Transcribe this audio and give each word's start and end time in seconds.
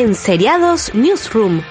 en 0.00 0.14
Seriados 0.14 0.94
Newsroom. 0.94 1.62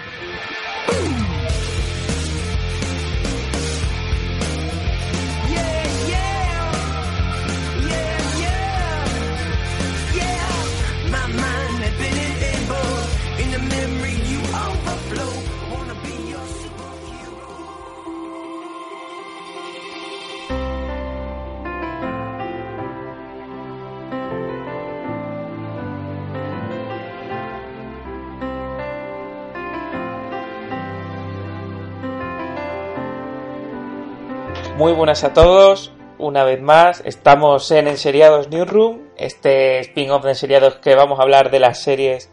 Muy 34.77 34.93
buenas 34.93 35.23
a 35.23 35.33
todos, 35.33 35.91
una 36.19 36.43
vez 36.43 36.61
más 36.61 37.01
estamos 37.03 37.71
en 37.71 37.87
Enseriados 37.87 38.49
Newsroom, 38.49 38.99
este 39.17 39.79
spin-off 39.79 40.23
de 40.23 40.29
Enseriados 40.29 40.75
que 40.75 40.93
vamos 40.93 41.17
a 41.17 41.23
hablar 41.23 41.49
de 41.49 41.59
las 41.59 41.81
series 41.81 42.29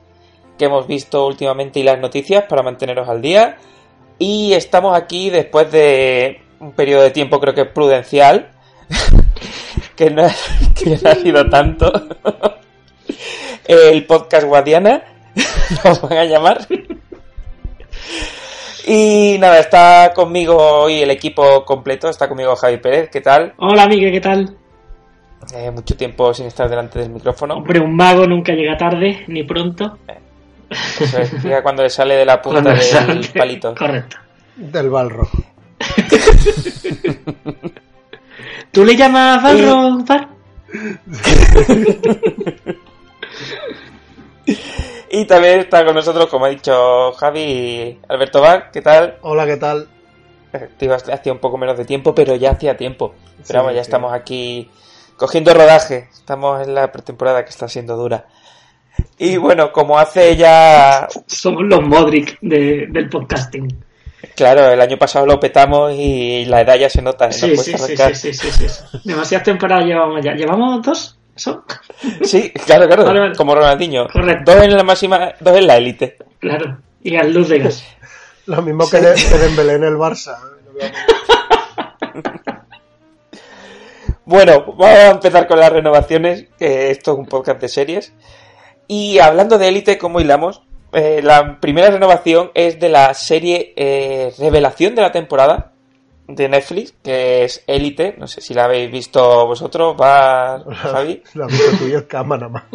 que 0.58 0.66
hemos 0.66 0.86
visto 0.86 1.26
últimamente 1.26 1.80
y 1.80 1.84
las 1.84 1.98
noticias 1.98 2.44
para 2.44 2.62
manteneros 2.62 3.08
al 3.08 3.22
día. 3.22 3.56
Y 4.18 4.52
estamos 4.52 4.94
aquí 4.94 5.30
después 5.30 5.72
de 5.72 6.42
un 6.60 6.72
periodo 6.72 7.04
de 7.04 7.12
tiempo 7.12 7.40
creo 7.40 7.54
que 7.54 7.64
prudencial, 7.64 8.50
que, 9.96 10.10
no, 10.10 10.24
ha 10.24 11.14
sido 11.14 11.48
tanto. 11.48 11.90
El 13.66 14.04
podcast 14.04 14.46
Guadiana, 14.46 15.02
nos 15.82 16.02
van 16.02 16.18
a 16.18 16.24
llamar. 16.26 16.68
Y 18.86 19.36
nada, 19.38 19.60
está 19.60 20.12
conmigo 20.14 20.56
hoy 20.56 21.00
el 21.00 21.10
equipo 21.10 21.64
completo, 21.64 22.10
está 22.10 22.28
conmigo 22.28 22.54
Javi 22.54 22.76
Pérez, 22.76 23.08
¿qué 23.10 23.22
tal? 23.22 23.54
Hola, 23.56 23.86
Miguel, 23.86 24.12
¿qué 24.12 24.20
tal? 24.20 24.56
Eh, 25.54 25.70
mucho 25.70 25.96
tiempo 25.96 26.34
sin 26.34 26.46
estar 26.46 26.68
delante 26.68 26.98
del 26.98 27.10
micrófono. 27.10 27.54
Hombre, 27.54 27.80
un 27.80 27.96
mago 27.96 28.26
nunca 28.26 28.52
llega 28.52 28.76
tarde, 28.76 29.24
ni 29.28 29.42
pronto. 29.42 29.98
Eso 30.68 31.18
es, 31.18 31.42
llega 31.42 31.62
cuando 31.62 31.82
le 31.82 31.88
sale 31.90 32.14
de 32.14 32.26
la 32.26 32.42
punta 32.42 32.60
del 32.60 32.80
sale. 32.82 33.28
palito. 33.34 33.74
Correcto. 33.74 34.18
Del 34.56 34.90
Balro. 34.90 35.28
¿Tú 38.70 38.84
le 38.84 38.96
llamas 38.96 39.42
Balro, 39.42 40.04
Bar? 40.04 40.28
Y 45.16 45.26
también 45.26 45.60
está 45.60 45.84
con 45.84 45.94
nosotros, 45.94 46.26
como 46.26 46.46
ha 46.46 46.48
dicho 46.48 47.12
Javi, 47.12 48.00
Alberto 48.08 48.40
Bach, 48.40 48.70
¿qué 48.72 48.82
tal? 48.82 49.18
Hola, 49.22 49.46
¿qué 49.46 49.56
tal? 49.56 49.86
Hacía 51.12 51.32
un 51.32 51.38
poco 51.38 51.56
menos 51.56 51.78
de 51.78 51.84
tiempo, 51.84 52.12
pero 52.14 52.34
ya 52.34 52.50
hacía 52.50 52.76
tiempo. 52.76 53.14
Pero 53.36 53.46
Sí, 53.46 53.52
vamos, 53.54 53.74
ya 53.74 53.82
sí. 53.84 53.86
estamos 53.88 54.12
aquí 54.12 54.68
cogiendo 55.16 55.54
rodaje. 55.54 56.08
Estamos 56.12 56.66
en 56.66 56.74
la 56.74 56.90
pretemporada 56.90 57.44
que 57.44 57.50
está 57.50 57.68
siendo 57.68 57.96
dura. 57.96 58.26
Y 59.16 59.36
bueno, 59.36 59.70
como 59.72 59.98
hace 60.00 60.34
ya 60.36 61.06
Somos 61.28 61.62
los 61.64 61.80
Modric 61.82 62.36
de- 62.40 62.86
del 62.90 63.08
podcasting. 63.08 63.68
Claro, 64.34 64.68
el 64.68 64.80
año 64.80 64.96
pasado 64.98 65.26
lo 65.26 65.38
petamos 65.38 65.92
y 65.92 66.44
la 66.46 66.62
edad 66.62 66.74
ya 66.76 66.90
se 66.90 67.02
nota. 67.02 67.30
Sí, 67.30 67.56
sí, 67.56 67.74
sí, 67.78 68.32
sí, 68.34 68.50
sí. 68.50 68.66
Demasiadas 69.04 69.44
temporadas 69.44 69.84
llevamos 69.84 70.24
ya. 70.24 70.32
¿Llevamos 70.34 70.82
dos? 70.82 71.18
¿Eso? 71.36 71.64
Sí, 72.22 72.50
claro, 72.52 72.86
claro, 72.86 73.04
Vale, 73.04 73.20
vale. 73.20 73.36
como 73.36 73.54
Ronaldinho. 73.54 74.06
Correcto. 74.08 74.52
Dos 74.52 74.62
en 74.62 74.76
la 74.76 74.82
máxima, 74.84 75.32
dos 75.40 75.56
en 75.56 75.66
la 75.66 75.76
élite. 75.76 76.16
Claro. 76.38 76.78
Y 77.02 77.16
al 77.16 77.32
luz 77.32 77.48
de 77.48 77.58
gas. 77.58 77.84
Lo 78.46 78.62
mismo 78.62 78.88
que, 78.88 78.98
de, 79.00 79.14
que 79.14 79.38
Dembélé 79.38 79.74
en 79.74 79.84
el 79.84 79.94
Barça. 79.94 80.36
Bueno, 84.26 84.64
vamos 84.78 84.86
a 84.86 85.10
empezar 85.10 85.46
con 85.46 85.58
las 85.58 85.70
renovaciones, 85.72 86.46
que 86.58 86.90
esto 86.90 87.12
es 87.12 87.18
un 87.18 87.26
podcast 87.26 87.60
de 87.60 87.68
series. 87.68 88.12
Y 88.88 89.18
hablando 89.18 89.58
de 89.58 89.68
élite, 89.68 89.98
como 89.98 90.20
hilamos, 90.20 90.62
Eh, 90.96 91.22
la 91.24 91.58
primera 91.60 91.90
renovación 91.90 92.52
es 92.54 92.78
de 92.78 92.88
la 92.88 93.12
serie 93.14 93.72
eh, 93.74 94.32
Revelación 94.38 94.94
de 94.94 95.02
la 95.02 95.10
temporada 95.10 95.72
de 96.26 96.48
Netflix, 96.48 96.94
que 97.02 97.44
es 97.44 97.62
Élite. 97.66 98.14
No 98.18 98.26
sé 98.26 98.40
si 98.40 98.54
la 98.54 98.64
habéis 98.64 98.90
visto 98.90 99.46
vosotros, 99.46 99.96
va 100.00 100.62
Javi. 100.74 101.22
Lo 101.34 101.44
has 101.44 101.52
visto 101.52 101.76
tú 101.78 101.88
y 101.88 101.94
el. 101.94 102.64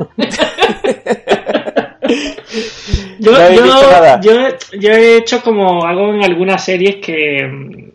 Yo, 3.19 3.31
¿No 3.33 3.37
habéis 3.37 3.59
yo, 3.59 3.65
nada? 3.65 4.21
yo, 4.21 4.31
yo 4.79 4.91
he 4.91 5.17
hecho 5.17 5.41
como 5.41 5.85
hago 5.85 6.13
en 6.13 6.23
algunas 6.23 6.63
series 6.63 6.95
que, 7.05 7.91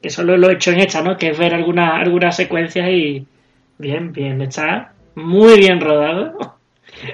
que 0.00 0.10
solo 0.10 0.36
lo 0.36 0.48
he 0.48 0.54
hecho 0.54 0.70
en 0.70 0.78
esta, 0.80 1.02
¿no? 1.02 1.16
Que 1.16 1.30
es 1.30 1.38
ver 1.38 1.52
algunas 1.54 2.00
algunas 2.00 2.36
secuencias 2.36 2.88
y 2.88 3.26
bien, 3.78 4.12
bien, 4.12 4.40
está 4.42 4.92
muy 5.16 5.58
bien 5.58 5.80
rodado. 5.80 6.34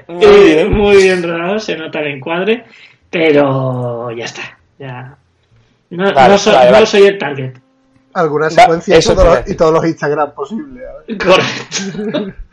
Muy 0.09 0.25
Eh, 0.25 0.55
bien. 0.65 0.73
muy 0.73 0.97
bien 0.97 1.23
rodado, 1.23 1.59
se 1.59 1.77
nota 1.77 2.01
el 2.01 2.09
encuadre, 2.17 2.65
pero 3.11 4.11
ya 4.11 4.25
está, 4.25 4.59
ya. 4.79 5.17
No, 5.91 6.13
Vale, 6.13 6.35
no 6.35 6.39
vale, 6.53 6.67
no 6.67 6.73
vale. 6.73 6.87
soy 6.87 7.07
el 7.07 7.19
target. 7.19 7.53
Alguna 8.17 8.47
Va, 8.47 8.51
secuencia 8.51 8.99
y 8.99 9.03
todos, 9.03 9.25
los, 9.25 9.35
decir. 9.37 9.53
y 9.53 9.57
todos 9.57 9.73
los 9.75 9.85
Instagram 9.87 10.33
posibles. 10.35 10.85
a 10.85 10.93
ver. 11.07 11.19
Correcto. 11.19 12.33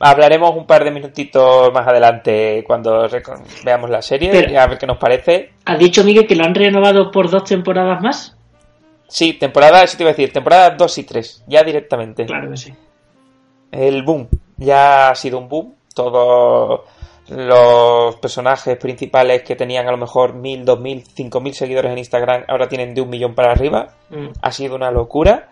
Hablaremos 0.00 0.54
un 0.54 0.64
par 0.66 0.84
de 0.84 0.92
minutitos 0.92 1.72
más 1.72 1.86
adelante 1.88 2.62
cuando 2.64 3.08
veamos 3.64 3.90
la 3.90 4.00
serie 4.00 4.30
Pero- 4.30 4.52
y 4.52 4.56
a 4.56 4.66
ver 4.68 4.78
qué 4.78 4.86
nos 4.86 4.98
parece. 4.98 5.52
¿Has 5.64 5.78
dicho, 5.78 6.04
Miguel, 6.04 6.26
que 6.26 6.36
lo 6.36 6.44
han 6.44 6.54
renovado 6.54 7.10
por 7.10 7.28
dos 7.28 7.42
temporadas 7.44 8.00
más? 8.00 8.36
Sí, 9.08 9.32
temporada, 9.32 9.82
eso 9.82 9.96
te 9.96 10.04
iba 10.04 10.10
a 10.10 10.12
decir, 10.12 10.32
temporada 10.32 10.70
2 10.70 10.98
y 10.98 11.02
3, 11.04 11.44
ya 11.48 11.64
directamente. 11.64 12.26
Claro 12.26 12.50
que 12.50 12.56
sí. 12.58 12.74
El 13.72 14.02
boom, 14.04 14.28
ya 14.56 15.08
ha 15.10 15.14
sido 15.16 15.38
un 15.38 15.48
boom. 15.48 15.74
Todos 15.94 16.82
los 17.28 18.16
personajes 18.16 18.76
principales 18.78 19.42
que 19.42 19.56
tenían 19.56 19.86
a 19.86 19.90
lo 19.90 19.98
mejor 19.98 20.34
1000, 20.34 20.64
2000, 20.64 21.04
5000 21.06 21.54
seguidores 21.54 21.92
en 21.92 21.98
Instagram 21.98 22.44
ahora 22.48 22.68
tienen 22.68 22.94
de 22.94 23.00
un 23.00 23.10
millón 23.10 23.34
para 23.34 23.52
arriba. 23.52 23.94
Mm. 24.10 24.28
Ha 24.40 24.52
sido 24.52 24.74
una 24.74 24.90
locura. 24.90 25.50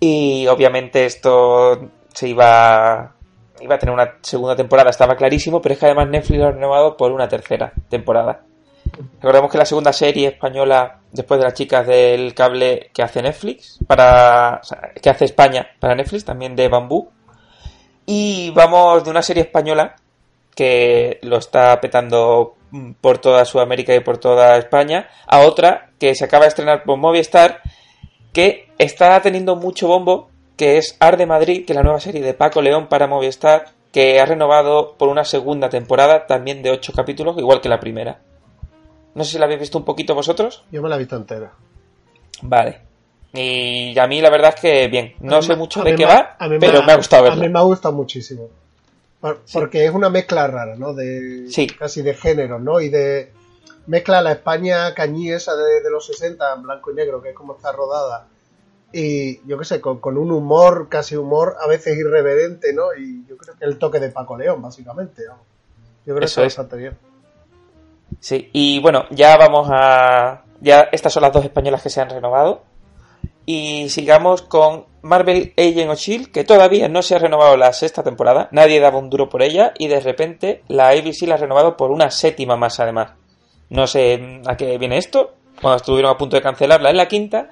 Y 0.00 0.46
obviamente 0.48 1.06
esto 1.06 1.90
se 2.12 2.28
iba, 2.28 3.14
iba 3.60 3.74
a 3.74 3.78
tener 3.78 3.94
una 3.94 4.14
segunda 4.20 4.54
temporada, 4.54 4.90
estaba 4.90 5.16
clarísimo, 5.16 5.62
pero 5.62 5.72
es 5.74 5.78
que 5.80 5.86
además 5.86 6.08
Netflix 6.08 6.38
lo 6.38 6.46
ha 6.46 6.52
renovado 6.52 6.96
por 6.96 7.12
una 7.12 7.28
tercera 7.28 7.72
temporada. 7.88 8.42
Recordemos 9.20 9.50
que 9.50 9.58
la 9.58 9.64
segunda 9.64 9.92
serie 9.92 10.28
española, 10.28 11.00
después 11.12 11.38
de 11.38 11.44
las 11.44 11.54
chicas 11.54 11.86
del 11.86 12.34
cable 12.34 12.90
que 12.92 13.02
hace 13.02 13.22
Netflix, 13.22 13.78
para, 13.86 14.60
o 14.62 14.64
sea, 14.64 14.92
que 15.00 15.10
hace 15.10 15.24
España 15.24 15.66
para 15.80 15.94
Netflix, 15.94 16.24
también 16.24 16.54
de 16.56 16.68
Bambú. 16.68 17.10
Y 18.04 18.50
vamos 18.50 19.02
de 19.02 19.10
una 19.10 19.22
serie 19.22 19.42
española 19.42 19.96
que 20.56 21.20
lo 21.22 21.36
está 21.36 21.80
petando 21.80 22.56
mm, 22.72 22.92
por 23.00 23.18
toda 23.18 23.44
Sudamérica 23.44 23.94
y 23.94 24.00
por 24.00 24.18
toda 24.18 24.56
España, 24.56 25.08
a 25.28 25.40
otra 25.40 25.90
que 26.00 26.16
se 26.16 26.24
acaba 26.24 26.44
de 26.44 26.48
estrenar 26.48 26.82
por 26.82 26.96
Movistar, 26.96 27.60
que 28.32 28.68
está 28.78 29.20
teniendo 29.22 29.54
mucho 29.54 29.86
bombo, 29.86 30.30
que 30.56 30.78
es 30.78 30.96
Ar 30.98 31.16
de 31.16 31.26
Madrid, 31.26 31.64
que 31.64 31.72
es 31.72 31.76
la 31.76 31.82
nueva 31.84 32.00
serie 32.00 32.22
de 32.22 32.34
Paco 32.34 32.62
León 32.62 32.88
para 32.88 33.06
Movistar, 33.06 33.66
que 33.92 34.18
ha 34.18 34.26
renovado 34.26 34.94
por 34.98 35.08
una 35.08 35.24
segunda 35.24 35.68
temporada, 35.68 36.26
también 36.26 36.62
de 36.62 36.70
ocho 36.70 36.92
capítulos, 36.92 37.38
igual 37.38 37.60
que 37.60 37.68
la 37.68 37.78
primera. 37.78 38.18
No 39.14 39.24
sé 39.24 39.32
si 39.32 39.38
la 39.38 39.44
habéis 39.44 39.60
visto 39.60 39.78
un 39.78 39.84
poquito 39.84 40.14
vosotros. 40.14 40.64
Yo 40.70 40.82
me 40.82 40.88
la 40.88 40.96
he 40.96 40.98
visto 40.98 41.16
entera. 41.16 41.52
Vale. 42.42 42.80
Y 43.32 43.98
a 43.98 44.06
mí 44.06 44.20
la 44.20 44.30
verdad 44.30 44.54
es 44.54 44.60
que 44.60 44.88
bien, 44.88 45.14
no 45.20 45.42
sé 45.42 45.56
mucho 45.56 45.82
de 45.82 45.94
qué 45.94 46.06
va, 46.06 46.36
pero 46.60 46.82
me 46.82 46.92
ha 46.92 46.96
gustado 46.96 47.26
A 47.26 47.30
mí 47.30 47.40
verla. 47.40 47.52
me 47.52 47.58
ha 47.58 47.62
gustado 47.62 47.94
muchísimo. 47.94 48.48
Por- 49.34 49.42
Porque 49.52 49.84
es 49.84 49.92
una 49.92 50.08
mezcla 50.10 50.46
rara, 50.46 50.76
¿no? 50.76 50.92
De, 50.94 51.46
Sí. 51.50 51.66
Casi 51.66 52.02
de 52.02 52.14
género, 52.14 52.58
¿no? 52.58 52.80
Y 52.80 52.88
de. 52.88 53.32
Mezcla 53.86 54.20
la 54.20 54.32
España 54.32 54.92
cañí 54.94 55.30
esa 55.30 55.54
de, 55.54 55.80
de 55.80 55.90
los 55.90 56.06
60 56.06 56.54
en 56.54 56.62
blanco 56.62 56.90
y 56.90 56.94
negro, 56.94 57.22
que 57.22 57.30
es 57.30 57.34
como 57.36 57.54
está 57.54 57.70
rodada. 57.72 58.26
Y 58.92 59.46
yo 59.46 59.58
qué 59.58 59.64
sé, 59.64 59.80
con, 59.80 60.00
con 60.00 60.16
un 60.18 60.32
humor, 60.32 60.88
casi 60.88 61.16
humor, 61.16 61.56
a 61.60 61.66
veces 61.68 61.96
irreverente, 61.96 62.72
¿no? 62.72 62.94
Y 62.98 63.24
yo 63.28 63.36
creo 63.36 63.54
que 63.56 63.64
el 63.64 63.78
toque 63.78 64.00
de 64.00 64.10
Paco 64.10 64.36
León, 64.36 64.60
básicamente. 64.62 65.22
¿no? 65.26 65.34
Yo 66.04 66.14
creo 66.14 66.24
Eso 66.26 66.40
que 66.40 66.46
es. 66.48 66.56
bastante 66.56 66.76
bien. 66.76 66.96
Sí, 68.20 68.50
y 68.52 68.80
bueno, 68.80 69.04
ya 69.10 69.36
vamos 69.36 69.68
a. 69.70 70.44
Ya 70.60 70.82
estas 70.92 71.12
son 71.12 71.22
las 71.22 71.32
dos 71.32 71.44
españolas 71.44 71.82
que 71.82 71.90
se 71.90 72.00
han 72.00 72.10
renovado. 72.10 72.62
Y 73.44 73.88
sigamos 73.90 74.42
con 74.42 74.86
Marvel 75.06 75.54
Agent 75.56 75.90
of 75.90 75.98
Shield, 75.98 76.30
que 76.30 76.44
todavía 76.44 76.88
no 76.88 77.02
se 77.02 77.14
ha 77.14 77.18
renovado 77.18 77.56
la 77.56 77.72
sexta 77.72 78.02
temporada. 78.02 78.48
Nadie 78.52 78.80
daba 78.80 78.98
un 78.98 79.08
duro 79.08 79.28
por 79.28 79.42
ella. 79.42 79.72
Y 79.78 79.88
de 79.88 80.00
repente 80.00 80.62
la 80.68 80.88
ABC 80.88 81.22
la 81.22 81.36
ha 81.36 81.38
renovado 81.38 81.76
por 81.76 81.90
una 81.90 82.10
séptima 82.10 82.56
más, 82.56 82.80
además. 82.80 83.12
No 83.70 83.86
sé 83.86 84.42
a 84.46 84.56
qué 84.56 84.78
viene 84.78 84.98
esto. 84.98 85.34
Cuando 85.60 85.76
estuvieron 85.76 86.10
a 86.10 86.18
punto 86.18 86.36
de 86.36 86.42
cancelarla 86.42 86.90
en 86.90 86.96
la 86.96 87.08
quinta. 87.08 87.48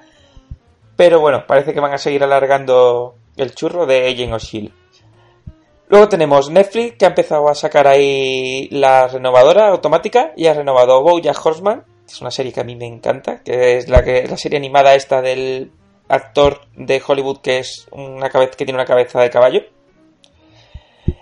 Pero 0.95 1.19
bueno, 1.19 1.45
parece 1.47 1.73
que 1.73 1.79
van 1.79 1.93
a 1.93 1.97
seguir 1.97 2.23
alargando 2.23 3.15
el 3.37 3.53
churro 3.55 3.85
de 3.85 4.07
Agent 4.07 4.33
of 4.33 4.43
Shield. 4.43 4.71
Luego 5.87 6.09
tenemos 6.09 6.49
Netflix 6.49 6.97
que 6.97 7.05
ha 7.05 7.09
empezado 7.09 7.47
a 7.47 7.55
sacar 7.55 7.87
ahí 7.87 8.67
la 8.71 9.07
renovadora 9.07 9.67
automática 9.69 10.31
y 10.35 10.47
ha 10.47 10.53
renovado 10.53 11.03
Bojack 11.03 11.45
Horseman, 11.45 11.83
que 12.07 12.13
es 12.13 12.21
una 12.21 12.31
serie 12.31 12.51
que 12.51 12.61
a 12.61 12.63
mí 12.63 12.75
me 12.75 12.87
encanta, 12.87 13.43
que 13.43 13.77
es 13.77 13.87
la 13.87 14.03
que 14.03 14.27
la 14.27 14.37
serie 14.37 14.57
animada 14.57 14.95
esta 14.95 15.21
del 15.21 15.71
actor 16.07 16.61
de 16.75 17.01
Hollywood 17.05 17.39
que 17.41 17.59
es 17.59 17.87
una 17.91 18.29
cabeza 18.29 18.51
que 18.57 18.65
tiene 18.65 18.77
una 18.77 18.85
cabeza 18.85 19.19
de 19.21 19.29
caballo. 19.29 19.61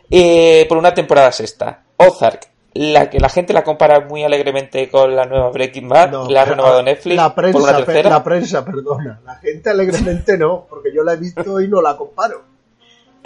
Eh, 0.10 0.66
por 0.70 0.78
una 0.78 0.94
temporada 0.94 1.32
sexta. 1.32 1.84
Ozark, 1.98 2.48
la 2.74 3.10
que 3.10 3.20
la 3.20 3.30
gente 3.30 3.54
la 3.54 3.64
compara 3.64 4.02
muy 4.02 4.24
alegremente 4.24 4.90
con 4.90 5.16
la 5.16 5.26
nueva 5.26 5.50
Breaking 5.50 5.88
Bad, 5.90 6.12
No, 6.12 6.30
la 6.30 6.42
ha 6.42 6.46
renovado 6.46 6.84
Netflix 6.84 7.16
La 7.16 7.34
prensa, 7.34 7.60
por 7.60 7.70
una 7.70 7.78
pe- 7.80 7.86
tercera. 7.86 8.10
la 8.10 8.24
prensa, 8.24 8.66
perdona. 8.66 9.22
La 9.26 9.36
gente 9.36 9.70
alegremente 9.70 10.38
no, 10.38 10.66
porque 10.70 10.90
yo 10.94 11.04
la 11.04 11.14
he 11.14 11.18
visto 11.18 11.60
y 11.62 11.68
no 11.68 11.82
la 11.82 11.96
comparo. 11.98 12.44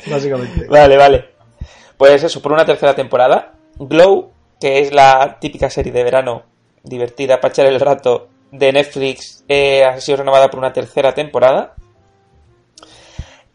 Básicamente. 0.10 0.68
Vale, 0.68 0.96
vale. 0.98 1.26
Pues 1.98 2.24
eso, 2.24 2.42
por 2.42 2.52
una 2.52 2.66
tercera 2.66 2.94
temporada. 2.96 3.54
Glow, 3.80 4.32
que 4.60 4.80
es 4.80 4.94
la 4.94 5.38
típica 5.40 5.70
serie 5.70 5.92
de 5.92 6.04
verano 6.04 6.44
divertida 6.84 7.40
para 7.42 7.52
echar 7.52 7.66
el 7.66 7.80
rato 7.80 8.28
de 8.52 8.72
Netflix, 8.72 9.44
eh, 9.48 9.84
ha 9.84 10.00
sido 10.00 10.18
renovada 10.18 10.50
por 10.50 10.60
una 10.60 10.74
tercera 10.74 11.14
temporada. 11.14 11.76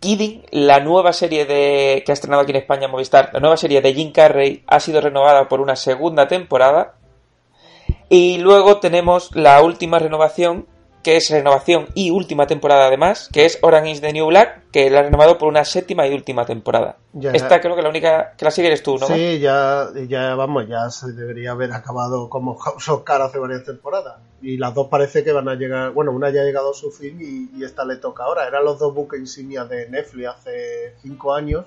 Kidding, 0.01 0.45
la 0.51 0.81
nueva 0.81 1.13
serie 1.13 1.45
de 1.45 2.03
que 2.05 2.11
ha 2.11 2.15
estrenado 2.15 2.43
aquí 2.43 2.51
en 2.51 2.57
España 2.57 2.89
Movistar, 2.89 3.31
la 3.33 3.41
nueva 3.41 3.57
serie 3.57 3.81
de 3.81 3.95
Jim 3.95 4.11
Carrey, 4.11 4.65
ha 4.67 4.81
sido 4.81 5.01
renovada 5.01 5.49
por 5.49 5.61
una 5.61 5.77
segunda 5.77 6.27
temporada. 6.27 6.97
Y 8.09 8.39
luego 8.39 8.81
tenemos 8.81 9.35
la 9.35 9.63
última 9.63 9.99
renovación, 9.99 10.67
que 11.03 11.17
es 11.17 11.31
renovación 11.31 11.89
y 11.95 12.11
última 12.11 12.47
temporada 12.47 12.87
además, 12.87 13.29
que 13.33 13.45
es 13.45 13.59
Orange 13.63 13.91
is 13.91 14.01
the 14.01 14.13
New 14.13 14.27
Black, 14.27 14.71
que 14.71 14.89
la 14.89 15.01
ha 15.01 15.03
renovado 15.03 15.39
por 15.39 15.49
una 15.49 15.65
séptima 15.65 16.07
y 16.07 16.15
última 16.15 16.47
temporada. 16.47 16.97
Ya. 17.13 17.33
Esta 17.33 17.61
creo 17.61 17.77
que 17.77 17.83
la 17.83 17.89
única 17.89 18.35
que 18.37 18.45
la 18.45 18.51
sigue 18.51 18.69
eres 18.69 18.83
tú, 18.83 18.99
¿no? 18.99 19.07
Sí, 19.07 19.39
ya, 19.41 19.89
ya, 20.09 20.35
vamos, 20.35 20.69
ya 20.69 20.89
se 20.91 21.13
debería 21.13 21.51
haber 21.51 21.73
acabado 21.73 22.29
como 22.29 22.57
House 22.57 22.89
of 22.89 23.03
Cards 23.03 23.27
hace 23.27 23.39
varias 23.39 23.65
temporadas. 23.65 24.17
Y 24.41 24.57
las 24.57 24.75
dos 24.75 24.89
parece 24.89 25.23
que 25.25 25.33
van 25.33 25.49
a 25.49 25.55
llegar, 25.55 25.91
bueno, 25.91 26.13
una 26.13 26.31
ya 26.31 26.41
ha 26.41 26.45
llegado 26.45 26.71
a 26.71 26.75
su 26.75 26.91
fin 26.91 27.19
y, 27.21 27.59
y 27.59 27.65
esta 27.65 27.85
le 27.85 27.97
toca 27.97 28.25
ahora. 28.25 28.47
Eran 28.47 28.65
los 28.65 28.79
dos 28.79 28.95
buques 28.95 29.21
insignias 29.21 29.69
de 29.69 29.89
Netflix 29.89 30.29
hace 30.29 30.95
cinco 31.03 31.35
años 31.35 31.67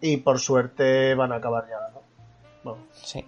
y 0.00 0.18
por 0.18 0.38
suerte 0.38 1.14
van 1.14 1.32
a 1.32 1.36
acabar 1.36 1.64
ya, 1.68 1.92
¿no? 1.94 2.02
Vamos. 2.64 2.86
Sí. 3.02 3.24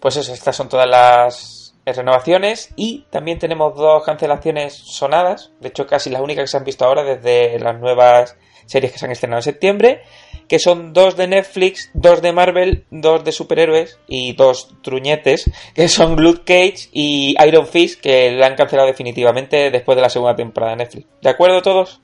Pues 0.00 0.16
eso, 0.16 0.32
estas 0.32 0.54
son 0.54 0.68
todas 0.68 0.88
las 0.88 1.65
renovaciones 1.94 2.70
y 2.74 3.04
también 3.10 3.38
tenemos 3.38 3.76
dos 3.76 4.04
cancelaciones 4.04 4.74
sonadas, 4.74 5.52
de 5.60 5.68
hecho 5.68 5.86
casi 5.86 6.10
las 6.10 6.20
únicas 6.20 6.44
que 6.44 6.48
se 6.48 6.56
han 6.56 6.64
visto 6.64 6.84
ahora 6.84 7.04
desde 7.04 7.58
las 7.60 7.78
nuevas 7.78 8.36
series 8.66 8.92
que 8.92 8.98
se 8.98 9.06
han 9.06 9.12
estrenado 9.12 9.38
en 9.38 9.44
septiembre, 9.44 10.02
que 10.48 10.58
son 10.58 10.92
dos 10.92 11.16
de 11.16 11.28
Netflix, 11.28 11.90
dos 11.94 12.22
de 12.22 12.32
Marvel, 12.32 12.84
dos 12.90 13.24
de 13.24 13.32
superhéroes 13.32 13.98
y 14.06 14.34
dos 14.34 14.74
truñetes, 14.82 15.50
que 15.74 15.88
son 15.88 16.16
Luke 16.16 16.42
Cage 16.44 16.88
y 16.92 17.34
Iron 17.46 17.66
Fist, 17.66 18.00
que 18.00 18.32
la 18.32 18.46
han 18.46 18.56
cancelado 18.56 18.88
definitivamente 18.88 19.70
después 19.70 19.96
de 19.96 20.02
la 20.02 20.10
segunda 20.10 20.36
temporada 20.36 20.72
de 20.72 20.78
Netflix. 20.78 21.06
¿De 21.22 21.30
acuerdo 21.30 21.62
todos? 21.62 22.00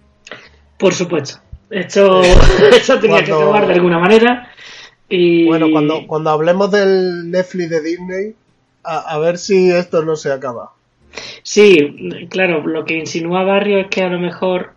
Por 0.79 0.95
supuesto. 0.95 1.41
Esto, 1.71 2.23
esto 2.73 3.01
tenía 3.01 3.25
que 3.25 3.33
acabar 3.33 3.67
de 3.67 3.75
alguna 3.75 3.99
manera. 3.99 4.51
Y... 5.09 5.47
Bueno, 5.47 5.67
cuando, 5.71 6.07
cuando 6.07 6.31
hablemos 6.31 6.71
del 6.71 7.31
Netflix 7.31 7.71
de 7.71 7.83
Disney, 7.83 8.35
a, 8.85 8.99
a 9.15 9.19
ver 9.19 9.39
si 9.39 9.71
esto 9.71 10.03
no 10.05 10.17
se 10.17 10.33
acaba. 10.33 10.73
Sí, 11.43 12.27
claro, 12.31 12.67
lo 12.67 12.85
que 12.85 12.95
insinúa 12.97 13.43
Barrio 13.45 13.79
es 13.81 13.89
que 13.89 14.03
a 14.03 14.09
lo 14.09 14.19
mejor 14.19 14.73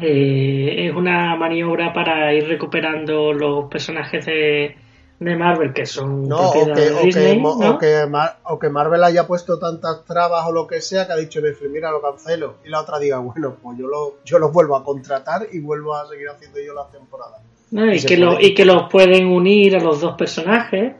eh, 0.00 0.86
es 0.88 0.94
una 0.94 1.34
maniobra 1.36 1.92
para 1.92 2.32
ir 2.34 2.46
recuperando 2.46 3.32
los 3.32 3.64
personajes 3.70 4.26
de, 4.26 4.76
de 5.18 5.36
Marvel 5.36 5.72
que 5.72 5.86
son 5.86 6.28
No, 6.28 6.50
o 6.50 6.52
que, 6.52 6.64
de 6.66 6.92
o, 6.92 7.00
que, 7.12 7.40
o, 7.42 7.78
que 7.78 8.06
Mar- 8.06 8.38
o 8.44 8.58
que 8.58 8.68
Marvel 8.68 9.02
haya 9.02 9.26
puesto 9.26 9.58
tantas 9.58 10.04
trabas 10.04 10.46
o 10.46 10.52
lo 10.52 10.66
que 10.66 10.80
sea 10.80 11.06
que 11.06 11.12
ha 11.14 11.16
dicho 11.16 11.40
Netflix, 11.40 11.70
mira, 11.70 11.90
lo 11.90 12.00
cancelo. 12.02 12.56
Y 12.64 12.68
la 12.68 12.80
otra 12.80 12.98
diga, 12.98 13.18
bueno, 13.18 13.56
pues 13.62 13.78
yo, 13.78 13.86
lo, 13.86 14.16
yo 14.24 14.38
los 14.38 14.52
vuelvo 14.52 14.76
a 14.76 14.84
contratar 14.84 15.46
y 15.50 15.60
vuelvo 15.60 15.94
a 15.96 16.06
seguir 16.08 16.28
haciendo 16.28 16.58
yo 16.60 16.74
las 16.74 16.90
temporadas. 16.92 17.40
¿no? 17.72 17.92
y 17.92 18.00
que 18.02 18.16
lo- 18.16 18.40
y 18.40 18.52
que 18.54 18.64
los 18.64 18.90
pueden 18.90 19.26
unir 19.28 19.76
a 19.76 19.80
los 19.80 20.00
dos 20.00 20.16
personajes, 20.16 20.94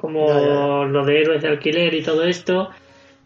como 0.00 0.26
Ya, 0.28 0.84
lo 0.90 1.04
de 1.04 1.20
héroes 1.20 1.42
de 1.42 1.48
alquiler 1.48 1.94
y 1.94 2.02
todo 2.02 2.24
esto. 2.24 2.68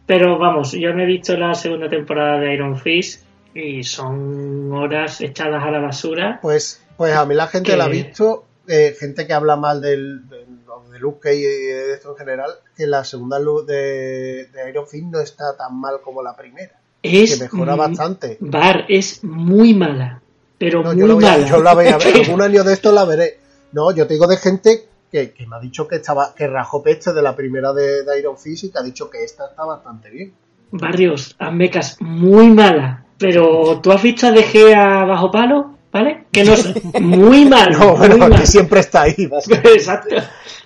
Pero 0.05 0.37
vamos, 0.37 0.73
yo 0.73 0.93
me 0.93 1.03
he 1.03 1.05
visto 1.07 1.35
la 1.37 1.53
segunda 1.55 1.89
temporada 1.89 2.39
de 2.39 2.53
Iron 2.53 2.77
Fist 2.77 3.23
y 3.55 3.83
son 3.83 4.71
horas 4.73 5.21
echadas 5.21 5.63
a 5.63 5.71
la 5.71 5.79
basura. 5.79 6.39
Pues, 6.41 6.81
pues 6.97 7.15
a 7.15 7.25
mí 7.25 7.35
la 7.35 7.47
gente 7.47 7.71
Que- 7.71 7.77
la 7.77 7.85
ha 7.85 7.89
visto, 7.89 8.45
eh, 8.67 8.95
gente 8.99 9.25
que 9.25 9.33
habla 9.33 9.55
mal 9.55 9.79
del, 9.81 10.27
del- 10.27 10.43
de 10.91 10.99
Luke 10.99 11.19
Cage 11.21 11.37
y 11.37 11.41
de 11.41 11.93
esto 11.93 12.11
en 12.11 12.17
general, 12.17 12.51
que 12.77 12.85
la 12.85 13.03
segunda 13.03 13.39
luz 13.39 13.65
de, 13.65 14.45
de 14.53 14.69
Iron 14.69 14.85
Fist 14.87 15.05
no 15.05 15.19
está 15.19 15.55
tan 15.57 15.79
mal 15.79 15.95
como 16.03 16.21
la 16.21 16.35
primera. 16.35 16.73
Es, 17.01 17.37
que 17.37 17.43
mejora 17.45 17.75
bastante. 17.75 18.37
Bar 18.41 18.85
es 18.89 19.23
muy 19.23 19.73
mala, 19.73 20.21
pero 20.57 20.83
No, 20.83 20.91
muy 20.91 20.99
yo, 20.99 21.07
la 21.07 21.13
voy 21.15 21.25
a, 21.25 21.31
mala. 21.31 21.47
yo 21.47 21.63
la 21.63 21.73
voy 21.73 21.87
a 21.87 21.97
ver, 21.97 22.15
algún 22.27 22.41
año 22.41 22.63
de 22.63 22.73
esto 22.73 22.91
la 22.91 23.05
veré. 23.05 23.39
No, 23.71 23.91
yo 23.91 24.05
te 24.05 24.13
digo 24.13 24.27
de 24.27 24.37
gente 24.37 24.85
que, 25.13 25.31
que 25.31 25.45
me 25.45 25.55
ha 25.57 25.59
dicho 25.59 25.87
que 25.87 25.97
estaba 25.97 26.33
que 26.35 26.47
rajó 26.47 26.81
peste 26.81 27.13
de 27.13 27.21
la 27.21 27.35
primera 27.35 27.71
de, 27.71 28.03
de 28.03 28.19
Iron 28.19 28.35
Fist 28.35 28.63
y 28.63 28.71
que 28.71 28.79
ha 28.79 28.81
dicho 28.81 29.11
que 29.11 29.23
esta 29.23 29.45
está 29.45 29.63
bastante 29.63 30.09
bien. 30.09 30.33
Barrios, 30.71 31.35
Azmecas, 31.37 31.97
muy 32.01 32.47
mala. 32.49 33.05
Pero 33.19 33.79
tú 33.79 33.91
has 33.91 34.01
visto 34.01 34.25
a 34.25 34.31
DG 34.31 34.73
a 34.75 35.05
bajo 35.05 35.29
palo, 35.29 35.77
¿vale? 35.91 36.23
Que 36.31 36.43
no 36.43 36.53
es 36.53 36.83
muy 36.99 37.45
mal. 37.53 37.73
No, 37.73 37.95
bueno, 37.95 38.17
muy 38.17 38.25
que 38.25 38.37
mal. 38.37 38.47
siempre 38.47 38.79
está 38.79 39.03
ahí. 39.03 39.13
Exacto. 39.75 40.15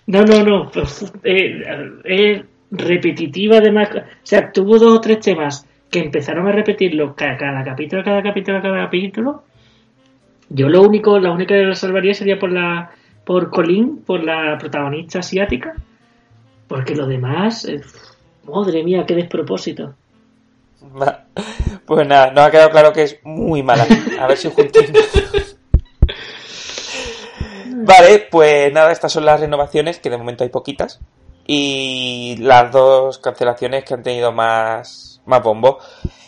No, 0.06 0.24
no, 0.24 0.42
no. 0.44 0.72
pues, 0.72 1.12
eh, 1.26 1.62
es 2.06 2.42
repetitiva 2.72 3.58
además. 3.58 3.90
O 3.94 4.02
sea, 4.24 4.50
tuvo 4.54 4.80
dos 4.80 4.98
o 4.98 5.02
tres 5.02 5.20
temas 5.20 5.66
que 5.92 6.00
empezaron 6.00 6.48
a 6.48 6.54
repetirlo 6.54 7.14
cada, 7.18 7.36
cada 7.36 7.64
capítulo, 7.66 8.02
cada 8.02 8.24
capítulo, 8.24 8.62
cada 8.62 8.86
capítulo. 8.86 9.44
Yo 10.50 10.70
lo 10.70 10.84
único, 10.84 11.20
la 11.20 11.32
única 11.32 11.54
que 11.54 11.64
lo 11.64 11.76
salvaría 11.76 12.14
sería 12.14 12.40
por 12.40 12.50
la 12.54 12.92
por 13.28 13.50
Colin, 13.50 14.04
por 14.06 14.24
la 14.24 14.58
protagonista 14.58 15.20
asiática. 15.20 15.76
Porque 16.66 16.96
lo 16.96 17.06
demás, 17.06 17.66
eh, 17.66 17.82
madre 18.46 18.86
mía, 18.86 19.04
qué 19.06 19.16
despropósito. 19.16 19.96
Pues 21.86 22.08
nada, 22.08 22.32
nos 22.32 22.46
ha 22.46 22.52
quedado 22.52 22.70
claro 22.70 22.94
que 22.94 23.04
es 23.04 23.20
muy 23.24 23.64
mala. 23.64 23.86
A 24.18 24.28
ver 24.28 24.38
si 24.38 24.50
juntos. 24.50 24.82
Vale, 27.68 28.28
pues 28.32 28.72
nada, 28.72 28.94
estas 28.94 29.12
son 29.12 29.26
las 29.26 29.42
renovaciones, 29.42 30.00
que 30.00 30.10
de 30.10 30.18
momento 30.18 30.46
hay 30.46 30.50
poquitas. 30.50 31.02
Y 31.48 32.36
las 32.40 32.72
dos 32.72 33.18
cancelaciones 33.20 33.86
que 33.86 33.94
han 33.94 34.04
tenido 34.04 34.32
más, 34.32 35.22
más 35.26 35.42
bombo. 35.42 35.80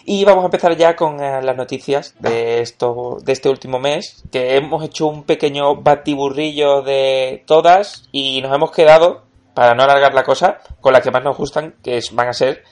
Y 0.06 0.26
vamos 0.26 0.44
a 0.44 0.46
empezar 0.46 0.76
ya 0.76 0.96
con 0.96 1.22
eh, 1.22 1.42
las 1.44 1.56
noticias 1.56 2.16
de, 2.20 2.62
esto, 2.62 3.18
de 3.22 3.34
este 3.34 3.48
último 3.48 3.78
mes, 3.78 4.24
que 4.32 4.56
hemos 4.56 4.84
hecho 4.84 5.06
un 5.06 5.24
pequeño 5.24 5.76
batiburrillo 5.76 6.82
de 6.82 7.44
todas 7.46 8.08
y 8.12 8.42
nos 8.42 8.56
hemos 8.56 8.72
quedado, 8.72 9.26
para 9.54 9.76
no 9.76 9.84
alargar 9.84 10.16
la 10.16 10.24
cosa, 10.24 10.62
con 10.82 10.94
las 10.94 11.04
que 11.04 11.12
más 11.12 11.24
nos 11.24 11.38
gustan, 11.38 11.76
que 11.84 12.00
van 12.14 12.30
a 12.30 12.34
ser 12.34 12.64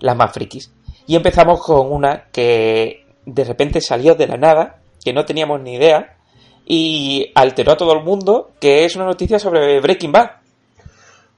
las 0.00 0.16
más 0.16 0.32
frikis. 0.32 0.72
Y 1.06 1.16
empezamos 1.16 1.60
con 1.60 1.92
una 1.92 2.28
que 2.32 3.04
de 3.26 3.44
repente 3.44 3.80
salió 3.80 4.14
de 4.14 4.28
la 4.28 4.36
nada, 4.36 4.78
que 5.04 5.12
no 5.12 5.24
teníamos 5.24 5.60
ni 5.60 5.74
idea, 5.74 6.16
y 6.64 7.30
alteró 7.34 7.72
a 7.72 7.76
todo 7.76 7.92
el 7.92 8.04
mundo, 8.04 8.52
que 8.60 8.84
es 8.84 8.96
una 8.96 9.04
noticia 9.04 9.38
sobre 9.38 9.80
Breaking 9.80 10.12
Bad. 10.12 10.30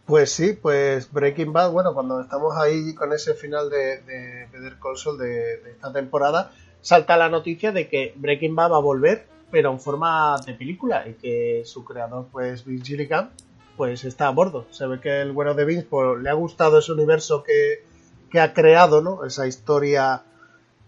Pues 0.09 0.33
sí, 0.33 0.55
pues 0.55 1.13
Breaking 1.13 1.53
Bad, 1.53 1.71
bueno, 1.71 1.93
cuando 1.93 2.23
estamos 2.23 2.57
ahí 2.57 2.95
con 2.95 3.13
ese 3.13 3.35
final 3.35 3.69
de, 3.69 4.01
de 4.01 4.49
Better 4.51 4.79
Call 4.83 4.97
Saul 4.97 5.19
de, 5.19 5.71
esta 5.71 5.93
temporada, 5.93 6.51
salta 6.81 7.19
la 7.19 7.29
noticia 7.29 7.73
de 7.73 7.91
que 7.91 8.15
Breaking 8.17 8.57
Bad 8.57 8.73
va 8.73 8.77
a 8.79 8.81
volver, 8.81 9.27
pero 9.51 9.71
en 9.71 9.79
forma 9.79 10.39
de 10.47 10.55
película, 10.55 11.07
y 11.07 11.13
que 11.13 11.63
su 11.67 11.85
creador, 11.85 12.27
pues 12.33 12.65
Vince 12.65 12.87
Gilligan, 12.87 13.29
pues 13.77 14.03
está 14.05 14.29
a 14.29 14.31
bordo. 14.31 14.65
Se 14.71 14.87
ve 14.87 14.99
que 14.99 15.21
el 15.21 15.33
bueno 15.33 15.53
de 15.53 15.67
Vince 15.67 15.87
pues, 15.91 16.23
le 16.23 16.31
ha 16.31 16.33
gustado 16.33 16.79
ese 16.79 16.93
universo 16.93 17.45
que, 17.45 18.41
ha 18.41 18.55
creado, 18.55 19.03
¿no? 19.03 19.27
Esa 19.27 19.47
historia 19.47 20.23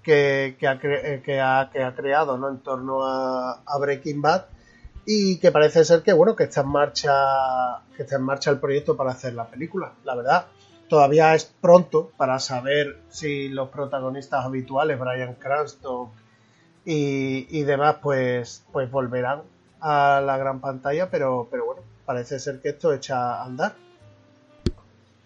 eh, 0.07 0.57
que, 0.59 0.67
ha, 0.67 0.79
que 0.79 1.83
ha 1.83 1.95
creado, 1.95 2.39
¿no? 2.39 2.49
En 2.49 2.61
torno 2.61 3.05
a 3.05 3.79
Breaking 3.79 4.23
Bad 4.23 4.47
y 5.13 5.39
que 5.39 5.51
parece 5.51 5.85
ser 5.85 6.03
que 6.03 6.13
bueno 6.13 6.37
que 6.37 6.45
está 6.45 6.61
en 6.61 6.69
marcha 6.69 7.13
que 7.97 8.05
está 8.05 8.15
en 8.15 8.23
marcha 8.23 8.51
el 8.53 8.61
proyecto 8.61 8.97
para 8.97 9.11
hacer 9.11 9.35
la 9.35 9.47
película. 9.47 9.93
La 10.05 10.15
verdad 10.15 10.47
todavía 10.89 11.35
es 11.35 11.47
pronto 11.61 12.13
para 12.17 12.39
saber 12.39 12.97
si 13.11 13.49
los 13.49 13.71
protagonistas 13.71 14.45
habituales 14.45 15.01
Brian 15.01 15.35
Cranston 15.35 16.11
y, 16.85 17.47
y 17.59 17.63
demás 17.65 17.97
pues 18.01 18.65
pues 18.73 18.89
volverán 18.89 19.43
a 19.81 20.21
la 20.25 20.37
gran 20.37 20.61
pantalla 20.61 21.11
pero 21.11 21.49
pero 21.51 21.67
bueno 21.67 21.83
parece 22.07 22.39
ser 22.39 22.61
que 22.61 22.69
esto 22.69 22.93
echa 22.93 23.35
a 23.41 23.45
andar. 23.45 23.75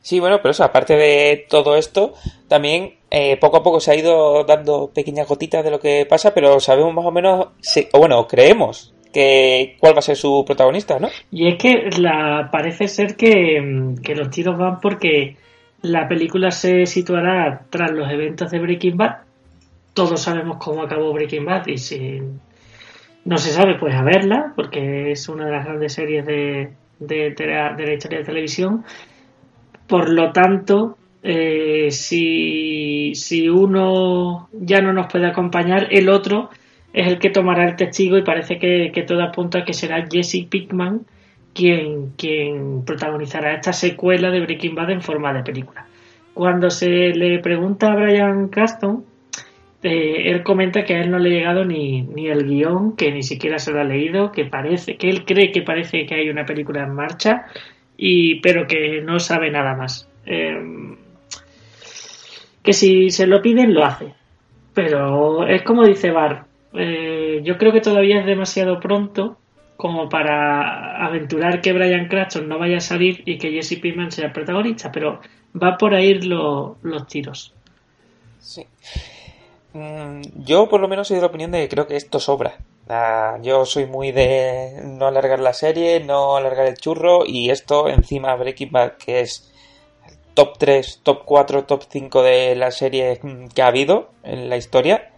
Sí, 0.00 0.20
bueno, 0.20 0.38
pero 0.38 0.50
eso, 0.50 0.64
aparte 0.64 0.96
de 0.96 1.46
todo 1.48 1.76
esto, 1.76 2.12
también 2.48 2.98
eh, 3.10 3.38
poco 3.38 3.56
a 3.58 3.62
poco 3.62 3.80
se 3.80 3.90
ha 3.90 3.94
ido 3.94 4.44
dando 4.44 4.90
pequeñas 4.90 5.26
gotitas 5.28 5.64
de 5.64 5.70
lo 5.70 5.80
que 5.80 6.04
pasa, 6.06 6.32
pero 6.34 6.60
sabemos 6.60 6.92
más 6.94 7.06
o 7.06 7.10
menos, 7.10 7.48
se- 7.60 7.88
o 7.92 7.98
bueno, 8.00 8.26
creemos 8.28 8.93
que 9.14 9.76
cuál 9.78 9.94
va 9.94 10.00
a 10.00 10.02
ser 10.02 10.16
su 10.16 10.44
protagonista, 10.44 10.98
¿no? 10.98 11.08
Y 11.30 11.48
es 11.48 11.56
que 11.56 11.88
la, 11.98 12.50
parece 12.52 12.88
ser 12.88 13.16
que, 13.16 13.94
que 14.02 14.14
los 14.14 14.28
tiros 14.28 14.58
van 14.58 14.80
porque 14.80 15.36
la 15.82 16.08
película 16.08 16.50
se 16.50 16.84
situará 16.84 17.62
tras 17.70 17.92
los 17.92 18.10
eventos 18.10 18.50
de 18.50 18.58
Breaking 18.58 18.96
Bad. 18.96 19.18
Todos 19.94 20.20
sabemos 20.20 20.56
cómo 20.58 20.82
acabó 20.82 21.12
Breaking 21.12 21.44
Bad 21.44 21.68
y 21.68 21.78
si 21.78 22.20
no 23.24 23.38
se 23.38 23.50
sabe, 23.50 23.76
pues 23.78 23.94
a 23.94 24.02
verla, 24.02 24.52
porque 24.56 25.12
es 25.12 25.28
una 25.28 25.46
de 25.46 25.52
las 25.52 25.64
grandes 25.64 25.92
series 25.92 26.26
de, 26.26 26.72
de 26.98 27.34
la 27.38 27.94
historia 27.94 28.18
de 28.18 28.24
televisión. 28.24 28.84
Por 29.86 30.08
lo 30.08 30.32
tanto, 30.32 30.98
eh, 31.22 31.90
si, 31.90 33.14
si 33.14 33.48
uno 33.48 34.50
ya 34.52 34.82
no 34.82 34.92
nos 34.92 35.06
puede 35.10 35.26
acompañar, 35.26 35.88
el 35.90 36.10
otro 36.10 36.50
es 36.94 37.08
el 37.08 37.18
que 37.18 37.28
tomará 37.28 37.68
el 37.68 37.76
testigo 37.76 38.16
y 38.16 38.22
parece 38.22 38.58
que, 38.58 38.90
que 38.94 39.02
todo 39.02 39.22
apunta 39.22 39.58
a 39.58 39.64
que 39.64 39.74
será 39.74 40.06
Jesse 40.10 40.46
Pickman 40.48 41.02
quien, 41.52 42.10
quien 42.16 42.84
protagonizará 42.84 43.54
esta 43.54 43.72
secuela 43.72 44.30
de 44.30 44.40
Breaking 44.40 44.74
Bad 44.74 44.90
en 44.90 45.02
forma 45.02 45.32
de 45.32 45.42
película. 45.42 45.86
Cuando 46.34 46.70
se 46.70 46.88
le 47.10 47.40
pregunta 47.40 47.92
a 47.92 47.96
Brian 47.96 48.48
Cranston, 48.48 49.04
eh, 49.82 50.30
él 50.30 50.42
comenta 50.42 50.84
que 50.84 50.94
a 50.94 51.00
él 51.00 51.10
no 51.10 51.18
le 51.18 51.30
ha 51.30 51.38
llegado 51.38 51.64
ni, 51.64 52.02
ni 52.02 52.28
el 52.28 52.46
guion, 52.46 52.96
que 52.96 53.12
ni 53.12 53.22
siquiera 53.22 53.58
se 53.58 53.72
lo 53.72 53.80
ha 53.80 53.84
leído, 53.84 54.32
que 54.32 54.44
parece, 54.44 54.96
que 54.96 55.08
él 55.08 55.24
cree 55.24 55.52
que 55.52 55.62
parece 55.62 56.06
que 56.06 56.14
hay 56.14 56.28
una 56.28 56.44
película 56.44 56.82
en 56.84 56.94
marcha, 56.94 57.46
y, 57.96 58.40
pero 58.40 58.66
que 58.66 59.00
no 59.00 59.18
sabe 59.18 59.50
nada 59.50 59.74
más. 59.76 60.08
Eh, 60.26 60.96
que 62.62 62.72
si 62.72 63.10
se 63.10 63.26
lo 63.26 63.42
piden, 63.42 63.74
lo 63.74 63.84
hace. 63.84 64.14
Pero 64.74 65.46
es 65.46 65.62
como 65.62 65.84
dice 65.84 66.10
Bar, 66.10 66.46
eh, 66.74 67.40
yo 67.44 67.58
creo 67.58 67.72
que 67.72 67.80
todavía 67.80 68.20
es 68.20 68.26
demasiado 68.26 68.80
pronto 68.80 69.38
como 69.76 70.08
para 70.08 71.04
aventurar 71.04 71.60
que 71.60 71.72
Brian 71.72 72.08
Cranston 72.08 72.48
no 72.48 72.58
vaya 72.58 72.78
a 72.78 72.80
salir 72.80 73.22
y 73.26 73.38
que 73.38 73.50
Jesse 73.50 73.80
Pinkman 73.80 74.12
sea 74.12 74.26
el 74.26 74.32
protagonista, 74.32 74.92
pero 74.92 75.20
va 75.60 75.76
por 75.76 75.94
ahí 75.94 76.14
lo, 76.20 76.76
los 76.82 77.06
tiros. 77.06 77.52
Sí. 78.38 78.66
Mm, 79.72 80.20
yo 80.44 80.68
por 80.68 80.80
lo 80.80 80.88
menos 80.88 81.08
soy 81.08 81.16
de 81.16 81.22
la 81.22 81.26
opinión 81.26 81.50
de 81.50 81.60
que 81.60 81.68
creo 81.68 81.86
que 81.86 81.96
esto 81.96 82.20
sobra. 82.20 82.58
Ah, 82.88 83.38
yo 83.42 83.64
soy 83.64 83.86
muy 83.86 84.12
de 84.12 84.82
no 84.84 85.06
alargar 85.06 85.40
la 85.40 85.54
serie, 85.54 86.00
no 86.00 86.36
alargar 86.36 86.66
el 86.66 86.76
churro 86.76 87.24
y 87.26 87.50
esto 87.50 87.88
encima 87.88 88.36
Breaking 88.36 88.70
Bad 88.70 88.92
que 88.92 89.20
es 89.20 89.50
top 90.34 90.58
3, 90.58 91.00
top 91.02 91.22
4, 91.24 91.64
top 91.64 91.84
5 91.88 92.22
de 92.22 92.54
la 92.56 92.70
serie 92.70 93.20
que 93.54 93.62
ha 93.62 93.68
habido 93.68 94.10
en 94.22 94.48
la 94.48 94.56
historia. 94.56 95.10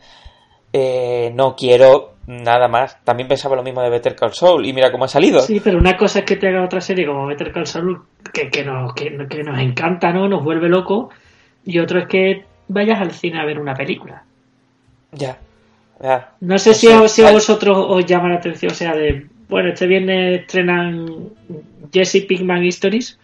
Eh, 0.78 1.32
no 1.34 1.56
quiero 1.56 2.16
nada 2.26 2.68
más. 2.68 3.02
También 3.02 3.26
pensaba 3.26 3.56
lo 3.56 3.62
mismo 3.62 3.80
de 3.80 3.88
Better 3.88 4.14
Call 4.14 4.34
Saul 4.34 4.66
y 4.66 4.74
mira 4.74 4.92
cómo 4.92 5.06
ha 5.06 5.08
salido. 5.08 5.40
Sí, 5.40 5.58
pero 5.64 5.78
una 5.78 5.96
cosa 5.96 6.18
es 6.18 6.26
que 6.26 6.36
te 6.36 6.48
haga 6.48 6.62
otra 6.62 6.82
serie 6.82 7.06
como 7.06 7.26
Better 7.26 7.50
Call 7.50 7.66
Saul 7.66 8.02
que, 8.30 8.50
que, 8.50 8.62
nos, 8.62 8.92
que, 8.92 9.16
que 9.26 9.42
nos 9.42 9.58
encanta, 9.58 10.12
¿no? 10.12 10.28
Nos 10.28 10.44
vuelve 10.44 10.68
loco 10.68 11.08
y 11.64 11.78
otro 11.78 12.00
es 12.00 12.08
que 12.08 12.44
vayas 12.68 13.00
al 13.00 13.12
cine 13.12 13.40
a 13.40 13.46
ver 13.46 13.58
una 13.58 13.72
película. 13.72 14.22
Ya. 15.12 15.38
ya. 16.02 16.32
No 16.40 16.58
sé 16.58 16.74
si, 16.74 16.88
a, 16.88 17.08
si 17.08 17.24
a 17.24 17.32
vosotros 17.32 17.78
os 17.88 18.04
llama 18.04 18.28
la 18.28 18.36
atención, 18.36 18.72
o 18.72 18.74
sea, 18.74 18.94
de, 18.94 19.28
bueno, 19.48 19.70
este 19.70 19.86
viernes 19.86 20.42
estrenan 20.42 21.30
Jesse 21.90 22.26
Pinkman 22.28 22.64
Stories 22.64 23.18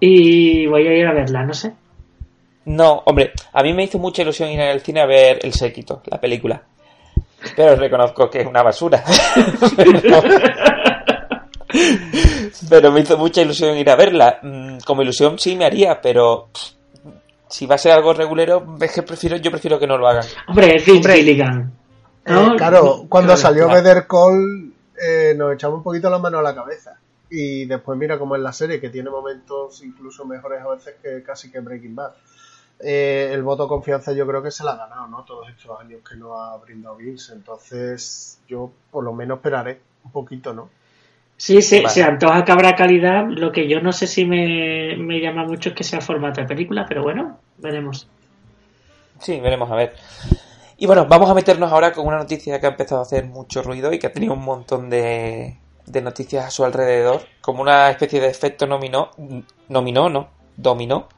y 0.00 0.64
voy 0.66 0.86
a 0.86 0.94
ir 0.94 1.06
a 1.06 1.12
verla, 1.12 1.44
no 1.44 1.52
sé. 1.52 1.74
No, 2.64 3.02
hombre, 3.04 3.32
a 3.52 3.62
mí 3.62 3.74
me 3.74 3.84
hizo 3.84 3.98
mucha 3.98 4.22
ilusión 4.22 4.48
ir 4.50 4.62
al 4.62 4.80
cine 4.80 5.00
a 5.00 5.06
ver 5.06 5.40
El 5.42 5.52
Séquito, 5.52 6.00
la 6.06 6.18
película. 6.18 6.62
Pero 7.54 7.76
reconozco 7.76 8.28
que 8.30 8.40
es 8.40 8.46
una 8.46 8.62
basura. 8.62 9.02
pero, 9.76 10.22
pero 12.68 12.92
me 12.92 13.00
hizo 13.00 13.16
mucha 13.16 13.42
ilusión 13.42 13.76
ir 13.76 13.88
a 13.90 13.96
verla. 13.96 14.38
Mm, 14.42 14.78
Como 14.84 15.02
ilusión 15.02 15.38
sí 15.38 15.56
me 15.56 15.64
haría, 15.66 16.00
pero 16.00 16.48
si 17.48 17.66
va 17.66 17.76
a 17.76 17.78
ser 17.78 17.92
algo 17.92 18.12
regulero, 18.12 18.76
es 18.80 18.92
que 18.92 19.02
prefiero, 19.02 19.36
yo 19.36 19.50
prefiero 19.50 19.78
que 19.78 19.86
no 19.86 19.98
lo 19.98 20.08
hagan. 20.08 20.24
Hombre, 20.48 20.76
es 20.76 20.84
Gilligan. 20.84 21.72
Eh, 22.24 22.54
claro, 22.56 23.04
cuando 23.08 23.34
Claro, 23.34 23.36
salió 23.36 23.64
claro. 23.66 23.82
Better 23.82 24.06
Call 24.06 24.72
eh, 25.00 25.34
nos 25.36 25.54
echamos 25.54 25.78
un 25.78 25.82
poquito 25.84 26.10
la 26.10 26.18
mano 26.18 26.38
a 26.38 26.42
la 26.42 26.54
cabeza. 26.54 26.98
Y 27.30 27.64
después 27.66 27.98
mira 27.98 28.18
como 28.18 28.36
en 28.36 28.42
la 28.42 28.52
serie, 28.52 28.80
que 28.80 28.88
tiene 28.88 29.10
momentos 29.10 29.82
incluso 29.84 30.24
mejores 30.24 30.62
a 30.62 30.68
veces 30.68 30.94
que 31.02 31.22
casi 31.24 31.50
que 31.50 31.60
Breaking 31.60 31.94
Bad. 31.94 32.12
Eh, 32.80 33.30
el 33.32 33.42
voto 33.42 33.64
de 33.64 33.68
confianza 33.68 34.12
yo 34.12 34.26
creo 34.26 34.42
que 34.42 34.50
se 34.50 34.62
la 34.62 34.72
ha 34.72 34.76
ganado, 34.76 35.06
¿no? 35.08 35.24
Todos 35.24 35.48
estos 35.48 35.78
años 35.80 36.00
que 36.08 36.16
no 36.16 36.38
ha 36.38 36.56
brindado 36.58 36.96
Vince. 36.96 37.32
Entonces 37.32 38.40
yo 38.48 38.70
por 38.90 39.04
lo 39.04 39.12
menos 39.12 39.38
esperaré 39.38 39.80
un 40.04 40.10
poquito, 40.10 40.52
¿no? 40.52 40.68
Sí, 41.38 41.60
se, 41.60 41.82
Vale. 41.82 41.90
se 41.92 42.02
antoja 42.02 42.44
que 42.44 42.52
habrá 42.52 42.76
calidad. 42.76 43.26
Lo 43.28 43.52
que 43.52 43.68
yo 43.68 43.80
no 43.80 43.92
sé 43.92 44.06
si 44.06 44.24
me, 44.24 44.96
me 44.96 45.20
llama 45.20 45.44
mucho 45.44 45.70
es 45.70 45.74
que 45.74 45.84
sea 45.84 46.00
formato 46.00 46.40
de 46.40 46.46
película, 46.46 46.86
pero 46.88 47.02
bueno, 47.02 47.38
veremos. 47.58 48.08
Sí, 49.20 49.40
veremos 49.40 49.70
a 49.70 49.74
ver. 49.74 49.94
Y 50.78 50.86
bueno, 50.86 51.06
vamos 51.06 51.30
a 51.30 51.34
meternos 51.34 51.72
ahora 51.72 51.92
con 51.92 52.06
una 52.06 52.18
noticia 52.18 52.60
que 52.60 52.66
ha 52.66 52.70
empezado 52.70 53.00
a 53.00 53.04
hacer 53.04 53.24
mucho 53.24 53.62
ruido 53.62 53.92
y 53.92 53.98
que 53.98 54.06
ha 54.08 54.12
tenido 54.12 54.34
un 54.34 54.44
montón 54.44 54.90
de, 54.90 55.58
de 55.86 56.02
noticias 56.02 56.44
a 56.44 56.50
su 56.50 56.64
alrededor, 56.64 57.22
como 57.40 57.62
una 57.62 57.90
especie 57.90 58.20
de 58.20 58.28
efecto 58.28 58.66
nominó, 58.66 59.10
nominó, 59.68 60.08
no, 60.10 60.28
dominó, 60.56 61.08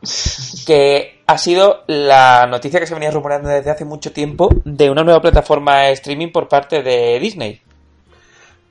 que 0.66 1.23
ha 1.26 1.38
sido 1.38 1.85
la 1.87 2.47
noticia 2.47 2.80
que 2.80 2.87
se 2.87 2.95
venía 2.95 3.11
rumoreando 3.11 3.49
desde 3.49 3.71
hace 3.71 3.85
mucho 3.85 4.12
tiempo 4.12 4.49
de 4.64 4.90
una 4.90 5.04
nueva 5.04 5.21
plataforma 5.21 5.83
de 5.83 5.92
streaming 5.92 6.33
por 6.33 6.49
parte 6.49 6.83
de 6.83 7.18
Disney. 7.21 7.61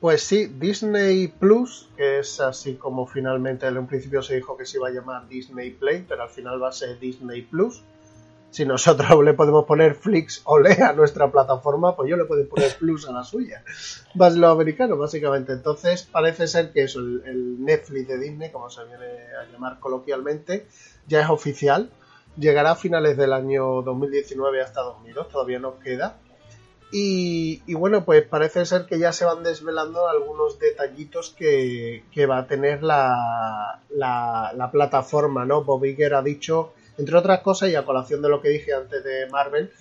Pues 0.00 0.22
sí, 0.22 0.46
Disney 0.46 1.26
Plus, 1.26 1.88
que 1.96 2.20
es 2.20 2.40
así 2.40 2.74
como 2.74 3.06
finalmente 3.06 3.66
en 3.66 3.78
un 3.78 3.88
principio 3.88 4.22
se 4.22 4.36
dijo 4.36 4.56
que 4.56 4.64
se 4.64 4.76
iba 4.76 4.88
a 4.88 4.92
llamar 4.92 5.28
Disney 5.28 5.70
Play, 5.70 6.04
pero 6.08 6.22
al 6.22 6.28
final 6.28 6.62
va 6.62 6.68
a 6.68 6.72
ser 6.72 7.00
Disney 7.00 7.42
Plus. 7.42 7.82
Si 8.50 8.64
nosotros 8.64 9.08
le 9.24 9.34
podemos 9.34 9.64
poner 9.64 9.94
Flix 9.94 10.42
o 10.44 10.58
Lea 10.58 10.90
a 10.90 10.92
nuestra 10.92 11.30
plataforma, 11.30 11.94
pues 11.94 12.08
yo 12.08 12.16
le 12.16 12.24
puedo 12.24 12.48
poner 12.48 12.76
Plus 12.76 13.08
a 13.08 13.12
la 13.12 13.24
suya. 13.24 13.62
Más 14.14 14.36
americano, 14.36 14.96
básicamente. 14.96 15.52
Entonces 15.52 16.08
parece 16.10 16.46
ser 16.46 16.72
que 16.72 16.84
eso, 16.84 17.00
el, 17.00 17.64
Netflix 17.64 18.08
de 18.08 18.18
Disney, 18.18 18.50
como 18.50 18.70
se 18.70 18.84
viene 18.84 19.06
a 19.40 19.50
llamar 19.52 19.78
coloquialmente, 19.80 20.66
ya 21.06 21.22
es 21.22 21.30
oficial. 21.30 21.90
Llegará 22.36 22.72
a 22.72 22.76
finales 22.76 23.16
del 23.16 23.32
año 23.32 23.82
2019 23.82 24.62
hasta 24.62 24.82
2002, 24.82 25.28
todavía 25.28 25.58
nos 25.58 25.74
queda. 25.76 26.18
Y, 26.90 27.62
y 27.66 27.74
bueno, 27.74 28.04
pues 28.04 28.24
parece 28.24 28.64
ser 28.64 28.86
que 28.86 28.98
ya 28.98 29.12
se 29.12 29.26
van 29.26 29.42
desvelando 29.42 30.08
algunos 30.08 30.58
detallitos 30.58 31.34
que, 31.36 32.04
que 32.12 32.24
va 32.24 32.38
a 32.38 32.46
tener 32.46 32.82
la, 32.82 33.82
la, 33.90 34.52
la 34.54 34.70
plataforma, 34.70 35.44
¿no? 35.44 35.64
Bob 35.64 35.84
Iger 35.84 36.14
ha 36.14 36.22
dicho, 36.22 36.72
entre 36.98 37.16
otras 37.16 37.40
cosas, 37.40 37.70
y 37.70 37.76
a 37.76 37.84
colación 37.84 38.20
de 38.20 38.28
lo 38.28 38.42
que 38.42 38.48
dije 38.48 38.74
antes 38.74 39.02
de 39.02 39.28
Marvel, 39.30 39.72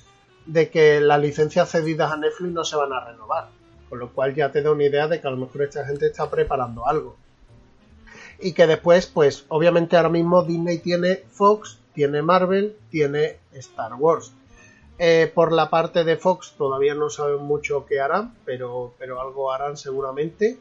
de 0.45 0.69
que 0.69 1.01
las 1.01 1.19
licencias 1.19 1.71
cedidas 1.71 2.11
a 2.11 2.17
Netflix 2.17 2.53
no 2.53 2.63
se 2.63 2.75
van 2.75 2.93
a 2.93 3.03
renovar. 3.03 3.49
Con 3.89 3.99
lo 3.99 4.11
cual 4.13 4.35
ya 4.35 4.51
te 4.51 4.61
da 4.61 4.71
una 4.71 4.85
idea 4.85 5.07
de 5.07 5.19
que 5.19 5.27
a 5.27 5.31
lo 5.31 5.37
mejor 5.37 5.63
esta 5.63 5.85
gente 5.85 6.07
está 6.07 6.29
preparando 6.29 6.87
algo. 6.87 7.15
Y 8.39 8.53
que 8.53 8.67
después, 8.67 9.07
pues 9.07 9.45
obviamente 9.47 9.97
ahora 9.97 10.09
mismo 10.09 10.43
Disney 10.43 10.77
tiene 10.79 11.23
Fox, 11.31 11.79
tiene 11.93 12.21
Marvel, 12.21 12.75
tiene 12.91 13.37
Star 13.53 13.95
Wars. 13.95 14.31
Eh, 14.99 15.31
por 15.33 15.51
la 15.51 15.69
parte 15.69 16.03
de 16.03 16.17
Fox 16.17 16.53
todavía 16.57 16.95
no 16.95 17.09
saben 17.09 17.43
mucho 17.43 17.85
qué 17.85 17.99
harán, 17.99 18.35
pero, 18.45 18.93
pero 18.99 19.21
algo 19.21 19.51
harán 19.51 19.77
seguramente. 19.77 20.57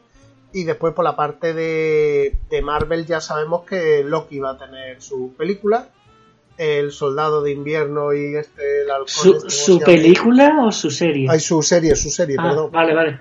Y 0.52 0.64
después 0.64 0.94
por 0.94 1.04
la 1.04 1.16
parte 1.16 1.52
de, 1.52 2.36
de 2.48 2.62
Marvel 2.62 3.04
ya 3.06 3.20
sabemos 3.20 3.64
que 3.64 4.02
Loki 4.04 4.38
va 4.38 4.50
a 4.50 4.58
tener 4.58 5.02
su 5.02 5.34
película. 5.36 5.88
El 6.58 6.90
Soldado 6.92 7.42
de 7.42 7.52
Invierno 7.52 8.12
y 8.14 8.36
este, 8.36 8.82
el 8.82 8.90
halcón 8.90 9.08
¿Su, 9.08 9.28
este, 9.34 9.40
¿cómo 9.40 9.50
su 9.50 9.78
película 9.80 10.64
o 10.66 10.72
su 10.72 10.90
serie? 10.90 11.28
Ay, 11.30 11.40
su 11.40 11.62
serie, 11.62 11.94
su 11.96 12.08
serie, 12.10 12.36
Ah, 12.38 12.48
perdón. 12.48 12.70
vale, 12.72 12.94
vale. 12.94 13.20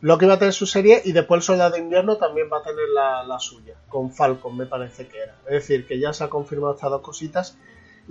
Loki 0.00 0.26
va 0.26 0.34
a 0.34 0.38
tener 0.38 0.52
su 0.52 0.66
serie 0.66 1.00
y 1.04 1.12
después 1.12 1.38
el 1.38 1.42
Soldado 1.42 1.70
de 1.74 1.78
Invierno 1.78 2.16
también 2.16 2.48
va 2.52 2.58
a 2.58 2.62
tener 2.62 2.88
la, 2.92 3.22
la 3.22 3.38
suya, 3.38 3.74
con 3.88 4.10
Falcon 4.10 4.56
me 4.56 4.66
parece 4.66 5.06
que 5.06 5.18
era. 5.18 5.36
Es 5.46 5.52
decir, 5.52 5.86
que 5.86 6.00
ya 6.00 6.12
se 6.12 6.24
ha 6.24 6.28
confirmado 6.28 6.74
estas 6.74 6.90
dos 6.90 7.02
cositas. 7.02 7.56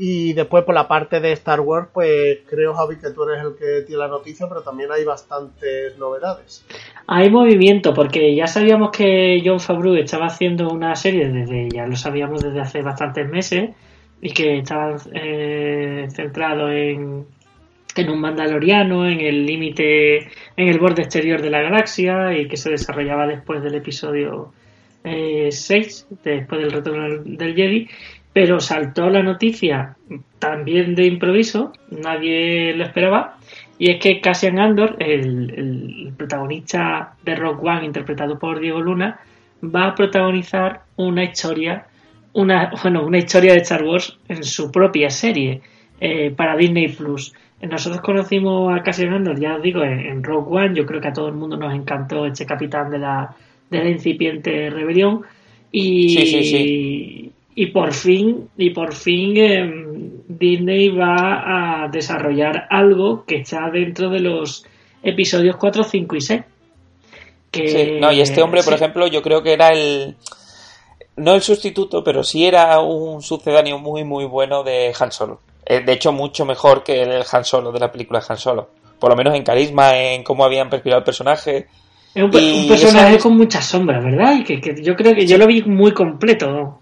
Y 0.04 0.34
después 0.34 0.64
por 0.64 0.74
la 0.74 0.88
parte 0.88 1.20
de 1.20 1.32
Star 1.34 1.60
Wars, 1.60 1.90
pues 1.94 2.40
creo 2.50 2.74
Javi 2.74 2.96
que 2.96 3.12
tú 3.12 3.22
eres 3.22 3.46
el 3.46 3.54
que 3.56 3.86
tiene 3.86 4.00
la 4.00 4.08
noticia, 4.08 4.48
pero 4.50 4.64
también 4.64 4.92
hay 4.92 5.06
bastantes 5.06 5.96
novedades. 6.00 6.66
Hay 7.06 7.30
movimiento, 7.30 7.94
porque 7.94 8.34
ya 8.36 8.48
sabíamos 8.48 8.90
que 8.90 9.40
John 9.46 9.60
Favreau 9.60 9.94
estaba 9.94 10.26
haciendo 10.26 10.70
una 10.70 10.96
serie 10.96 11.30
desde, 11.30 11.70
ya 11.70 11.86
lo 11.86 11.96
sabíamos 11.96 12.42
desde 12.42 12.62
hace 12.62 12.82
bastantes 12.82 13.30
meses, 13.30 13.70
y 14.20 14.34
que 14.34 14.58
estaba 14.58 14.96
eh, 15.14 16.08
centrado 16.10 16.72
en, 16.72 17.28
en 17.96 18.10
un 18.10 18.20
mandaloriano, 18.20 19.08
en 19.08 19.20
el 19.20 19.46
límite, 19.46 20.18
en 20.58 20.68
el 20.68 20.80
borde 20.80 21.04
exterior 21.04 21.44
de 21.44 21.52
la 21.52 21.62
galaxia, 21.62 22.36
y 22.36 22.48
que 22.48 22.58
se 22.58 22.72
desarrollaba 22.72 23.28
después 23.28 23.62
del 23.62 23.76
episodio 23.76 24.52
6, 25.04 26.08
después 26.24 26.62
del 26.62 26.72
retorno 26.72 27.22
del 27.24 27.56
Jedi, 27.56 27.88
pero 28.34 28.60
saltó 28.60 29.10
la 29.10 29.24
noticia 29.24 29.96
también 30.40 30.96
de 30.96 31.06
improviso, 31.06 31.74
nadie 31.90 32.74
lo 32.76 32.84
esperaba, 32.84 33.38
Y 33.78 33.92
es 33.92 34.00
que 34.00 34.22
Cassian 34.22 34.60
Andor, 34.60 34.96
el, 35.00 36.14
protagonista 36.16 37.16
de 37.24 37.36
Rock 37.36 37.64
One, 37.64 37.86
interpretado 37.86 38.38
por 38.38 38.60
Diego 38.60 38.80
Luna, 38.80 39.20
va 39.64 39.88
a 39.88 39.96
protagonizar 39.96 40.82
una 40.98 41.24
historia, 41.24 41.88
una, 42.34 42.72
bueno, 42.82 43.04
una 43.04 43.18
historia 43.18 43.54
de 43.54 43.60
Star 43.60 43.84
Wars 43.84 44.18
en 44.28 44.44
su 44.44 44.72
propia 44.72 45.10
serie 45.10 45.62
eh, 46.00 46.32
para 46.36 46.56
Disney 46.56 46.90
Plus. 46.90 47.34
Nosotros 47.62 48.02
conocimos 48.02 48.74
a 48.74 48.82
Cassian 48.82 49.14
Andor, 49.14 49.40
ya 49.40 49.56
os 49.56 49.62
digo, 49.62 49.84
en, 49.84 50.00
en 50.00 50.24
Rogue 50.24 50.58
One. 50.58 50.76
Yo 50.76 50.86
creo 50.86 51.02
que 51.02 51.10
a 51.10 51.14
todo 51.14 51.28
el 51.28 51.36
mundo 51.36 51.58
nos 51.58 51.74
encantó 51.74 52.26
este 52.26 52.46
capitán 52.46 52.90
de 52.90 53.00
la, 53.00 53.36
de 53.70 53.84
la 53.84 53.90
incipiente 53.90 54.70
rebelión. 54.70 55.22
Y, 55.72 56.10
sí, 56.10 56.44
sí. 56.44 57.32
Y 57.56 57.68
por 57.68 57.94
fin, 57.94 58.50
y 58.58 58.70
por 58.72 58.94
fin 58.94 59.38
em, 59.38 60.10
Disney 60.28 60.90
va 60.90 61.84
a 61.84 61.88
desarrollar 61.90 62.68
algo 62.70 63.26
que 63.26 63.38
está 63.38 63.70
dentro 63.70 64.10
de 64.10 64.20
los 64.20 64.66
episodios 65.04 65.56
4, 65.58 65.84
5 65.84 66.16
y 66.16 66.22
6. 66.22 66.42
Que, 67.52 67.68
Sí, 67.68 67.92
no, 68.00 68.12
y 68.14 68.22
este 68.22 68.42
hombre, 68.42 68.64
por 68.64 68.74
Eh, 68.74 68.76
ejemplo, 68.78 69.08
yo 69.08 69.22
creo 69.22 69.44
que 69.44 69.54
era 69.54 69.70
el. 69.74 70.16
No 71.18 71.34
el 71.36 71.42
sustituto, 71.42 72.04
pero 72.04 72.24
sí 72.24 72.46
era 72.46 72.80
un 72.80 73.22
sucedáneo 73.22 73.78
muy, 73.78 74.04
muy 74.06 74.24
bueno 74.26 74.64
de 74.64 74.94
Han 74.98 75.12
Solo. 75.12 75.42
Eh, 75.66 75.82
De 75.82 75.92
hecho, 75.94 76.12
mucho 76.14 76.46
mejor 76.46 76.84
que 76.84 77.02
el 77.04 77.24
Han 77.32 77.44
Solo 77.46 77.72
de 77.74 77.80
la 77.80 77.92
película 77.92 78.24
Han 78.28 78.38
Solo. 78.38 78.70
Por 78.98 79.10
lo 79.10 79.16
menos 79.18 79.36
en 79.36 79.44
carisma, 79.44 79.98
en 79.98 80.24
cómo 80.24 80.46
habían 80.46 80.70
perspirado 80.70 81.00
el 81.00 81.04
personaje. 81.06 81.68
Es 82.16 82.24
un, 82.24 82.34
un 82.36 82.68
personaje 82.68 83.16
esa- 83.16 83.24
con 83.24 83.38
muchas 83.38 83.66
sombras, 83.66 84.04
¿verdad? 84.04 84.36
Y 84.40 84.44
que, 84.44 84.62
que 84.62 84.82
yo 84.82 84.96
creo 84.96 85.14
que 85.14 85.26
yo 85.28 85.38
lo 85.38 85.48
vi 85.48 85.62
muy 85.64 85.92
completo. 85.94 86.80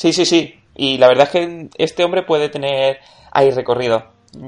Sí, 0.00 0.14
sí, 0.14 0.24
sí. 0.24 0.54
Y 0.74 0.96
la 0.96 1.08
verdad 1.08 1.24
es 1.24 1.30
que 1.30 1.68
este 1.76 2.04
hombre 2.04 2.22
puede 2.22 2.48
tener 2.48 3.00
ahí 3.32 3.50
recorrido. 3.50 4.02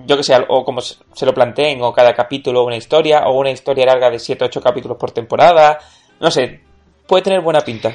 Yo 0.07 0.17
que 0.17 0.23
sé, 0.23 0.35
o 0.49 0.65
como 0.65 0.81
se 0.81 1.27
lo 1.27 1.35
planteen, 1.35 1.83
o 1.83 1.93
cada 1.93 2.15
capítulo 2.15 2.65
una 2.65 2.79
historia, 2.79 3.25
o 3.27 3.39
una 3.39 3.51
historia 3.51 3.85
larga 3.85 4.09
de 4.11 4.19
7 4.19 4.45
o 4.45 4.47
8 4.47 4.63
capítulos 4.63 4.97
por 4.97 5.11
temporada. 5.11 5.79
No 6.23 6.31
sé, 6.31 6.61
puede 7.07 7.25
tener 7.25 7.43
buena 7.43 7.61
pinta. 7.61 7.95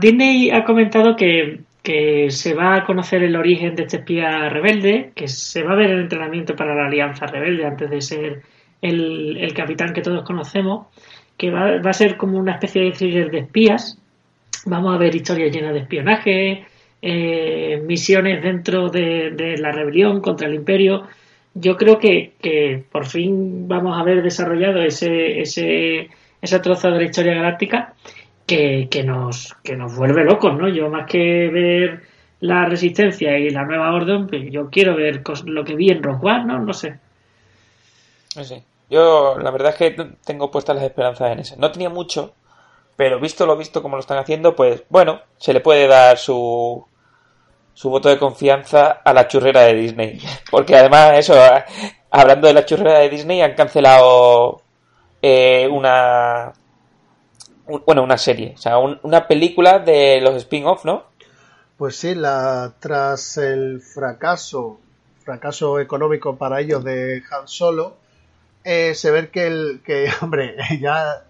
Disney 0.00 0.50
ha 0.50 0.64
comentado 0.64 1.14
que, 1.14 1.60
que 1.84 2.28
se 2.30 2.52
va 2.52 2.78
a 2.78 2.84
conocer 2.84 3.22
el 3.22 3.36
origen 3.36 3.76
de 3.76 3.84
este 3.84 3.98
espía 3.98 4.48
rebelde, 4.48 5.12
que 5.14 5.28
se 5.28 5.62
va 5.62 5.74
a 5.74 5.76
ver 5.76 5.92
el 5.92 6.00
entrenamiento 6.00 6.56
para 6.56 6.74
la 6.74 6.86
Alianza 6.86 7.26
Rebelde 7.26 7.64
antes 7.64 7.88
de 7.88 8.00
ser 8.00 8.42
el, 8.82 9.36
el 9.36 9.54
capitán 9.54 9.92
que 9.92 10.02
todos 10.02 10.24
conocemos, 10.24 10.88
que 11.36 11.52
va, 11.52 11.80
va 11.80 11.90
a 11.90 11.92
ser 11.92 12.16
como 12.16 12.38
una 12.38 12.54
especie 12.54 12.82
de 12.82 12.90
thriller 12.90 13.30
de 13.30 13.38
espías. 13.38 14.00
Vamos 14.66 14.94
a 14.94 14.98
ver 14.98 15.14
historias 15.14 15.54
llenas 15.54 15.74
de 15.74 15.80
espionaje, 15.80 16.66
eh, 17.02 17.82
misiones 17.84 18.42
dentro 18.42 18.88
de, 18.88 19.56
la 19.58 19.72
rebelión 19.72 20.20
contra 20.20 20.48
el 20.48 20.54
imperio. 20.54 21.06
Yo 21.54 21.76
creo 21.76 21.98
que, 21.98 22.84
por 22.90 23.06
fin 23.06 23.68
vamos 23.68 23.98
a 23.98 24.02
ver 24.02 24.22
desarrollado 24.22 24.82
ese, 24.82 25.40
ese, 25.40 26.08
ese 26.40 26.58
trozo 26.60 26.90
de 26.90 26.98
la 26.98 27.04
historia 27.04 27.34
galáctica 27.34 27.94
que, 28.46 28.88
que 28.90 29.04
nos, 29.04 29.54
que 29.62 29.76
nos 29.76 29.94
vuelve 29.96 30.24
locos, 30.24 30.56
¿no? 30.56 30.68
Yo 30.68 30.88
más 30.88 31.06
que 31.06 31.48
ver 31.48 32.02
la 32.40 32.66
resistencia 32.66 33.38
y 33.38 33.50
la 33.50 33.64
nueva 33.64 33.94
orden, 33.94 34.26
pues 34.26 34.50
yo 34.50 34.68
quiero 34.68 34.96
ver 34.96 35.22
lo 35.46 35.64
que 35.64 35.74
vi 35.74 35.90
en 35.90 36.02
Rock 36.02 36.24
One, 36.24 36.44
¿no? 36.44 36.58
No 36.58 36.72
sé. 36.72 36.98
Yo 38.90 39.38
la 39.38 39.50
verdad 39.50 39.70
es 39.72 39.76
que 39.76 40.10
tengo 40.24 40.50
puestas 40.50 40.76
las 40.76 40.84
esperanzas 40.84 41.32
en 41.32 41.38
ese. 41.38 41.56
No 41.56 41.70
tenía 41.72 41.88
mucho, 41.88 42.34
pero 42.96 43.18
visto 43.20 43.46
lo 43.46 43.56
visto 43.56 43.82
como 43.82 43.96
lo 43.96 44.00
están 44.00 44.18
haciendo, 44.18 44.54
pues 44.56 44.84
bueno, 44.88 45.20
se 45.38 45.52
le 45.52 45.60
puede 45.60 45.86
dar 45.88 46.18
su 46.18 46.86
su 47.74 47.90
voto 47.90 48.08
de 48.08 48.18
confianza 48.18 48.90
a 49.04 49.12
la 49.12 49.26
churrera 49.28 49.62
de 49.62 49.74
Disney. 49.74 50.20
Porque 50.50 50.76
además, 50.76 51.18
eso, 51.18 51.34
a- 51.42 51.64
hablando 52.10 52.46
de 52.48 52.54
la 52.54 52.64
churrera 52.64 53.00
de 53.00 53.08
Disney, 53.08 53.40
han 53.42 53.54
cancelado 53.54 54.62
eh, 55.22 55.68
una 55.70 56.52
un- 57.66 57.82
bueno, 57.86 58.02
una 58.02 58.18
serie, 58.18 58.52
o 58.54 58.58
sea, 58.58 58.78
un- 58.78 58.98
una 59.02 59.26
película 59.26 59.78
de 59.78 60.20
los 60.20 60.34
spin-off, 60.36 60.84
¿no? 60.84 61.04
Pues 61.78 61.96
sí, 61.96 62.14
la, 62.14 62.72
tras 62.78 63.36
el 63.38 63.80
fracaso, 63.80 64.78
fracaso 65.24 65.80
económico 65.80 66.36
para 66.36 66.60
ellos 66.60 66.84
de 66.84 67.22
Han 67.30 67.48
Solo, 67.48 67.96
eh, 68.64 68.94
se 68.94 69.10
ve 69.10 69.30
que 69.30 69.46
el, 69.46 69.82
que, 69.84 70.08
hombre, 70.22 70.56
ya, 70.80 71.24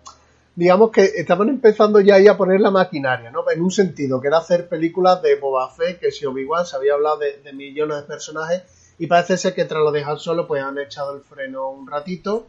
digamos 0.57 0.91
que 0.91 1.05
estaban 1.17 1.49
empezando 1.49 2.01
ya 2.01 2.17
ahí 2.17 2.29
a 2.29 2.37
poner 2.37 2.61
la 2.61 2.71
maquinaria, 2.71 3.31
¿no? 3.31 3.49
En 3.51 3.61
un 3.61 3.71
sentido, 3.71 4.21
que 4.21 4.29
era 4.29 4.39
hacer 4.39 4.69
películas 4.69 5.21
de 5.23 5.37
Boba 5.37 5.69
Fett, 5.71 5.99
que 5.99 6.13
si 6.13 6.27
Obi-Wan 6.27 6.67
se 6.67 6.77
había 6.77 6.95
hablado 6.95 7.19
de, 7.19 7.53
millones 7.53 7.97
de 7.97 8.03
personajes, 8.05 8.63
y 8.99 9.07
parece 9.07 9.37
ser 9.37 9.55
que 9.55 9.65
tras 9.65 9.83
lo 9.83 9.91
de 9.91 10.05
Han 10.05 10.19
Solo, 10.19 10.47
pues 10.47 10.63
han 10.63 10.79
echado 10.79 11.17
el 11.17 11.23
freno 11.23 11.71
un 11.71 11.89
ratito. 11.89 12.47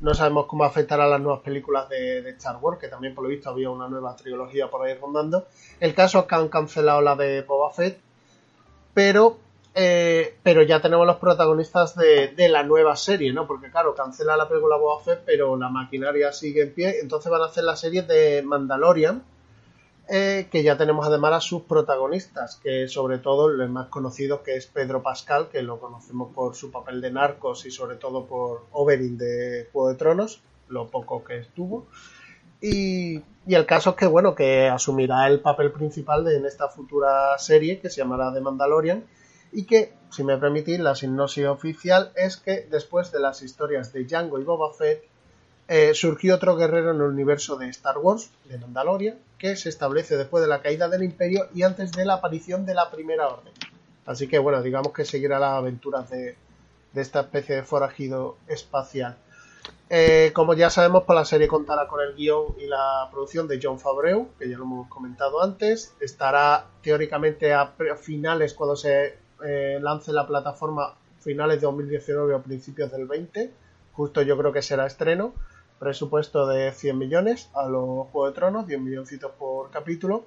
No 0.00 0.12
sabemos 0.12 0.46
cómo 0.46 0.64
afectará 0.64 1.04
a 1.04 1.08
las 1.08 1.20
nuevas 1.20 1.42
películas 1.42 1.88
de, 1.88 2.20
de 2.22 2.30
Star 2.30 2.56
Wars, 2.60 2.80
que 2.80 2.88
también 2.88 3.14
por 3.14 3.22
lo 3.22 3.30
visto 3.30 3.48
había 3.48 3.70
una 3.70 3.88
nueva 3.88 4.16
trilogía 4.16 4.68
por 4.68 4.84
ahí 4.84 4.94
rondando. 4.94 5.46
El 5.78 5.94
caso 5.94 6.20
es 6.20 6.24
que 6.26 6.34
han 6.34 6.48
cancelado 6.48 7.00
la 7.00 7.14
de 7.14 7.42
Boba 7.42 7.70
Fett, 7.70 8.00
pero, 8.92 9.38
eh, 9.76 10.36
pero 10.44 10.62
ya 10.62 10.80
tenemos 10.80 11.04
los 11.04 11.16
protagonistas 11.16 11.96
de, 11.96 12.48
la 12.48 12.62
nueva 12.62 12.94
serie, 12.94 13.32
¿no? 13.32 13.48
Porque 13.48 13.70
claro, 13.70 13.94
cancela 13.96 14.36
la 14.36 14.48
película 14.48 14.76
Boba 14.76 15.02
Fett, 15.02 15.22
pero 15.26 15.56
la 15.56 15.68
maquinaria 15.68 16.32
sigue 16.32 16.62
en 16.62 16.72
pie, 16.72 17.00
entonces 17.00 17.30
van 17.30 17.42
a 17.42 17.46
hacer 17.46 17.64
la 17.64 17.74
serie 17.74 18.02
de 18.02 18.42
Mandalorian, 18.42 19.24
eh, 20.08 20.46
que 20.52 20.62
ya 20.62 20.76
tenemos 20.76 21.04
además 21.06 21.32
a 21.32 21.40
sus 21.40 21.62
protagonistas, 21.62 22.60
que 22.62 22.86
sobre 22.86 23.18
todo 23.18 23.50
el 23.50 23.68
más 23.68 23.88
conocido 23.88 24.44
que 24.44 24.54
es 24.54 24.66
Pedro 24.66 25.02
Pascal, 25.02 25.48
que 25.48 25.62
lo 25.62 25.80
conocemos 25.80 26.32
por 26.32 26.54
su 26.54 26.70
papel 26.70 27.00
de 27.00 27.10
Narcos 27.10 27.66
y 27.66 27.72
sobre 27.72 27.96
todo 27.96 28.26
por 28.26 28.66
Oberyn 28.70 29.18
de 29.18 29.68
Juego 29.72 29.88
de 29.88 29.96
Tronos, 29.96 30.40
lo 30.68 30.86
poco 30.86 31.24
que 31.24 31.38
estuvo. 31.38 31.86
Y, 32.60 33.22
y 33.44 33.54
el 33.54 33.66
caso 33.66 33.90
es 33.90 33.96
que, 33.96 34.06
bueno, 34.06 34.36
que 34.36 34.68
asumirá 34.68 35.26
el 35.26 35.40
papel 35.40 35.72
principal 35.72 36.24
de, 36.24 36.36
en 36.36 36.46
esta 36.46 36.68
futura 36.68 37.36
serie 37.38 37.80
que 37.80 37.90
se 37.90 37.96
llamará 37.96 38.32
The 38.32 38.40
Mandalorian 38.40 39.02
y 39.54 39.64
que, 39.64 39.94
si 40.10 40.24
me 40.24 40.36
permitís, 40.36 40.80
la 40.80 40.94
sinopsis 40.94 41.46
oficial 41.46 42.12
es 42.16 42.36
que 42.36 42.66
después 42.70 43.12
de 43.12 43.20
las 43.20 43.42
historias 43.42 43.92
de 43.92 44.04
Django 44.04 44.38
y 44.38 44.44
Boba 44.44 44.72
Fett, 44.72 45.04
eh, 45.66 45.94
surgió 45.94 46.34
otro 46.34 46.56
guerrero 46.56 46.90
en 46.90 46.96
el 46.96 47.02
universo 47.02 47.56
de 47.56 47.68
Star 47.68 47.98
Wars, 47.98 48.30
de 48.44 48.58
Mandalorian, 48.58 49.16
que 49.38 49.56
se 49.56 49.70
establece 49.70 50.16
después 50.16 50.42
de 50.42 50.48
la 50.48 50.60
caída 50.60 50.88
del 50.88 51.04
Imperio 51.04 51.48
y 51.54 51.62
antes 51.62 51.92
de 51.92 52.04
la 52.04 52.14
aparición 52.14 52.66
de 52.66 52.74
la 52.74 52.90
Primera 52.90 53.28
Orden. 53.28 53.52
Así 54.04 54.28
que, 54.28 54.38
bueno, 54.38 54.60
digamos 54.62 54.92
que 54.92 55.04
seguirá 55.04 55.38
las 55.38 55.52
aventuras 55.52 56.10
de, 56.10 56.36
de 56.92 57.00
esta 57.00 57.20
especie 57.20 57.56
de 57.56 57.62
forajido 57.62 58.36
espacial. 58.46 59.16
Eh, 59.88 60.32
como 60.34 60.54
ya 60.54 60.70
sabemos, 60.70 61.04
pues 61.06 61.16
la 61.16 61.24
serie 61.24 61.48
contará 61.48 61.86
con 61.86 62.00
el 62.00 62.14
guion 62.14 62.54
y 62.58 62.66
la 62.66 63.08
producción 63.10 63.46
de 63.48 63.60
John 63.62 63.78
Favreau, 63.78 64.28
que 64.38 64.48
ya 64.48 64.58
lo 64.58 64.64
hemos 64.64 64.88
comentado 64.88 65.42
antes. 65.42 65.94
Estará 66.00 66.66
teóricamente 66.82 67.52
a 67.52 67.72
finales, 68.00 68.54
cuando 68.54 68.76
se 68.76 69.23
eh, 69.44 69.78
lance 69.80 70.12
la 70.12 70.26
plataforma, 70.26 70.94
finales 71.20 71.60
de 71.60 71.66
2019 71.66 72.34
o 72.34 72.42
principios 72.42 72.90
del 72.90 73.06
20. 73.06 73.52
Justo 73.92 74.22
yo 74.22 74.36
creo 74.36 74.52
que 74.52 74.62
será 74.62 74.86
estreno. 74.86 75.34
Presupuesto 75.78 76.46
de 76.46 76.72
100 76.72 76.98
millones 76.98 77.50
a 77.54 77.68
los 77.68 78.08
Juegos 78.08 78.30
de 78.30 78.34
Tronos, 78.34 78.66
10 78.66 78.80
milloncitos 78.80 79.32
por 79.32 79.70
capítulo. 79.70 80.24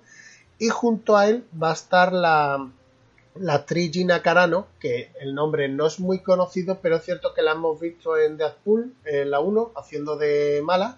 Y 0.60 0.70
junto 0.70 1.18
a 1.18 1.28
él 1.28 1.46
va 1.62 1.72
a 1.72 1.74
estar 1.74 2.14
la, 2.14 2.70
la 3.40 3.54
actriz 3.54 3.92
Gina 3.92 4.22
Carano, 4.22 4.68
que 4.80 5.12
el 5.20 5.36
nombre 5.36 5.70
no 5.70 5.88
es 5.88 6.00
muy 6.00 6.20
conocido, 6.20 6.80
pero 6.82 6.98
es 6.98 7.04
cierto 7.04 7.34
que 7.34 7.42
la 7.42 7.52
hemos 7.52 7.80
visto 7.80 8.18
en 8.18 8.38
Deadpool, 8.38 8.94
en 9.06 9.32
la 9.32 9.40
1, 9.40 9.72
haciendo 9.76 10.18
de 10.18 10.62
mala, 10.64 10.98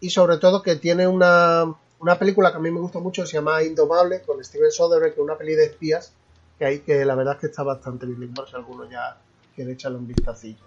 y 0.00 0.10
sobre 0.10 0.38
todo 0.38 0.62
que 0.62 0.76
tiene 0.76 1.08
una, 1.08 1.74
una 1.98 2.18
película 2.18 2.50
que 2.50 2.58
a 2.58 2.60
mí 2.60 2.70
me 2.70 2.80
gusta 2.80 2.98
mucho, 2.98 3.26
se 3.26 3.34
llama 3.34 3.62
Indomable, 3.62 4.22
con 4.22 4.42
Steven 4.44 4.70
Soderbergh, 4.70 5.14
que 5.14 5.20
es 5.20 5.24
una 5.24 5.38
peli 5.38 5.54
de 5.54 5.64
espías, 5.64 6.12
que 6.58 6.64
hay 6.64 6.80
que 6.80 7.04
la 7.04 7.14
verdad 7.14 7.34
es 7.34 7.40
que 7.40 7.46
está 7.46 7.62
bastante 7.62 8.06
bien, 8.06 8.32
por 8.32 8.48
si 8.48 8.56
alguno 8.56 8.88
ya 8.88 9.16
quiere 9.54 9.72
echarle 9.72 9.98
un 9.98 10.06
vistacillo. 10.06 10.64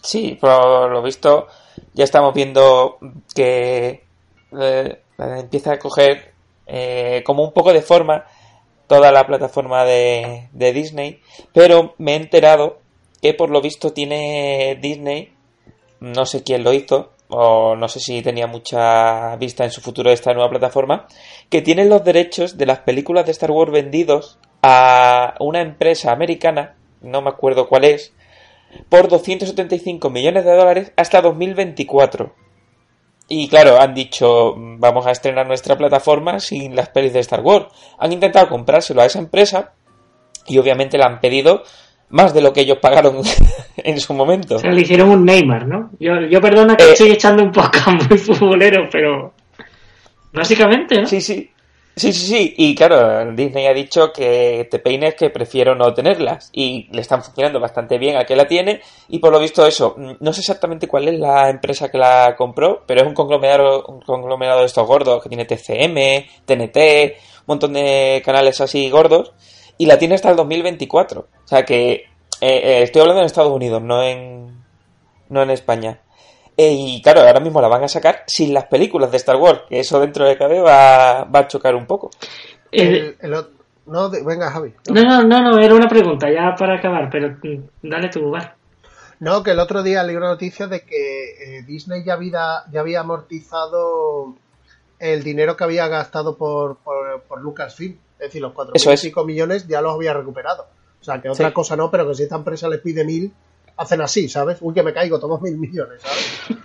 Sí, 0.00 0.38
por 0.40 0.90
lo 0.90 1.02
visto 1.02 1.48
ya 1.94 2.04
estamos 2.04 2.32
viendo 2.34 2.98
que 3.34 4.04
eh, 4.60 5.02
empieza 5.18 5.72
a 5.72 5.78
coger 5.78 6.32
eh, 6.66 7.22
como 7.24 7.42
un 7.42 7.52
poco 7.52 7.72
de 7.72 7.82
forma 7.82 8.24
toda 8.86 9.12
la 9.12 9.26
plataforma 9.26 9.84
de, 9.84 10.48
de 10.52 10.72
Disney, 10.72 11.20
pero 11.52 11.94
me 11.98 12.12
he 12.12 12.16
enterado 12.16 12.78
que 13.20 13.34
por 13.34 13.50
lo 13.50 13.60
visto 13.60 13.92
tiene 13.92 14.78
Disney, 14.80 15.32
no 16.00 16.24
sé 16.24 16.42
quién 16.42 16.64
lo 16.64 16.72
hizo, 16.72 17.10
o 17.28 17.76
no 17.76 17.88
sé 17.88 18.00
si 18.00 18.22
tenía 18.22 18.46
mucha 18.46 19.36
vista 19.36 19.64
en 19.64 19.70
su 19.70 19.80
futuro 19.80 20.10
esta 20.10 20.32
nueva 20.32 20.50
plataforma, 20.50 21.06
que 21.50 21.62
tiene 21.62 21.84
los 21.84 22.04
derechos 22.04 22.56
de 22.56 22.66
las 22.66 22.80
películas 22.80 23.26
de 23.26 23.32
Star 23.32 23.50
Wars 23.50 23.72
vendidos 23.72 24.38
a 24.62 25.34
una 25.40 25.60
empresa 25.60 26.12
americana, 26.12 26.74
no 27.00 27.22
me 27.22 27.30
acuerdo 27.30 27.68
cuál 27.68 27.84
es, 27.84 28.12
por 28.88 29.08
275 29.08 30.10
millones 30.10 30.44
de 30.44 30.54
dólares 30.56 30.92
hasta 30.96 31.20
2024. 31.22 32.34
Y 33.28 33.48
claro, 33.48 33.78
han 33.80 33.94
dicho, 33.94 34.54
vamos 34.56 35.06
a 35.06 35.10
estrenar 35.10 35.46
nuestra 35.46 35.76
plataforma 35.76 36.40
sin 36.40 36.74
las 36.74 36.88
pelis 36.88 37.12
de 37.12 37.20
Star 37.20 37.40
Wars. 37.40 37.66
Han 37.98 38.12
intentado 38.12 38.48
comprárselo 38.48 39.02
a 39.02 39.06
esa 39.06 39.18
empresa 39.18 39.72
y 40.46 40.56
obviamente 40.58 40.96
le 40.96 41.04
han 41.04 41.20
pedido 41.20 41.62
más 42.10 42.32
de 42.32 42.40
lo 42.40 42.54
que 42.54 42.62
ellos 42.62 42.78
pagaron 42.80 43.20
en 43.76 44.00
su 44.00 44.14
momento. 44.14 44.56
O 44.56 44.58
sea, 44.58 44.70
le 44.72 44.80
hicieron 44.80 45.10
un 45.10 45.24
Neymar, 45.26 45.66
¿no? 45.66 45.90
Yo, 46.00 46.12
yo 46.30 46.40
perdona 46.40 46.74
que 46.74 46.84
Eh. 46.84 46.92
estoy 46.92 47.10
echando 47.10 47.42
un 47.42 47.52
poco 47.52 47.68
muy 48.08 48.16
futbolero, 48.16 48.88
pero 48.90 49.34
básicamente, 50.32 51.00
¿no? 51.02 51.06
Sí, 51.06 51.20
sí. 51.20 51.50
Sí, 51.98 52.12
sí, 52.12 52.26
sí. 52.26 52.54
Y 52.56 52.74
claro, 52.76 53.32
Disney 53.32 53.66
ha 53.66 53.74
dicho 53.74 54.12
que 54.12 54.68
te 54.70 54.78
peines 54.78 55.16
que 55.16 55.30
prefiero 55.30 55.74
no 55.74 55.92
tenerlas. 55.94 56.50
Y 56.52 56.88
le 56.92 57.00
están 57.00 57.24
funcionando 57.24 57.58
bastante 57.58 57.98
bien 57.98 58.16
a 58.16 58.24
que 58.24 58.36
la 58.36 58.46
tiene. 58.46 58.80
Y 59.08 59.18
por 59.18 59.32
lo 59.32 59.40
visto 59.40 59.66
eso, 59.66 59.94
mm, 59.96 60.12
no 60.20 60.32
sé 60.32 60.40
exactamente 60.40 60.86
cuál 60.86 61.08
es 61.08 61.18
la 61.18 61.50
empresa 61.50 61.90
que 61.90 61.98
la 61.98 62.36
compró, 62.36 62.84
pero 62.86 63.00
es 63.00 63.06
un 63.06 63.14
conglomerado, 63.14 63.84
un 63.86 64.00
conglomerado 64.00 64.60
de 64.60 64.66
estos 64.66 64.86
gordos 64.86 65.22
que 65.22 65.28
tiene 65.28 65.44
TCM, 65.44 66.26
TNT, 66.44 67.16
un 67.40 67.44
montón 67.46 67.72
de 67.72 68.22
canales 68.24 68.60
así 68.60 68.88
gordos. 68.90 69.32
Y 69.76 69.86
la 69.86 69.98
tiene 69.98 70.14
hasta 70.14 70.30
el 70.30 70.36
2024. 70.36 71.20
O 71.20 71.48
sea 71.48 71.64
que 71.64 71.92
eh, 71.92 72.06
eh, 72.40 72.82
estoy 72.82 73.00
hablando 73.00 73.22
en 73.22 73.26
Estados 73.26 73.52
Unidos, 73.52 73.82
no 73.82 74.02
en, 74.04 74.64
no 75.28 75.42
en 75.42 75.50
España. 75.50 76.00
Eh, 76.60 76.72
y 76.76 77.02
claro, 77.02 77.20
ahora 77.20 77.38
mismo 77.38 77.60
la 77.60 77.68
van 77.68 77.84
a 77.84 77.88
sacar 77.88 78.24
sin 78.26 78.52
las 78.52 78.64
películas 78.64 79.10
de 79.12 79.16
Star 79.18 79.36
Wars, 79.36 79.60
que 79.68 79.78
eso 79.78 80.00
dentro 80.00 80.24
de 80.26 80.36
cabe 80.36 80.60
va, 80.60 81.22
va 81.24 81.38
a 81.38 81.46
chocar 81.48 81.74
un 81.76 81.86
poco. 81.86 82.10
Eh, 82.72 82.82
El- 82.82 83.16
el 83.20 83.34
ot- 83.34 83.50
no, 83.86 84.08
de- 84.08 84.24
venga, 84.24 84.50
Javi. 84.50 84.74
no, 84.90 85.02
no, 85.02 85.22
no, 85.22 85.40
no, 85.52 85.58
era 85.60 85.72
una 85.74 85.88
pregunta 85.88 86.28
ya 86.30 86.54
para 86.58 86.76
acabar, 86.78 87.08
pero 87.10 87.28
mm, 87.42 87.88
dale 87.88 88.08
tu 88.08 88.20
lugar. 88.20 88.56
No, 89.20 89.42
que 89.44 89.52
el 89.52 89.60
otro 89.60 89.82
día 89.84 90.02
leí 90.02 90.16
una 90.16 90.28
noticia 90.28 90.66
de 90.66 90.82
que 90.84 91.58
eh, 91.58 91.62
Disney 91.62 92.04
ya 92.04 92.14
había, 92.14 92.64
ya 92.72 92.80
había 92.80 93.00
amortizado 93.00 94.34
el 94.98 95.22
dinero 95.22 95.56
que 95.56 95.64
había 95.64 95.86
gastado 95.88 96.36
por, 96.36 96.78
por, 96.78 97.22
por 97.22 97.40
Lucasfilm. 97.40 97.96
Es 98.18 98.26
decir, 98.28 98.42
los 98.42 98.52
cuatro 98.52 98.74
Eso 98.74 98.90
mil 98.90 98.94
es. 98.94 99.04
y 99.04 99.08
pico 99.08 99.24
millones 99.24 99.66
ya 99.68 99.80
los 99.80 99.94
había 99.94 100.12
recuperado. 100.12 100.66
O 101.00 101.04
sea, 101.04 101.20
que 101.22 101.28
otra 101.30 101.48
Sí. 101.48 101.54
cosa 101.54 101.76
no, 101.76 101.88
pero 101.90 102.06
que 102.08 102.14
si 102.16 102.24
esta 102.24 102.34
empresa 102.36 102.68
les 102.68 102.80
pide 102.80 103.04
mil, 103.04 103.32
hacen 103.78 104.00
así, 104.02 104.28
¿sabes? 104.28 104.58
Uy, 104.60 104.74
que 104.74 104.82
me 104.82 104.92
caigo, 104.92 105.18
tomo 105.18 105.38
mil 105.40 105.56
millones, 105.56 106.02
¿sabes? 106.02 106.58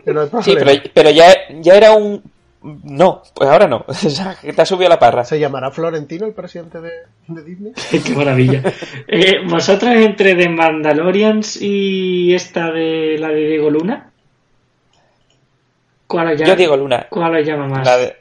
que 0.04 0.12
no 0.12 0.20
hay 0.22 0.28
Sí, 0.42 0.54
pero, 0.58 0.70
pero 0.92 1.10
ya, 1.10 1.32
ya 1.60 1.74
era 1.76 1.92
un... 1.92 2.22
No, 2.62 3.22
pues 3.34 3.48
ahora 3.48 3.68
no. 3.68 3.84
O 3.88 3.94
sea, 3.94 4.36
que 4.40 4.52
te 4.52 4.62
ha 4.62 4.66
subido 4.66 4.88
la 4.88 4.98
parra. 4.98 5.24
¿Se 5.24 5.38
llamará 5.38 5.70
Florentino 5.70 6.26
el 6.26 6.32
presidente 6.32 6.80
de, 6.80 6.90
de 7.28 7.44
Disney? 7.44 7.72
Qué 8.04 8.12
maravilla. 8.14 8.60
Eh, 9.06 9.40
¿Vosotros 9.48 9.94
entre 9.94 10.34
The 10.34 10.48
Mandalorians 10.48 11.60
y 11.62 12.34
esta 12.34 12.70
de 12.72 13.16
la 13.18 13.28
de 13.28 13.46
Diego 13.46 13.70
Luna? 13.70 14.10
¿Cuál 16.08 16.28
os 16.32 16.38
llama, 16.38 16.48
Yo 16.48 16.56
digo 16.56 16.76
Luna. 16.76 17.06
¿cuál 17.10 17.36
os 17.36 17.46
llama 17.46 17.66
más? 17.68 17.86
La 17.86 17.96
de- 17.98 18.16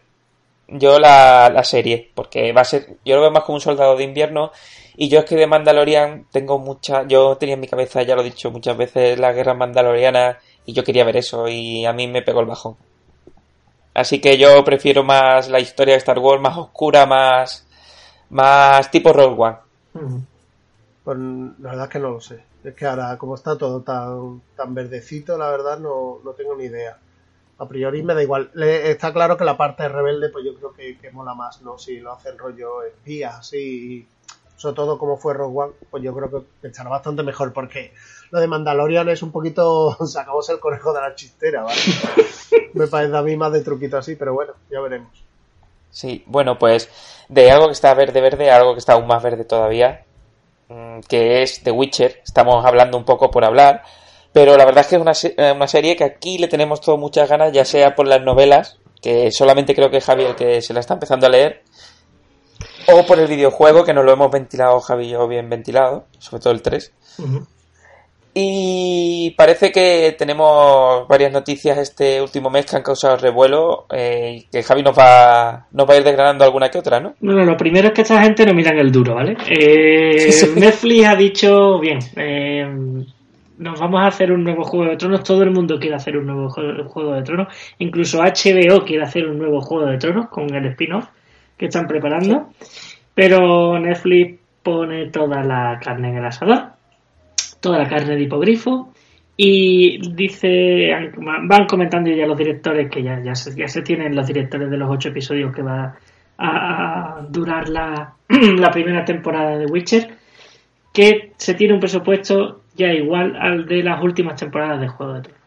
yo 0.68 1.00
la, 1.00 1.50
la 1.50 1.64
serie, 1.64 2.12
porque 2.14 2.52
va 2.52 2.62
a 2.62 2.66
ser... 2.66 2.98
Yo 3.06 3.16
lo 3.16 3.22
veo 3.22 3.32
más 3.32 3.44
como 3.44 3.56
un 3.56 3.62
soldado 3.62 3.96
de 3.96 4.04
invierno. 4.04 4.52
Y 4.98 5.10
yo 5.10 5.20
es 5.20 5.26
que 5.26 5.36
de 5.36 5.48
Mandalorian 5.48 6.28
tengo 6.32 6.58
mucha... 6.60 7.04
Yo 7.08 7.38
tenía 7.38 7.56
en 7.56 7.62
mi 7.62 7.68
cabeza, 7.68 8.02
ya 8.04 8.16
lo 8.16 8.22
he 8.22 8.26
dicho 8.26 8.52
muchas 8.52 8.78
veces, 8.78 9.20
la 9.20 9.34
guerra 9.34 9.54
mandaloriana. 9.54 10.40
Y 10.66 10.74
yo 10.74 10.84
quería 10.84 11.04
ver 11.04 11.18
eso. 11.18 11.48
Y 11.48 11.86
a 11.86 11.94
mí 11.94 12.08
me 12.08 12.22
pegó 12.22 12.40
el 12.40 12.48
bajón. 12.48 12.76
Así 13.94 14.20
que 14.20 14.38
yo 14.38 14.64
prefiero 14.64 15.04
más 15.04 15.50
la 15.50 15.60
historia 15.60 15.94
de 15.94 16.00
Star 16.00 16.20
Wars, 16.20 16.42
más 16.42 16.58
oscura, 16.58 17.06
más... 17.06 17.68
Más 18.30 18.90
tipo 18.90 19.14
Rogue 19.14 19.42
One. 19.42 19.58
Pues 21.04 21.18
la 21.18 21.70
verdad 21.70 21.86
es 21.86 21.92
que 21.92 22.00
no 22.00 22.10
lo 22.10 22.22
sé. 22.22 22.44
Es 22.64 22.74
que 22.74 22.86
ahora, 22.88 23.16
como 23.18 23.36
está 23.36 23.56
todo 23.56 23.82
tan, 23.82 24.42
tan 24.56 24.74
verdecito, 24.74 25.38
la 25.38 25.52
verdad 25.52 25.78
no, 25.78 26.20
no 26.24 26.32
tengo 26.32 26.56
ni 26.56 26.66
idea. 26.66 26.98
A 27.58 27.68
priori 27.68 28.04
me 28.04 28.14
da 28.14 28.22
igual. 28.22 28.50
Le- 28.54 28.92
está 28.92 29.14
claro 29.14 29.38
que 29.38 29.46
la 29.46 29.56
parte 29.58 29.88
rebelde, 29.88 30.30
pues 30.30 30.44
yo 30.46 30.54
creo 30.56 30.74
que, 30.74 30.98
que 30.98 31.12
mola 31.12 31.34
más, 31.34 31.62
¿no? 31.62 31.78
Si 31.78 32.00
lo 32.00 32.12
hacen 32.12 32.38
rollo 32.38 32.84
espías, 32.84 33.36
así. 33.36 33.58
y 33.58 34.08
Sobre 34.58 34.76
todo 34.76 34.98
como 34.98 35.18
fue 35.18 35.34
Rogue 35.34 35.58
One, 35.58 35.74
pues 35.90 36.04
yo 36.04 36.14
creo 36.14 36.30
que 36.62 36.68
estará 36.68 36.90
bastante 36.90 37.24
mejor. 37.24 37.54
Porque 37.54 37.94
lo 38.32 38.40
de 38.40 38.48
Mandalorian 38.48 39.08
es 39.10 39.22
un 39.24 39.32
poquito. 39.32 39.96
Sacamos 40.06 40.50
el 40.50 40.60
conejo 40.60 40.94
de 40.94 41.02
la 41.02 41.16
chistera, 41.16 41.64
¿vale? 41.64 41.80
me 42.74 42.88
parece 42.88 43.16
a 43.16 43.22
mí 43.22 43.38
más 43.38 43.54
de 43.54 43.62
truquito 43.62 43.98
así, 43.98 44.16
pero 44.16 44.34
bueno, 44.34 44.54
ya 44.70 44.82
veremos. 44.82 45.24
Sí, 45.92 46.24
bueno, 46.28 46.60
pues 46.60 46.90
de 47.30 47.52
algo 47.52 47.68
que 47.68 47.72
está 47.72 47.94
verde 47.94 48.20
verde 48.20 48.52
a 48.52 48.58
algo 48.58 48.74
que 48.74 48.80
está 48.80 48.94
aún 48.94 49.08
más 49.08 49.24
verde 49.24 49.46
todavía, 49.46 50.04
mm, 50.68 51.00
que 51.08 51.42
es 51.42 51.64
The 51.64 51.72
Witcher. 51.72 52.20
Estamos 52.22 52.66
hablando 52.66 52.98
un 52.98 53.06
poco 53.06 53.32
por 53.32 53.46
hablar, 53.46 53.84
pero 54.36 54.58
la 54.58 54.66
verdad 54.66 54.82
es 54.82 54.88
que 54.88 54.96
es 54.98 55.02
una, 55.02 55.14
se- 55.14 55.34
eh, 55.38 55.54
una 55.54 55.66
serie 55.68 55.96
que 55.96 56.04
aquí 56.04 56.38
le 56.38 56.50
tenemos 56.50 56.82
todo 56.82 56.98
muchas 56.98 57.30
ganas, 57.30 57.54
ya 57.54 57.64
sea 57.64 57.96
por 57.96 58.06
las 58.06 58.22
novelas, 58.22 58.80
que 59.02 59.32
solamente 59.32 59.74
creo 59.74 59.90
que 59.90 60.02
Javi 60.02 60.26
el 60.26 60.36
que 60.36 60.62
se 60.62 60.74
la 60.74 60.82
está 60.82 60.96
empezando 60.96 61.26
a 61.26 61.30
leer, 61.30 61.62
o 62.94 63.06
por 63.06 63.18
el 63.18 63.28
videojuego, 63.28 63.86
que 63.86 63.94
nos 63.94 64.04
lo 64.04 64.12
hemos 64.12 64.30
ventilado 64.30 64.82
Javi 64.82 65.06
y 65.06 65.10
yo 65.12 65.26
bien 65.30 65.50
ventilado, 65.50 66.08
sobre 66.20 66.44
todo 66.44 66.52
el 66.52 66.62
3. 66.62 66.92
Ujú. 67.20 67.48
Y 68.38 69.34
parece 69.38 69.72
que 69.72 70.14
tenemos 70.20 71.08
varias 71.08 71.32
noticias 71.32 71.78
este 71.78 72.22
último 72.22 72.50
mes 72.50 72.66
que 72.66 72.76
han 72.76 72.84
causado 72.84 73.16
revuelo 73.16 73.86
eh, 73.90 74.40
y 74.40 74.42
que 74.52 74.62
Javi 74.62 74.84
nos 74.84 74.98
va, 75.00 75.68
nos 75.72 75.90
va 75.90 75.94
a 75.94 75.98
ir 75.98 76.04
desgranando 76.04 76.44
alguna 76.44 76.70
que 76.70 76.78
otra, 76.80 77.00
¿no? 77.00 77.14
Bueno, 77.22 77.46
lo 77.46 77.56
primero 77.56 77.88
es 77.88 77.94
que 77.94 78.02
esta 78.02 78.22
gente 78.22 78.46
no 78.46 78.54
miran 78.54 78.78
el 78.78 78.92
duro, 78.92 79.16
¿vale? 79.16 79.38
Eh, 79.50 80.20
Sí, 80.20 80.32
sí. 80.34 80.52
Netflix 80.60 81.08
ha 81.08 81.16
dicho, 81.16 81.80
bien, 81.80 82.00
eh, 82.18 83.06
nos 83.58 83.80
vamos 83.80 84.02
a 84.02 84.08
hacer 84.08 84.32
un 84.32 84.44
nuevo 84.44 84.64
Juego 84.64 84.90
de 84.90 84.98
Tronos, 84.98 85.24
todo 85.24 85.44
el 85.44 85.52
mundo 85.52 85.80
quiere 85.80 85.96
hacer 85.96 86.18
un 86.18 86.28
nuevo 86.28 86.50
Juego 86.50 87.14
de 87.14 87.24
Tronos, 87.24 87.48
incluso 87.80 88.20
HBO 88.22 88.84
quiere 88.86 89.04
hacer 89.04 89.28
un 89.28 89.38
nuevo 89.38 89.62
Juego 89.62 89.86
de 89.88 89.98
Tronos 89.98 90.28
con 90.28 90.54
el 90.54 90.66
spin-off 90.68 91.08
que 91.58 91.66
están 91.66 91.88
preparando, 91.88 92.50
pero 93.14 93.80
Netflix 93.80 94.40
pone 94.62 95.10
toda 95.10 95.44
la 95.44 95.80
carne 95.82 96.10
en 96.10 96.18
el 96.18 96.26
asador, 96.26 96.72
toda 97.62 97.78
la 97.78 97.88
carne 97.88 98.16
de 98.16 98.24
hipogrifo, 98.24 98.94
y 99.38 100.00
dice, 100.14 100.92
van 101.18 101.66
comentando 101.68 102.10
ya 102.10 102.26
los 102.26 102.38
directores, 102.38 102.90
que 102.90 103.04
ya, 103.04 103.36
se, 103.36 103.82
tienen 103.82 104.16
los 104.16 104.28
directores 104.28 104.70
de 104.70 104.78
los 104.78 104.90
ocho 104.90 105.10
episodios 105.10 105.54
que 105.54 105.62
va 105.62 105.96
a, 106.38 107.22
durar 107.30 107.68
la 107.70 108.72
primera 108.72 109.04
temporada 109.04 109.58
de 109.58 109.66
Witcher, 109.66 110.16
que 110.94 111.34
se 111.36 111.54
tiene 111.54 111.74
un 111.74 111.82
presupuesto 111.82 112.62
ya 112.76 112.92
igual 112.94 113.36
al 113.40 113.66
de 113.66 113.84
las 113.84 114.02
últimas 114.04 114.40
temporadas 114.40 114.80
de 114.82 114.88
Juego 114.88 115.14
de 115.14 115.22
Tronos. 115.22 115.42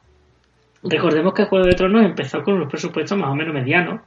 Recordemos 0.83 1.35
que 1.35 1.45
Juego 1.45 1.67
de 1.67 1.75
Tronos 1.75 2.05
empezó 2.05 2.43
con 2.43 2.55
unos 2.55 2.69
presupuestos 2.71 3.19
más 3.19 3.31
o 3.31 3.35
menos 3.35 3.53
medianos 3.55 4.01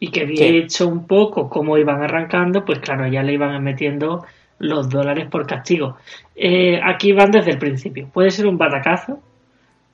y 0.00 0.10
que 0.10 0.22
había 0.22 0.36
Sí. 0.48 0.56
hecho 0.58 0.88
un 0.88 1.06
poco 1.06 1.48
como 1.48 1.78
iban 1.78 2.02
arrancando, 2.02 2.64
pues 2.64 2.80
claro, 2.80 3.06
ya 3.06 3.22
le 3.22 3.32
iban 3.34 3.62
metiendo 3.62 4.24
los 4.58 4.88
dólares 4.88 5.28
por 5.30 5.46
castigo. 5.46 5.96
Eh, 6.36 6.80
aquí 6.82 7.12
van 7.12 7.30
desde 7.30 7.52
el 7.52 7.58
principio. 7.58 8.08
Puede 8.12 8.30
ser 8.30 8.46
un 8.46 8.58
batacazo 8.58 9.20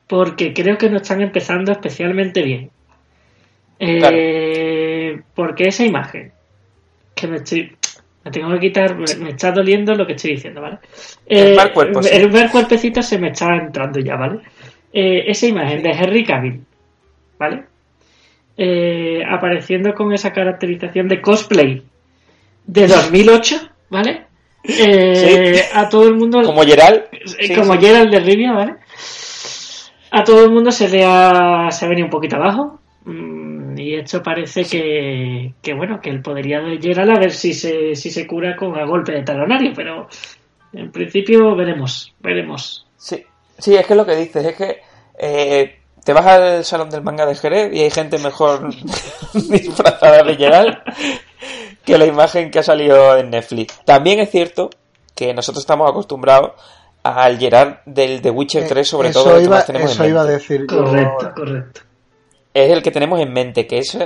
porque 0.07 0.53
creo 0.53 0.77
que 0.79 0.91
no 0.91 0.97
están 0.97 1.21
empezando 1.21 1.71
especialmente 1.73 2.43
bien. 2.43 2.71
Eh, 3.79 5.23
Porque 5.35 5.69
esa 5.69 5.85
imagen 5.85 6.33
que 7.15 7.27
me 7.27 7.37
estoy 7.37 7.75
tengo 8.31 8.51
que 8.55 8.61
quitar, 8.61 8.97
me, 8.97 9.05
me 9.23 9.31
está 9.31 9.53
doliendo 9.53 9.95
lo 9.95 10.07
que 10.07 10.15
estoy 10.15 10.33
diciendo, 10.33 10.61
¿vale? 10.61 10.79
El 11.27 11.49
Eh, 11.53 11.57
mal 11.57 11.73
cuerpo, 11.73 12.03
sí. 12.03 12.11
el 12.13 12.29
ver 12.31 12.51
cuerpecito 12.51 13.03
se 13.03 13.19
me 13.19 13.29
está 13.29 13.55
entrando 13.57 14.01
ya, 14.01 14.17
¿vale? 14.17 14.41
Eh, 14.93 15.25
esa 15.27 15.47
imagen 15.47 15.83
de 15.83 15.91
Henry 15.91 16.25
Cavill, 16.25 16.61
¿vale? 17.39 17.65
Eh, 18.57 19.23
apareciendo 19.29 19.95
con 19.95 20.13
esa 20.13 20.33
caracterización 20.33 21.09
de 21.09 21.21
cosplay 21.21 21.83
de 22.67 22.87
2008, 22.87 23.57
¿vale? 23.89 24.25
Eh, 24.65 25.15
Sí. 25.15 25.61
A 25.75 25.89
todo 25.89 26.07
el 26.09 26.17
mundo 26.17 26.43
Como 26.43 26.63
Gerald. 26.63 27.05
eh, 27.13 27.21
sí, 27.25 27.55
como. 27.55 27.79
Gerald 27.81 28.11
de 28.11 28.21
Rivia, 28.21 28.53
¿vale? 28.53 28.75
A 30.11 30.23
todo 30.25 30.45
el 30.45 30.51
mundo 30.51 30.71
se 30.71 30.89
le 30.89 31.05
ha, 31.07 31.71
se 31.71 31.85
ha 31.85 31.89
venido 31.89 32.07
un 32.07 32.11
poquito 32.11 32.37
abajo. 32.37 32.81
Mm, 33.05 33.79
Y 33.79 33.95
esto 33.95 34.23
parece 34.23 34.65
que, 34.65 35.55
que, 35.63 35.75
bueno, 35.75 36.01
que 36.01 36.11
el 36.11 36.23
podería 36.23 36.61
de 36.61 36.79
Gerald 36.79 37.11
a 37.11 37.21
ver 37.21 37.33
si 37.33 37.55
se, 37.55 37.95
si 37.95 38.11
se 38.11 38.27
cura 38.27 38.57
con 38.57 38.77
a 38.79 38.85
golpe 38.85 39.13
de 39.13 39.23
talonario, 39.23 39.73
pero 39.75 40.09
en 40.73 40.91
principio 40.91 41.55
veremos, 41.57 42.15
veremos. 42.21 42.87
Sí, 42.97 43.25
sí, 43.59 43.75
es 43.77 43.87
que 43.87 43.93
es 43.93 43.97
lo 43.97 44.07
que 44.07 44.17
dices, 44.17 44.45
es 44.45 44.57
que 44.57 44.81
eh, 45.19 45.81
te 46.05 46.13
vas 46.13 46.27
al 46.27 46.65
salón 46.65 46.91
del 46.91 47.03
manga 47.03 47.27
de 47.27 47.35
Jerez 47.35 47.73
y 47.75 47.81
hay 47.81 47.91
gente 47.91 48.19
mejor 48.19 48.75
disfrazada 49.35 50.23
de 50.23 50.37
Gerald 50.37 50.79
que 51.85 51.99
la 51.99 52.07
imagen 52.07 52.51
que 52.51 52.61
ha 52.61 52.63
salido 52.63 53.17
en 53.17 53.31
Netflix. 53.31 53.81
También 53.85 54.21
es 54.21 54.31
cierto 54.31 54.71
que 55.15 55.35
nosotros 55.35 55.63
estamos 55.63 55.91
acostumbrados 55.91 56.53
al 57.03 57.39
Gerald 57.39 57.79
del 57.85 58.21
The 58.21 58.31
Witcher 58.31 58.67
3, 58.67 58.89
sobre 58.89 59.09
Eh, 59.09 59.11
eso 59.11 59.25
todo, 59.25 59.37
que 59.37 59.45
iba, 59.45 59.57
más 59.57 59.67
tenemos 59.67 59.93
eso 59.93 60.05
en 60.05 60.11
iba 60.11 60.21
a 60.23 60.27
decir 60.27 60.67
Correcto, 60.67 61.33
correcto. 61.35 61.81
Es 62.55 62.71
el 62.71 62.83
que 62.83 62.91
tenemos 62.91 63.21
en 63.21 63.33
mente, 63.33 63.67
que 63.67 63.79
es 63.79 63.97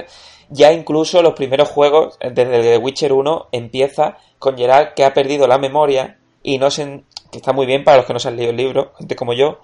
ya 0.50 0.72
incluso 0.72 1.22
los 1.22 1.32
primeros 1.34 1.68
juegos, 1.70 2.18
desde 2.20 2.60
The 2.62 2.78
Witcher 2.78 3.12
1, 3.12 3.48
empieza 3.52 4.18
con 4.38 4.56
Gerald 4.58 4.94
que 4.94 5.04
ha 5.04 5.14
perdido 5.14 5.46
la 5.46 5.58
memoria 5.58 6.18
y 6.42 6.58
no 6.58 6.70
se, 6.70 7.04
que 7.32 7.38
está 7.38 7.52
muy 7.54 7.64
bien 7.66 7.84
para 7.84 7.96
los 7.98 8.06
que 8.06 8.12
no 8.12 8.18
se 8.18 8.28
han 8.28 8.36
leído 8.36 8.50
el 8.50 8.56
libro, 8.58 8.92
gente 8.98 9.16
como 9.16 9.32
yo, 9.32 9.60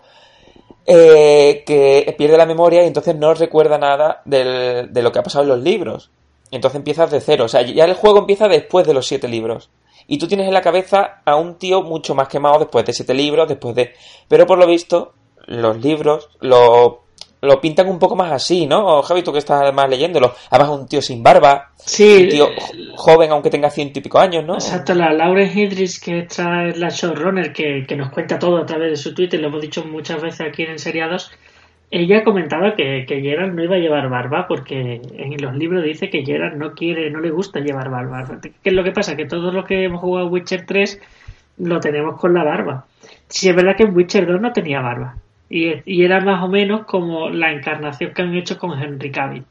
eh, 0.87 1.63
que 1.67 2.15
pierde 2.17 2.37
la 2.39 2.47
memoria 2.47 2.83
y 2.83 2.87
entonces 2.87 3.15
no 3.15 3.35
recuerda 3.35 3.79
nada 3.79 4.23
del- 4.25 4.93
de 4.93 5.03
lo 5.03 5.13
que 5.13 5.19
ha 5.19 5.23
pasado 5.23 5.43
en 5.45 5.51
los 5.51 5.61
libros. 5.61 6.11
Entonces 6.51 6.79
empiezas 6.79 7.11
de 7.11 7.21
cero. 7.21 7.45
O 7.45 7.49
sea, 7.49 7.63
ya 7.63 7.85
el 7.85 7.95
juego 7.95 8.19
empieza 8.21 8.49
después 8.49 8.87
de 8.87 8.95
los 8.95 9.07
siete 9.07 9.29
libros. 9.29 9.71
Y 10.09 10.19
tú 10.19 10.27
tienes 10.27 10.49
en 10.49 10.55
la 10.55 10.63
cabeza 10.63 11.23
a 11.25 11.37
un 11.37 11.57
tío 11.59 11.83
mucho 11.83 12.15
más 12.15 12.27
quemado 12.29 12.59
después 12.59 12.85
de 12.85 12.93
siete 12.93 13.15
libros, 13.15 13.47
después 13.49 13.75
de... 13.77 13.93
Pero 14.27 14.47
por 14.47 14.59
lo 14.59 14.67
visto, 14.67 15.13
los 15.47 15.77
libros 15.81 16.31
lo, 16.41 17.03
lo 17.43 17.61
pintan 17.61 17.89
un 17.89 17.99
poco 17.99 18.17
más 18.17 18.33
así, 18.33 18.67
¿no? 18.67 19.03
Javi, 19.03 19.23
tú 19.23 19.33
que 19.33 19.39
estás 19.39 19.63
además 19.63 19.89
leyéndolo. 19.89 20.35
Además 20.51 20.79
un 20.79 20.87
tío 20.89 21.01
sin 21.03 21.23
barba, 21.23 21.71
Sí, 21.77 22.25
un 22.25 22.29
tío 22.29 22.47
jo- 22.57 22.73
joven 22.97 23.31
aunque 23.31 23.51
tenga 23.51 23.71
ciento 23.71 23.99
y 23.99 24.03
pico 24.03 24.19
años, 24.19 24.45
¿no? 24.45 24.55
Exacto, 24.55 24.95
la 24.95 25.13
Lauren 25.13 25.51
Hidris, 25.57 26.01
que 26.01 26.19
esta 26.21 26.67
es 26.67 26.77
la 26.79 26.89
showrunner 26.91 27.53
que, 27.53 27.85
que 27.89 27.97
nos 27.97 28.11
cuenta 28.11 28.39
todo 28.39 28.59
a 28.59 28.67
través 28.67 28.91
de 28.91 28.97
su 28.97 29.15
Twitter, 29.15 29.41
lo 29.41 29.49
hemos 29.49 29.63
dicho 29.63 29.85
muchas 29.85 30.21
veces 30.21 30.41
aquí 30.47 30.65
en 30.65 30.79
Seriados, 30.79 31.31
ella 31.91 32.23
comentaba 32.23 32.77
que, 32.77 33.05
que 33.09 33.21
Geralt 33.21 33.53
no 33.55 33.65
iba 33.65 33.75
a 33.77 33.81
llevar 33.81 34.09
barba 34.11 34.47
porque 34.47 35.01
en 35.17 35.43
los 35.43 35.57
libros 35.57 35.83
dice 35.83 36.09
que 36.11 36.25
Geralt 36.25 36.55
no 36.57 36.73
quiere, 36.75 37.11
no 37.11 37.19
le 37.21 37.31
gusta 37.31 37.59
llevar 37.61 37.91
barba. 37.91 38.39
¿Qué 38.41 38.53
es 38.63 38.73
lo 38.75 38.85
que 38.85 38.93
pasa? 38.93 39.17
Que 39.17 39.25
todos 39.25 39.53
los 39.53 39.65
que 39.65 39.85
hemos 39.85 40.01
jugado 40.01 40.29
Witcher 40.29 40.67
3 40.67 41.01
lo 41.59 41.81
tenemos 41.81 42.21
con 42.21 42.33
la 42.35 42.45
barba. 42.45 42.85
Sí, 43.27 43.49
es 43.49 43.57
verdad 43.57 43.75
que 43.77 43.83
en 43.85 43.97
Witcher 43.97 44.25
2 44.27 44.41
no 44.41 44.53
tenía 44.53 44.81
barba. 44.81 45.17
Y, 45.51 45.73
y 45.85 46.05
era 46.05 46.21
más 46.21 46.43
o 46.45 46.49
menos 46.49 46.87
como 46.87 47.29
la 47.29 47.53
encarnación 47.53 48.15
que 48.15 48.23
han 48.23 48.35
hecho 48.37 48.57
con 48.57 48.81
Henry 48.81 49.11
Cavill. 49.11 49.45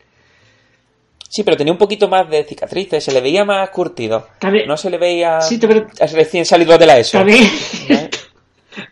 Sí, 1.27 1.43
pero 1.43 1.57
tenía 1.57 1.73
un 1.73 1.77
poquito 1.77 2.07
más 2.07 2.27
de 2.29 2.43
cicatrices, 2.43 3.03
se 3.03 3.11
le 3.11 3.21
veía 3.21 3.45
más 3.45 3.69
curtido. 3.69 4.27
También- 4.39 4.67
No 4.67 4.77
se 4.77 4.89
le 4.89 4.97
veía 4.97 5.41
Sí, 5.41 5.59
pero 5.59 5.85
recién 6.13 6.45
salido 6.45 6.77
de 6.77 6.85
la 6.87 6.97
ESO. 6.97 7.19
También, 7.19 7.43
¿eh? 7.89 8.09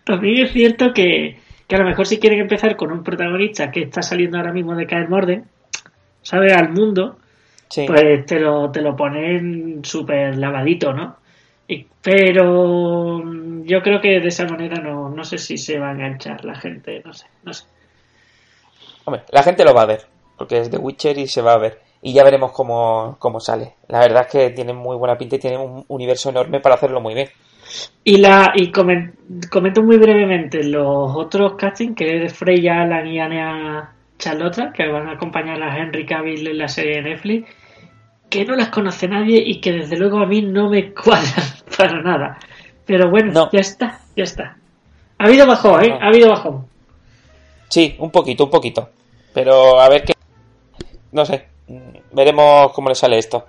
también 0.03 0.45
es 0.45 0.51
cierto 0.51 0.93
que, 0.93 1.39
que 1.67 1.75
a 1.75 1.79
lo 1.79 1.85
mejor 1.85 2.05
si 2.05 2.19
quieren 2.19 2.39
empezar 2.41 2.75
con 2.75 2.91
un 2.91 3.03
protagonista 3.03 3.71
que 3.71 3.81
está 3.83 4.01
saliendo 4.01 4.37
ahora 4.37 4.51
mismo 4.53 4.75
de 4.75 4.85
caer 4.85 5.09
morde, 5.09 5.43
¿sabes? 6.21 6.53
Al 6.53 6.69
mundo, 6.73 7.17
Sí. 7.69 7.85
pues 7.87 8.25
te 8.25 8.39
lo, 8.39 8.69
te 8.69 8.81
lo 8.81 8.95
ponen 8.95 9.79
súper 9.83 10.37
lavadito, 10.37 10.93
¿no? 10.93 11.17
Pero 12.01 13.19
mm, 13.23 13.63
yo 13.65 13.81
creo 13.81 13.99
que 13.99 14.19
de 14.19 14.27
esa 14.27 14.45
manera 14.45 14.81
no, 14.81 15.09
no 15.09 15.23
sé 15.23 15.37
si 15.37 15.57
se 15.57 15.77
va 15.79 15.89
a 15.89 15.91
enganchar 15.93 16.45
la 16.45 16.55
gente, 16.55 17.01
no 17.03 17.13
sé, 17.13 17.25
no 17.43 17.53
sé. 17.53 17.65
Hombre, 19.05 19.23
la 19.31 19.43
gente 19.43 19.63
lo 19.65 19.73
va 19.73 19.81
a 19.83 19.85
ver, 19.87 20.05
porque 20.37 20.59
es 20.59 20.71
de 20.71 20.77
Witcher 20.77 21.17
y 21.17 21.27
se 21.27 21.41
va 21.41 21.53
a 21.53 21.57
ver. 21.57 21.79
Y 22.01 22.13
ya 22.13 22.23
veremos 22.23 22.51
cómo, 22.51 23.15
cómo 23.19 23.39
sale. 23.39 23.73
La 23.87 23.99
verdad 23.99 24.23
es 24.27 24.31
que 24.31 24.49
tiene 24.51 24.71
muy 24.73 24.95
buena 24.95 25.17
pinta 25.17 25.35
y 25.35 25.39
tiene 25.39 25.57
un 25.57 25.83
universo 25.87 26.29
enorme 26.29 26.59
para 26.59 26.75
hacerlo 26.75 27.01
muy 27.01 27.13
bien. 27.13 27.29
Y 28.03 28.17
la 28.17 28.53
y 28.55 28.71
comen- 28.71 29.13
comento 29.49 29.81
muy 29.83 29.97
brevemente 29.97 30.63
los 30.63 31.15
otros 31.15 31.55
castings, 31.55 31.95
que 31.95 32.23
es 32.25 32.33
Freya, 32.33 32.85
y 33.05 33.19
Anya 33.19 33.91
Charlotta, 34.17 34.71
que 34.71 34.87
van 34.87 35.07
a 35.09 35.13
acompañar 35.13 35.61
a 35.61 35.77
Henry 35.77 36.05
Cavill 36.05 36.47
en 36.47 36.57
la 36.59 36.67
serie 36.67 36.97
de 36.97 37.09
Netflix, 37.09 37.49
que 38.29 38.45
no 38.45 38.55
las 38.55 38.69
conoce 38.69 39.07
nadie 39.07 39.41
y 39.45 39.59
que 39.61 39.71
desde 39.71 39.97
luego 39.97 40.19
a 40.19 40.25
mí 40.25 40.41
no 40.41 40.69
me 40.69 40.93
cuadran 40.93 41.45
para 41.77 42.01
nada. 42.01 42.37
Pero 42.85 43.09
bueno, 43.09 43.31
No. 43.33 43.49
ya 43.51 43.59
está, 43.59 43.99
ya 44.15 44.23
está. 44.23 44.57
Ha 45.19 45.25
habido 45.25 45.45
bajón, 45.47 45.83
¿eh? 45.83 45.89
No. 45.89 45.95
Ha 46.01 46.07
habido 46.07 46.29
bajón. 46.29 46.67
Sí, 47.69 47.95
un 47.99 48.11
poquito, 48.11 48.45
un 48.45 48.49
poquito. 48.49 48.89
Pero 49.33 49.79
a 49.79 49.89
ver 49.89 50.03
qué... 50.03 50.13
No 51.11 51.25
sé, 51.25 51.47
veremos 52.11 52.71
cómo 52.73 52.89
le 52.89 52.95
sale 52.95 53.17
esto. 53.17 53.45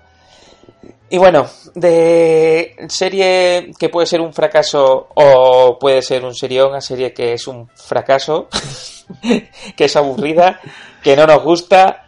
Y 1.11 1.17
bueno, 1.19 1.47
de 1.75 2.77
serie 2.89 3.71
que 3.79 3.89
puede 3.89 4.07
ser 4.07 4.21
un 4.21 4.33
fracaso 4.35 5.09
o 5.15 5.79
puede 5.79 6.03
ser 6.03 6.25
un 6.25 6.35
serión 6.35 6.75
a 6.75 6.81
serie 6.83 7.15
que 7.15 7.33
es 7.33 7.47
un 7.47 7.69
fracaso, 7.69 8.49
que 9.77 9.85
es 9.85 9.97
aburrida, 9.97 10.61
que 11.03 11.17
no 11.17 11.27
nos 11.27 11.43
gusta, 11.43 12.08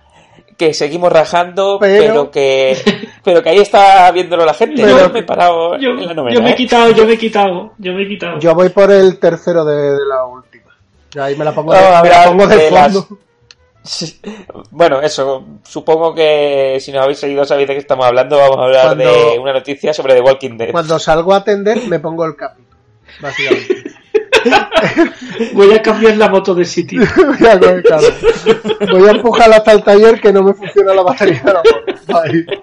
que 0.61 0.75
seguimos 0.75 1.11
rajando, 1.11 1.79
Pero- 1.81 2.03
pero, 2.05 2.31
que 2.31 2.77
pero 3.25 3.43
que 3.43 3.49
ahí 3.49 3.59
está 3.59 4.11
viéndolo 4.11 4.45
la 4.45 4.53
gente. 4.53 4.83
Pero- 4.83 4.99
yo 4.99 5.09
me 5.11 5.21
he 5.21 5.23
parado 5.23 5.79
Yo, 5.79 5.89
en 5.91 6.07
la 6.07 6.13
novela. 6.13 6.37
yo 6.37 6.43
me 6.43 6.51
he 6.51 6.53
¿eh? 6.53 6.57
quitado, 6.57 6.91
yo 6.91 7.07
me 7.07 7.15
he 7.15 7.19
quitado, 7.19 7.73
yo 7.79 7.95
me 7.95 8.03
he 8.03 8.09
quitado. 8.09 8.39
Yo 8.39 8.55
voy 8.55 8.69
por 8.69 8.91
el 8.91 9.19
tercero 9.19 9.65
de, 9.65 9.75
de 9.93 10.07
la 10.07 10.27
última. 10.27 10.67
Ya 11.13 11.25
ahí 11.25 11.35
me 11.37 11.47
la 11.47 11.53
pongo 11.55 11.73
de, 11.73 11.79
me 11.81 11.85
la 11.91 11.99
hablar 11.99 12.29
pongo 12.29 12.47
de 12.47 12.57
de 12.57 12.71
las- 12.71 12.93
fondo. 12.93 13.19
Sí. 13.83 14.21
Bueno, 14.71 15.01
eso, 15.01 15.43
supongo 15.65 16.15
que 16.15 16.77
si 16.81 16.93
nos 16.93 17.03
habéis 17.03 17.19
seguido 17.19 17.47
sabéis 17.47 17.67
de 17.67 17.75
qué 17.75 17.81
estamos 17.81 18.05
hablando. 18.05 18.37
Vamos 18.37 18.59
a 18.59 18.65
hablar 18.65 18.87
Cuando- 18.89 19.05
de 19.33 19.39
una 19.39 19.55
noticia 19.55 19.95
sobre 19.95 20.13
The 20.15 20.21
Walking 20.21 20.59
Dead. 20.59 20.71
Cuando 20.73 20.99
salgo 20.99 21.33
a 21.33 21.39
atender, 21.39 21.79
me 21.89 21.99
pongo 21.99 22.27
el 22.27 22.37
capítulo. 22.37 22.77
Básicamente. 23.23 23.85
Voy 25.55 25.73
a 25.73 25.83
cambiar 25.83 26.17
la 26.17 26.29
moto 26.29 26.55
de 26.55 26.65
sitio. 26.65 27.03
Voy 27.17 27.47
a, 27.49 27.59
claro. 27.83 28.07
Voy 28.93 29.09
a 29.09 29.13
empujarla 29.13 29.57
hasta 29.57 29.73
el 29.73 29.83
taller 29.85 30.21
que 30.21 30.33
no 30.33 30.43
me 30.43 30.55
funciona 30.55 30.95
la 30.95 31.03
batería 31.03 31.43
de 31.45 31.53
la 31.53 31.63
moto. 31.63 32.61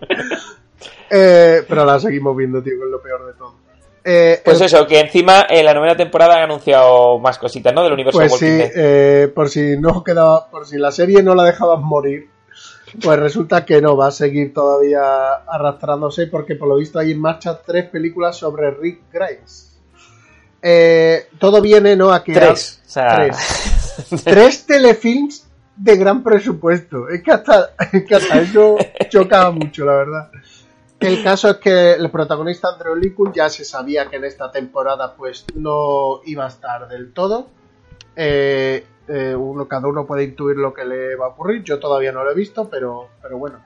Eh, 1.10 1.64
pero 1.68 1.86
la 1.86 2.00
seguimos 2.00 2.36
viendo, 2.36 2.62
tío, 2.62 2.74
que 2.78 2.86
es 2.86 2.92
lo 2.92 3.02
peor 3.02 3.26
de 3.28 3.34
todo. 3.34 3.56
Eh, 4.04 4.42
Pues 4.44 4.60
el- 4.62 4.68
eso, 4.68 4.86
que 4.88 5.00
encima 5.00 5.46
en 5.50 5.66
la 5.66 5.74
novena 5.74 5.96
temporada 5.96 6.36
han 6.38 6.44
anunciado 6.44 7.20
más 7.20 7.38
cositas, 7.38 7.74
¿no? 7.74 7.84
Del 7.84 7.94
universo 7.94 8.20
Pues 8.20 8.40
de 8.40 8.46
Walking 8.48 8.48
sí, 8.48 8.58
Dead. 8.58 8.72
eh, 9.24 9.28
por 9.30 9.50
si 9.50 9.78
no 9.78 10.04
quedaba, 10.04 10.50
por 10.50 10.66
si 10.66 10.78
la 10.78 10.92
serie 10.92 11.24
no 11.24 11.36
la 11.36 11.44
dejaban 11.44 11.84
morir, 11.84 12.30
pues 13.04 13.20
resulta 13.20 13.66
que 13.66 13.82
no, 13.82 13.98
va 13.98 14.08
a 14.08 14.12
seguir 14.12 14.54
todavía 14.54 15.34
arrastrándose 15.48 16.28
porque 16.28 16.56
por 16.56 16.70
lo 16.70 16.78
visto 16.78 17.00
hay 17.00 17.12
en 17.12 17.20
marcha 17.20 17.60
tres 17.66 17.86
películas 17.90 18.38
sobre 18.38 18.72
Rick 18.72 19.02
Grimes. 19.12 19.77
Eh, 20.62 21.28
todo 21.40 21.62
viene, 21.62 21.96
¿no? 21.96 22.12
A 22.12 22.24
que 22.24 22.34
Tres. 22.34 22.82
O 22.86 22.90
sea, 22.90 23.16
Tres. 23.16 24.24
tres 24.24 24.66
telefilms 24.66 25.48
de 25.76 25.98
gran 25.98 26.24
presupuesto. 26.24 27.10
Es 27.10 27.22
que 27.22 27.32
hasta, 27.32 27.72
es 27.92 28.06
que 28.06 28.16
hasta 28.16 28.42
eso 28.42 28.78
chocaba 29.10 29.52
mucho, 29.52 29.86
la 29.86 29.94
verdad. 29.94 30.32
El 31.00 31.24
caso 31.24 31.52
es 31.52 31.58
que 31.58 31.94
el 31.94 32.10
protagonista 32.10 32.70
Andrew 32.70 32.96
Lincoln 32.96 33.32
ya 33.32 33.50
se 33.50 33.64
sabía 33.64 34.10
que 34.10 34.16
en 34.16 34.26
esta 34.26 34.52
temporada 34.52 35.14
pues 35.16 35.46
no 35.54 36.22
iba 36.26 36.46
a 36.46 36.48
estar 36.48 36.88
del 36.88 37.14
todo. 37.14 37.50
Eh, 38.16 38.84
eh, 39.08 39.36
uno, 39.36 39.68
cada 39.68 39.88
uno 39.88 40.08
puede 40.08 40.24
intuir 40.24 40.58
lo 40.58 40.74
que 40.74 40.86
le 40.86 41.16
va 41.16 41.28
a 41.28 41.30
ocurrir. 41.30 41.64
Yo 41.64 41.80
todavía 41.80 42.12
no 42.12 42.24
lo 42.24 42.32
he 42.32 42.36
visto, 42.36 42.68
pero, 42.68 43.10
pero 43.22 43.38
bueno, 43.38 43.60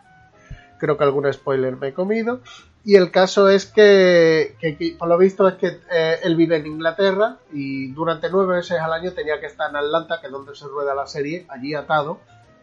creo 0.78 0.98
que 0.98 1.04
algún 1.06 1.32
spoiler 1.32 1.78
me 1.78 1.90
he 1.90 1.94
comido. 1.94 2.42
Y 2.84 2.96
el 2.96 3.12
caso 3.12 3.48
es 3.50 3.68
que, 3.68 4.56
por 4.98 5.08
lo 5.08 5.18
visto 5.18 5.48
es 5.48 5.56
que 5.56 5.80
eh, 5.92 6.20
él 6.24 6.36
vive 6.36 6.58
en 6.58 6.66
Inglaterra 6.66 7.38
y 7.54 7.92
durante 7.92 8.30
nueve 8.32 8.56
meses 8.56 8.80
al 8.80 8.92
año 8.92 9.12
tenía 9.12 9.40
que 9.40 9.46
estar 9.46 9.70
en 9.70 9.76
Atlanta, 9.76 10.20
que 10.20 10.28
es 10.28 10.34
donde 10.34 10.56
se 10.56 10.68
rueda 10.68 10.96
la 10.96 11.06
serie, 11.06 11.46
allí 11.50 11.76
atado. 11.76 12.20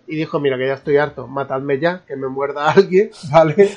Y 0.08 0.16
dijo, 0.16 0.40
mira 0.40 0.56
que 0.56 0.66
ya 0.66 0.74
estoy 0.74 0.96
harto, 0.96 1.28
matadme 1.28 1.78
ya, 1.78 2.04
que 2.04 2.16
me 2.16 2.28
muerda 2.28 2.70
alguien, 2.72 3.10
¿vale? 3.30 3.70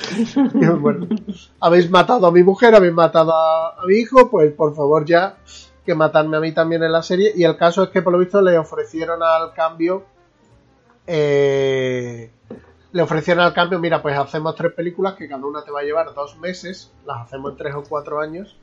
Habéis 1.60 1.92
matado 1.92 2.26
a 2.26 2.32
mi 2.32 2.42
mujer, 2.42 2.74
habéis 2.74 2.94
matado 2.94 3.34
a, 3.36 3.76
mi 3.86 3.96
hijo, 3.96 4.32
pues 4.32 4.52
por 4.54 4.74
favor 4.74 5.06
ya, 5.06 5.38
que 5.86 5.94
matadme 5.94 6.38
a 6.38 6.40
mí 6.40 6.54
también 6.54 6.82
en 6.84 6.92
la 6.92 7.04
serie. 7.04 7.34
Y 7.36 7.44
el 7.44 7.56
caso 7.56 7.84
es 7.84 7.90
que 7.90 8.02
por 8.02 8.14
lo 8.14 8.20
visto 8.20 8.42
le 8.42 8.58
ofrecieron 8.58 9.22
al 9.22 9.54
cambio... 9.54 10.06
eh, 11.06 12.32
le 12.92 13.02
ofrecieron 13.02 13.44
al 13.44 13.54
cambio, 13.54 13.80
mira, 13.80 14.02
pues 14.02 14.18
hacemos 14.18 14.56
tres 14.56 14.74
películas 14.74 15.16
que 15.16 15.28
cada 15.28 15.46
una 15.46 15.64
te 15.64 15.72
va 15.72 15.80
a 15.82 15.84
llevar 15.84 16.14
dos 16.14 16.38
meses, 16.38 16.92
las 17.06 17.22
hacemos 17.22 17.52
en 17.52 17.58
tres 17.58 17.76
o 17.76 17.84
cuatro 17.84 18.20
años 18.20 18.58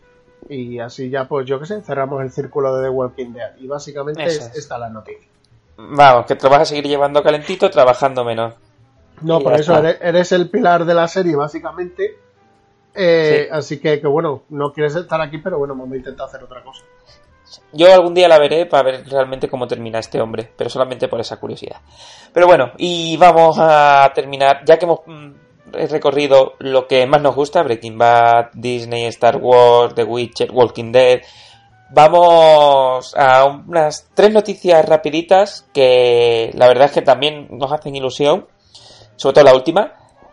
y 0.48 0.78
así 0.78 1.10
ya, 1.10 1.26
pues 1.26 1.46
yo 1.46 1.58
qué 1.58 1.66
sé, 1.66 1.82
cerramos 1.82 2.22
el 2.22 2.30
círculo 2.30 2.76
de 2.76 2.84
The 2.84 2.90
Walking 2.90 3.32
Dead. 3.32 3.56
Y 3.58 3.66
básicamente 3.66 4.24
es, 4.24 4.38
es. 4.38 4.56
esta 4.56 4.78
la 4.78 4.88
noticia. 4.88 5.28
Vamos, 5.76 6.26
que 6.26 6.36
te 6.36 6.44
lo 6.44 6.50
vas 6.50 6.62
a 6.62 6.64
seguir 6.64 6.86
llevando 6.86 7.22
calentito 7.22 7.70
trabajando 7.70 8.24
menos. 8.24 8.54
No, 9.22 9.40
Y 9.40 9.44
por 9.44 9.54
eso 9.54 9.74
está. 9.74 9.90
eres, 9.90 10.00
eres 10.02 10.32
el 10.32 10.48
pilar 10.50 10.84
de 10.84 10.94
la 10.94 11.08
serie, 11.08 11.34
básicamente. 11.36 12.18
Eh, 12.94 13.44
Sí. 13.44 13.48
Así 13.52 13.80
que, 13.80 14.00
que 14.00 14.06
bueno, 14.06 14.42
no 14.48 14.72
quieres 14.72 14.94
estar 14.94 15.20
aquí, 15.20 15.38
pero 15.38 15.58
bueno, 15.58 15.74
vamos 15.74 15.92
a 15.92 15.96
intentar 15.96 16.26
hacer 16.26 16.42
otra 16.42 16.62
cosa. 16.62 16.84
Yo 17.72 17.92
algún 17.92 18.14
día 18.14 18.28
la 18.28 18.38
veré 18.38 18.66
para 18.66 18.82
ver 18.82 19.08
realmente 19.08 19.48
cómo 19.48 19.66
termina 19.66 19.98
este 19.98 20.20
hombre, 20.20 20.50
pero 20.56 20.70
solamente 20.70 21.08
por 21.08 21.20
esa 21.20 21.38
curiosidad. 21.38 21.80
Pero 22.32 22.46
bueno, 22.46 22.72
y 22.78 23.16
vamos 23.16 23.56
a 23.58 24.10
terminar, 24.14 24.62
ya 24.64 24.78
que 24.78 24.86
hemos 24.86 25.00
mm, 25.06 25.32
recorrido 25.90 26.54
lo 26.58 26.86
que 26.86 27.06
más 27.06 27.20
nos 27.20 27.34
gusta, 27.34 27.62
Breaking 27.62 27.98
Bad, 27.98 28.50
Disney, 28.54 29.04
Star 29.06 29.36
Wars, 29.36 29.94
The 29.94 30.04
Witcher, 30.04 30.50
Walking 30.52 30.92
Dead, 30.92 31.20
vamos 31.90 33.14
a 33.16 33.44
unas 33.44 34.08
tres 34.14 34.32
noticias 34.32 34.84
rapiditas 34.86 35.66
que 35.72 36.50
la 36.54 36.68
verdad 36.68 36.86
es 36.86 36.92
que 36.92 37.02
también 37.02 37.48
nos 37.50 37.72
hacen 37.72 37.94
ilusión, 37.94 38.46
sobre 39.16 39.34
todo 39.34 39.44
la 39.44 39.54
última, 39.54 39.92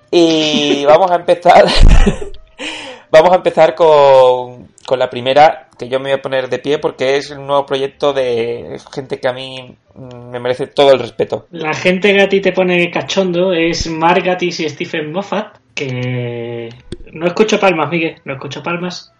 y 0.09 0.85
vamos 0.87 1.11
a 1.11 1.15
empezar 1.15 1.65
Vamos 3.11 3.31
a 3.31 3.35
empezar 3.35 3.75
con, 3.75 4.67
con 4.85 4.99
la 4.99 5.09
primera, 5.09 5.69
que 5.77 5.89
yo 5.89 5.99
me 5.99 6.09
voy 6.09 6.19
a 6.19 6.21
poner 6.21 6.49
de 6.49 6.59
pie 6.59 6.77
porque 6.77 7.17
es 7.17 7.31
un 7.31 7.47
nuevo 7.47 7.65
proyecto 7.65 8.13
de 8.13 8.79
gente 8.93 9.19
que 9.19 9.27
a 9.27 9.33
mí 9.33 9.75
me 9.95 10.39
merece 10.39 10.67
todo 10.67 10.91
el 10.91 10.99
respeto. 10.99 11.47
La 11.51 11.73
gente 11.73 12.13
que 12.13 12.21
a 12.21 12.29
ti 12.29 12.41
te 12.41 12.51
pone 12.51 12.91
cachondo 12.91 13.53
es 13.53 13.87
Mark 13.87 14.23
Gatiss 14.23 14.59
y 14.59 14.69
Stephen 14.69 15.11
Moffat, 15.11 15.57
que 15.73 16.69
no 17.11 17.25
escucho 17.25 17.59
palmas, 17.59 17.89
Miguel, 17.89 18.15
no 18.25 18.33
escucho 18.33 18.61
palmas. 18.61 19.11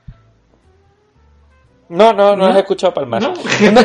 No, 1.88 2.14
no, 2.14 2.36
no, 2.36 2.50
¿No? 2.50 2.56
he 2.56 2.60
escuchado 2.60 2.94
palmas. 2.94 3.22
¿No? 3.24 3.34
No, 3.72 3.82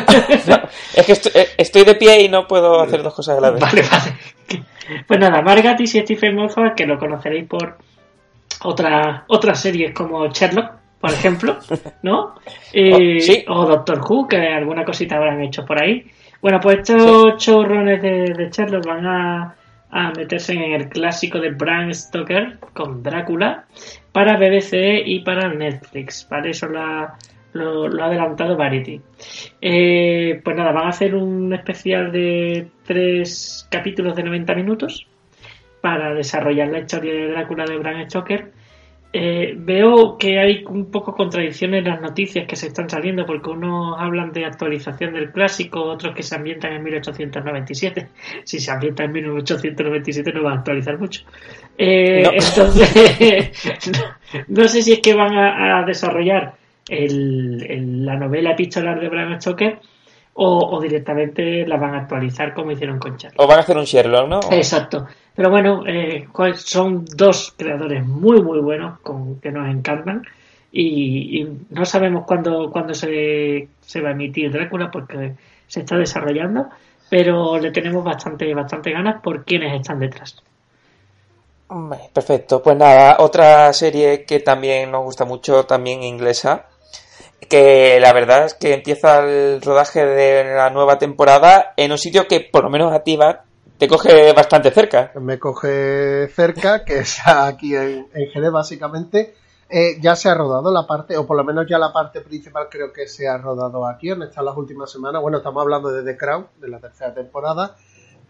es 0.95 1.05
que 1.05 1.11
estoy, 1.11 1.31
eh, 1.35 1.47
estoy 1.57 1.83
de 1.83 1.95
pie 1.95 2.23
y 2.23 2.29
no 2.29 2.47
puedo 2.47 2.81
hacer 2.81 3.03
dos 3.03 3.13
cosas 3.13 3.37
a 3.37 3.41
la 3.41 3.51
vez. 3.51 3.61
Vale, 3.61 3.83
vale. 3.83 4.65
Pues 5.07 5.19
nada, 5.19 5.41
Mark 5.41 5.61
Gatiss 5.61 5.95
y 5.95 6.01
Stephen 6.01 6.35
Moffat, 6.35 6.75
que 6.75 6.85
lo 6.85 6.97
conoceréis 6.97 7.47
por 7.47 7.77
otra, 8.63 9.23
otras 9.27 9.61
series 9.61 9.93
como 9.93 10.27
Sherlock, 10.27 10.80
por 11.01 11.11
ejemplo, 11.11 11.57
¿no? 12.03 12.35
Eh, 12.71 13.17
Oh, 13.17 13.19
sí. 13.19 13.45
O 13.47 13.65
Doctor 13.65 13.99
Who, 13.99 14.27
que 14.27 14.37
alguna 14.37 14.85
cosita 14.85 15.17
habrán 15.17 15.41
hecho 15.41 15.65
por 15.65 15.81
ahí. 15.81 16.05
Bueno, 16.41 16.59
pues 16.61 16.79
estos 16.79 17.37
showrunners 17.37 18.01
de, 18.01 18.33
de 18.33 18.49
Sherlock 18.49 18.85
van 18.85 19.05
a, 19.05 19.55
a 19.91 20.11
meterse 20.11 20.53
en 20.53 20.73
el 20.73 20.89
clásico 20.89 21.39
de 21.39 21.51
Bram 21.51 21.93
Stoker 21.93 22.57
con 22.73 23.03
Drácula 23.03 23.65
para 24.11 24.37
BBC 24.37 25.03
y 25.05 25.19
para 25.19 25.53
Netflix, 25.53 26.27
¿vale? 26.29 26.51
Eso 26.51 26.67
lo 26.67 26.79
ha, 26.81 27.17
lo, 27.53 27.87
lo 27.87 28.03
ha 28.03 28.07
adelantado 28.07 28.55
Variety. 28.57 29.01
Eh, 29.61 30.41
pues 30.43 30.55
nada, 30.55 30.71
van 30.71 30.85
a 30.85 30.89
hacer 30.89 31.13
un 31.13 31.53
especial 31.53 32.11
de 32.11 32.67
tres 32.85 33.67
capítulos 33.69 34.15
de 34.15 34.23
90 34.23 34.55
minutos 34.55 35.07
para 35.81 36.13
desarrollar 36.13 36.69
la 36.69 36.79
historia 36.79 37.13
de 37.13 37.27
Drácula 37.29 37.65
de 37.65 37.77
Bram 37.77 38.09
Stoker. 38.09 38.51
Eh, 39.13 39.55
veo 39.57 40.17
que 40.17 40.39
hay 40.39 40.63
un 40.69 40.89
poco 40.89 41.13
contradicciones 41.13 41.79
en 41.83 41.89
las 41.91 41.99
noticias 42.01 42.47
que 42.47 42.55
se 42.55 42.67
están 42.67 42.89
saliendo 42.89 43.25
porque 43.25 43.49
unos 43.49 43.97
hablan 43.99 44.31
de 44.31 44.45
actualización 44.45 45.13
del 45.13 45.31
clásico, 45.33 45.81
otros 45.83 46.15
que 46.15 46.23
se 46.23 46.33
ambientan 46.35 46.71
en 46.73 46.83
1897. 46.83 48.07
Si 48.45 48.59
se 48.59 48.71
ambienta 48.71 49.03
en 49.03 49.11
1897 49.11 50.31
no 50.33 50.43
va 50.43 50.51
a 50.53 50.55
actualizar 50.55 50.97
mucho. 50.97 51.23
Eh, 51.77 52.23
No. 52.23 52.31
Entonces, 52.31 53.51
no, 53.91 54.61
no 54.61 54.67
sé 54.69 54.81
si 54.81 54.93
es 54.93 54.99
que 55.01 55.13
van 55.13 55.35
a, 55.35 55.79
a 55.79 55.83
desarrollar 55.85 56.53
el- 56.87 57.65
el- 57.69 58.05
la 58.05 58.15
novela 58.15 58.51
epistolar 58.51 58.99
de 58.99 59.09
Bram 59.09 59.39
Stoker 59.41 59.79
o, 60.33 60.77
o 60.77 60.81
directamente 60.81 61.65
la 61.67 61.77
van 61.77 61.93
a 61.93 61.99
actualizar 61.99 62.53
como 62.53 62.71
hicieron 62.71 62.99
con 62.99 63.17
Charlie. 63.17 63.37
O 63.39 63.47
van 63.47 63.57
a 63.57 63.61
hacer 63.61 63.77
un 63.77 63.83
Sherlock, 63.83 64.27
¿no? 64.27 64.39
Exacto. 64.51 65.05
Pero 65.35 65.49
bueno, 65.49 65.83
eh, 65.87 66.27
son 66.55 67.05
dos 67.05 67.53
creadores 67.57 68.05
muy, 68.05 68.41
muy 68.41 68.59
buenos 68.59 68.99
con, 68.99 69.39
que 69.39 69.51
nos 69.51 69.69
encantan. 69.69 70.23
Y, 70.71 71.41
y 71.41 71.57
no 71.69 71.85
sabemos 71.85 72.25
cuándo, 72.25 72.71
cuándo 72.71 72.93
se, 72.93 73.67
se 73.81 74.01
va 74.01 74.09
a 74.09 74.13
emitir 74.13 74.51
Drácula 74.51 74.89
porque 74.89 75.33
se 75.67 75.81
está 75.81 75.97
desarrollando. 75.97 76.67
Pero 77.09 77.59
le 77.59 77.71
tenemos 77.71 78.03
bastante, 78.03 78.53
bastante 78.53 78.91
ganas 78.91 79.21
por 79.21 79.43
quienes 79.43 79.73
están 79.73 79.99
detrás. 79.99 80.41
Perfecto, 82.13 82.61
pues 82.61 82.75
nada, 82.75 83.15
otra 83.19 83.71
serie 83.71 84.25
que 84.25 84.41
también 84.41 84.91
nos 84.91 85.05
gusta 85.05 85.23
mucho, 85.23 85.63
también 85.65 86.03
inglesa, 86.03 86.65
que 87.51 87.99
la 87.99 88.13
verdad 88.13 88.45
es 88.45 88.53
que 88.53 88.73
empieza 88.73 89.19
el 89.19 89.61
rodaje 89.61 90.05
de 90.05 90.55
la 90.55 90.69
nueva 90.69 90.97
temporada 90.97 91.73
en 91.75 91.91
un 91.91 91.97
sitio 91.97 92.25
que 92.25 92.39
por 92.39 92.63
lo 92.63 92.69
menos 92.69 92.93
a 92.93 93.03
ti 93.03 93.19
te 93.77 93.89
coge 93.89 94.31
bastante 94.31 94.71
cerca. 94.71 95.11
me 95.19 95.37
coge 95.37 96.29
cerca, 96.29 96.85
que 96.85 96.99
es 96.99 97.19
aquí 97.27 97.75
en, 97.75 98.07
en 98.13 98.29
Jerez 98.31 98.51
básicamente. 98.51 99.35
Eh, 99.69 99.99
ya 100.01 100.15
se 100.15 100.29
ha 100.29 100.33
rodado 100.33 100.71
la 100.71 100.87
parte, 100.87 101.17
o 101.17 101.27
por 101.27 101.35
lo 101.35 101.43
menos 101.43 101.65
ya 101.69 101.77
la 101.77 101.91
parte 101.91 102.21
principal 102.21 102.67
creo 102.69 102.93
que 102.93 103.07
se 103.07 103.27
ha 103.27 103.37
rodado 103.37 103.85
aquí, 103.85 104.09
en 104.09 104.21
estas 104.21 104.45
las 104.45 104.55
últimas 104.55 104.89
semanas. 104.89 105.21
Bueno, 105.21 105.39
estamos 105.39 105.61
hablando 105.61 105.91
de 105.91 106.03
The 106.03 106.17
Crown, 106.17 106.47
de 106.57 106.69
la 106.69 106.79
tercera 106.79 107.13
temporada, 107.13 107.75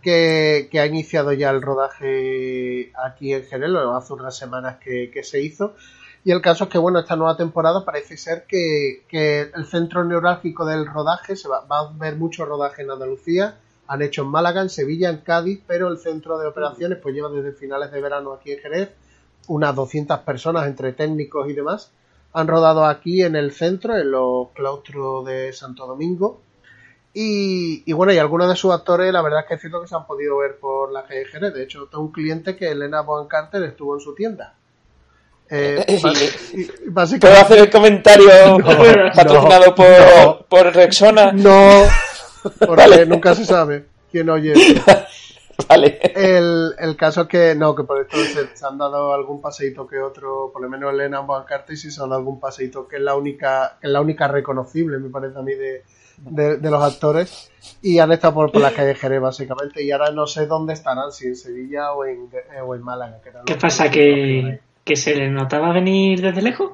que, 0.02 0.68
ha 0.74 0.86
iniciado 0.88 1.32
ya 1.34 1.52
el 1.52 1.62
rodaje 1.62 2.92
aquí 3.06 3.34
en 3.34 3.44
Jerez, 3.44 3.70
hace 3.96 4.14
unas 4.14 4.36
semanas 4.36 4.78
que, 4.84 5.12
que 5.14 5.24
se 5.24 5.42
hizo. 5.42 5.76
Y 6.24 6.32
el 6.32 6.42
caso 6.42 6.66
es 6.66 6.70
que, 6.70 6.78
bueno, 6.78 7.00
esta 7.00 7.16
nueva 7.16 7.36
temporada 7.36 7.84
parece 7.84 8.16
ser 8.18 8.46
que, 8.48 9.04
el 9.12 9.66
centro 9.66 10.04
neurálgico 10.04 10.66
del 10.66 10.86
rodaje, 10.86 11.36
se 11.36 11.48
va, 11.48 11.66
va 11.66 11.80
a 11.80 11.90
haber 11.90 12.16
mucho 12.16 12.46
rodaje 12.46 12.84
en 12.84 12.92
Andalucía, 12.92 13.58
han 13.88 14.02
hecho 14.02 14.22
en 14.22 14.30
Málaga, 14.30 14.62
en 14.62 14.70
Sevilla, 14.70 15.10
en 15.10 15.18
Cádiz, 15.18 15.62
pero 15.68 15.88
el 15.88 15.98
centro 15.98 16.38
de 16.38 16.48
operaciones 16.48 17.00
pues 17.02 17.14
lleva 17.14 17.30
desde 17.30 17.52
finales 17.52 17.92
de 17.92 18.02
verano 18.02 18.34
aquí 18.34 18.52
en 18.52 18.60
Jerez 18.60 18.92
unas 19.48 19.76
200 19.76 20.20
personas 20.20 20.68
entre 20.68 20.94
técnicos 20.94 21.50
y 21.50 21.54
demás. 21.54 21.92
Han 22.34 22.48
rodado 22.48 22.86
aquí 22.86 23.22
en 23.24 23.36
el 23.36 23.52
centro, 23.52 23.96
en 23.98 24.12
los 24.12 24.50
claustros 24.52 25.26
de 25.26 25.52
Santo 25.54 25.86
Domingo. 25.86 26.42
Y, 27.14 27.92
bueno, 27.92 28.14
y 28.14 28.18
algunos 28.18 28.48
de 28.48 28.56
sus 28.56 28.72
actores, 28.72 29.12
la 29.12 29.22
verdad 29.22 29.42
es 29.42 29.48
que 29.48 29.54
es 29.56 29.60
cierto 29.60 29.82
que 29.82 29.88
se 29.88 29.96
han 29.96 30.08
podido 30.08 30.38
ver 30.38 30.58
por 30.60 30.94
la 30.94 31.04
calle 31.04 31.26
Jerez. 31.26 31.54
De 31.54 31.64
hecho, 31.64 31.88
tengo 31.88 32.06
un 32.06 32.12
cliente 32.12 32.56
que 32.56 32.72
Elena 32.72 33.02
Bohan 33.02 33.28
Carter 33.28 33.64
estuvo 33.64 33.96
en 33.96 34.00
su 34.00 34.16
tienda. 34.16 34.56
Eh, 35.54 36.00
¿Puedo 37.20 37.36
hacer 37.36 37.58
el 37.60 37.70
comentario 37.70 38.30
patrocinado 39.16 39.66
no, 39.68 39.76
por, 39.76 39.86
no. 39.90 40.46
por 40.48 40.74
Rexona? 40.74 41.32
no, 41.34 41.84
porque 42.60 42.76
Vale. 42.76 43.06
nunca 43.06 43.36
se 43.36 43.46
sabe 43.46 43.86
quién 44.10 44.30
oye. 44.30 44.54
Vale. 45.68 46.00
El, 46.16 46.74
el 46.80 46.96
caso 46.96 47.22
es 47.24 47.28
que 47.28 47.54
no, 47.56 47.76
que 47.76 47.84
por 47.84 48.02
esto 48.02 48.18
se, 48.18 48.56
se 48.56 48.66
han 48.66 48.78
dado 48.78 49.14
algún 49.14 49.42
paseíto 49.42 49.86
que 49.86 50.00
otro, 50.00 50.50
por 50.52 50.62
lo 50.62 50.70
menos 50.70 50.92
Elena 50.94 51.20
Boncarte 51.20 51.76
sí 51.76 51.92
se 51.92 52.02
han 52.02 52.10
dado 52.10 52.20
algún 52.20 52.40
paseíto 52.40 52.88
que 52.88 52.96
es 52.96 53.02
la 53.02 53.16
única, 53.16 53.78
que 53.80 53.88
es 53.88 53.94
la 53.94 54.02
única 54.02 54.28
reconocible, 54.28 54.98
me 54.98 55.10
parece 55.10 55.38
a 55.38 55.42
mí, 55.44 55.54
de, 55.54 55.84
de, 56.18 56.58
de 56.58 56.72
los 56.72 56.82
actores. 56.82 57.52
Y 57.82 58.00
han 58.00 58.12
estado 58.12 58.34
por, 58.34 58.52
por 58.52 58.62
la 58.62 58.72
calle 58.72 58.96
Jerez, 58.96 59.22
básicamente, 59.22 59.84
y 59.84 59.92
ahora 59.92 60.10
no 60.12 60.26
sé 60.26 60.48
dónde 60.48 60.74
estarán, 60.74 61.12
si 61.12 61.28
en 61.28 61.36
Sevilla 61.36 61.92
o 61.94 62.06
en, 62.06 62.30
eh, 62.34 62.62
o 62.66 62.74
en 62.74 62.82
Málaga. 62.82 63.20
que 63.22 63.32
¿Qué 63.46 63.56
pasa? 63.56 63.90
que- 63.92 64.62
¿Que, 64.84 64.96
se 64.96 65.16
le 65.16 65.30
notaba 65.30 65.72
venir 65.74 66.22
desde 66.22 66.42
lejos? 66.42 66.72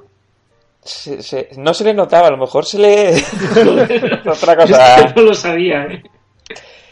Se- 0.83 1.21
se- 1.21 1.49
no 1.57 1.73
se 1.73 1.83
le 1.83 1.93
notaba, 1.93 2.27
a 2.27 2.31
lo 2.31 2.37
mejor 2.37 2.65
se 2.65 2.79
le... 2.79 3.13
Otra 4.29 4.55
cosa. 4.55 5.13
no 5.15 5.21
lo 5.23 5.33
sabía. 5.33 5.83
¿eh? 5.85 6.03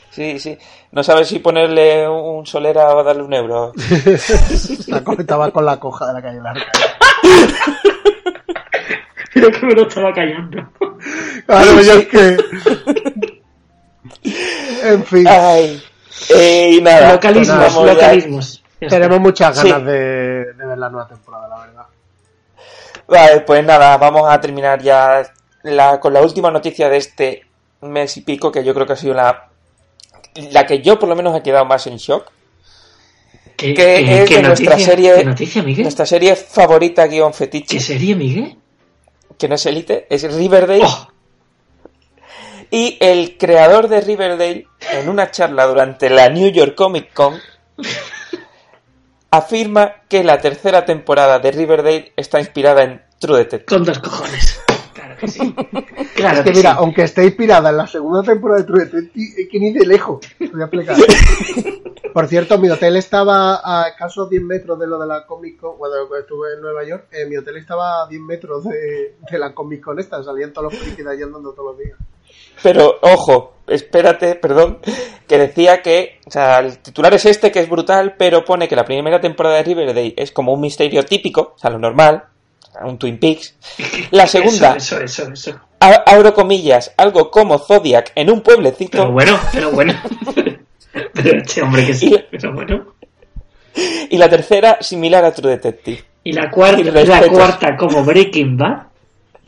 Sí, 0.09 0.39
sí. 0.39 0.57
No 0.91 1.03
sabes 1.03 1.27
si 1.27 1.39
ponerle 1.39 2.07
un 2.07 2.45
solera 2.45 2.93
o 2.95 3.03
darle 3.03 3.23
un 3.23 3.33
euro. 3.33 3.73
La 4.87 5.03
co- 5.03 5.13
estaba 5.19 5.51
con 5.51 5.65
la 5.65 5.77
coja 5.79 6.07
de 6.07 6.13
la 6.13 6.21
calle 6.21 6.41
Larga. 6.41 6.65
Creo 9.31 9.51
que 9.51 9.65
me 9.65 9.73
lo 9.73 9.87
estaba 9.87 10.13
callando. 10.13 10.69
Claro, 11.45 11.81
yo 11.81 11.93
es 11.93 12.07
que. 12.07 12.37
En 14.83 15.03
fin, 15.03 15.27
Ay. 15.27 15.81
Eh, 16.35 16.71
y 16.77 16.81
nada. 16.81 17.13
localismos, 17.13 17.73
pues 17.73 17.93
localismos. 17.93 18.63
Tenemos 18.79 19.19
muchas 19.19 19.57
Sí. 19.59 19.69
ganas 19.69 19.85
de, 19.85 20.53
de 20.53 20.65
ver 20.65 20.77
la 20.77 20.89
nueva 20.89 21.07
temporada, 21.07 21.47
la 21.47 21.57
verdad. 21.65 21.85
Vale, 23.07 23.41
pues 23.41 23.63
nada, 23.63 23.97
vamos 23.97 24.23
a 24.29 24.39
terminar 24.41 24.81
ya 24.81 25.23
la- 25.63 25.99
con 25.99 26.13
la 26.13 26.21
última 26.21 26.51
noticia 26.51 26.89
de 26.89 26.97
este 26.97 27.45
mes 27.81 28.17
y 28.17 28.21
pico, 28.21 28.51
que 28.51 28.63
yo 28.63 28.73
creo 28.73 28.85
que 28.85 28.93
ha 28.93 28.97
sido 28.97 29.13
la, 29.13 29.47
la 30.51 30.65
que 30.65 30.81
yo 30.81 30.97
por 30.99 31.07
lo 31.09 31.15
menos 31.15 31.35
he 31.37 31.43
quedado 31.43 31.65
más 31.65 31.85
en 31.87 31.97
shock. 31.97 32.31
¿Qué, 33.55 33.73
que 33.73 34.23
es 34.23 34.29
qué 34.29 34.35
de 34.37 34.41
nuestra 34.43 34.71
noticia? 34.71 34.91
serie- 34.91 35.15
¿Qué 35.15 35.23
noticia, 35.25 35.63
Miguel? 35.63 35.83
Nuestra 35.83 36.05
serie 36.05 36.35
favorita 36.35 37.07
guion 37.07 37.33
fetiche, 37.33 37.77
¿Qué 37.77 37.81
serie, 37.83 38.15
Miguel? 38.15 38.57
que 39.37 39.47
no 39.47 39.55
es 39.55 39.65
Elite, 39.65 40.07
es 40.09 40.23
Riverdale. 40.33 40.81
Oh, 40.83 41.07
Y 42.71 42.97
el 42.99 43.37
creador 43.37 43.87
de 43.87 44.01
Riverdale, 44.01 44.67
en 44.91 45.07
una 45.09 45.29
charla 45.31 45.65
durante 45.67 46.09
la 46.09 46.27
New 46.29 46.49
York 46.49 46.75
Comic 46.75 47.13
Con, 47.13 47.39
afirma 49.37 49.93
que 50.09 50.23
la 50.23 50.39
tercera 50.39 50.85
temporada 50.85 51.39
de 51.39 51.51
Riverdale 51.51 52.13
está 52.15 52.39
inspirada 52.39 52.83
en 52.83 53.01
True 53.19 53.37
Detective. 53.39 53.65
con 53.77 53.85
dos 53.85 53.99
cojones. 53.99 54.61
Claro 54.93 55.15
que 55.17 55.27
sí. 55.27 55.55
Claro 56.15 56.37
Es 56.39 56.43
que 56.43 56.51
que 56.51 56.57
mira, 56.57 56.71
sí. 56.71 56.77
aunque 56.79 57.03
esté 57.03 57.25
inspirada 57.25 57.69
en 57.69 57.77
la 57.77 57.87
segunda 57.87 58.23
temporada 58.23 58.61
de 58.61 58.67
True 58.67 58.85
Detective, 58.85 59.41
es 59.43 59.49
que 59.49 59.59
ni 59.59 59.73
de 59.73 59.85
lejos. 59.85 60.19
Voy 60.39 60.61
a 60.61 60.65
explicar. 60.65 60.95
Por 62.13 62.27
cierto, 62.27 62.57
mi 62.57 62.69
hotel 62.69 62.95
estaba 62.95 63.59
a 63.63 63.89
escasos 63.89 64.29
10 64.29 64.41
metros 64.43 64.79
de 64.79 64.87
lo 64.87 64.97
de 64.97 65.05
la 65.07 65.25
Comic 65.25 65.57
Con. 65.59 65.77
Cuando 65.77 66.15
estuve 66.17 66.53
en 66.53 66.61
Nueva 66.61 66.85
York, 66.85 67.07
eh, 67.11 67.25
mi 67.25 67.35
hotel 67.35 67.57
estaba 67.57 68.03
a 68.03 68.07
10 68.07 68.21
metros 68.21 68.63
de, 68.63 69.17
de 69.29 69.37
la 69.39 69.53
Comic 69.53 69.81
Con 69.83 69.99
esta. 69.99 70.23
Salían 70.23 70.53
todos 70.53 70.71
los 70.71 70.81
frikis 70.81 71.03
de 71.03 71.11
allí 71.11 71.23
andando 71.23 71.51
todos 71.51 71.75
los 71.75 71.77
días. 71.83 71.97
Pero, 72.63 72.97
ojo, 73.01 73.53
espérate, 73.67 74.35
perdón, 74.35 74.79
que 75.27 75.37
decía 75.37 75.81
que, 75.81 76.19
o 76.25 76.31
sea, 76.31 76.59
el 76.59 76.77
titular 76.79 77.13
es 77.13 77.25
este, 77.25 77.51
que 77.51 77.59
es 77.59 77.69
brutal, 77.69 78.15
pero 78.17 78.43
pone 78.45 78.67
que 78.67 78.75
la 78.75 78.85
primera 78.85 79.19
temporada 79.19 79.55
de 79.57 79.63
Riverdale 79.63 80.13
es 80.17 80.31
como 80.31 80.53
un 80.53 80.61
misterio 80.61 81.03
típico, 81.03 81.53
o 81.55 81.59
sea, 81.59 81.69
lo 81.69 81.79
normal, 81.79 82.23
un 82.83 82.97
Twin 82.97 83.17
Peaks. 83.19 83.55
La 84.11 84.27
segunda, 84.27 84.75
Eso, 84.75 84.99
eso, 85.01 85.31
eso. 85.31 85.59
a- 85.79 86.03
abro 86.05 86.33
comillas, 86.33 86.93
algo 86.97 87.29
como 87.31 87.57
Zodiac 87.59 88.11
en 88.15 88.29
un 88.31 88.41
pueblecito. 88.41 88.97
Pero 88.99 89.11
bueno, 89.11 89.39
pero 89.51 89.71
bueno. 89.71 89.93
pero 91.13 91.37
este 91.37 91.61
hombre 91.61 91.85
que 91.85 91.93
sí. 91.93 92.15
Pero 92.31 92.53
bueno. 92.53 92.93
Y 94.09 94.17
la 94.17 94.29
tercera, 94.29 94.77
similar 94.81 95.25
a 95.25 95.33
True 95.33 95.51
Detective. 95.51 96.03
Y 96.23 96.31
la 96.31 96.49
cuarta, 96.49 96.79
Y 96.79 96.83
la 96.85 97.27
cuarta 97.27 97.75
como 97.77 98.03
Breaking 98.03 98.57
Bad. 98.57 98.87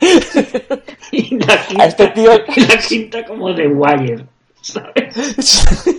y 1.12 1.36
la 1.38 1.66
quinta, 1.66 1.82
A 1.82 1.86
este 1.86 2.06
tío- 2.08 2.30
la 2.68 2.76
quinta 2.78 3.24
como 3.24 3.54
The 3.54 3.66
Wire. 3.68 4.26
¿Sabes? 4.60 5.64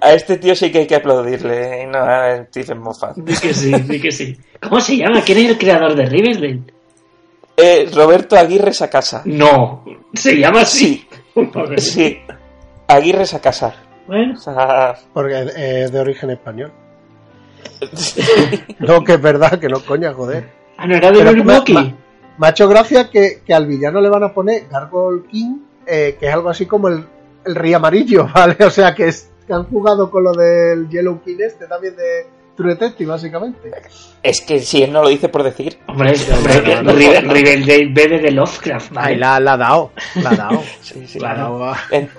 A 0.00 0.12
este 0.12 0.36
tío 0.38 0.54
sí 0.56 0.72
que 0.72 0.78
hay 0.80 0.86
que 0.86 0.96
aplaudirle, 0.96 1.82
y 1.82 1.86
no 1.86 1.98
a 1.98 2.44
Stephen 2.46 2.78
Moffat. 2.78 3.16
Di 3.16 3.34
que 3.36 3.54
sí, 3.54 3.70
di 3.72 4.00
que 4.00 4.10
sí. 4.10 4.36
¿Cómo 4.60 4.80
se 4.80 4.96
llama? 4.96 5.20
¿Quién 5.22 5.38
es 5.38 5.50
el 5.50 5.58
creador 5.58 5.94
de 5.94 6.06
Riverdale? 6.06 6.60
Eh, 7.56 7.88
Roberto 7.94 8.36
Aguirre 8.36 8.72
Sacasa. 8.72 9.22
No, 9.26 9.84
se 10.14 10.36
llama 10.36 10.62
así. 10.62 11.06
Joder. 11.34 11.80
Sí, 11.80 12.18
Aguirre 12.88 13.26
Sacasa. 13.26 13.74
Bueno, 14.06 14.34
O 14.34 14.40
sea, 14.40 14.96
Porque 15.12 15.46
es 15.56 15.92
de 15.92 16.00
origen 16.00 16.30
español. 16.30 16.72
No, 18.80 19.04
que 19.04 19.12
es 19.14 19.20
verdad, 19.22 19.58
que 19.60 19.68
no, 19.68 19.80
coña, 19.84 20.12
joder. 20.12 20.48
Ah, 20.76 20.86
no 20.86 20.96
era 20.96 21.12
de 21.12 21.22
Milwaukee. 21.32 21.94
Me 22.38 22.46
ha 22.46 22.50
hecho 22.50 22.68
gracia 22.68 23.10
que, 23.10 23.42
que 23.46 23.54
al 23.54 23.66
villano 23.66 24.00
le 24.00 24.08
van 24.08 24.24
a 24.24 24.32
poner 24.32 24.66
Gargoyle 24.70 25.24
King, 25.30 25.58
eh, 25.86 26.16
que 26.18 26.28
es 26.28 26.32
algo 26.34 26.48
así 26.48 26.66
como 26.66 26.88
el, 26.88 27.04
el 27.44 27.54
rey 27.54 27.74
amarillo, 27.74 28.28
¿vale? 28.34 28.56
O 28.64 28.70
sea, 28.70 28.94
que, 28.94 29.08
es, 29.08 29.30
que 29.46 29.52
han 29.52 29.64
jugado 29.64 30.10
con 30.10 30.24
lo 30.24 30.32
del 30.32 30.88
Yellow 30.88 31.20
King 31.22 31.36
este 31.40 31.66
también 31.66 31.94
de 31.96 32.26
True 32.56 32.74
Detective, 32.74 33.10
básicamente. 33.10 33.70
Es 34.22 34.40
que 34.42 34.60
si 34.60 34.82
él 34.82 34.92
no 34.92 35.02
lo 35.02 35.08
dice 35.08 35.28
por 35.30 35.42
decir. 35.42 35.78
Hombre, 35.88 36.12
hombre, 36.36 36.62
que 36.62 36.76
River- 36.82 37.26
Riverdale 37.28 37.88
bebe 37.92 38.18
de 38.20 38.30
Lovecraft. 38.30 38.92
¿vale? 38.92 39.08
Ahí 39.08 39.16
la, 39.18 39.40
la 39.40 39.52
ha 39.54 39.56
dado. 39.56 39.92
La 40.22 40.30
ha 40.30 40.36
dado. 40.36 40.62
Sí, 40.82 41.06
sí. 41.06 41.18
La 41.18 41.30
ha 41.32 41.34
dado 41.36 41.64
a- 41.64 41.78
En- 41.90 42.10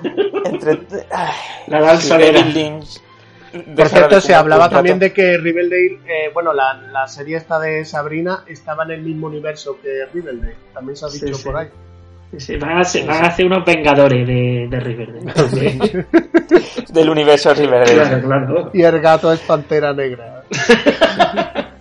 entre. 0.45 0.79
ay, 1.11 1.33
La 1.67 1.81
dan 1.81 2.01
si 2.01 2.07
solera. 2.07 2.39
David 2.39 2.53
Lynch 2.55 3.01
Por 3.75 3.87
cierto, 3.87 4.19
se 4.19 4.33
hablaba 4.33 4.67
también 4.69 4.97
de 4.97 5.13
que 5.13 5.37
Riverdale, 5.37 5.99
eh, 6.07 6.31
bueno, 6.33 6.53
la, 6.53 6.73
la 6.73 7.07
serie 7.07 7.37
esta 7.37 7.59
de 7.59 7.85
Sabrina 7.85 8.43
estaba 8.47 8.83
en 8.83 8.91
el 8.91 9.01
mismo 9.01 9.27
universo 9.27 9.77
que 9.81 10.05
Riverdale. 10.11 10.55
También 10.73 10.95
se 10.95 11.05
ha 11.05 11.09
dicho 11.09 11.35
sí. 11.35 11.43
por 11.43 11.57
ahí. 11.57 11.67
Sí, 12.37 12.57
van, 12.57 12.77
a 12.77 12.81
hacer, 12.81 13.05
van 13.05 13.23
a 13.23 13.27
hacer 13.27 13.45
unos 13.45 13.63
vengadores 13.63 14.25
de, 14.25 14.67
de 14.67 14.79
Riverdale. 14.79 16.05
del 16.89 17.09
universo 17.09 17.53
Riverdale. 17.53 17.93
claro, 17.93 18.27
claro. 18.27 18.71
Y 18.73 18.81
el 18.81 18.99
gato 18.99 19.31
es 19.31 19.39
pantera 19.41 19.93
negra. 19.93 20.43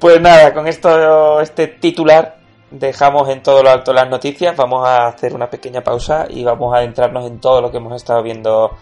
Pues 0.00 0.18
nada, 0.18 0.54
con 0.54 0.66
esto, 0.66 1.42
este 1.42 1.66
titular, 1.66 2.38
dejamos 2.70 3.28
en 3.28 3.42
todo 3.42 3.62
lo 3.62 3.68
alto 3.68 3.92
las 3.92 4.08
noticias. 4.08 4.56
Vamos 4.56 4.88
a 4.88 5.08
hacer 5.08 5.34
una 5.34 5.50
pequeña 5.50 5.82
pausa 5.82 6.26
y 6.26 6.42
vamos 6.42 6.74
a 6.74 6.78
adentrarnos 6.78 7.26
en 7.26 7.38
todo 7.38 7.60
lo 7.60 7.70
que 7.70 7.76
hemos 7.76 7.94
estado 7.94 8.22
viendo 8.22 8.78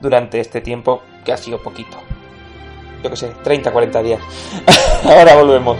durante 0.00 0.40
este 0.40 0.60
tiempo, 0.60 1.02
que 1.24 1.32
ha 1.32 1.36
sido 1.36 1.62
poquito. 1.62 1.98
Yo 3.02 3.10
que 3.10 3.16
sé, 3.16 3.32
30, 3.42 3.72
40 3.72 4.02
días. 4.02 4.20
Ahora 5.04 5.34
volvemos. 5.34 5.78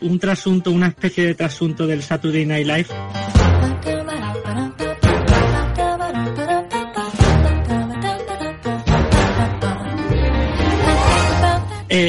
Un 0.00 0.20
trasunto, 0.20 0.70
una 0.70 0.86
especie 0.86 1.26
de 1.26 1.34
trasunto 1.34 1.86
del 1.86 2.02
Saturday 2.02 2.46
Night 2.46 2.66
Live. 2.66 3.25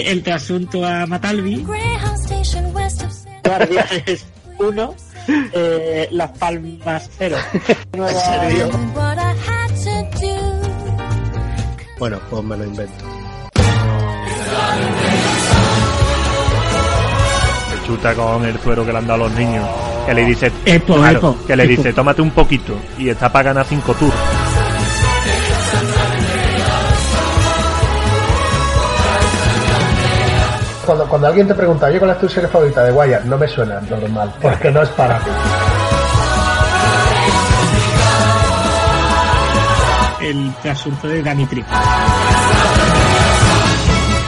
El 0.08 0.24
trasunto 0.24 0.86
a 0.86 1.05
Matalvi. 1.05 1.66
Guardianes 3.43 4.26
1. 4.60 4.95
Eh, 5.53 6.08
Las 6.12 6.32
Palmas 6.38 7.10
0. 7.18 7.36
Bueno, 11.99 12.20
pues 12.30 12.43
me 12.43 12.58
lo 12.58 12.64
invento. 12.64 13.05
Se 17.70 17.88
chuta 17.88 18.14
con 18.14 18.45
el 18.45 18.60
suero 18.60 18.86
que 18.86 18.91
le 18.91 18.97
han 18.99 19.08
dado 19.08 19.26
a 19.26 19.28
los 19.28 19.38
niños. 19.38 19.68
Que 20.05 20.14
le 20.14 20.26
dice, 20.26 20.51
Epo, 20.66 20.95
claro, 20.95 21.18
epo, 21.18 21.38
que 21.45 21.55
le 21.55 21.64
epo. 21.64 21.72
dice, 21.76 21.93
tómate 21.93 22.22
un 22.22 22.32
poquito. 22.32 22.74
Y 22.97 23.10
está 23.10 23.32
para 23.32 23.49
ganar 23.49 23.66
5 23.66 23.93
tours. 23.95 24.14
Cuando, 30.88 31.06
cuando 31.06 31.28
alguien 31.28 31.46
te 31.48 31.54
pregunta, 31.54 31.88
oye, 31.88 32.00
¿cuál 32.00 32.12
es 32.12 32.20
tu 32.20 32.30
serie 32.30 32.48
favorita 32.48 32.82
de 32.86 32.92
Wire? 32.94 33.20
No 33.26 33.38
me 33.38 33.46
suena 33.48 33.82
normal, 33.82 34.34
porque 34.42 34.72
no 34.72 34.82
es 34.82 34.90
para 34.90 35.20
mí. 35.20 35.26
El 40.22 40.54
trasunto 40.62 41.08
de 41.10 41.22
Danny 41.22 41.46
Tripp. 41.46 41.66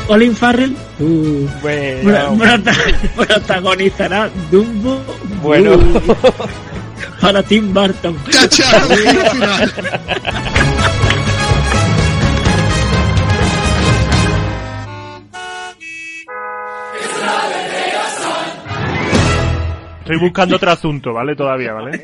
Olin 0.09 0.35
Farrell 0.35 0.75
uh, 0.99 1.47
Bueno, 1.61 2.35
pro- 2.37 2.47
prota- 2.47 2.73
protagonizará 3.15 4.29
Dumbo 4.51 5.01
Bueno. 5.41 5.75
uh, 5.75 6.01
para 7.21 7.41
Tim 7.43 7.73
Burton. 7.73 8.17
Estoy 20.09 20.27
buscando 20.27 20.55
otro 20.55 20.71
asunto, 20.71 21.13
¿vale? 21.13 21.35
Todavía, 21.35 21.71
¿vale? 21.71 22.03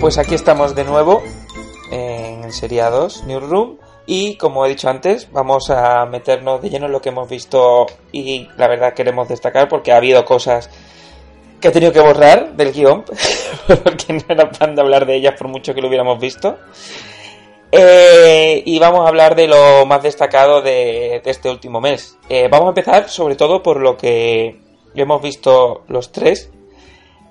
Pues 0.00 0.16
aquí 0.16 0.34
estamos 0.34 0.74
de 0.74 0.84
nuevo 0.84 1.22
en 1.90 2.50
Serie 2.50 2.82
2 2.84 3.24
Newsroom 3.26 3.76
y 4.06 4.36
como 4.36 4.66
he 4.66 4.68
dicho 4.68 4.88
antes 4.88 5.30
vamos 5.32 5.70
a 5.70 6.04
meternos 6.06 6.60
de 6.60 6.70
lleno 6.70 6.86
en 6.86 6.92
lo 6.92 7.00
que 7.00 7.08
hemos 7.08 7.28
visto 7.28 7.86
y 8.12 8.48
la 8.56 8.68
verdad 8.68 8.94
queremos 8.94 9.28
destacar 9.28 9.68
porque 9.68 9.92
ha 9.92 9.96
habido 9.96 10.24
cosas 10.24 10.70
que 11.60 11.68
he 11.68 11.70
tenido 11.70 11.92
que 11.92 12.00
borrar 12.00 12.54
del 12.56 12.72
guion 12.72 13.04
porque 13.66 14.12
no 14.12 14.22
era 14.28 14.50
plan 14.50 14.74
de 14.74 14.82
hablar 14.82 15.06
de 15.06 15.16
ellas 15.16 15.34
por 15.38 15.48
mucho 15.48 15.74
que 15.74 15.80
lo 15.80 15.88
hubiéramos 15.88 16.20
visto. 16.20 16.58
Eh, 17.76 18.62
y 18.64 18.78
vamos 18.78 19.04
a 19.04 19.08
hablar 19.08 19.34
de 19.34 19.48
lo 19.48 19.84
más 19.84 20.02
destacado 20.02 20.62
de, 20.62 21.20
este 21.24 21.50
último 21.50 21.80
mes. 21.80 22.16
Eh, 22.28 22.46
vamos 22.48 22.66
a 22.66 22.68
empezar 22.68 23.08
sobre 23.08 23.34
todo 23.34 23.64
por 23.64 23.80
lo 23.80 23.96
que 23.96 24.60
hemos 24.94 25.20
visto 25.20 25.82
los 25.88 26.12
tres 26.12 26.50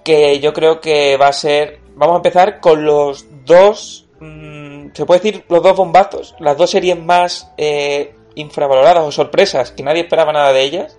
que 0.04 0.40
yo 0.40 0.52
creo 0.52 0.82
que 0.82 1.16
va 1.16 1.28
a 1.28 1.34
ser. 1.34 1.80
Vamos 1.96 2.16
a 2.16 2.18
empezar 2.18 2.60
con 2.60 2.84
los 2.84 3.26
dos. 3.46 4.03
Mm, 4.24 4.92
se 4.94 5.06
puede 5.06 5.20
decir 5.22 5.46
los 5.50 5.62
dos 5.62 5.76
bombazos, 5.76 6.36
las 6.40 6.58
dos 6.58 6.70
series 6.70 7.00
más 7.00 7.52
eh, 7.58 8.16
infravaloradas 8.36 9.04
o 9.04 9.12
sorpresas 9.12 9.72
que 9.72 9.84
nadie 9.84 10.02
esperaba 10.02 10.34
nada 10.34 10.54
de 10.54 10.62
ellas. 10.62 10.98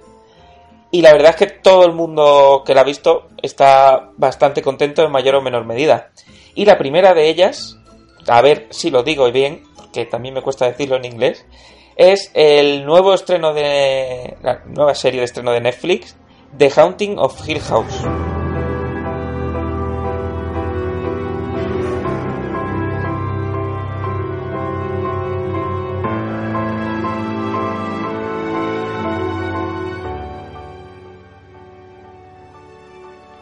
Y 0.90 1.02
la 1.02 1.12
verdad 1.12 1.30
es 1.30 1.36
que 1.36 1.46
todo 1.46 1.84
el 1.84 1.92
mundo 1.92 2.62
que 2.64 2.74
la 2.74 2.82
ha 2.82 2.84
visto 2.84 3.28
está 3.42 4.10
bastante 4.16 4.62
contento 4.62 5.02
en 5.02 5.10
mayor 5.10 5.34
o 5.36 5.42
menor 5.42 5.64
medida. 5.64 6.10
Y 6.54 6.66
la 6.66 6.78
primera 6.78 7.14
de 7.14 7.28
ellas, 7.28 7.78
a 8.28 8.40
ver 8.40 8.68
si 8.70 8.90
lo 8.90 9.02
digo 9.02 9.30
bien, 9.32 9.64
porque 9.76 10.04
también 10.04 10.34
me 10.34 10.42
cuesta 10.42 10.66
decirlo 10.66 10.96
en 10.96 11.04
inglés, 11.04 11.46
es 11.96 12.30
el 12.34 12.84
nuevo 12.84 13.14
estreno 13.14 13.52
de. 13.52 14.36
la 14.42 14.62
nueva 14.66 14.94
serie 14.94 15.20
de 15.20 15.26
estreno 15.26 15.52
de 15.52 15.60
Netflix, 15.60 16.16
The 16.56 16.70
Haunting 16.76 17.18
of 17.18 17.48
Hill 17.48 17.60
House. 17.60 18.33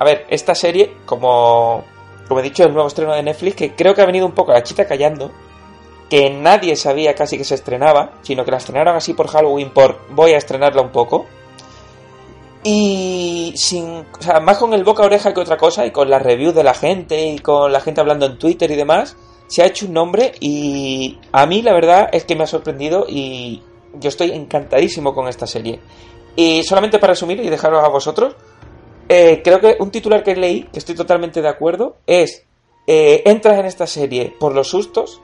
A 0.03 0.05
ver, 0.05 0.26
esta 0.30 0.57
serie, 0.57 0.96
como, 1.07 1.84
como 2.26 2.40
he 2.40 2.42
dicho, 2.42 2.64
es 2.64 2.66
el 2.66 2.74
nuevo 2.74 2.88
estreno 2.88 3.12
de 3.12 3.22
Netflix, 3.22 3.55
que 3.55 3.76
creo 3.76 3.94
que 3.94 4.03
ha 4.03 4.05
venido 4.05 4.26
un 4.26 4.32
poco 4.32 4.50
a 4.50 4.55
la 4.55 4.64
chita 4.64 4.84
callando, 4.84 5.30
que 6.11 6.28
nadie 6.28 6.74
sabía 6.74 7.14
casi 7.14 7.38
que 7.38 7.44
se 7.44 7.55
estrenaba, 7.55 8.14
sino 8.22 8.44
que 8.44 8.50
la 8.50 8.57
estrenaron 8.57 8.96
así 8.96 9.14
por 9.14 9.28
Halloween, 9.28 9.70
por 9.70 10.00
voy 10.11 10.32
a 10.32 10.38
estrenarla 10.38 10.82
un 10.82 10.90
poco. 10.90 11.26
Y 12.64 13.55
sin, 13.55 14.05
o 14.18 14.20
sea, 14.20 14.40
más 14.40 14.59
con 14.59 14.74
el 14.74 14.82
boca 14.82 15.05
a 15.05 15.07
oreja 15.07 15.32
que 15.32 15.38
otra 15.38 15.57
cosa, 15.57 15.86
y 15.86 15.92
con 15.92 16.11
las 16.11 16.20
reviews 16.20 16.57
de 16.57 16.64
la 16.64 16.74
gente, 16.74 17.24
y 17.24 17.38
con 17.38 17.70
la 17.70 17.78
gente 17.78 18.00
hablando 18.00 18.26
en 18.26 18.38
Twitter 18.38 18.72
y 18.72 18.74
demás, 18.74 19.16
se 19.46 19.62
ha 19.62 19.66
hecho 19.66 19.86
un 19.86 19.92
nombre 19.92 20.32
y 20.40 21.16
a 21.30 21.46
mí 21.46 21.62
la 21.62 21.74
verdad 21.74 22.09
es 22.11 22.24
que 22.24 22.34
me 22.34 22.42
ha 22.42 22.48
sorprendido 22.48 23.07
y 23.09 23.62
yo 24.00 24.09
estoy 24.09 24.32
encantadísimo 24.32 25.14
con 25.14 25.28
esta 25.28 25.46
serie. 25.46 25.78
Y 26.34 26.64
solamente 26.64 26.98
para 26.98 27.12
resumir 27.12 27.38
y 27.38 27.48
dejaros 27.48 27.84
a 27.84 27.88
vosotros, 27.88 28.34
eh, 29.09 29.40
creo 29.42 29.61
que 29.61 29.76
un 29.78 29.90
titular 29.90 30.22
que 30.22 30.36
leí, 30.36 30.64
que 30.72 30.78
estoy 30.78 30.94
totalmente 30.94 31.42
de 31.42 31.48
acuerdo, 31.48 31.96
es 32.07 32.46
eh, 32.86 33.22
entras 33.26 33.59
en 33.59 33.66
esta 33.66 33.86
serie 33.86 34.32
por 34.38 34.55
los 34.55 34.68
sustos 34.68 35.20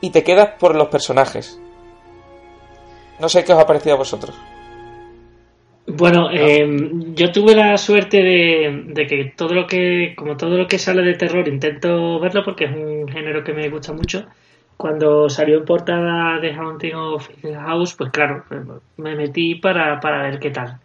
y 0.00 0.10
te 0.10 0.22
quedas 0.24 0.50
por 0.58 0.74
los 0.74 0.88
personajes. 0.88 1.60
No 3.20 3.28
sé 3.28 3.44
qué 3.44 3.52
os 3.52 3.58
ha 3.58 3.66
parecido 3.66 3.94
a 3.94 3.98
vosotros. 3.98 4.34
Bueno, 5.86 6.30
eh, 6.30 6.64
yo 7.14 7.32
tuve 7.32 7.54
la 7.56 7.76
suerte 7.76 8.18
de, 8.18 8.84
de 8.86 9.06
que 9.06 9.32
todo 9.36 9.52
lo 9.52 9.66
que, 9.66 10.14
como 10.16 10.36
todo 10.36 10.56
lo 10.56 10.66
que 10.66 10.78
sale 10.78 11.02
de 11.02 11.14
terror, 11.14 11.46
intento 11.48 12.20
verlo 12.20 12.44
porque 12.44 12.64
es 12.66 12.70
un 12.76 13.08
género 13.08 13.42
que 13.42 13.52
me 13.52 13.68
gusta 13.68 13.92
mucho. 13.92 14.26
cuando 14.76 15.28
salió 15.28 15.58
en 15.58 15.64
portada 15.64 16.40
de 16.40 16.52
Haunting 16.54 16.94
of 16.94 17.28
Hill 17.42 17.54
House, 17.54 17.94
pues 17.94 18.10
claro, 18.10 18.44
me 18.96 19.14
metí 19.14 19.54
para, 19.56 20.00
para 20.00 20.22
ver 20.22 20.40
qué 20.40 20.50
tal. 20.50 20.80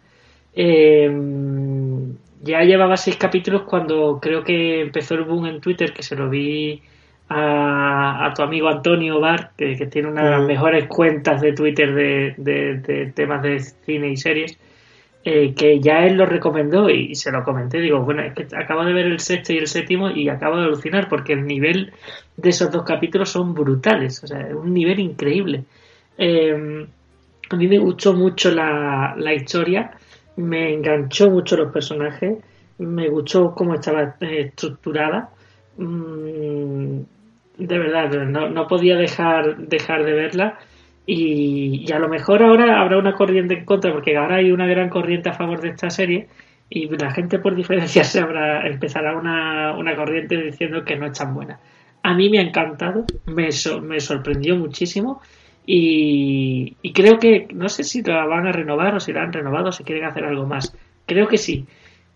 Eh, 0.54 1.10
ya 2.42 2.62
llevaba 2.62 2.96
seis 2.96 3.16
capítulos 3.16 3.62
cuando 3.62 4.18
creo 4.20 4.44
que 4.44 4.80
empezó 4.82 5.14
el 5.14 5.24
boom 5.24 5.46
en 5.46 5.60
Twitter, 5.60 5.92
que 5.92 6.02
se 6.02 6.16
lo 6.16 6.28
vi 6.30 6.82
a, 7.28 8.26
a 8.26 8.34
tu 8.34 8.42
amigo 8.42 8.68
Antonio 8.68 9.20
Bar, 9.20 9.52
que, 9.56 9.76
que 9.76 9.86
tiene 9.86 10.08
una 10.08 10.24
de 10.24 10.30
las 10.30 10.42
mejores 10.46 10.86
cuentas 10.86 11.40
de 11.40 11.52
Twitter 11.52 11.94
de, 11.94 12.34
de- 12.38 12.74
de 12.78 13.06
temas 13.12 13.42
de 13.42 13.60
cine 13.60 14.08
y 14.10 14.16
series, 14.16 14.58
eh, 15.24 15.54
que 15.54 15.80
ya 15.80 16.06
él 16.06 16.16
lo 16.16 16.26
recomendó 16.26 16.88
y, 16.90 17.14
se 17.14 17.30
lo 17.32 17.44
comenté. 17.44 17.80
Digo, 17.80 18.00
bueno, 18.02 18.22
es 18.22 18.34
que 18.34 18.46
acabo 18.56 18.84
de 18.84 18.92
ver 18.94 19.06
el 19.06 19.20
sexto 19.20 19.52
y 19.52 19.58
el 19.58 19.66
séptimo 19.66 20.10
y 20.10 20.28
acabo 20.28 20.56
de 20.58 20.64
alucinar 20.64 21.08
porque 21.08 21.32
el 21.34 21.46
nivel 21.46 21.92
de 22.36 22.50
esos 22.50 22.70
dos 22.70 22.84
capítulos 22.84 23.28
son 23.30 23.54
brutales, 23.54 24.22
o 24.24 24.26
sea, 24.26 24.40
es 24.48 24.54
un 24.54 24.72
nivel 24.72 25.00
increíble. 25.00 25.64
Eh, 26.16 26.86
a 27.50 27.56
mí 27.56 27.66
me 27.68 27.78
gustó 27.78 28.12
mucho 28.14 28.50
la, 28.50 29.14
la 29.16 29.34
historia, 29.34 29.92
me 30.38 30.72
enganchó 30.74 31.30
mucho 31.30 31.56
los 31.56 31.72
personajes, 31.72 32.38
me 32.78 33.08
gustó 33.08 33.54
cómo 33.54 33.74
estaba 33.74 34.16
eh, 34.20 34.40
estructurada. 34.48 35.30
Mm, 35.76 37.00
de 37.58 37.78
verdad, 37.78 38.10
no, 38.26 38.48
no 38.48 38.66
podía 38.66 38.96
dejar, 38.96 39.56
dejar 39.58 40.04
de 40.04 40.12
verla. 40.12 40.58
Y, 41.06 41.90
a 41.92 41.98
lo 41.98 42.08
mejor 42.08 42.42
ahora 42.42 42.80
habrá 42.80 42.98
una 42.98 43.14
corriente 43.14 43.54
en 43.54 43.64
contra, 43.64 43.92
porque 43.92 44.16
ahora 44.16 44.36
hay 44.36 44.52
una 44.52 44.66
gran 44.66 44.88
corriente 44.90 45.30
a 45.30 45.32
favor 45.32 45.60
de 45.60 45.70
esta 45.70 45.90
serie. 45.90 46.28
Y 46.70 46.88
la 46.96 47.10
gente, 47.10 47.38
por 47.38 47.54
diferencia, 47.56 48.04
se 48.04 48.20
habrá, 48.20 48.66
empezará 48.66 49.16
una, 49.16 49.74
una 49.76 49.96
corriente 49.96 50.36
diciendo 50.36 50.84
que 50.84 50.96
no 50.96 51.06
es 51.06 51.18
tan 51.18 51.34
buena. 51.34 51.58
A 52.02 52.14
mí 52.14 52.30
me 52.30 52.38
ha 52.38 52.42
encantado, 52.42 53.04
me, 53.26 53.50
so- 53.52 53.80
me 53.80 54.00
sorprendió 54.00 54.56
muchísimo. 54.56 55.20
Y, 55.70 56.78
y 56.80 56.92
creo 56.94 57.18
que, 57.18 57.46
no 57.52 57.68
sé 57.68 57.84
si 57.84 58.02
la 58.02 58.24
van 58.24 58.46
a 58.46 58.52
renovar 58.52 58.94
o 58.94 59.00
si 59.00 59.12
la 59.12 59.20
han 59.20 59.34
renovado 59.34 59.68
o 59.68 59.72
si 59.72 59.84
quieren 59.84 60.06
hacer 60.06 60.24
algo 60.24 60.46
más. 60.46 60.72
Creo 61.04 61.28
que 61.28 61.36
sí, 61.36 61.66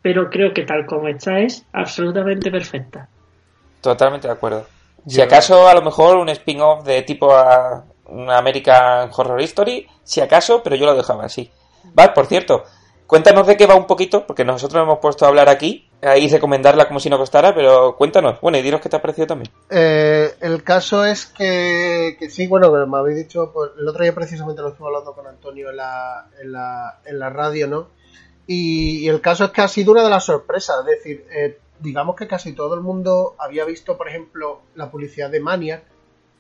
pero 0.00 0.30
creo 0.30 0.54
que 0.54 0.62
tal 0.62 0.86
como 0.86 1.06
está 1.08 1.38
es 1.40 1.66
absolutamente 1.70 2.50
perfecta. 2.50 3.10
Totalmente 3.82 4.26
de 4.26 4.32
acuerdo. 4.32 4.64
Si 5.06 5.18
Yo- 5.18 5.24
acaso, 5.24 5.68
a 5.68 5.74
lo 5.74 5.82
mejor 5.82 6.16
un 6.16 6.30
spin-off 6.30 6.82
de 6.86 7.02
tipo 7.02 7.30
a 7.34 7.84
una 8.06 8.38
American 8.38 9.10
Horror 9.14 9.42
Story, 9.42 9.86
si 10.02 10.22
acaso, 10.22 10.62
pero 10.62 10.74
yo 10.76 10.86
lo 10.86 10.94
dejaba 10.96 11.26
así. 11.26 11.50
Vale, 11.92 12.12
por 12.14 12.24
cierto, 12.24 12.64
cuéntanos 13.06 13.46
de 13.46 13.58
qué 13.58 13.66
va 13.66 13.74
un 13.74 13.86
poquito, 13.86 14.26
porque 14.26 14.46
nosotros 14.46 14.82
hemos 14.82 14.98
puesto 14.98 15.26
a 15.26 15.28
hablar 15.28 15.50
aquí 15.50 15.90
y 16.02 16.28
recomendarla 16.28 16.88
como 16.88 16.98
si 16.98 17.08
no 17.08 17.16
costara, 17.16 17.54
pero 17.54 17.94
cuéntanos. 17.96 18.40
Bueno, 18.40 18.58
y 18.58 18.62
dinos 18.62 18.80
qué 18.80 18.88
te 18.88 18.96
ha 18.96 19.02
parecido 19.02 19.28
también. 19.28 19.52
Eh, 19.70 20.34
el 20.40 20.64
caso 20.64 21.04
es 21.04 21.26
que, 21.26 22.16
que 22.18 22.28
sí, 22.28 22.48
bueno, 22.48 22.72
me 22.86 22.98
habéis 22.98 23.18
dicho, 23.18 23.52
pues, 23.52 23.70
el 23.78 23.86
otro 23.86 24.02
día 24.02 24.12
precisamente 24.14 24.62
lo 24.62 24.68
estuve 24.70 24.88
hablando 24.88 25.12
con 25.14 25.26
Antonio 25.28 25.70
en 25.70 25.76
la, 25.76 26.26
en 26.40 26.50
la, 26.52 26.98
en 27.04 27.18
la 27.20 27.30
radio, 27.30 27.68
¿no? 27.68 27.88
Y, 28.48 28.98
y 29.04 29.08
el 29.08 29.20
caso 29.20 29.44
es 29.44 29.50
que 29.52 29.60
ha 29.60 29.68
sido 29.68 29.92
una 29.92 30.02
de 30.02 30.10
las 30.10 30.24
sorpresas, 30.24 30.80
es 30.80 30.86
decir, 30.86 31.24
eh, 31.32 31.58
digamos 31.78 32.16
que 32.16 32.26
casi 32.26 32.52
todo 32.52 32.74
el 32.74 32.80
mundo 32.80 33.36
había 33.38 33.64
visto, 33.64 33.96
por 33.96 34.08
ejemplo, 34.08 34.62
la 34.74 34.90
publicidad 34.90 35.30
de 35.30 35.38
Maniac, 35.38 35.84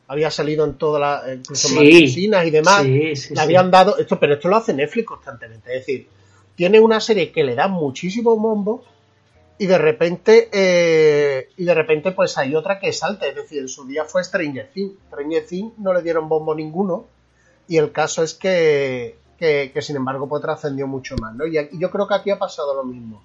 había 0.08 0.30
salido 0.32 0.64
en 0.64 0.74
todas 0.74 1.00
las, 1.00 1.36
incluso 1.36 1.68
en 1.80 1.86
y 1.86 2.50
demás, 2.50 2.82
Sí, 2.82 3.16
sí, 3.16 3.30
le 3.30 3.36
sí. 3.36 3.38
habían 3.38 3.70
dado 3.70 3.96
esto, 3.96 4.18
pero 4.18 4.34
esto 4.34 4.48
lo 4.48 4.56
hace 4.56 4.74
Netflix 4.74 5.06
constantemente, 5.06 5.70
es 5.72 5.86
decir, 5.86 6.08
tiene 6.56 6.80
una 6.80 7.00
serie 7.00 7.30
que 7.30 7.44
le 7.44 7.54
da 7.54 7.68
muchísimo 7.68 8.36
bombo 8.36 8.84
y 9.62 9.66
de 9.66 9.78
repente 9.78 10.48
eh, 10.50 11.50
y 11.56 11.64
de 11.64 11.72
repente 11.72 12.10
pues 12.10 12.36
hay 12.36 12.56
otra 12.56 12.80
que 12.80 12.92
salta, 12.92 13.28
es 13.28 13.36
decir, 13.36 13.60
en 13.60 13.68
su 13.68 13.86
día 13.86 14.04
fue 14.04 14.24
Stranger 14.24 14.68
Things, 14.74 14.94
Stranger 15.06 15.46
Things 15.46 15.78
no 15.78 15.94
le 15.94 16.02
dieron 16.02 16.28
bombo 16.28 16.52
ninguno 16.52 17.06
y 17.68 17.76
el 17.76 17.92
caso 17.92 18.24
es 18.24 18.34
que, 18.34 19.18
que, 19.38 19.72
sin 19.80 19.94
embargo 19.94 20.28
pues 20.28 20.42
trascendió 20.42 20.88
mucho 20.88 21.14
más, 21.18 21.36
¿no? 21.36 21.46
Y, 21.46 21.54
yo 21.78 21.92
creo 21.92 22.08
que 22.08 22.14
aquí 22.14 22.30
ha 22.30 22.40
pasado 22.40 22.74
lo 22.74 22.82
mismo. 22.82 23.22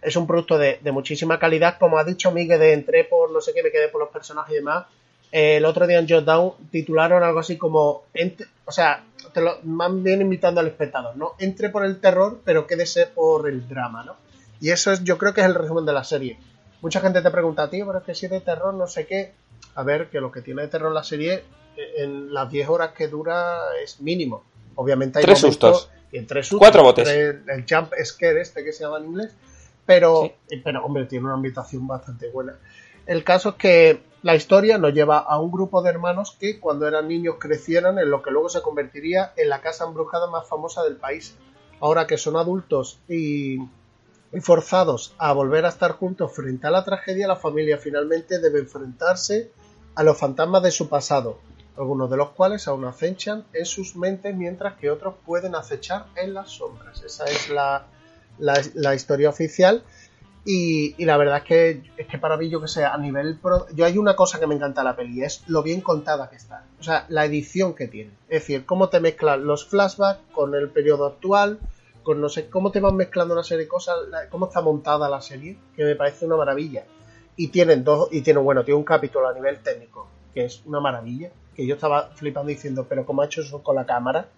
Es 0.00 0.14
un 0.14 0.28
producto 0.28 0.58
de, 0.58 0.78
muchísima 0.92 1.40
calidad, 1.40 1.76
como 1.76 1.98
ha 1.98 2.04
dicho 2.04 2.30
Miguel, 2.30 2.60
de 2.60 2.72
entré 2.72 3.02
por 3.02 3.32
no 3.32 3.40
sé 3.40 3.52
qué, 3.52 3.64
me 3.64 3.72
quedé 3.72 3.88
por 3.88 4.00
los 4.00 4.10
personajes 4.10 4.52
y 4.52 4.56
demás. 4.58 4.86
Eh, 5.32 5.56
el 5.56 5.64
otro 5.64 5.88
día 5.88 5.98
en 5.98 6.08
Jotdown 6.08 6.52
titularon 6.70 7.24
algo 7.24 7.40
así 7.40 7.58
como, 7.58 8.04
o 8.64 8.72
sea, 8.72 9.02
te 9.34 9.40
lo, 9.40 9.58
más 9.64 9.90
bien 10.00 10.20
invitando 10.20 10.60
al 10.60 10.68
espectador, 10.68 11.16
¿no? 11.16 11.32
Entre 11.40 11.68
por 11.68 11.84
el 11.84 12.00
terror, 12.00 12.42
pero 12.44 12.68
quédese 12.68 13.08
por 13.08 13.48
el 13.48 13.68
drama, 13.68 14.04
¿no? 14.04 14.29
Y 14.60 14.70
eso 14.70 14.92
es, 14.92 15.02
yo 15.04 15.18
creo 15.18 15.32
que 15.34 15.40
es 15.40 15.46
el 15.46 15.54
resumen 15.54 15.86
de 15.86 15.92
la 15.92 16.04
serie. 16.04 16.38
Mucha 16.82 17.00
gente 17.00 17.22
te 17.22 17.30
pregunta, 17.30 17.68
tío, 17.70 17.86
pero 17.86 17.98
es 17.98 18.04
que 18.04 18.14
si 18.14 18.26
es 18.26 18.32
de 18.32 18.40
terror, 18.40 18.74
no 18.74 18.86
sé 18.86 19.06
qué. 19.06 19.34
A 19.74 19.82
ver, 19.82 20.08
que 20.10 20.20
lo 20.20 20.30
que 20.30 20.42
tiene 20.42 20.62
de 20.62 20.68
terror 20.68 20.92
la 20.92 21.04
serie, 21.04 21.44
eh, 21.76 21.92
en 21.98 22.32
las 22.32 22.50
10 22.50 22.68
horas 22.68 22.92
que 22.92 23.08
dura, 23.08 23.58
es 23.82 24.00
mínimo. 24.00 24.44
Obviamente 24.76 25.18
hay 25.18 25.24
Tres 25.24 25.38
sustos. 25.40 25.90
Y 26.12 26.18
en 26.18 26.26
tres 26.26 26.46
sustos. 26.46 26.60
Cuatro 26.66 26.82
botes. 26.82 27.08
el 27.08 27.64
jump 27.68 27.92
scare 28.04 28.40
este 28.40 28.64
que 28.64 28.72
se 28.72 28.84
llama 28.84 28.98
en 28.98 29.04
inglés. 29.06 29.32
Pero, 29.86 30.22
Sí. 30.22 30.56
eh, 30.56 30.60
pero, 30.64 30.84
hombre, 30.84 31.06
tiene 31.06 31.24
una 31.26 31.34
ambientación 31.34 31.86
bastante 31.86 32.30
buena. 32.30 32.56
El 33.06 33.24
caso 33.24 33.50
es 33.50 33.54
que 33.56 34.02
la 34.22 34.34
historia 34.34 34.78
nos 34.78 34.92
lleva 34.92 35.18
a 35.18 35.38
un 35.40 35.50
grupo 35.50 35.82
de 35.82 35.90
hermanos 35.90 36.36
que 36.38 36.60
cuando 36.60 36.86
eran 36.86 37.08
niños 37.08 37.36
crecieron 37.38 37.98
en 37.98 38.10
lo 38.10 38.22
que 38.22 38.30
luego 38.30 38.48
se 38.48 38.60
convertiría 38.62 39.32
en 39.36 39.48
la 39.48 39.60
casa 39.60 39.84
embrujada 39.84 40.26
más 40.28 40.46
famosa 40.48 40.82
del 40.84 40.96
país. 40.96 41.36
Ahora 41.80 42.06
que 42.06 42.18
son 42.18 42.36
adultos 42.36 42.98
y, 43.08 43.58
forzados 44.40 45.14
a 45.18 45.32
volver 45.32 45.64
a 45.66 45.70
estar 45.70 45.92
juntos 45.92 46.32
frente 46.34 46.66
a 46.66 46.70
la 46.70 46.84
tragedia, 46.84 47.26
la 47.26 47.36
familia 47.36 47.78
finalmente 47.78 48.38
debe 48.38 48.60
enfrentarse 48.60 49.50
a 49.96 50.04
los 50.04 50.16
fantasmas 50.16 50.62
de 50.62 50.70
su 50.70 50.88
pasado, 50.88 51.40
algunos 51.76 52.08
de 52.10 52.16
los 52.16 52.30
cuales 52.30 52.68
aún 52.68 52.84
acechan 52.84 53.44
en 53.52 53.66
sus 53.66 53.96
mentes 53.96 54.36
mientras 54.36 54.74
que 54.78 54.90
otros 54.90 55.14
pueden 55.26 55.54
acechar 55.56 56.06
en 56.16 56.34
las 56.34 56.50
sombras. 56.50 57.02
Esa 57.02 57.24
es 57.24 57.48
la, 57.50 57.86
la, 58.38 58.94
historia 58.94 59.28
oficial. 59.28 59.82
Y, 60.42 60.94
y 60.96 61.04
la 61.04 61.18
verdad 61.18 61.38
es 61.38 61.44
que, 61.44 61.82
es 61.98 62.06
que 62.06 62.16
para 62.18 62.36
mí, 62.38 62.48
yo 62.48 62.62
que 62.62 62.68
sé, 62.68 62.84
a 62.84 62.96
nivel. 62.96 63.36
pro- 63.36 63.66
yo 63.74 63.84
hay 63.84 63.98
una 63.98 64.16
cosa 64.16 64.40
que 64.40 64.46
me 64.46 64.54
encanta 64.54 64.82
la 64.82 64.96
peli, 64.96 65.22
es 65.22 65.42
lo 65.48 65.62
bien 65.62 65.82
contada 65.82 66.30
que 66.30 66.36
está. 66.36 66.64
O 66.78 66.82
sea, 66.82 67.04
la 67.08 67.26
edición 67.26 67.74
que 67.74 67.88
tiene. 67.88 68.12
Es 68.28 68.40
decir, 68.42 68.64
cómo 68.64 68.88
te 68.88 69.00
mezclan 69.00 69.44
los 69.44 69.66
flashbacks 69.66 70.20
con 70.32 70.54
el 70.54 70.70
periodo 70.70 71.06
actual, 71.06 71.58
con 72.02 72.20
no 72.20 72.28
sé, 72.28 72.48
cómo 72.48 72.70
te 72.70 72.80
van 72.80 72.96
mezclando 72.96 73.34
una 73.34 73.42
serie 73.44 73.64
de 73.64 73.68
cosas, 73.68 73.96
la- 74.08 74.28
cómo 74.28 74.46
está 74.46 74.60
montada 74.60 75.08
la 75.08 75.20
serie, 75.20 75.56
que 75.76 75.84
me 75.84 75.94
parece 75.96 76.26
una 76.26 76.36
maravilla. 76.36 76.84
Y 77.36 77.48
tienen 77.48 77.84
dos, 77.84 78.08
y 78.12 78.20
tiene, 78.22 78.40
bueno, 78.40 78.64
tiene 78.64 78.78
un 78.78 78.84
capítulo 78.84 79.28
a 79.28 79.32
nivel 79.34 79.58
técnico, 79.62 80.08
que 80.34 80.44
es 80.44 80.62
una 80.66 80.80
maravilla, 80.80 81.30
que 81.54 81.66
yo 81.66 81.74
estaba 81.74 82.10
flipando 82.14 82.48
diciendo, 82.50 82.86
pero 82.88 83.04
¿cómo 83.06 83.22
ha 83.22 83.26
hecho 83.26 83.40
eso 83.42 83.62
con 83.62 83.76
la 83.76 83.86
cámara? 83.86 84.28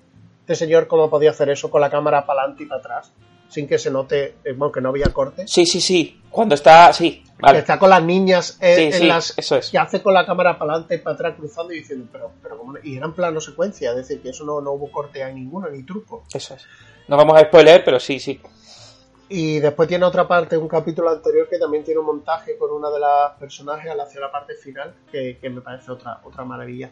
Este 0.41 0.55
señor, 0.57 0.87
¿cómo 0.89 1.09
podía 1.11 1.31
hacer 1.31 1.49
eso 1.51 1.71
con 1.71 1.81
la 1.81 1.91
cámara 1.91 2.27
para 2.27 2.41
adelante 2.43 2.65
y 2.65 2.67
para 2.67 2.81
atrás? 2.81 3.13
Sin 3.49 3.69
que 3.69 3.79
se 3.79 3.91
note, 3.91 4.37
eh, 4.45 4.53
bueno, 4.53 4.73
que 4.73 4.81
no 4.81 4.89
había 4.89 5.13
corte. 5.13 5.47
Sí, 5.47 5.67
sí, 5.67 5.81
sí. 5.81 6.21
Cuando 6.31 6.55
está. 6.55 6.91
Sí, 6.95 7.23
Que 7.37 7.43
vale. 7.43 7.59
está 7.59 7.79
con 7.79 7.91
las 7.91 8.03
niñas 8.03 8.57
eh, 8.63 8.77
Sí, 8.77 8.83
en 8.85 8.93
sí, 8.93 9.07
las 9.07 9.37
eso 9.39 9.57
es. 9.57 9.71
que 9.71 9.79
hace 9.79 10.03
con 10.03 10.15
la 10.15 10.25
cámara 10.25 10.59
para 10.59 10.73
adelante 10.73 10.95
y 10.95 10.99
para 10.99 11.15
atrás 11.15 11.35
cruzando 11.37 11.73
y 11.73 11.79
diciendo 11.81 12.07
pero 12.11 12.31
pero 12.43 12.57
¿cómo 12.57 12.75
y 12.83 12.97
eran 12.97 13.13
plano 13.13 13.41
secuencia 13.41 13.91
es 13.91 13.97
decir 13.97 14.23
que 14.23 14.31
eso 14.31 14.45
no, 14.45 14.61
no 14.63 14.73
hubo 14.73 14.91
corte 14.91 15.23
ahí 15.23 15.35
ninguno 15.35 15.69
ni 15.69 15.83
truco 15.83 16.25
Eso 16.33 16.55
es. 16.55 16.65
No 17.09 17.17
vamos 17.17 17.37
a 17.37 17.45
spoiler, 17.45 17.85
pero 17.85 17.99
sí, 18.01 18.19
sí. 18.19 18.41
y 19.29 19.61
después 19.61 19.89
tiene 19.89 20.05
otra 20.05 20.27
parte 20.29 20.57
un 20.57 20.69
capítulo 20.69 21.09
anterior 21.11 21.49
que 21.49 21.59
también 21.59 21.85
tiene 21.85 22.01
un 22.01 22.07
montaje 22.07 22.57
con 22.59 22.71
una 22.71 22.91
de 22.91 23.01
las 23.01 23.33
personajes 23.39 23.91
hacia 23.99 24.21
la 24.21 24.31
parte 24.31 24.55
final 24.55 24.95
que, 25.11 25.39
que 25.41 25.49
me 25.51 25.61
parece 25.63 25.91
otra 25.91 26.21
otra 26.25 26.45
maravilla 26.45 26.91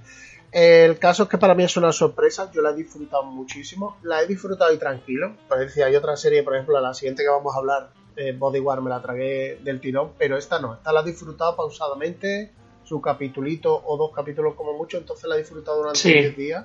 el 0.53 0.99
caso 0.99 1.25
es 1.25 1.29
que 1.29 1.37
para 1.39 1.55
mí 1.55 1.65
es 1.65 1.77
una 1.77 1.93
sorpresa 1.93 2.51
yo 2.51 2.63
la 2.63 2.71
he 2.71 2.75
disfrutado 2.75 3.25
muchísimo 3.25 3.99
la 4.03 4.23
he 4.23 4.27
disfrutado 4.27 4.73
y 4.73 4.79
tranquilo 4.79 5.37
pues 5.49 5.61
decía 5.61 5.87
hay 5.87 5.97
otra 5.97 6.17
serie 6.17 6.43
por 6.43 6.55
ejemplo 6.55 6.81
la 6.81 6.95
siguiente 6.95 7.23
que 7.23 7.29
vamos 7.29 7.55
a 7.55 7.59
hablar 7.59 7.91
eh, 8.17 8.33
Body 8.37 8.59
War 8.61 8.81
me 8.81 8.89
la 8.91 9.03
tragué 9.03 9.59
del 9.63 9.79
tirón 9.81 10.13
pero 10.19 10.39
esta 10.39 10.59
no 10.61 10.75
esta 10.75 10.93
la 10.93 11.01
he 11.01 11.05
disfrutado 11.05 11.57
pausadamente 11.57 12.53
su 12.85 13.01
capitulito 13.03 13.83
o 13.87 13.97
dos 13.99 14.13
capítulos 14.15 14.55
como 14.55 14.73
mucho 14.73 14.97
entonces 14.97 15.29
la 15.29 15.35
he 15.37 15.39
disfrutado 15.41 15.77
durante 15.79 15.99
Sí. 16.01 16.13
10 16.13 16.37
días 16.37 16.65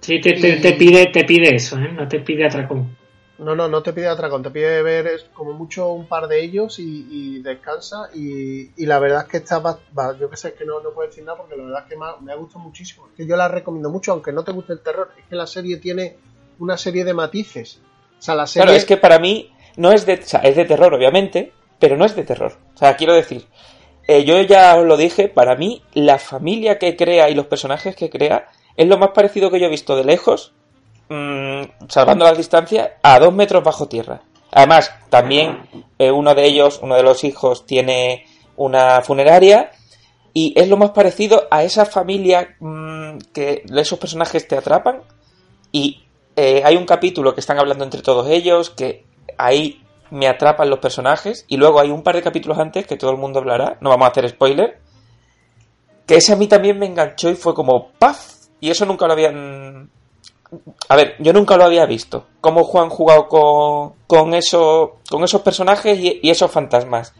Sí, 0.00 0.20
te, 0.20 0.34
te, 0.34 0.48
Y- 0.50 0.60
te 0.60 0.72
pide, 0.74 1.06
te 1.06 1.24
pide 1.24 1.54
eso, 1.54 1.76
¿eh? 1.78 1.90
No 1.92 2.06
te 2.08 2.20
pide 2.20 2.46
atracón. 2.46 2.96
No, 3.38 3.54
no, 3.54 3.68
no 3.68 3.82
te 3.84 3.92
pide 3.92 4.08
atracón, 4.08 4.42
te 4.42 4.50
pide 4.50 4.82
ver 4.82 5.06
es 5.06 5.26
como 5.32 5.52
mucho 5.52 5.92
un 5.92 6.08
par 6.08 6.26
de 6.26 6.42
ellos 6.42 6.80
y, 6.80 7.06
y 7.10 7.38
descansa. 7.42 8.08
Y, 8.12 8.70
y 8.76 8.86
la 8.86 8.98
verdad 8.98 9.22
es 9.26 9.28
que 9.28 9.36
está, 9.36 9.60
va- 9.60 9.78
va- 9.96 10.16
yo 10.18 10.28
que 10.28 10.36
sé, 10.36 10.48
es 10.48 10.54
que 10.54 10.64
no, 10.64 10.80
no 10.80 10.90
puedo 10.90 11.08
decir 11.08 11.22
nada 11.24 11.38
porque 11.38 11.56
la 11.56 11.62
verdad 11.64 11.82
es 11.84 11.88
que 11.88 11.96
me 11.96 12.06
ha, 12.06 12.16
me 12.20 12.32
ha 12.32 12.36
gustado 12.36 12.60
muchísimo. 12.64 13.06
Es 13.10 13.16
que 13.16 13.26
yo 13.26 13.36
la 13.36 13.46
recomiendo 13.46 13.90
mucho, 13.90 14.10
aunque 14.12 14.32
no 14.32 14.42
te 14.42 14.50
guste 14.52 14.72
el 14.72 14.80
terror, 14.80 15.10
es 15.16 15.24
que 15.26 15.36
la 15.36 15.46
serie 15.46 15.76
tiene 15.76 16.16
una 16.58 16.76
serie 16.76 17.04
de 17.04 17.14
matices. 17.14 17.80
O 18.18 18.22
sea, 18.22 18.34
la 18.34 18.46
serie. 18.48 18.64
Claro, 18.64 18.76
es 18.76 18.84
que 18.84 18.96
para 18.96 19.20
mí 19.20 19.52
no 19.76 19.92
es 19.92 20.04
de, 20.04 20.14
o 20.14 20.22
sea, 20.22 20.40
es 20.40 20.56
de 20.56 20.64
terror, 20.64 20.92
obviamente, 20.92 21.52
pero 21.78 21.96
no 21.96 22.04
es 22.06 22.16
de 22.16 22.24
terror. 22.24 22.54
O 22.74 22.76
sea, 22.78 22.96
quiero 22.96 23.14
decir, 23.14 23.44
eh, 24.08 24.24
yo 24.24 24.40
ya 24.42 24.74
os 24.76 24.84
lo 24.84 24.96
dije, 24.96 25.28
para 25.28 25.54
mí 25.54 25.80
la 25.94 26.18
familia 26.18 26.76
que 26.78 26.96
crea 26.96 27.30
y 27.30 27.36
los 27.36 27.46
personajes 27.46 27.94
que 27.94 28.10
crea 28.10 28.48
es 28.78 28.86
lo 28.86 28.96
más 28.96 29.10
parecido 29.10 29.50
que 29.50 29.58
yo 29.58 29.66
he 29.66 29.70
visto 29.70 29.96
de 29.96 30.04
lejos, 30.04 30.54
mm, 31.08 31.62
salvando 31.88 32.24
las 32.24 32.38
distancias, 32.38 32.92
a 33.02 33.18
dos 33.18 33.34
metros 33.34 33.64
bajo 33.64 33.88
tierra. 33.88 34.22
Además, 34.52 34.94
también 35.10 35.68
eh, 35.98 36.12
uno 36.12 36.32
de 36.34 36.46
ellos, 36.46 36.78
uno 36.80 36.94
de 36.94 37.02
los 37.02 37.24
hijos, 37.24 37.66
tiene 37.66 38.24
una 38.56 39.02
funeraria 39.02 39.70
Y 40.32 40.52
es 40.56 40.68
lo 40.68 40.76
más 40.76 40.90
parecido 40.90 41.48
a 41.50 41.64
esa 41.64 41.84
familia 41.86 42.54
mm, 42.60 43.18
que 43.32 43.64
esos 43.76 43.98
personajes 43.98 44.46
te 44.46 44.56
atrapan. 44.56 45.02
Y 45.72 46.04
eh, 46.36 46.62
hay 46.64 46.76
un 46.76 46.84
capítulo 46.86 47.34
que 47.34 47.40
están 47.40 47.58
hablando 47.58 47.82
entre 47.82 48.02
todos 48.02 48.28
ellos, 48.28 48.70
que 48.70 49.04
ahí 49.38 49.82
me 50.10 50.28
atrapan 50.28 50.70
los 50.70 50.78
personajes. 50.78 51.44
Y 51.48 51.56
luego 51.56 51.80
hay 51.80 51.90
un 51.90 52.04
par 52.04 52.14
de 52.14 52.22
capítulos 52.22 52.58
antes 52.58 52.86
que 52.86 52.96
todo 52.96 53.10
el 53.10 53.16
mundo 53.16 53.40
hablará. 53.40 53.78
No 53.80 53.90
vamos 53.90 54.06
a 54.06 54.10
hacer 54.12 54.28
spoiler. 54.28 54.78
Que 56.06 56.16
ese 56.16 56.34
a 56.34 56.36
mí 56.36 56.46
también 56.46 56.78
me 56.78 56.86
enganchó 56.86 57.30
y 57.30 57.34
fue 57.34 57.54
como 57.54 57.90
¡paf! 57.98 58.37
Y 58.60 58.70
eso 58.70 58.86
nunca 58.86 59.06
lo 59.06 59.12
habían. 59.12 59.90
A 60.88 60.96
ver, 60.96 61.16
yo 61.18 61.32
nunca 61.32 61.56
lo 61.56 61.64
había 61.64 61.86
visto. 61.86 62.26
Cómo 62.40 62.64
Juan 62.64 62.88
jugado 62.88 63.28
con, 63.28 63.92
con, 64.06 64.34
eso, 64.34 64.96
con 65.10 65.22
esos 65.24 65.42
personajes 65.42 65.98
y, 65.98 66.20
y 66.22 66.30
esos 66.30 66.50
fantasmas. 66.50 67.14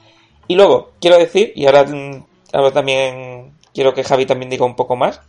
Y 0.48 0.54
luego, 0.54 0.92
quiero 1.00 1.18
decir, 1.18 1.52
y 1.54 1.66
ahora, 1.66 1.84
mm, 1.84 2.24
ahora 2.54 2.72
también 2.72 3.52
quiero 3.74 3.94
que 3.94 4.02
Javi 4.02 4.26
también 4.26 4.50
diga 4.50 4.64
un 4.64 4.76
poco 4.76 4.96
más. 4.96 5.20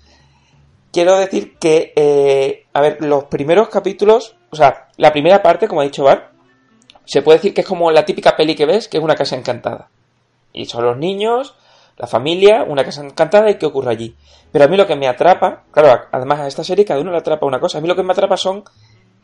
Quiero 0.91 1.17
decir 1.17 1.57
que, 1.57 1.93
eh, 1.95 2.65
a 2.73 2.81
ver, 2.81 2.97
los 3.01 3.25
primeros 3.25 3.69
capítulos, 3.69 4.35
o 4.49 4.55
sea, 4.55 4.87
la 4.97 5.11
primera 5.11 5.43
parte, 5.43 5.67
como 5.67 5.81
ha 5.81 5.83
dicho 5.83 6.05
Bar, 6.05 6.31
se 7.05 7.21
puede 7.21 7.37
decir 7.37 7.53
que 7.53 7.61
es 7.61 7.67
como 7.67 7.91
la 7.91 8.05
típica 8.05 8.35
peli 8.35 8.55
que 8.55 8.65
ves, 8.65 8.87
que 8.87 8.97
es 8.97 9.03
una 9.03 9.15
casa 9.15 9.35
encantada. 9.35 9.89
Y 10.53 10.65
son 10.65 10.85
los 10.85 10.97
niños, 10.97 11.55
la 11.99 12.07
familia, 12.07 12.63
una 12.63 12.85
casa 12.85 13.05
encantada 13.05 13.51
y 13.51 13.57
qué 13.57 13.65
ocurre 13.65 13.91
allí. 13.91 14.15
Pero 14.51 14.65
a 14.65 14.67
mí 14.69 14.77
lo 14.77 14.87
que 14.87 14.95
me 14.95 15.07
atrapa, 15.07 15.65
claro, 15.69 16.05
además 16.11 16.39
a 16.39 16.47
esta 16.47 16.63
serie 16.63 16.85
cada 16.85 17.01
uno 17.01 17.11
le 17.11 17.17
atrapa 17.17 17.45
una 17.45 17.59
cosa. 17.59 17.77
A 17.77 17.81
mí 17.81 17.87
lo 17.87 17.95
que 17.95 18.03
me 18.03 18.13
atrapa 18.13 18.37
son 18.37 18.63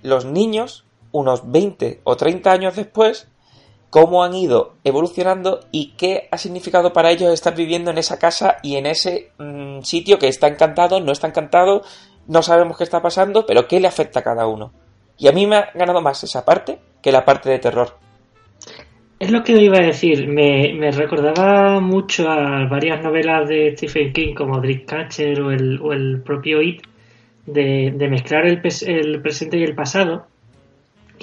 los 0.03 0.25
niños, 0.25 0.85
unos 1.11 1.49
20 1.49 2.01
o 2.03 2.17
30 2.17 2.51
años 2.51 2.75
después, 2.75 3.29
cómo 3.89 4.25
han 4.25 4.35
ido 4.35 4.73
evolucionando 4.83 5.61
y 5.71 5.93
qué 5.93 6.27
ha 6.31 6.37
significado 6.37 6.91
para 6.91 7.11
ellos 7.11 7.31
estar 7.31 7.55
viviendo 7.55 7.91
en 7.91 7.97
esa 7.97 8.19
casa 8.19 8.57
y 8.61 8.75
en 8.75 8.87
ese 8.87 9.31
mm, 9.37 9.81
sitio 9.83 10.19
que 10.19 10.27
está 10.27 10.47
encantado, 10.47 10.99
no 10.99 11.13
está 11.13 11.27
encantado, 11.27 11.81
no 12.27 12.43
sabemos 12.43 12.77
qué 12.77 12.83
está 12.83 13.01
pasando, 13.01 13.45
pero 13.45 13.69
qué 13.69 13.79
le 13.79 13.87
afecta 13.87 14.19
a 14.19 14.23
cada 14.23 14.47
uno. 14.47 14.73
Y 15.17 15.29
a 15.29 15.31
mí 15.31 15.47
me 15.47 15.55
ha 15.55 15.71
ganado 15.73 16.01
más 16.01 16.21
esa 16.25 16.43
parte 16.43 16.81
que 17.01 17.13
la 17.13 17.23
parte 17.23 17.49
de 17.49 17.59
terror. 17.59 17.97
Es 19.25 19.31
lo 19.31 19.43
que 19.43 19.53
iba 19.61 19.77
a 19.77 19.81
decir, 19.81 20.27
me, 20.27 20.73
me 20.73 20.91
recordaba 20.91 21.79
mucho 21.79 22.29
a 22.29 22.65
varias 22.65 23.01
novelas 23.01 23.47
de 23.49 23.71
Stephen 23.75 24.13
King 24.13 24.33
como 24.35 24.59
Dreamcatcher 24.61 25.41
o 25.41 25.51
el, 25.51 25.79
o 25.81 25.93
el 25.93 26.21
propio 26.21 26.61
It, 26.61 26.83
de, 27.45 27.91
de 27.95 28.07
mezclar 28.09 28.45
el, 28.45 28.61
el 28.85 29.21
presente 29.21 29.57
y 29.57 29.63
el 29.63 29.73
pasado. 29.73 30.27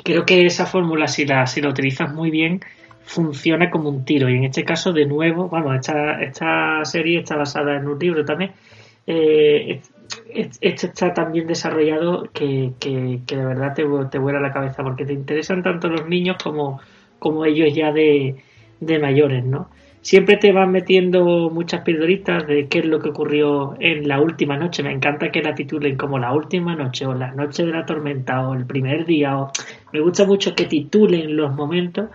Creo 0.05 0.25
que 0.27 0.47
esa 0.47 0.67
fórmula, 0.67 1.07
si 1.07 1.25
la, 1.27 1.47
si 1.47 1.61
la 1.61 1.69
utilizas 1.69 2.13
muy 2.13 2.31
bien, 2.31 2.61
funciona 3.05 3.71
como 3.71 3.89
un 3.91 4.05
tiro. 4.05 4.29
Y 4.29 4.37
en 4.37 4.45
este 4.45 4.65
caso, 4.65 4.93
de 4.93 5.07
nuevo, 5.07 5.49
vamos, 5.49 5.77
esta, 5.77 6.21
esta 6.23 6.85
serie 6.85 7.21
está 7.21 7.37
basada 7.37 7.77
en 7.77 7.87
un 7.87 7.99
libro 7.99 8.25
también. 8.25 8.53
Eh, 9.07 9.81
es- 10.35 10.59
esto 10.61 10.87
está 10.89 11.15
tan 11.15 11.31
bien 11.33 11.47
desarrollado 11.47 12.25
que, 12.33 12.73
que, 12.81 13.21
que 13.27 13.37
de 13.37 13.45
verdad 13.45 13.75
te, 13.75 13.85
te 14.11 14.19
vuela 14.19 14.41
la 14.41 14.53
cabeza 14.53 14.83
porque 14.83 15.05
te 15.05 15.13
interesan 15.13 15.63
tanto 15.63 15.89
los 15.89 16.09
niños 16.09 16.37
como, 16.43 16.81
como 17.23 17.45
ellos 17.45 17.73
ya 17.73 17.93
de, 17.93 18.35
de 18.81 18.99
mayores, 18.99 19.45
¿no? 19.45 19.71
Siempre 20.01 20.37
te 20.37 20.51
van 20.51 20.73
metiendo 20.73 21.49
muchas 21.51 21.83
pildoritas 21.83 22.45
de 22.49 22.67
qué 22.67 22.81
es 22.81 22.85
lo 22.87 22.99
que 22.99 23.11
ocurrió 23.11 23.77
en 23.79 24.09
la 24.09 24.21
última 24.21 24.57
noche. 24.57 24.83
Me 24.83 24.91
encanta 24.91 25.31
que 25.31 25.41
la 25.41 25.55
titulen 25.55 25.97
como 25.97 26.19
la 26.19 26.33
última 26.33 26.75
noche 26.75 27.07
o 27.07 27.15
la 27.15 27.31
noche 27.31 27.65
de 27.65 27.71
la 27.71 27.87
tormenta 27.87 28.49
o 28.49 28.55
el 28.55 28.67
primer 28.67 29.07
día. 29.07 29.39
O... 29.39 29.53
Me 29.93 30.01
gusta 30.01 30.25
mucho 30.27 30.57
que 30.57 30.65
titulen 30.65 31.37
los 31.37 31.55
momentos 31.55 32.11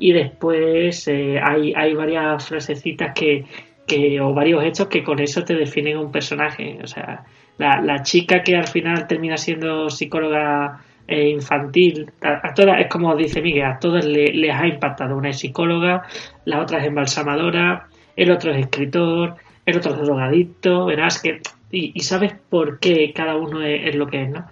y 0.00 0.10
después 0.10 1.06
eh, 1.06 1.38
hay, 1.40 1.72
hay 1.76 1.94
varias 1.94 2.48
frasecitas 2.48 3.14
que, 3.14 3.44
que 3.86 4.20
o 4.20 4.34
varios 4.34 4.64
hechos 4.64 4.88
que 4.88 5.04
con 5.04 5.20
eso 5.20 5.44
te 5.44 5.54
definen 5.54 5.98
un 5.98 6.10
personaje. 6.10 6.80
O 6.82 6.88
sea, 6.88 7.24
la, 7.56 7.80
la 7.80 8.02
chica 8.02 8.42
que 8.42 8.56
al 8.56 8.66
final 8.66 9.06
termina 9.06 9.36
siendo 9.36 9.90
psicóloga 9.90 10.82
eh, 11.08 11.28
infantil, 11.30 12.10
a, 12.22 12.54
todas, 12.54 12.80
es 12.80 12.86
como 12.88 13.16
dice 13.16 13.42
Miguel, 13.42 13.64
a 13.64 13.78
todas 13.80 14.04
le- 14.04 14.32
les 14.32 14.54
ha 14.54 14.66
impactado. 14.66 15.16
Una 15.16 15.30
es 15.30 15.38
psicóloga, 15.40 16.02
la 16.44 16.60
otra 16.60 16.78
es 16.78 16.86
embalsamadora, 16.86 17.88
el 18.16 18.30
otro 18.30 18.52
es 18.52 18.58
escritor, 18.60 19.34
el 19.66 19.76
otro 19.78 19.94
es 19.94 20.00
drogadicto, 20.02 20.86
verás 20.86 21.20
que... 21.20 21.40
Y, 21.70 21.98
sabes 22.00 22.32
por 22.48 22.78
qué 22.78 23.12
cada 23.14 23.36
uno 23.36 23.62
es, 23.62 23.94
lo 23.94 24.06
que 24.06 24.22
es, 24.22 24.30
¿no? 24.30 24.46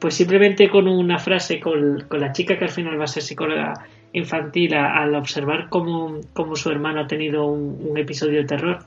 Pues 0.00 0.14
simplemente 0.14 0.68
con 0.68 0.88
una 0.88 1.18
frase, 1.18 1.60
con, 1.60 2.04
con 2.08 2.20
la 2.20 2.32
chica 2.32 2.58
que 2.58 2.64
al 2.64 2.70
final 2.70 2.98
va 2.98 3.04
a 3.04 3.08
ser 3.08 3.22
psicóloga 3.22 3.74
infantil, 4.12 4.74
a- 4.74 4.96
al 5.02 5.14
observar 5.14 5.68
cómo, 5.68 6.20
cómo 6.32 6.56
su 6.56 6.70
hermano 6.70 7.00
ha 7.02 7.06
tenido 7.06 7.46
un, 7.46 7.78
un 7.88 7.98
episodio 7.98 8.38
de 8.40 8.46
terror, 8.46 8.78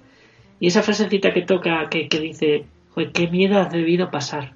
y 0.59 0.67
esa 0.67 0.83
frasecita 0.83 1.33
que 1.33 1.41
toca, 1.43 1.87
que, 1.89 2.07
que 2.09 2.19
dice, 2.19 2.65
Joder, 2.89 3.11
qué 3.11 3.27
miedo 3.27 3.59
has 3.59 3.71
debido 3.71 4.09
pasar. 4.11 4.51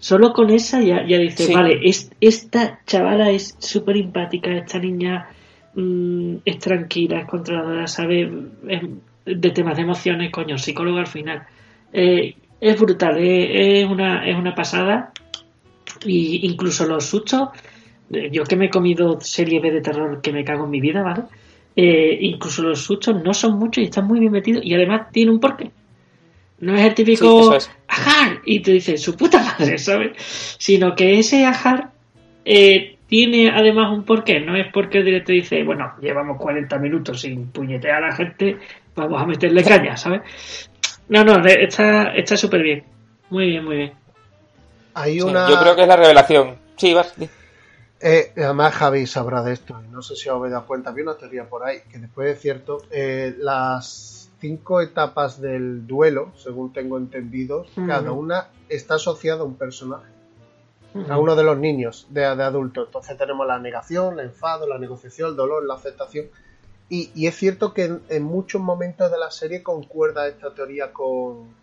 Solo 0.00 0.32
con 0.32 0.50
esa 0.50 0.80
ya, 0.80 1.06
ya 1.06 1.18
dice, 1.18 1.44
Sí. 1.46 1.54
vale, 1.54 1.78
es- 1.84 2.10
esta 2.20 2.80
chavala 2.86 3.30
es 3.30 3.54
súper 3.58 3.96
empática, 3.98 4.50
esta 4.50 4.78
niña 4.78 5.28
mm, 5.74 6.36
es 6.44 6.58
tranquila, 6.58 7.20
es 7.20 7.26
controladora, 7.26 7.86
sabe 7.86 8.28
es 8.66 8.80
de 9.24 9.50
temas 9.50 9.76
de 9.76 9.82
emociones, 9.82 10.32
coño, 10.32 10.58
psicólogo 10.58 10.98
al 10.98 11.06
final. 11.06 11.44
Eh, 11.92 12.34
es 12.60 12.80
brutal, 12.80 13.18
eh, 13.18 13.80
es, 13.82 13.88
una, 13.88 14.28
es 14.28 14.36
una 14.36 14.54
pasada. 14.54 15.12
Y 16.04 16.44
incluso 16.46 16.86
los 16.86 17.04
sustos, 17.04 17.50
eh, 18.10 18.30
yo 18.32 18.42
que 18.44 18.56
me 18.56 18.66
he 18.66 18.70
comido 18.70 19.20
serie 19.20 19.60
B 19.60 19.70
de 19.70 19.80
terror 19.80 20.20
que 20.20 20.32
me 20.32 20.42
cago 20.44 20.64
en 20.64 20.70
mi 20.70 20.80
vida, 20.80 21.02
¿vale? 21.02 21.22
Eh, 21.76 22.18
incluso 22.22 22.62
los 22.62 22.80
sustos 22.80 23.22
no 23.22 23.32
son 23.32 23.58
muchos 23.58 23.82
y 23.82 23.84
están 23.84 24.06
muy 24.08 24.18
bien 24.18 24.32
metidos 24.32 24.64
y 24.64 24.74
además 24.74 25.12
tiene 25.12 25.30
un 25.30 25.38
porqué. 25.40 25.70
No 26.60 26.74
es 26.76 26.82
el 26.82 26.90
Sí, 26.90 26.94
típico 26.96 27.54
es. 27.54 27.70
ajar 27.88 28.40
y 28.44 28.60
te 28.60 28.72
dice 28.72 28.96
su 28.98 29.16
puta 29.16 29.42
madre, 29.42 29.78
¿sabes? 29.78 30.12
Sino 30.58 30.94
que 30.94 31.18
ese 31.18 31.44
ajar 31.46 31.90
eh, 32.44 32.96
tiene 33.06 33.50
además 33.50 33.90
un 33.92 34.04
porqué. 34.04 34.40
No 34.40 34.54
es 34.56 34.66
porque 34.72 34.98
el 34.98 35.04
director 35.06 35.34
dice, 35.34 35.62
bueno, 35.64 35.94
llevamos 36.00 36.38
40 36.38 36.78
minutos 36.78 37.20
sin 37.22 37.48
puñetear 37.50 38.02
a 38.04 38.08
la 38.08 38.14
gente, 38.14 38.58
vamos 38.94 39.22
a 39.22 39.26
meterle 39.26 39.64
caña, 39.64 39.96
¿sabes? 39.96 40.20
No, 41.08 41.24
no, 41.24 41.44
está 41.46 42.12
está 42.14 42.36
súper 42.36 42.62
bien. 42.62 42.84
Muy 43.30 43.46
bien, 43.48 43.64
muy 43.64 43.76
bien. 43.76 43.92
Hay 44.94 45.14
Sí, 45.14 45.20
una. 45.22 45.48
Yo 45.48 45.58
creo 45.60 45.74
que 45.76 45.82
es 45.82 45.88
la 45.88 45.96
revelación. 45.96 46.56
Sí, 46.76 46.92
vas. 46.94 47.14
Eh, 48.02 48.32
además, 48.36 48.74
Javi 48.74 49.06
sabrá 49.06 49.42
de 49.42 49.52
esto, 49.52 49.80
y 49.86 49.90
no 49.90 50.02
sé 50.02 50.16
si 50.16 50.28
os 50.28 50.36
habéis 50.36 50.52
dado 50.52 50.66
cuenta. 50.66 50.90
Había 50.90 51.04
una 51.04 51.16
teoría 51.16 51.44
por 51.48 51.64
ahí 51.64 51.78
que 51.90 51.98
después 51.98 52.34
es 52.36 52.40
cierto. 52.42 52.82
eh, 52.90 53.34
las 53.38 54.19
cinco 54.40 54.80
etapas 54.80 55.40
del 55.40 55.86
duelo, 55.86 56.32
según 56.36 56.72
tengo 56.72 56.96
entendido, 56.98 57.66
cada 57.86 58.12
una 58.12 58.48
está 58.68 58.94
asociada 58.94 59.42
a 59.42 59.44
un 59.44 59.56
personaje, 59.56 60.10
a 61.08 61.18
uno 61.18 61.36
de 61.36 61.44
los 61.44 61.58
niños 61.58 62.06
de, 62.10 62.22
de 62.22 62.42
adultos. 62.42 62.86
Entonces 62.88 63.16
tenemos 63.18 63.46
la 63.46 63.58
negación, 63.58 64.18
el 64.18 64.26
enfado, 64.26 64.66
la 64.66 64.78
negociación, 64.78 65.30
el 65.30 65.36
dolor, 65.36 65.64
la 65.64 65.74
aceptación. 65.74 66.26
Y, 66.88 67.10
y 67.14 67.26
es 67.28 67.36
cierto 67.36 67.72
que 67.72 67.84
en, 67.84 68.02
en 68.08 68.22
muchos 68.24 68.60
momentos 68.60 69.10
de 69.12 69.18
la 69.18 69.30
serie 69.30 69.62
concuerda 69.62 70.26
esta 70.26 70.52
teoría 70.54 70.92
con, 70.92 71.54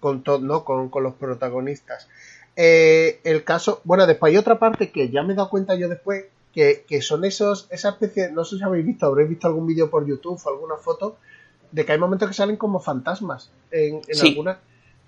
con, 0.00 0.22
to- 0.22 0.38
¿no? 0.40 0.64
con, 0.64 0.88
con 0.88 1.02
los 1.02 1.14
protagonistas. 1.14 2.08
Eh, 2.56 3.20
el 3.24 3.44
caso, 3.44 3.80
bueno, 3.84 4.06
después 4.06 4.30
hay 4.30 4.36
otra 4.38 4.58
parte 4.58 4.90
que 4.90 5.10
ya 5.10 5.22
me 5.22 5.32
he 5.32 5.36
dado 5.36 5.50
cuenta 5.50 5.74
yo 5.74 5.88
después, 5.88 6.26
que, 6.54 6.84
que 6.86 7.00
son 7.02 7.24
esos, 7.24 7.66
esa 7.70 7.90
especie, 7.90 8.30
no 8.30 8.44
sé 8.44 8.58
si 8.58 8.62
habéis 8.62 8.84
visto, 8.86 9.06
habréis 9.06 9.28
visto 9.30 9.46
algún 9.46 9.66
vídeo 9.66 9.90
por 9.90 10.06
YouTube 10.06 10.40
o 10.44 10.48
alguna 10.50 10.76
foto, 10.76 11.16
de 11.72 11.84
que 11.84 11.92
hay 11.92 11.98
momentos 11.98 12.28
que 12.28 12.34
salen 12.34 12.56
como 12.56 12.78
fantasmas 12.80 13.50
en, 13.70 13.96
en 14.06 14.14
Sí. 14.14 14.28
algunas, 14.28 14.58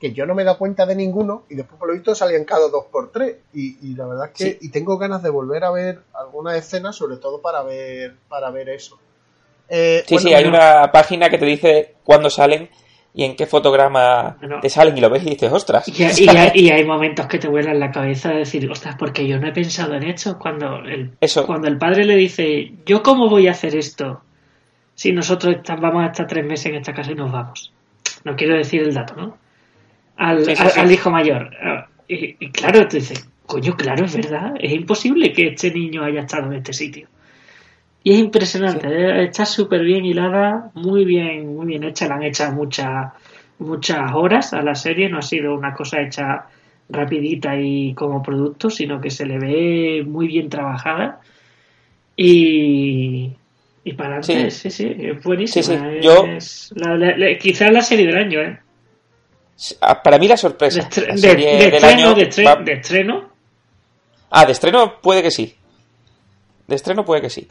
que 0.01 0.13
yo 0.13 0.27
no 0.27 0.35
me 0.35 0.43
he 0.43 0.45
dado 0.45 0.59
cuenta 0.59 0.85
de 0.87 0.97
ninguno, 0.97 1.45
y 1.49 1.55
después 1.55 1.79
por 1.79 1.89
lo 1.89 1.95
visto 1.95 2.15
salían 2.15 2.45
cada 2.45 2.69
dos 2.69 2.87
por 2.91 3.13
tres, 3.13 3.37
y, 3.55 3.79
y 3.87 3.95
la 3.95 4.07
verdad 4.07 4.27
es 4.27 4.33
que, 4.33 4.51
Sí. 4.53 4.59
y 4.63 4.71
tengo 4.71 4.99
ganas 4.99 5.23
de 5.23 5.31
volver 5.31 5.65
a 5.65 5.71
ver 5.71 6.01
alguna 6.13 6.57
escena, 6.57 6.93
sobre 6.93 7.17
todo 7.17 7.41
para 7.41 7.63
ver, 7.63 8.15
para 8.29 8.51
ver 8.51 8.69
eso. 8.71 8.99
Eh, 9.69 10.03
Sí, 10.07 10.15
bueno, 10.15 10.29
sí, 10.29 10.35
hay 10.35 10.45
bueno. 10.45 10.59
una 10.59 10.93
página 10.93 11.31
que 11.31 11.39
te 11.39 11.47
dice 11.47 11.95
cuándo 12.05 12.29
salen 12.29 12.69
y 13.15 13.25
en 13.25 13.37
qué 13.37 13.47
fotograma 13.47 14.37
Bueno. 14.41 14.59
te 14.61 14.69
salen 14.69 14.99
y 14.99 15.01
lo 15.01 15.09
ves 15.09 15.23
y 15.23 15.31
dices, 15.31 15.51
ostras. 15.53 15.87
Y, 15.89 16.03
hay- 16.03 16.13
y 16.19 16.29
hay, 16.29 16.51
y 16.55 16.71
hay 16.71 16.85
momentos 16.85 17.27
que 17.27 17.39
te 17.39 17.49
vuelan 17.49 17.79
la 17.81 17.91
cabeza 17.91 18.31
de 18.31 18.39
decir, 18.41 18.69
ostras, 18.71 18.97
porque 18.99 19.27
yo 19.27 19.39
no 19.39 19.47
he 19.49 19.53
pensado 19.53 19.95
en 19.95 20.03
esto. 20.03 20.39
Cuando 20.39 20.79
el, 20.81 21.17
Eso. 21.21 21.47
cuando 21.47 21.69
el 21.69 21.79
padre 21.79 22.05
le 22.05 22.17
dice, 22.17 22.73
¿yo 22.85 23.03
cómo 23.03 23.29
voy 23.31 23.47
a 23.49 23.53
hacer 23.53 23.77
esto 23.77 24.21
si 24.95 25.13
nosotros 25.13 25.57
vamos 25.81 26.03
a 26.05 26.07
estar 26.07 26.27
tres 26.27 26.45
meses 26.45 26.67
en 26.67 26.77
esta 26.77 26.93
casa 26.95 27.13
y 27.13 27.15
nos 27.15 27.33
vamos? 27.33 27.73
No 28.25 28.37
quiero 28.37 28.57
decir 28.57 28.83
el 28.83 28.95
dato, 28.95 29.15
¿no? 29.17 29.37
Al, 30.17 30.45
Sí, 30.45 30.57
sí, 30.57 30.63
al- 30.63 30.71
sí. 30.71 30.81
al 30.81 30.93
hijo 30.93 31.11
mayor. 31.11 31.51
Ah, 31.63 31.87
Y, 32.09 32.37
y 32.39 32.51
claro, 32.51 32.87
tú 32.87 32.97
dices, 32.97 33.29
coño, 33.47 33.77
claro, 33.77 34.05
es 34.05 34.15
verdad. 34.15 34.55
Es 34.61 34.73
imposible 34.73 35.33
que 35.33 35.49
este 35.49 35.71
niño 35.73 36.05
haya 36.05 36.21
estado 36.21 36.47
en 36.47 36.55
este 36.59 36.73
sitio. 36.73 37.09
Y 38.03 38.13
es 38.13 38.19
impresionante, 38.19 38.87
eh, 38.89 39.25
está 39.25 39.47
súper 39.47 39.83
bien 39.83 40.05
hilada, 40.05 40.71
muy 40.75 41.05
bien, 41.07 41.57
muy 41.57 41.67
bien 41.67 41.85
hecha, 41.85 42.07
le 42.07 42.15
han 42.15 42.23
hecho 42.23 42.51
muchas 42.53 43.13
muchas 43.59 44.13
horas 44.13 44.53
a 44.53 44.63
la 44.63 44.75
serie, 44.75 45.09
no 45.09 45.19
ha 45.19 45.23
sido 45.23 45.55
una 45.55 45.73
cosa 45.73 46.01
hecha 46.03 46.47
rapidita 46.91 47.57
y 47.59 47.95
como 47.95 48.23
producto, 48.23 48.69
sino 48.69 49.01
que 49.01 49.11
se 49.11 49.25
le 49.25 49.39
ve 49.39 50.05
muy 50.07 50.27
bien 50.27 50.51
trabajada 50.51 51.21
y, 52.17 53.33
Y 53.85 53.93
para 53.93 54.17
adelante, 54.17 54.51
sí, 54.51 54.71
sí, 54.71 54.97
es 54.99 55.23
buenísima. 55.23 55.63
Sí, 55.63 55.73
sí, 55.77 55.79
es- 55.99 56.05
yo- 56.05 56.27
la- 56.77 56.97
la- 56.97 57.17
la- 57.17 57.39
quizás 57.39 57.71
la 57.71 57.83
serie 57.83 58.07
del 58.07 58.17
año, 58.17 58.41
¿eh? 58.41 58.59
Ah, 59.83 60.03
Para 60.03 60.19
mí 60.19 60.27
la 60.27 60.37
sorpresa. 60.37 60.89
la 60.97 61.15
de- 61.15 61.35
del 61.37 61.75
estreno, 61.75 61.87
año 61.87 62.15
de, 62.15 62.29
estre- 62.29 62.47
va- 62.47 62.57
de 62.57 62.73
estreno. 62.73 63.31
Ah, 64.31 64.47
de 64.47 64.53
estreno 64.53 65.01
puede 65.01 65.23
que 65.23 65.31
sí. 65.31 65.55
De 66.67 66.75
estreno 66.77 67.05
puede 67.05 67.21
que 67.21 67.31
sí. 67.31 67.47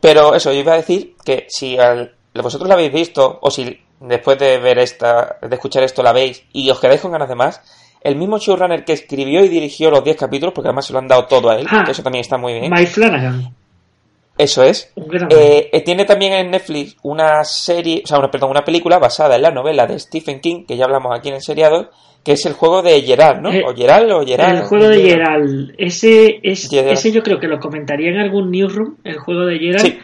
Pero 0.00 0.34
eso, 0.34 0.52
yo 0.52 0.60
iba 0.60 0.72
a 0.72 0.76
decir 0.76 1.14
que 1.24 1.46
si 1.48 1.76
al- 1.78 2.14
vosotros 2.34 2.66
la 2.68 2.74
habéis 2.74 2.92
visto, 2.92 3.38
o 3.42 3.50
si 3.50 3.78
después 4.00 4.38
de 4.38 4.58
ver 4.58 4.78
esta, 4.78 5.36
de 5.42 5.54
escuchar 5.54 5.82
esto 5.82 6.02
la 6.02 6.12
veis 6.14 6.42
y 6.52 6.70
os 6.70 6.80
quedáis 6.80 7.02
con 7.02 7.12
ganas 7.12 7.28
de 7.28 7.34
más, 7.34 7.60
el 8.02 8.16
mismo 8.16 8.38
showrunner 8.38 8.84
que 8.86 8.94
escribió 8.94 9.44
y 9.44 9.48
dirigió 9.48 9.90
los 9.90 10.02
10 10.02 10.16
capítulos, 10.16 10.54
porque 10.54 10.68
además 10.68 10.86
se 10.86 10.94
lo 10.94 10.98
han 10.98 11.08
dado 11.08 11.26
todo 11.26 11.50
a 11.50 11.56
él, 11.60 11.66
Ah. 11.70 11.82
que 11.84 11.90
eso 11.92 12.02
también 12.02 12.22
está 12.22 12.38
muy 12.38 12.54
bien. 12.54 12.72
Mike 12.72 12.86
Flanagan. 12.86 13.54
Eso 14.40 14.62
es. 14.64 14.92
Eh, 15.30 15.68
eh, 15.72 15.80
tiene 15.82 16.04
también 16.06 16.32
en 16.32 16.50
Netflix 16.50 16.96
una 17.02 17.44
serie, 17.44 18.00
o 18.04 18.06
sea, 18.06 18.18
una, 18.18 18.30
perdón, 18.30 18.50
una 18.50 18.64
película 18.64 18.98
basada 18.98 19.36
en 19.36 19.42
la 19.42 19.50
novela 19.50 19.86
de 19.86 19.98
Stephen 19.98 20.40
King, 20.40 20.64
que 20.66 20.76
ya 20.78 20.86
hablamos 20.86 21.16
aquí 21.16 21.28
en 21.28 21.40
Seriados, 21.42 21.88
que 22.24 22.32
es 22.32 22.46
el 22.46 22.54
juego 22.54 22.80
de 22.82 23.00
Gerard, 23.02 23.40
¿no? 23.40 23.52
Eh, 23.52 23.62
o 23.66 23.74
Gerard 23.74 24.10
o 24.10 24.24
Gerard. 24.24 24.56
el 24.56 24.62
juego 24.62 24.88
de 24.88 25.02
Gerald. 25.02 25.74
Ese, 25.76 26.40
es, 26.42 26.68
Gerald. 26.70 26.92
ese 26.94 27.12
yo 27.12 27.22
creo 27.22 27.38
que 27.38 27.48
lo 27.48 27.58
comentaría 27.58 28.10
en 28.10 28.18
algún 28.18 28.50
newsroom, 28.50 28.96
el 29.04 29.18
juego 29.18 29.44
de 29.44 29.58
Gerald. 29.58 29.80
Sí. 29.86 29.98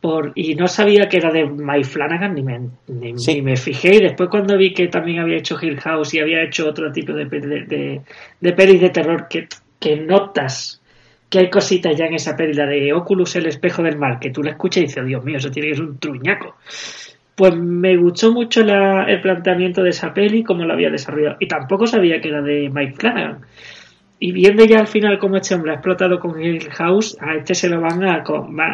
Por, 0.00 0.32
y 0.34 0.54
no 0.56 0.68
sabía 0.68 1.08
que 1.08 1.16
era 1.16 1.30
de 1.32 1.46
Mike 1.46 1.84
Flanagan, 1.84 2.34
ni 2.34 2.42
me, 2.42 2.58
ni, 2.88 3.18
Sí. 3.18 3.34
ni 3.34 3.42
me 3.42 3.56
fijé. 3.56 3.94
Y 3.96 4.00
después 4.00 4.28
cuando 4.30 4.56
vi 4.56 4.72
que 4.74 4.88
también 4.88 5.20
había 5.20 5.38
hecho 5.38 5.56
Hill 5.60 5.80
House 5.80 6.12
y 6.14 6.18
había 6.20 6.42
hecho 6.42 6.68
otro 6.68 6.92
tipo 6.92 7.12
de, 7.12 7.24
de, 7.24 7.40
de, 7.66 8.00
de 8.40 8.52
pelis 8.52 8.80
de 8.80 8.90
terror 8.90 9.26
que, 9.28 9.48
que 9.80 9.96
notas 9.96 10.80
que 11.28 11.38
hay 11.40 11.50
cositas 11.50 11.96
ya 11.96 12.06
en 12.06 12.14
esa 12.14 12.36
peli, 12.36 12.54
la 12.54 12.66
de 12.66 12.92
Oculus, 12.92 13.36
el 13.36 13.46
espejo 13.46 13.82
del 13.82 13.98
mal, 13.98 14.18
que 14.20 14.30
tú 14.30 14.42
la 14.42 14.50
escuchas 14.52 14.78
y 14.82 14.86
dices, 14.86 15.04
Dios 15.04 15.24
mío, 15.24 15.38
eso 15.38 15.50
tiene 15.50 15.68
que 15.70 15.74
ser 15.76 15.84
un 15.84 15.98
truñaco. 15.98 16.56
Pues 17.34 17.54
me 17.56 17.96
gustó 17.96 18.32
mucho 18.32 18.62
la- 18.64 19.04
el 19.04 19.20
planteamiento 19.20 19.82
de 19.82 19.90
esa 19.90 20.14
peli, 20.14 20.42
cómo 20.42 20.64
la 20.64 20.74
había 20.74 20.88
desarrollado. 20.90 21.36
Y 21.40 21.48
tampoco 21.48 21.86
sabía 21.86 22.20
que 22.20 22.28
era 22.28 22.40
de 22.42 22.70
Mike 22.72 22.94
Flanagan. 22.96 23.40
Y 24.18 24.32
viendo 24.32 24.64
ya 24.64 24.78
al 24.78 24.86
final 24.86 25.18
cómo 25.18 25.36
este 25.36 25.54
hombre 25.54 25.72
ha 25.72 25.74
explotado 25.74 26.18
con 26.18 26.40
Hill 26.40 26.70
House, 26.70 27.18
a 27.20 27.34
este 27.34 27.54
se 27.54 27.68
lo 27.68 27.80
van 27.82 28.02
a, 28.04 28.24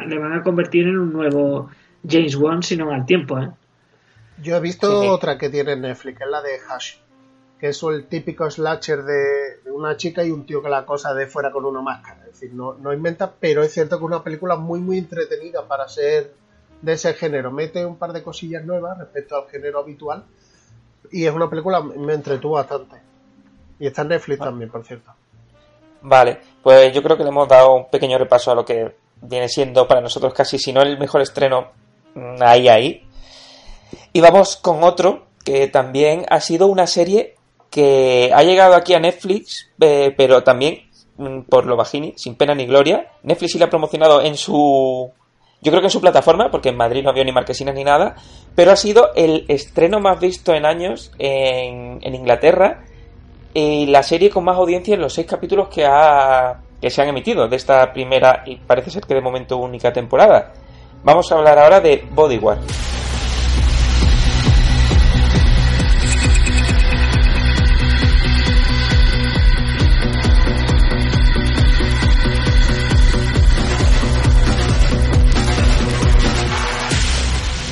le 0.07 0.18
van 0.18 0.32
a 0.34 0.42
convertir 0.42 0.86
en 0.86 0.98
un 0.98 1.12
nuevo 1.12 1.70
James 2.09 2.36
Wan, 2.36 2.62
si 2.62 2.76
no 2.76 2.92
al 2.92 3.05
tiempo, 3.07 3.40
¿eh? 3.40 3.48
Yo 4.40 4.57
he 4.57 4.61
visto 4.61 5.00
Sí, 5.03 5.09
otra 5.09 5.38
que 5.38 5.48
tiene 5.50 5.72
en 5.72 5.80
Netflix, 5.82 6.18
que 6.18 6.24
es 6.24 6.30
la 6.30 6.42
de 6.42 6.50
Hash, 6.68 6.94
que 7.62 7.68
es 7.68 7.80
el 7.84 8.06
típico 8.08 8.50
slasher 8.50 9.04
de, 9.04 9.58
de 9.64 9.70
una 9.70 9.96
chica 9.96 10.24
y 10.24 10.32
un 10.32 10.44
tío 10.44 10.60
que 10.60 10.68
la 10.68 10.84
cosa 10.84 11.14
de 11.14 11.28
fuera 11.28 11.52
con 11.52 11.64
una 11.64 11.80
máscara. 11.80 12.22
Es 12.22 12.32
decir, 12.32 12.52
no, 12.52 12.74
no 12.74 12.92
inventa, 12.92 13.32
pero 13.38 13.62
es 13.62 13.72
cierto 13.72 13.98
que 13.98 14.04
es 14.04 14.06
una 14.08 14.24
película 14.24 14.56
muy, 14.56 14.80
muy 14.80 14.98
entretenida 14.98 15.64
para 15.68 15.86
ser 15.86 16.34
de 16.80 16.92
ese 16.92 17.14
género. 17.14 17.52
Mete 17.52 17.86
un 17.86 17.98
par 17.98 18.12
de 18.12 18.20
cosillas 18.20 18.64
nuevas 18.64 18.98
respecto 18.98 19.36
al 19.36 19.48
género 19.48 19.78
habitual 19.78 20.24
y 21.12 21.24
es 21.24 21.32
una 21.32 21.48
película, 21.48 21.80
me 21.80 22.14
entretuvo 22.14 22.54
bastante. 22.54 22.96
Y 23.78 23.86
está 23.86 24.02
en 24.02 24.08
Netflix 24.08 24.40
también, 24.40 24.68
por 24.68 24.84
cierto. 24.84 25.12
Vale, 26.00 26.40
pues 26.64 26.92
yo 26.92 27.00
creo 27.00 27.16
que 27.16 27.22
le 27.22 27.28
hemos 27.28 27.46
dado 27.46 27.76
un 27.76 27.88
pequeño 27.88 28.18
repaso 28.18 28.50
a 28.50 28.56
lo 28.56 28.64
que 28.64 28.96
viene 29.20 29.48
siendo 29.48 29.86
para 29.86 30.00
nosotros 30.00 30.34
casi, 30.34 30.58
si 30.58 30.72
no 30.72 30.82
el 30.82 30.98
mejor 30.98 31.20
estreno, 31.20 31.68
mm, 32.16 32.42
ahí, 32.42 32.66
ahí. 32.66 33.08
Y 34.12 34.20
vamos 34.20 34.56
con 34.56 34.82
otro 34.82 35.26
que 35.44 35.68
también 35.68 36.26
ha 36.28 36.40
sido 36.40 36.66
una 36.66 36.88
serie 36.88 37.36
que 37.72 38.30
ha 38.32 38.42
llegado 38.44 38.74
aquí 38.74 38.94
a 38.94 39.00
Netflix, 39.00 39.70
eh, 39.80 40.14
pero 40.16 40.44
también 40.44 40.90
mm, 41.16 41.40
por 41.48 41.66
lo 41.66 41.74
bajini, 41.74 42.12
sin 42.16 42.36
pena 42.36 42.54
ni 42.54 42.66
gloria. 42.66 43.08
Netflix 43.24 43.52
sí 43.52 43.58
la 43.58 43.64
ha 43.66 43.70
promocionado 43.70 44.20
en 44.20 44.36
su... 44.36 45.10
Yo 45.62 45.70
creo 45.70 45.80
que 45.80 45.86
en 45.86 45.92
su 45.92 46.00
plataforma, 46.00 46.50
porque 46.50 46.68
en 46.68 46.76
Madrid 46.76 47.02
no 47.02 47.10
había 47.10 47.24
ni 47.24 47.32
marquesinas 47.32 47.74
ni 47.74 47.82
nada, 47.82 48.16
pero 48.54 48.72
ha 48.72 48.76
sido 48.76 49.12
el 49.14 49.46
estreno 49.48 50.00
más 50.00 50.20
visto 50.20 50.52
en 50.54 50.66
años 50.66 51.12
en, 51.18 51.98
en 52.02 52.14
Inglaterra 52.14 52.84
y 53.54 53.86
la 53.86 54.02
serie 54.02 54.28
con 54.28 54.44
más 54.44 54.56
audiencia 54.56 54.94
en 54.94 55.00
los 55.00 55.14
seis 55.14 55.26
capítulos 55.26 55.68
que, 55.68 55.86
ha, 55.86 56.60
que 56.80 56.90
se 56.90 57.00
han 57.00 57.08
emitido 57.08 57.48
de 57.48 57.56
esta 57.56 57.92
primera 57.92 58.42
y 58.44 58.56
parece 58.56 58.90
ser 58.90 59.04
que 59.04 59.14
de 59.14 59.20
momento 59.20 59.56
única 59.56 59.92
temporada. 59.92 60.52
Vamos 61.04 61.30
a 61.30 61.36
hablar 61.36 61.58
ahora 61.58 61.80
de 61.80 62.04
Bodyguard. 62.10 62.60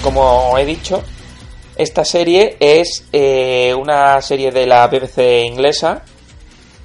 Como 0.03 0.57
he 0.57 0.65
dicho, 0.65 1.03
esta 1.77 2.05
serie 2.05 2.57
es 2.59 3.05
eh, 3.13 3.75
una 3.75 4.21
serie 4.23 4.51
de 4.51 4.67
la 4.67 4.87
BBC 4.87 5.45
inglesa 5.45 6.03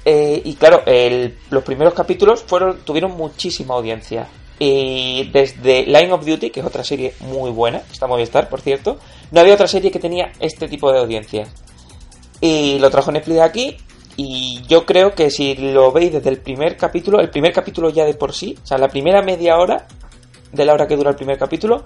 eh, 0.08 0.40
y 0.44 0.54
claro, 0.54 0.84
los 1.50 1.64
primeros 1.64 1.92
capítulos 1.92 2.44
fueron 2.46 2.78
tuvieron 2.84 3.16
muchísima 3.16 3.74
audiencia. 3.74 4.28
Y 4.58 5.28
desde 5.32 5.84
Line 5.84 6.12
of 6.12 6.24
Duty, 6.24 6.50
que 6.50 6.60
es 6.60 6.66
otra 6.66 6.84
serie 6.84 7.14
muy 7.20 7.50
buena, 7.50 7.82
está 7.90 8.06
en 8.06 8.10
Movistar, 8.10 8.48
por 8.48 8.60
cierto, 8.60 8.98
no 9.32 9.40
había 9.40 9.54
otra 9.54 9.66
serie 9.66 9.90
que 9.90 9.98
tenía 9.98 10.32
este 10.38 10.68
tipo 10.68 10.92
de 10.92 11.00
audiencia. 11.00 11.48
Y 12.40 12.78
lo 12.78 12.88
trajo 12.88 13.10
Netflix 13.10 13.40
aquí. 13.40 13.76
Y 14.16 14.62
yo 14.66 14.86
creo 14.86 15.14
que 15.14 15.30
si 15.30 15.56
lo 15.56 15.92
veis 15.92 16.12
desde 16.12 16.30
el 16.30 16.38
primer 16.38 16.76
capítulo, 16.76 17.20
el 17.20 17.28
primer 17.28 17.52
capítulo 17.52 17.90
ya 17.90 18.04
de 18.04 18.14
por 18.14 18.32
sí, 18.32 18.56
o 18.62 18.66
sea, 18.66 18.78
la 18.78 18.88
primera 18.88 19.20
media 19.20 19.58
hora 19.58 19.86
de 20.52 20.64
la 20.64 20.72
hora 20.72 20.86
que 20.86 20.96
dura 20.96 21.10
el 21.10 21.16
primer 21.16 21.36
capítulo, 21.36 21.84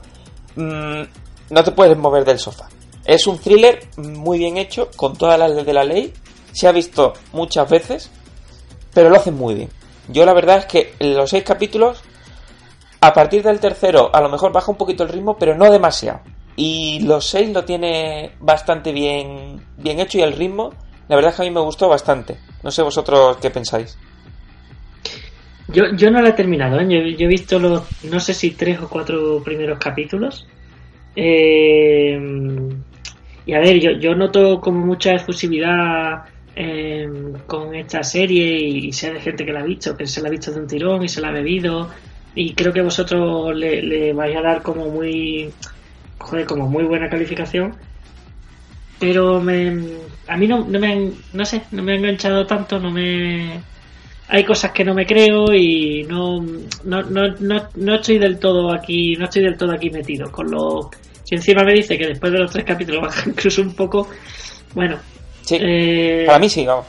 mm, 0.56 1.02
no 1.50 1.64
te 1.64 1.72
puedes 1.72 1.96
mover 1.96 2.24
del 2.24 2.38
sofá. 2.38 2.68
Es 3.04 3.26
un 3.26 3.38
thriller 3.38 3.80
muy 3.96 4.38
bien 4.38 4.56
hecho, 4.56 4.90
con 4.96 5.16
todas 5.16 5.38
las 5.38 5.64
de 5.64 5.72
la 5.72 5.84
ley. 5.84 6.12
Se 6.52 6.68
ha 6.68 6.72
visto 6.72 7.14
muchas 7.32 7.68
veces, 7.68 8.10
pero 8.92 9.10
lo 9.10 9.16
hacen 9.16 9.34
muy 9.34 9.54
bien. 9.54 9.70
Yo 10.08 10.24
la 10.24 10.32
verdad 10.32 10.58
es 10.58 10.66
que 10.66 10.94
los 11.00 11.30
seis 11.30 11.44
capítulos, 11.44 12.02
a 13.00 13.12
partir 13.12 13.42
del 13.42 13.60
tercero, 13.60 14.10
a 14.12 14.20
lo 14.20 14.28
mejor 14.28 14.52
baja 14.52 14.70
un 14.70 14.76
poquito 14.76 15.02
el 15.02 15.08
ritmo, 15.08 15.36
pero 15.38 15.56
no 15.56 15.70
demasiado. 15.70 16.20
Y 16.56 17.00
los 17.00 17.26
seis 17.26 17.50
lo 17.50 17.64
tiene 17.64 18.32
bastante 18.40 18.92
bien, 18.92 19.64
bien 19.76 20.00
hecho 20.00 20.18
y 20.18 20.22
el 20.22 20.32
ritmo, 20.32 20.70
la 21.08 21.16
verdad 21.16 21.30
es 21.30 21.36
que 21.36 21.42
a 21.42 21.46
mí 21.46 21.50
me 21.50 21.60
gustó 21.60 21.88
bastante. 21.88 22.38
No 22.62 22.70
sé 22.70 22.82
vosotros 22.82 23.38
qué 23.38 23.50
pensáis. 23.50 23.96
Yo, 25.72 25.92
yo 25.94 26.10
no 26.10 26.20
la 26.20 26.30
he 26.30 26.32
terminado, 26.32 26.80
¿eh? 26.80 26.86
yo, 26.88 27.24
he 27.24 27.28
visto 27.28 27.58
los, 27.58 28.04
no 28.04 28.18
sé 28.18 28.34
si 28.34 28.52
tres 28.52 28.80
o 28.80 28.88
cuatro 28.88 29.42
primeros 29.42 29.78
capítulos. 29.78 30.46
Eh, 31.14 32.18
y 33.46 33.52
a 33.52 33.58
ver, 33.60 33.78
yo, 33.80 33.92
yo 33.92 34.14
noto 34.14 34.60
como 34.60 34.84
mucha 34.84 35.12
efusividad 35.12 36.24
eh, 36.56 37.08
con 37.46 37.74
esta 37.74 38.02
serie 38.02 38.58
y 38.58 38.92
sé 38.92 39.12
de 39.12 39.20
gente 39.20 39.44
que 39.44 39.52
la 39.52 39.60
ha 39.60 39.64
visto, 39.64 39.96
que 39.96 40.06
se 40.06 40.20
la 40.22 40.28
ha 40.28 40.30
visto 40.30 40.50
de 40.52 40.60
un 40.60 40.66
tirón 40.66 41.04
y 41.04 41.08
se 41.08 41.20
la 41.20 41.28
ha 41.28 41.32
bebido. 41.32 41.90
Y 42.34 42.54
creo 42.54 42.72
que 42.72 42.82
vosotros 42.82 43.54
le, 43.56 43.82
le 43.82 44.12
vais 44.12 44.36
a 44.36 44.42
dar 44.42 44.62
como 44.62 44.86
muy, 44.88 45.50
joder, 46.18 46.46
como 46.46 46.68
muy 46.68 46.84
buena 46.84 47.08
calificación. 47.08 47.74
Pero 48.98 49.40
me, 49.40 49.84
a 50.28 50.36
mí 50.36 50.46
no, 50.46 50.64
no 50.64 50.78
me 50.78 50.92
han, 50.92 51.12
no 51.32 51.44
sé, 51.44 51.62
no 51.70 51.82
me 51.82 51.92
ha 51.92 51.96
enganchado 51.96 52.46
tanto, 52.46 52.78
no 52.78 52.90
me, 52.90 53.60
hay 54.30 54.44
cosas 54.44 54.72
que 54.72 54.84
no 54.84 54.94
me 54.94 55.06
creo 55.06 55.52
y 55.54 56.04
no, 56.04 56.40
no, 56.84 57.02
no, 57.02 57.28
no, 57.40 57.68
no 57.74 57.94
estoy 57.96 58.18
del 58.18 58.38
todo 58.38 58.72
aquí, 58.72 59.16
no 59.16 59.24
estoy 59.24 59.42
del 59.42 59.56
todo 59.56 59.72
aquí 59.72 59.90
metido. 59.90 60.30
Con 60.30 60.50
lo 60.50 60.90
si 61.24 61.34
encima 61.34 61.62
me 61.64 61.74
dice 61.74 61.96
que 61.98 62.06
después 62.08 62.32
de 62.32 62.38
los 62.38 62.50
tres 62.52 62.64
capítulos 62.64 63.02
baja 63.06 63.28
incluso 63.28 63.62
un 63.62 63.74
poco, 63.74 64.08
bueno, 64.74 64.98
Sí, 65.42 65.56
eh, 65.60 66.24
para 66.26 66.38
mí 66.38 66.48
sí, 66.48 66.64
vamos. 66.64 66.86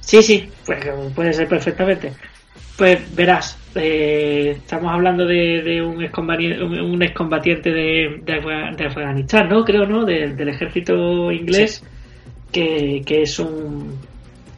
Sí, 0.00 0.22
sí, 0.22 0.48
pues 0.66 0.84
puede 1.14 1.32
ser 1.32 1.48
perfectamente. 1.48 2.12
Pues 2.76 3.14
verás, 3.14 3.56
eh, 3.76 4.54
estamos 4.58 4.92
hablando 4.92 5.24
de, 5.24 5.62
de 5.62 5.80
un, 5.80 6.02
excombatiente, 6.02 6.62
un, 6.62 7.02
excombatiente 7.02 7.70
de, 7.70 8.20
de, 8.22 8.74
de 8.76 8.84
Afganistán, 8.86 9.48
¿no? 9.48 9.64
Creo, 9.64 9.86
¿no? 9.86 10.04
Del- 10.04 10.36
del 10.36 10.48
ejército 10.48 11.30
inglés, 11.30 11.82
que, 12.52 13.02
que 13.06 13.22
es 13.22 13.38
un, 13.38 13.96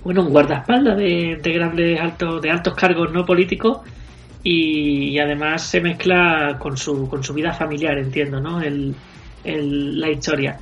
bueno, 0.06 0.22
un 0.22 0.30
guardaespaldas 0.30 0.96
de, 0.96 1.38
de 1.42 1.52
grandes 1.52 2.00
altos, 2.00 2.40
de 2.40 2.50
altos 2.50 2.74
cargos 2.74 3.12
no 3.12 3.24
políticos 3.26 3.78
y, 4.42 5.08
y 5.10 5.18
además 5.18 5.62
se 5.62 5.80
mezcla 5.80 6.56
con 6.58 6.76
su, 6.76 7.08
con 7.08 7.22
su 7.24 7.34
vida 7.34 7.52
familiar, 7.52 7.98
entiendo, 7.98 8.40
¿no? 8.40 8.60
El, 8.62 8.94
el- 9.44 10.00
la 10.00 10.08
historia. 10.10 10.58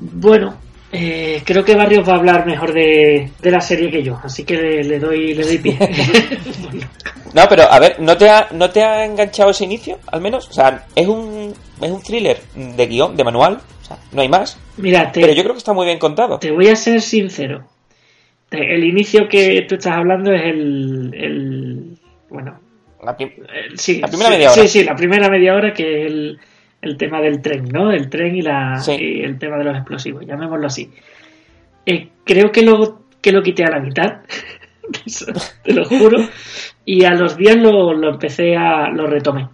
Bueno, 0.00 0.56
eh, 0.92 1.42
creo 1.44 1.64
que 1.64 1.74
Barrios 1.74 2.06
va 2.08 2.14
a 2.14 2.16
hablar 2.16 2.46
mejor 2.46 2.72
de, 2.72 3.30
de 3.40 3.50
la 3.50 3.60
serie 3.60 3.90
que 3.90 4.02
yo, 4.02 4.18
así 4.22 4.44
que 4.44 4.56
le, 4.56 4.84
le 4.84 4.98
doy, 4.98 5.34
le 5.34 5.44
doy 5.44 5.58
pie. 5.58 5.78
Bueno, 6.60 6.86
No, 7.34 7.42
pero 7.48 7.64
a 7.64 7.80
ver, 7.80 7.96
¿no 7.98 8.16
te, 8.16 8.28
ha, 8.30 8.46
¿no 8.52 8.70
te 8.70 8.82
ha 8.82 9.04
enganchado 9.04 9.50
ese 9.50 9.64
inicio, 9.64 9.98
al 10.06 10.20
menos? 10.20 10.48
O 10.48 10.52
sea, 10.52 10.86
es 10.94 11.06
un, 11.08 11.52
es 11.80 11.90
un 11.90 12.00
thriller 12.02 12.40
de 12.54 12.86
guion, 12.86 13.16
de 13.16 13.24
manual, 13.24 13.60
o 13.82 13.84
sea, 13.84 13.96
no 14.12 14.20
hay 14.22 14.28
más. 14.28 14.56
mira, 14.76 15.10
te, 15.10 15.20
Pero 15.20 15.32
yo 15.32 15.42
creo 15.42 15.54
que 15.54 15.58
está 15.58 15.72
muy 15.72 15.86
bien 15.86 15.98
contado. 15.98 16.38
te 16.38 16.52
voy 16.52 16.68
a 16.68 16.76
ser 16.76 17.00
sincero. 17.00 17.64
El 18.50 18.84
inicio 18.84 19.28
que 19.28 19.62
tú 19.68 19.74
estás 19.76 19.96
hablando 19.96 20.32
es 20.32 20.42
el, 20.42 21.10
el 21.14 21.98
bueno, 22.30 22.60
La 23.04 23.16
prim- 23.16 23.30
Eh, 23.52 23.72
sí, 23.74 24.00
La 24.00 24.06
primera 24.08 24.30
sí, 24.30 24.34
media 24.36 24.52
hora. 24.52 24.62
Sí, 24.62 24.68
sí, 24.68 24.84
la 24.84 24.94
primera 24.96 25.28
media 25.28 25.54
hora 25.54 25.72
que 25.72 26.06
el, 26.06 26.38
el 26.82 26.96
tema 26.96 27.20
del 27.20 27.42
tren, 27.42 27.64
¿no? 27.72 27.90
El 27.90 28.08
tren 28.08 28.36
y, 28.36 28.42
la, 28.42 28.78
Sí. 28.78 28.92
y 28.98 29.22
el 29.22 29.38
tema 29.38 29.56
de 29.58 29.64
los 29.64 29.76
explosivos, 29.76 30.24
llamémoslo 30.26 30.66
así. 30.66 30.90
Eh, 31.86 32.08
creo 32.24 32.50
que 32.52 32.62
lo, 32.62 33.02
que 33.20 33.32
lo 33.32 33.42
quité 33.42 33.64
a 33.64 33.70
la 33.70 33.80
mitad, 33.80 34.20
te 35.64 35.72
lo 35.74 35.84
juro, 35.84 36.18
y 36.84 37.04
a 37.04 37.10
los 37.14 37.36
días 37.36 37.56
lo, 37.56 37.92
lo 37.94 38.10
empecé 38.10 38.56
a... 38.56 38.88
lo 38.90 39.06
retomé. 39.06 39.48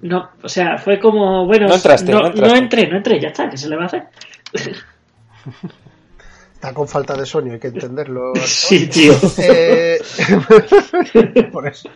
No, 0.00 0.30
o 0.42 0.48
sea, 0.48 0.76
fue 0.78 0.98
como, 0.98 1.46
bueno, 1.46 1.66
No 1.68 1.74
entraste, 1.74 2.12
no 2.12 2.26
entraste. 2.26 2.58
entré, 2.58 2.86
no 2.88 2.96
entré, 2.96 3.20
ya 3.20 3.28
está, 3.28 3.48
¿qué 3.48 3.56
se 3.56 3.68
le 3.68 3.76
va 3.76 3.82
a 3.84 3.86
hacer? 3.86 4.02
Está 6.64 6.72
con 6.72 6.88
falta 6.88 7.14
de 7.14 7.26
sueño, 7.26 7.52
hay 7.52 7.58
que 7.58 7.68
entenderlo. 7.68 8.32
Sí, 8.46 8.86
tío. 8.86 9.12
Eh, 9.36 10.00
por 11.52 11.68
eso. 11.68 11.90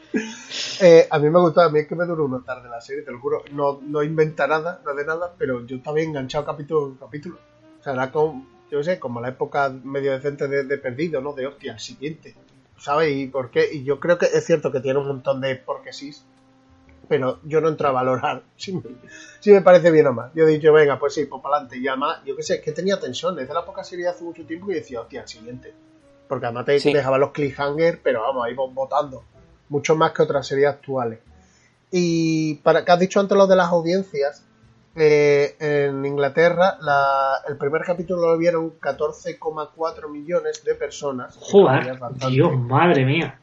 Eh, 0.83 1.09
a 1.11 1.19
mí 1.19 1.31
me 1.31 1.41
gustó, 1.41 1.62
a 1.62 1.71
mí 1.71 1.79
es 1.79 1.89
que 1.89 1.95
me 1.95 2.05
duró 2.05 2.27
una 2.27 2.45
tarde 2.45 2.69
la 2.69 2.79
serie, 2.79 3.03
te 3.03 3.11
lo 3.11 3.19
juro. 3.19 3.45
No, 3.53 3.81
no 3.81 4.03
inventa 4.03 4.47
nada, 4.47 4.83
no 4.85 4.95
de 4.95 5.07
nada, 5.07 5.33
pero 5.39 5.64
yo 5.64 5.77
estaba 5.77 5.99
enganchado 6.03 6.45
capítulo 6.45 6.97
a 6.97 7.07
capítulo. 7.07 7.39
O 7.81 7.83
sea, 7.83 7.95
era 7.95 8.12
como, 8.12 8.47
yo 8.71 8.85
sé, 8.85 8.99
como 8.99 9.23
la 9.23 9.31
época 9.31 9.71
medio 9.71 10.12
decente 10.12 10.47
de, 10.49 10.64
de 10.64 10.77
perdido, 10.77 11.23
¿no? 11.23 11.33
De 11.33 11.47
hostia, 11.47 11.73
el 11.73 11.81
siguiente. 11.81 12.35
¿Sabes? 12.77 13.16
¿Y 13.16 13.27
por 13.29 13.51
qué? 13.51 13.71
Y 13.73 13.85
yo 13.85 13.99
creo 13.99 14.19
que 14.19 14.27
es 14.27 14.45
cierto 14.45 14.71
que 14.71 14.81
tiene 14.81 14.99
un 14.99 15.09
montón 15.09 15.41
de 15.41 15.57
porque 15.57 15.95
sí, 15.95 16.12
pero 17.09 17.39
yo 17.45 17.61
no 17.61 17.69
entro 17.69 17.89
a 17.89 17.93
valorar 17.93 18.43
si 18.57 18.73
me, 18.75 18.83
si 19.41 19.51
me 19.53 19.63
parece 19.63 19.91
bien 19.91 20.07
o 20.09 20.13
mal. 20.13 20.31
Yo 20.35 20.45
he 20.45 20.51
dicho, 20.51 20.73
venga, 20.73 20.99
pues 20.99 21.15
sí, 21.15 21.25
pues 21.25 21.43
para 21.43 21.57
adelante. 21.57 21.79
Y 21.79 21.89
además, 21.89 22.21
yo 22.25 22.37
qué 22.37 22.43
sé, 22.43 22.57
es 22.57 22.61
que 22.63 22.73
tenía 22.73 22.99
tensión. 23.01 23.35
Desde 23.37 23.55
la 23.55 23.65
poca 23.65 23.83
serie 23.85 24.09
hace 24.09 24.25
mucho 24.25 24.45
tiempo 24.45 24.67
que 24.69 24.75
decía, 24.75 25.01
hostia, 25.01 25.23
el 25.23 25.29
siguiente. 25.29 25.75
Porque 26.29 26.47
además 26.47 26.67
te 26.67 26.79
Sí. 26.81 26.93
dejaba 26.93 27.17
los 27.19 27.31
cliffhangers, 27.33 27.99
pero 28.03 28.21
vamos, 28.23 28.45
ahí 28.45 28.55
votando. 28.55 29.25
Mucho 29.71 29.97
más 29.97 30.13
que 30.13 30.23
otras 30.23 30.47
series 30.47 30.69
actuales. 30.69 31.21
Y 31.91 32.57
para 32.57 32.85
que 32.85 32.93
has 32.93 32.99
dicho 32.99 33.19
antes 33.21 33.37
lo 33.37 33.47
de 33.47 33.57
las 33.57 33.69
audiencias, 33.69 34.45
eh, 34.95 35.57
en 35.61 36.05
Inglaterra 36.05 36.77
la- 36.81 37.37
el 37.49 37.57
primer 37.57 37.83
capítulo 37.83 38.33
lo 38.33 38.37
vieron 38.39 38.71
14,4 38.81 40.09
millones 40.09 40.65
de 40.65 40.75
personas. 40.75 41.37
Joder, 41.41 41.99
Dios, 42.31 42.59
madre 42.59 43.05
mía. 43.05 43.39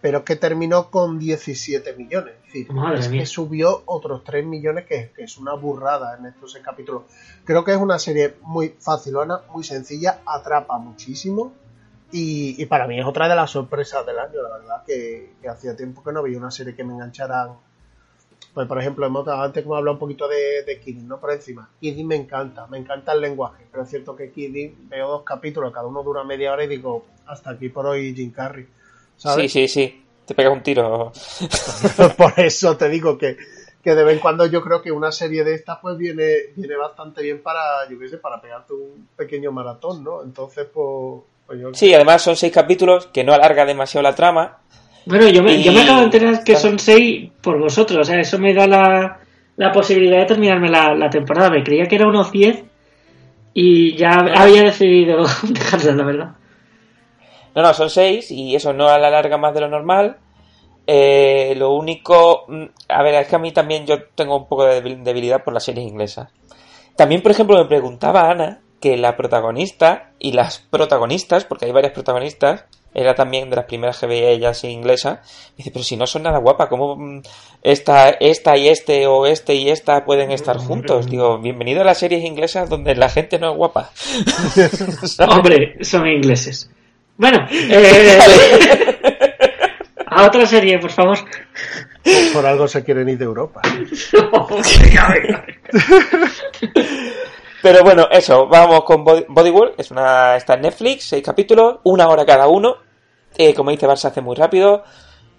Pero 0.00 0.24
que 0.24 0.36
terminó 0.36 0.90
con 0.90 1.18
17 1.18 1.94
millones. 1.94 2.34
Es 2.38 2.44
decir, 2.44 2.72
Madre 2.72 3.00
es 3.00 3.10
mía. 3.10 3.20
que 3.20 3.26
subió 3.26 3.82
otros 3.86 4.22
3 4.24 4.46
millones, 4.46 4.86
que, 4.86 5.10
que 5.14 5.24
es 5.24 5.38
una 5.38 5.54
burrada 5.54 6.16
en 6.16 6.26
estos 6.26 6.52
seis 6.52 6.64
capítulos. 6.64 7.02
Creo 7.44 7.64
que 7.64 7.72
es 7.72 7.78
una 7.78 7.98
serie 7.98 8.36
muy 8.42 8.68
facilona, 8.78 9.40
muy 9.52 9.64
sencilla, 9.64 10.20
atrapa 10.24 10.78
muchísimo. 10.78 11.52
Y, 12.10 12.60
y 12.62 12.66
para 12.66 12.86
mí 12.86 12.98
es 12.98 13.04
otra 13.04 13.28
de 13.28 13.34
las 13.34 13.50
sorpresas 13.50 14.06
del 14.06 14.18
año, 14.18 14.40
la 14.42 14.58
verdad, 14.58 14.82
que, 14.86 15.34
que 15.42 15.48
hacía 15.48 15.76
tiempo 15.76 16.02
que 16.02 16.12
no 16.12 16.22
veía 16.22 16.38
una 16.38 16.50
serie 16.50 16.74
que 16.74 16.84
me 16.84 16.94
engancharan. 16.94 17.56
Pues, 18.54 18.66
por 18.66 18.80
ejemplo, 18.80 19.04
hemos, 19.04 19.28
antes 19.28 19.64
hemos 19.64 19.76
hablado 19.76 19.94
un 19.96 19.98
poquito 20.00 20.26
de, 20.26 20.62
de 20.64 20.80
Kidding, 20.80 21.06
¿no? 21.06 21.20
Por 21.20 21.32
encima. 21.32 21.68
Kidding 21.80 22.06
me 22.06 22.16
encanta, 22.16 22.66
me 22.66 22.78
encanta 22.78 23.12
el 23.12 23.20
lenguaje, 23.20 23.66
pero 23.70 23.82
es 23.82 23.90
cierto 23.90 24.16
que 24.16 24.30
Kidding 24.30 24.88
veo 24.88 25.08
dos 25.08 25.22
capítulos, 25.22 25.72
cada 25.72 25.86
uno 25.86 26.02
dura 26.02 26.24
media 26.24 26.52
hora 26.52 26.64
y 26.64 26.68
digo, 26.68 27.04
hasta 27.26 27.50
aquí 27.50 27.68
por 27.68 27.86
hoy 27.86 28.14
Jim 28.14 28.30
Carrey. 28.30 28.66
¿Sabes? 29.18 29.52
Sí, 29.52 29.68
sí, 29.68 29.68
sí. 29.68 30.04
Te 30.26 30.34
pegas 30.34 30.52
un 30.52 30.62
tiro. 30.62 31.12
Por 32.16 32.32
eso 32.38 32.76
te 32.76 32.88
digo 32.88 33.16
que, 33.16 33.36
que 33.82 33.94
de 33.94 34.04
vez 34.04 34.14
en 34.14 34.20
cuando 34.20 34.46
yo 34.46 34.62
creo 34.62 34.82
que 34.82 34.92
una 34.92 35.10
serie 35.12 35.44
de 35.44 35.54
estas 35.54 35.78
pues 35.80 35.96
viene, 35.96 36.34
viene 36.56 36.76
bastante 36.76 37.22
bien 37.22 37.42
para, 37.42 37.88
yo 37.90 37.98
qué 37.98 38.08
sé, 38.08 38.18
para 38.18 38.40
pegarte 38.40 38.74
un 38.74 39.08
pequeño 39.16 39.52
maratón, 39.52 40.04
¿no? 40.04 40.22
Entonces, 40.22 40.66
pues, 40.72 41.22
pues 41.46 41.60
yo 41.60 41.72
Sí, 41.74 41.94
además 41.94 42.22
son 42.22 42.36
seis 42.36 42.52
capítulos 42.52 43.06
que 43.06 43.24
no 43.24 43.32
alarga 43.32 43.64
demasiado 43.64 44.02
la 44.02 44.14
trama. 44.14 44.58
Bueno, 45.06 45.28
yo 45.28 45.42
me, 45.42 45.54
Y- 45.54 45.62
yo 45.62 45.72
me 45.72 45.82
acabo 45.82 46.00
de 46.00 46.04
enterar 46.04 46.44
que 46.44 46.56
son 46.56 46.78
seis 46.78 47.30
por 47.40 47.58
vosotros. 47.58 48.00
O 48.00 48.04
sea, 48.04 48.20
eso 48.20 48.38
me 48.38 48.52
da 48.52 48.66
la, 48.66 49.20
la 49.56 49.72
posibilidad 49.72 50.18
de 50.18 50.26
terminarme 50.26 50.68
la, 50.68 50.94
la 50.94 51.08
temporada. 51.08 51.48
Me 51.48 51.64
creía 51.64 51.86
que 51.86 51.94
era 51.96 52.06
unos 52.06 52.30
10 52.30 52.62
y 53.54 53.96
ya 53.96 54.10
había 54.10 54.64
decidido 54.64 55.24
dejarla, 55.48 55.92
la 55.94 56.04
verdad. 56.04 56.30
No, 57.54 57.62
no, 57.62 57.74
son 57.74 57.90
seis 57.90 58.30
y 58.30 58.54
eso 58.54 58.72
no 58.72 58.88
a 58.88 58.98
la 58.98 59.10
larga 59.10 59.36
más 59.38 59.54
de 59.54 59.60
lo 59.60 59.68
normal. 59.68 60.18
Eh, 60.86 61.54
lo 61.56 61.72
único, 61.74 62.44
mm, 62.48 62.64
a 62.88 63.02
ver, 63.02 63.14
es 63.16 63.28
que 63.28 63.36
a 63.36 63.40
mí 63.40 63.52
también 63.52 63.86
yo 63.86 64.04
tengo 64.14 64.36
un 64.36 64.48
poco 64.48 64.64
de 64.64 64.82
debil- 64.82 65.02
debilidad 65.02 65.44
por 65.44 65.52
las 65.52 65.64
series 65.64 65.86
inglesas. 65.86 66.30
También, 66.96 67.22
por 67.22 67.30
ejemplo, 67.32 67.56
me 67.58 67.66
preguntaba 67.66 68.30
Ana 68.30 68.60
que 68.80 68.96
la 68.96 69.16
protagonista 69.16 70.12
y 70.18 70.32
las 70.32 70.58
protagonistas, 70.58 71.44
porque 71.44 71.66
hay 71.66 71.72
varias 71.72 71.92
protagonistas, 71.92 72.64
era 72.94 73.14
también 73.14 73.50
de 73.50 73.56
las 73.56 73.66
primeras 73.66 73.98
que 73.98 74.06
veía 74.06 74.30
ella 74.30 74.52
inglesa, 74.62 75.20
me 75.50 75.56
dice, 75.58 75.70
pero 75.72 75.84
si 75.84 75.96
no 75.96 76.06
son 76.06 76.22
nada 76.22 76.38
guapa, 76.38 76.68
¿cómo 76.68 76.96
mm, 76.96 77.22
esta, 77.62 78.08
esta 78.08 78.56
y 78.56 78.68
este 78.68 79.06
o 79.06 79.26
este 79.26 79.54
y 79.56 79.68
esta 79.68 80.04
pueden 80.04 80.30
estar 80.30 80.56
juntos? 80.56 81.06
Digo, 81.06 81.38
bienvenido 81.38 81.82
a 81.82 81.84
las 81.84 81.98
series 81.98 82.24
inglesas 82.24 82.70
donde 82.70 82.94
la 82.94 83.08
gente 83.10 83.38
no 83.38 83.50
es 83.50 83.56
guapa. 83.56 83.90
Hombre, 85.28 85.84
son 85.84 86.06
ingleses. 86.06 86.70
Bueno, 87.18 87.46
eh, 87.50 88.18
a 90.06 90.26
otra 90.26 90.46
serie, 90.46 90.78
por 90.78 90.90
favor. 90.90 91.18
por 92.32 92.46
algo 92.46 92.66
se 92.66 92.82
quieren 92.84 93.08
ir 93.08 93.18
de 93.18 93.24
Europa. 93.26 93.60
Pero 97.62 97.82
bueno, 97.82 98.06
eso, 98.10 98.46
vamos 98.46 98.84
con 98.84 99.02
Body, 99.04 99.24
Body 99.28 99.50
World, 99.50 99.74
es 99.78 99.90
una, 99.90 100.36
está 100.36 100.54
en 100.54 100.62
Netflix, 100.62 101.08
seis 101.08 101.24
capítulos, 101.24 101.80
una 101.84 102.08
hora 102.08 102.24
cada 102.24 102.46
uno. 102.46 102.76
Eh, 103.36 103.52
como 103.52 103.70
dice 103.72 103.86
Bar, 103.86 103.98
se 103.98 104.06
hace 104.08 104.20
muy 104.20 104.36
rápido. 104.36 104.84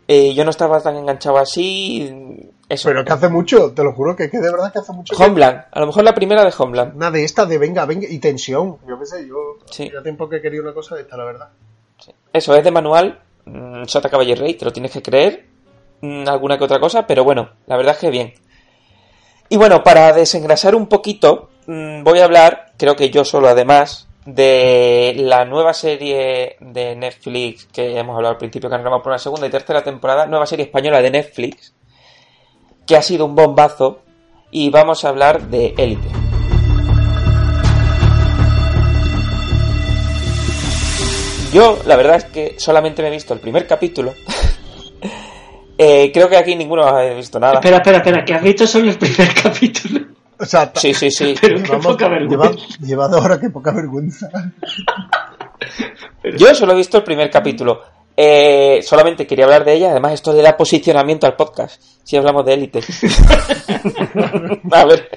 Eh, 0.07 0.33
yo 0.33 0.43
no 0.43 0.49
estaba 0.49 0.81
tan 0.81 0.97
enganchado 0.97 1.37
así. 1.37 2.11
Eso. 2.67 2.89
Pero 2.89 3.05
que 3.05 3.13
hace 3.13 3.29
mucho, 3.29 3.73
te 3.73 3.83
lo 3.83 3.93
juro 3.93 4.15
que, 4.15 4.29
que 4.29 4.39
de 4.39 4.51
verdad 4.51 4.71
que 4.73 4.79
hace 4.79 4.91
mucho. 4.91 5.15
que- 5.15 5.23
Homeland, 5.23 5.65
a 5.71 5.79
lo 5.79 5.85
mejor 5.87 6.03
la 6.03 6.13
primera 6.15 6.43
de 6.43 6.51
Homeland. 6.57 6.95
Una 6.95 7.09
de 7.11 7.23
estas 7.23 7.47
de 7.47 7.57
venga, 7.57 7.85
venga, 7.85 8.07
y 8.09 8.19
tensión. 8.19 8.77
Yo 8.87 8.99
qué 8.99 9.05
sé, 9.05 9.27
yo 9.27 9.35
Sí. 9.71 9.89
ya 9.93 10.01
tiempo 10.03 10.27
que 10.27 10.41
quería 10.41 10.61
una 10.61 10.73
cosa 10.73 10.95
de 10.95 11.01
esta, 11.03 11.15
la 11.15 11.25
verdad. 11.25 11.49
Eso 12.31 12.55
es 12.55 12.63
de 12.63 12.71
manual, 12.71 13.19
mm, 13.45 13.85
Sota 13.85 14.09
Caballo 14.09 14.35
Rey, 14.35 14.53
te 14.53 14.65
lo 14.65 14.73
tienes 14.73 14.91
que 14.91 15.01
creer. 15.01 15.45
Mm, 16.01 16.27
alguna 16.27 16.57
que 16.57 16.63
otra 16.63 16.79
cosa, 16.79 17.05
pero 17.07 17.23
bueno, 17.23 17.49
la 17.67 17.77
verdad 17.77 17.95
es 17.95 17.99
que 17.99 18.09
bien. 18.09 18.33
Y 19.49 19.57
bueno, 19.57 19.83
para 19.83 20.13
desengrasar 20.13 20.75
un 20.75 20.87
poquito, 20.87 21.49
mm, 21.67 22.03
voy 22.03 22.19
a 22.19 22.25
hablar, 22.25 22.73
creo 22.77 22.95
que 22.95 23.09
yo 23.09 23.25
solo 23.25 23.49
además, 23.49 24.07
de 24.25 25.15
la 25.17 25.45
nueva 25.45 25.73
serie 25.73 26.57
de 26.59 26.95
Netflix 26.95 27.65
que 27.65 27.97
hemos 27.97 28.15
hablado 28.15 28.33
al 28.33 28.37
principio, 28.37 28.69
que 28.69 28.75
han 28.75 28.83
por 28.83 29.07
una 29.07 29.17
segunda 29.17 29.47
y 29.47 29.49
tercera 29.49 29.83
temporada, 29.83 30.27
nueva 30.27 30.45
serie 30.45 30.65
española 30.65 31.01
de 31.01 31.11
Netflix, 31.11 31.73
que 32.85 32.95
ha 32.95 33.01
sido 33.01 33.25
un 33.25 33.35
bombazo, 33.35 34.01
y 34.51 34.69
vamos 34.69 35.03
a 35.03 35.09
hablar 35.09 35.41
de 35.47 35.73
Élite. 35.77 36.18
Yo, 41.51 41.79
la 41.85 41.95
verdad 41.95 42.17
es 42.17 42.25
que 42.25 42.55
solamente 42.59 43.01
me 43.01 43.07
he 43.07 43.11
visto 43.11 43.33
el 43.33 43.39
primer 43.39 43.65
capítulo. 43.67 44.13
Eh, 45.81 46.11
creo 46.13 46.27
que 46.27 46.35
aquí 46.35 46.57
ninguno 46.57 46.83
ha 46.83 47.01
visto 47.13 47.39
nada. 47.39 47.53
Espera, 47.53 47.77
espera, 47.77 47.99
espera, 47.99 48.25
que 48.25 48.33
has 48.33 48.43
visto 48.43 48.67
solo 48.67 48.89
el 48.91 48.97
primer 48.97 49.33
capítulo. 49.43 50.07
O 50.37 50.43
sea, 50.43 50.73
Sí, 50.75 50.93
sí, 50.93 51.09
sí. 51.09 51.35
Pero 51.39 51.63
qué 51.63 51.77
poca 51.77 52.09
vergüenza. 52.09 52.51
lleva, 52.81 53.07
lleva 53.07 53.17
horas, 53.17 53.39
que 53.39 53.49
poca 53.49 53.71
vergüenza. 53.71 54.29
Yo 56.37 56.53
solo 56.53 56.73
he 56.73 56.75
visto 56.75 56.97
el 56.97 57.03
primer 57.03 57.29
capítulo. 57.29 57.81
Eh, 58.17 58.81
solamente 58.83 59.25
quería 59.25 59.45
hablar 59.45 59.63
de 59.63 59.75
ella. 59.75 59.91
Además, 59.91 60.11
esto 60.15 60.33
le 60.33 60.41
da 60.41 60.57
posicionamiento 60.57 61.25
al 61.25 61.37
podcast. 61.37 61.81
Si 62.09 62.17
hablamos 62.17 62.43
de 62.43 62.53
élite. 62.55 62.79
a 64.71 64.85
ver. 64.85 65.09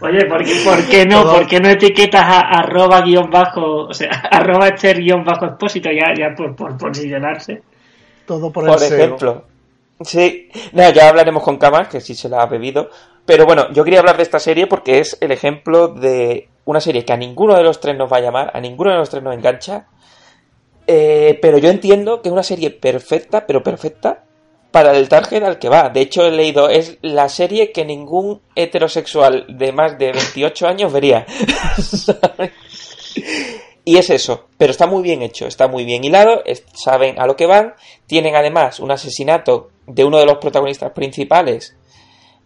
Oye, 0.00 0.26
¿por 0.26 0.44
qué, 0.44 0.62
por 0.64 0.86
qué 0.86 1.04
no? 1.04 1.24
¿Por 1.24 1.44
qué 1.48 1.58
no 1.58 1.68
etiquetas 1.68 2.22
a 2.22 2.38
arroba 2.60 3.00
guion 3.00 3.28
bajo, 3.28 3.86
o 3.86 3.92
sea, 3.92 4.10
arroba 4.30 4.68
este 4.68 4.94
guion 4.94 5.24
bajo 5.24 5.46
expósito 5.46 5.90
ya, 5.90 6.14
ya 6.16 6.32
por, 6.36 6.54
por 6.54 6.78
posicionarse? 6.78 7.62
Todo 8.26 8.52
por, 8.52 8.64
Por 8.64 8.74
el 8.74 8.78
SEO. 8.78 8.96
ejemplo. 8.96 9.44
Sí. 10.02 10.48
Nada, 10.70 10.90
ya 10.90 11.08
hablaremos 11.08 11.42
con 11.42 11.56
Camas, 11.56 11.88
que 11.88 12.00
sí 12.00 12.14
se 12.14 12.28
la 12.28 12.42
ha 12.42 12.46
bebido. 12.46 12.90
Pero 13.26 13.44
bueno, 13.44 13.68
yo 13.72 13.82
quería 13.82 13.98
hablar 13.98 14.16
de 14.16 14.22
esta 14.22 14.38
serie 14.38 14.68
porque 14.68 15.00
es 15.00 15.18
el 15.20 15.32
ejemplo 15.32 15.88
de 15.88 16.48
una 16.64 16.80
serie 16.80 17.04
que 17.04 17.12
a 17.12 17.16
ninguno 17.16 17.56
de 17.56 17.64
los 17.64 17.80
tres 17.80 17.98
nos 17.98 18.12
va 18.12 18.18
a 18.18 18.20
llamar, 18.20 18.52
a 18.54 18.60
ninguno 18.60 18.92
de 18.92 18.98
los 18.98 19.10
tres 19.10 19.24
nos 19.24 19.34
engancha. 19.34 19.88
Eh, 20.86 21.40
pero 21.42 21.58
yo 21.58 21.70
entiendo 21.70 22.22
que 22.22 22.28
es 22.28 22.32
una 22.32 22.44
serie 22.44 22.70
perfecta, 22.70 23.48
pero 23.48 23.64
perfecta, 23.64 24.26
para 24.70 24.96
el 24.96 25.08
target 25.08 25.42
al 25.42 25.58
que 25.58 25.68
va. 25.68 25.88
De 25.88 26.00
hecho, 26.00 26.24
he 26.24 26.30
leído, 26.30 26.68
es 26.68 26.98
la 27.02 27.28
serie 27.28 27.72
que 27.72 27.84
ningún 27.84 28.40
heterosexual 28.54 29.46
de 29.48 29.72
más 29.72 29.98
de 29.98 30.12
28 30.12 30.68
años 30.68 30.92
vería. 30.92 31.26
Y 33.84 33.96
es 33.96 34.10
eso, 34.10 34.46
pero 34.58 34.70
está 34.70 34.86
muy 34.86 35.02
bien 35.02 35.22
hecho, 35.22 35.46
está 35.46 35.66
muy 35.66 35.84
bien 35.84 36.04
hilado, 36.04 36.42
saben 36.74 37.18
a 37.18 37.26
lo 37.26 37.34
que 37.34 37.46
van, 37.46 37.74
tienen 38.06 38.36
además 38.36 38.78
un 38.78 38.90
asesinato 38.90 39.70
de 39.86 40.04
uno 40.04 40.18
de 40.18 40.26
los 40.26 40.36
protagonistas 40.36 40.92
principales 40.92 41.76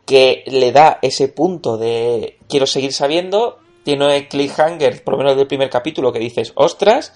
que 0.06 0.44
le 0.46 0.70
da 0.72 0.98
ese 1.02 1.28
punto 1.28 1.76
de 1.76 2.38
quiero 2.48 2.66
seguir 2.66 2.92
sabiendo, 2.92 3.58
tiene 3.82 4.28
cliffhanger, 4.28 5.02
por 5.02 5.14
lo 5.14 5.18
menos 5.18 5.36
del 5.36 5.46
primer 5.46 5.70
capítulo, 5.70 6.12
que 6.12 6.18
dices, 6.18 6.52
ostras, 6.54 7.12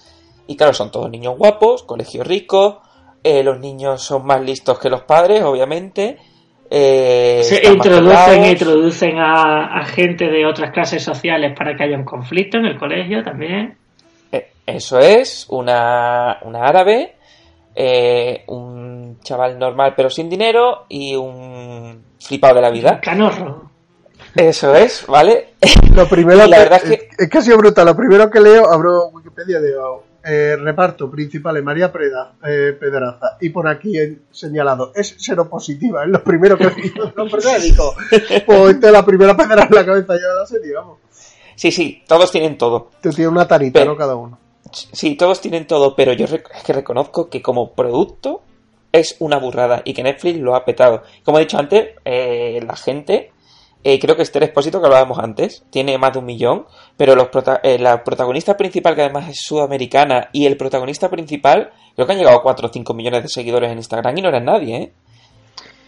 y 0.47 0.57
claro, 0.57 0.73
son 0.73 0.91
todos 0.91 1.09
niños 1.09 1.37
guapos, 1.37 1.83
colegio 1.83 2.23
rico, 2.23 2.81
eh, 3.23 3.43
los 3.43 3.59
niños 3.59 4.01
son 4.01 4.25
más 4.25 4.41
listos 4.41 4.79
que 4.79 4.89
los 4.89 5.03
padres, 5.03 5.43
obviamente. 5.43 6.17
eh, 6.69 7.41
Se 7.43 7.67
introducen, 7.71 8.45
introducen 8.45 9.17
a, 9.17 9.79
a 9.79 9.85
gente 9.85 10.25
de 10.27 10.45
otras 10.45 10.71
clases 10.71 11.03
sociales 11.03 11.53
para 11.57 11.75
que 11.75 11.83
haya 11.83 11.97
un 11.97 12.05
conflicto 12.05 12.57
en 12.57 12.65
el 12.65 12.77
colegio 12.79 13.23
también. 13.23 13.77
Eh, 14.31 14.51
Eso 14.65 14.99
es, 14.99 15.45
una, 15.49 16.37
una 16.43 16.65
árabe, 16.65 17.15
eh, 17.75 18.43
un 18.47 19.19
chaval 19.23 19.57
normal 19.57 19.93
pero 19.95 20.09
sin 20.09 20.29
dinero 20.29 20.85
y 20.89 21.15
un 21.15 22.03
flipado 22.19 22.55
de 22.55 22.61
la 22.61 22.69
vida. 22.69 22.99
Canorro. 23.01 23.69
Eso 24.35 24.75
es, 24.75 25.05
¿vale? 25.07 25.53
Lo 25.95 26.07
primero 26.07 26.43
Y 26.45 26.49
la 26.49 26.57
que, 26.57 26.63
verdad 26.63 26.81
es 26.83 26.89
que- 26.89 27.09
es 27.17 27.29
que 27.29 27.37
ha 27.37 27.41
sido 27.41 27.57
brutal. 27.57 27.85
Lo 27.87 27.95
primero 27.95 28.29
que 28.29 28.39
leo, 28.39 28.69
abro 28.71 29.07
Wikipedia 29.07 29.59
de 29.59 29.75
eh, 30.23 30.55
reparto 30.57 31.09
principales 31.09 31.63
María 31.63 31.91
Preda, 31.91 32.33
eh, 32.45 32.75
Pedraza. 32.79 33.37
Y 33.41 33.49
por 33.49 33.67
aquí 33.67 33.97
he 33.97 34.19
señalado, 34.31 34.91
es 34.95 35.15
seropositiva. 35.17 36.03
Es 36.03 36.09
lo 36.09 36.23
primero 36.23 36.57
que 36.57 36.65
los 37.15 37.31
periódicos. 37.31 37.95
Pues 38.45 38.75
esta 38.75 38.87
es 38.87 38.93
la 38.93 39.05
primera 39.05 39.35
pedra 39.37 39.63
en 39.69 39.75
la 39.75 39.85
cabeza 39.85 40.13
ya 40.15 40.27
de 40.27 40.35
la 40.39 40.45
serie, 40.45 40.73
vamos. 40.73 40.97
Sí, 41.55 41.71
sí, 41.71 42.03
todos 42.07 42.31
tienen 42.31 42.57
todo. 42.57 42.89
Tú 43.01 43.09
tienes 43.11 43.31
una 43.31 43.47
tarita, 43.47 43.79
Pero- 43.79 43.91
¿no? 43.91 43.97
Cada 43.97 44.15
uno. 44.15 44.37
Sí, 44.71 45.15
todos 45.15 45.41
tienen 45.41 45.65
todo, 45.65 45.95
pero 45.95 46.13
yo 46.13 46.27
rec- 46.27 46.49
es 46.55 46.63
que 46.63 46.73
reconozco 46.73 47.27
que 47.29 47.41
como 47.41 47.73
producto 47.73 48.43
es 48.91 49.15
una 49.19 49.37
burrada 49.37 49.81
y 49.83 49.93
que 49.93 50.03
Netflix 50.03 50.39
lo 50.39 50.55
ha 50.55 50.63
petado. 50.63 51.01
Como 51.23 51.37
he 51.37 51.41
dicho 51.41 51.57
antes, 51.57 51.89
eh, 52.05 52.59
la 52.65 52.75
gente, 52.75 53.31
eh, 53.83 53.99
creo 53.99 54.15
que 54.15 54.21
Esther 54.23 54.43
Expósito, 54.43 54.79
que 54.79 54.87
hablábamos 54.87 55.19
antes, 55.19 55.63
tiene 55.69 55.97
más 55.97 56.13
de 56.13 56.19
un 56.19 56.25
millón, 56.25 56.65
pero 56.97 57.15
los 57.15 57.27
prota- 57.29 57.61
eh, 57.63 57.79
la 57.79 58.03
protagonista 58.03 58.57
principal, 58.57 58.95
que 58.95 59.01
además 59.03 59.29
es 59.29 59.39
sudamericana, 59.41 60.29
y 60.33 60.45
el 60.45 60.57
protagonista 60.57 61.09
principal, 61.09 61.71
creo 61.95 62.05
que 62.05 62.13
han 62.13 62.19
llegado 62.19 62.37
a 62.37 62.43
4 62.43 62.67
o 62.67 62.71
5 62.71 62.93
millones 62.93 63.23
de 63.23 63.29
seguidores 63.29 63.71
en 63.71 63.77
Instagram 63.77 64.17
y 64.17 64.21
no 64.21 64.29
eran 64.29 64.45
nadie, 64.45 64.75
¿eh? 64.77 64.93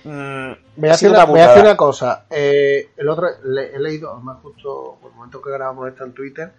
Mm, 0.03 0.51
Voy 0.77 0.89
a, 0.89 0.93
hacer 0.93 1.09
sido 1.09 1.11
una, 1.11 1.23
una 1.23 1.31
voy 1.31 1.39
a 1.41 1.43
hacer 1.45 1.55
burrada. 1.57 1.69
una 1.71 1.77
cosa. 1.77 2.25
Eh, 2.29 2.89
el 2.97 3.09
otro, 3.09 3.27
le- 3.43 3.75
he 3.75 3.79
leído, 3.79 4.11
además 4.13 4.37
justo 4.41 4.97
por 5.01 5.11
el 5.11 5.15
momento 5.17 5.41
que 5.41 5.51
grabamos 5.51 5.87
esto 5.89 6.03
en 6.05 6.13
Twitter, 6.13 6.51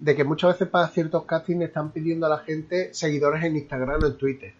de 0.00 0.16
que 0.16 0.24
muchas 0.24 0.52
veces 0.54 0.68
para 0.68 0.88
ciertos 0.88 1.24
castings 1.24 1.62
están 1.64 1.92
pidiendo 1.92 2.26
a 2.26 2.30
la 2.30 2.38
gente 2.38 2.92
seguidores 2.94 3.44
en 3.44 3.56
Instagram 3.56 4.02
o 4.02 4.06
en 4.06 4.16
Twitter. 4.18 4.52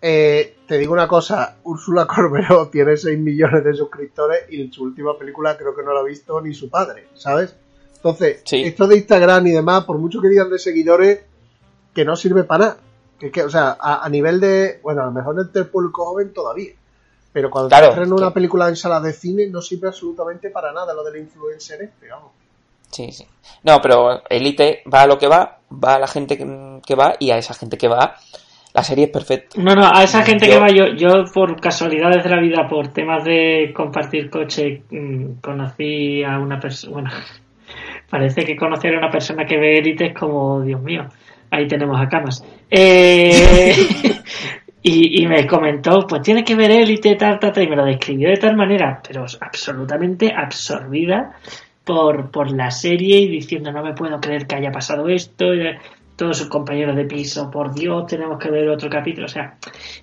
Eh, 0.00 0.58
te 0.66 0.78
digo 0.78 0.92
una 0.92 1.08
cosa, 1.08 1.56
Úrsula 1.64 2.06
Corberó 2.06 2.68
tiene 2.72 2.96
6 2.96 3.18
millones 3.18 3.64
de 3.64 3.74
suscriptores 3.74 4.44
y 4.50 4.70
su 4.70 4.84
última 4.84 5.16
película 5.18 5.56
creo 5.56 5.74
que 5.74 5.82
no 5.82 5.92
la 5.92 6.00
ha 6.00 6.04
visto 6.04 6.40
ni 6.40 6.54
su 6.54 6.70
padre, 6.70 7.08
¿sabes? 7.14 7.54
Entonces, 7.96 8.42
Sí. 8.44 8.62
esto 8.62 8.86
de 8.86 8.96
Instagram 8.96 9.46
y 9.48 9.52
demás, 9.52 9.84
por 9.84 9.98
mucho 9.98 10.20
que 10.20 10.28
digan 10.28 10.50
de 10.50 10.58
seguidores, 10.60 11.20
que 11.92 12.04
no 12.04 12.14
sirve 12.14 12.44
para 12.44 12.64
nada. 12.64 12.76
Que, 13.18 13.32
que, 13.32 13.42
o 13.42 13.50
sea, 13.50 13.76
a, 13.80 14.04
a 14.04 14.08
nivel 14.08 14.38
de, 14.38 14.78
bueno, 14.84 15.02
a 15.02 15.06
lo 15.06 15.10
mejor 15.10 15.40
entre 15.40 15.62
el 15.62 15.68
público 15.68 16.04
joven 16.04 16.32
todavía. 16.32 16.72
Pero 17.32 17.50
cuando 17.50 17.68
Claro, 17.68 17.92
te 17.92 18.00
una 18.12 18.32
película 18.32 18.68
en 18.68 18.76
salas 18.76 19.02
de 19.02 19.12
cine 19.12 19.48
no 19.48 19.60
sirve 19.60 19.88
absolutamente 19.88 20.50
para 20.50 20.72
nada 20.72 20.94
lo 20.94 21.02
del 21.02 21.16
influencer 21.22 21.82
este, 21.82 22.08
vamos. 22.08 22.30
Sí, 22.92 23.10
sí. 23.10 23.26
No, 23.64 23.80
pero 23.82 24.22
Elite 24.30 24.82
va 24.92 25.02
a 25.02 25.06
lo 25.08 25.18
que 25.18 25.26
va, 25.26 25.58
va 25.72 25.94
a 25.94 25.98
la 25.98 26.06
gente 26.06 26.38
que, 26.38 26.80
que 26.86 26.94
va 26.94 27.16
y 27.18 27.30
a 27.32 27.38
esa 27.38 27.54
gente 27.54 27.76
que 27.76 27.88
va, 27.88 28.16
la 28.74 28.82
serie 28.82 29.06
es 29.06 29.10
perfecta. 29.10 29.60
No, 29.60 29.74
no, 29.74 29.86
a 29.92 30.02
esa 30.04 30.22
gente 30.22 30.46
Yo- 30.46 30.52
que 30.52 30.58
va, 30.60 30.68
yo, 30.68 30.86
yo 30.94 31.24
por 31.32 31.60
casualidades 31.60 32.22
de 32.22 32.30
la 32.30 32.40
vida, 32.40 32.68
por 32.68 32.88
temas 32.88 33.24
de 33.24 33.72
compartir 33.74 34.30
coche, 34.30 34.82
mm, 34.90 35.40
conocí 35.40 36.22
a 36.22 36.38
una 36.38 36.60
persona, 36.60 36.92
bueno, 36.92 37.10
parece 38.10 38.44
que 38.44 38.56
conocer 38.56 38.94
a 38.94 38.98
una 38.98 39.10
persona 39.10 39.44
que 39.44 39.56
ve 39.58 39.78
élite 39.78 40.06
es 40.06 40.14
como, 40.14 40.60
Dios 40.62 40.80
mío, 40.82 41.06
ahí 41.50 41.66
tenemos 41.66 42.00
a 42.00 42.08
camas. 42.08 42.44
Eh, 42.70 43.32
y, 44.82 45.22
y 45.22 45.26
me 45.26 45.46
comentó, 45.46 46.06
pues 46.06 46.22
tiene 46.22 46.44
que 46.44 46.54
ver 46.54 46.70
élite, 46.70 47.16
tal, 47.16 47.38
tal, 47.38 47.52
tal, 47.52 47.64
y 47.64 47.68
me 47.68 47.76
lo 47.76 47.84
describió 47.84 48.28
de 48.28 48.36
tal 48.36 48.56
manera, 48.56 49.00
pero 49.06 49.24
absolutamente 49.40 50.32
absorbida 50.32 51.32
por, 51.84 52.30
por 52.30 52.52
la 52.52 52.70
serie 52.70 53.18
y 53.18 53.28
diciendo, 53.28 53.72
no 53.72 53.82
me 53.82 53.94
puedo 53.94 54.20
creer 54.20 54.46
que 54.46 54.56
haya 54.56 54.70
pasado 54.70 55.08
esto. 55.08 55.54
y, 55.54 55.74
todos 56.18 56.36
sus 56.36 56.48
compañeros 56.48 56.96
de 56.96 57.04
piso, 57.04 57.50
por 57.50 57.72
Dios, 57.72 58.06
tenemos 58.08 58.38
que 58.38 58.50
ver 58.50 58.68
otro 58.68 58.90
capítulo. 58.90 59.26
O 59.26 59.30
sea, 59.30 59.54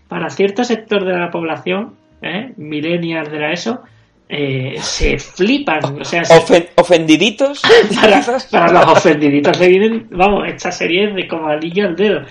para 0.08 0.30
cierto 0.30 0.64
sector 0.64 1.04
de 1.06 1.14
la 1.14 1.30
población, 1.30 1.94
¿eh? 2.22 2.54
millennials 2.58 3.30
de 3.30 3.40
la 3.40 3.52
ESO, 3.52 3.82
eh, 4.28 4.76
se 4.80 5.20
flipan. 5.20 6.00
O 6.02 6.04
sea, 6.06 6.24
se- 6.24 6.34
Ofen- 6.34 6.70
ofendiditos. 6.78 7.62
para, 8.02 8.22
para 8.50 8.72
los 8.72 8.98
ofendiditos 8.98 9.60
le 9.60 9.68
vienen, 9.68 10.08
vamos, 10.10 10.48
esta 10.48 10.72
serie 10.72 11.10
es 11.10 11.16
de 11.16 11.28
como 11.28 11.48
anillo 11.50 11.86
al 11.86 11.96
dedo. 11.96 12.22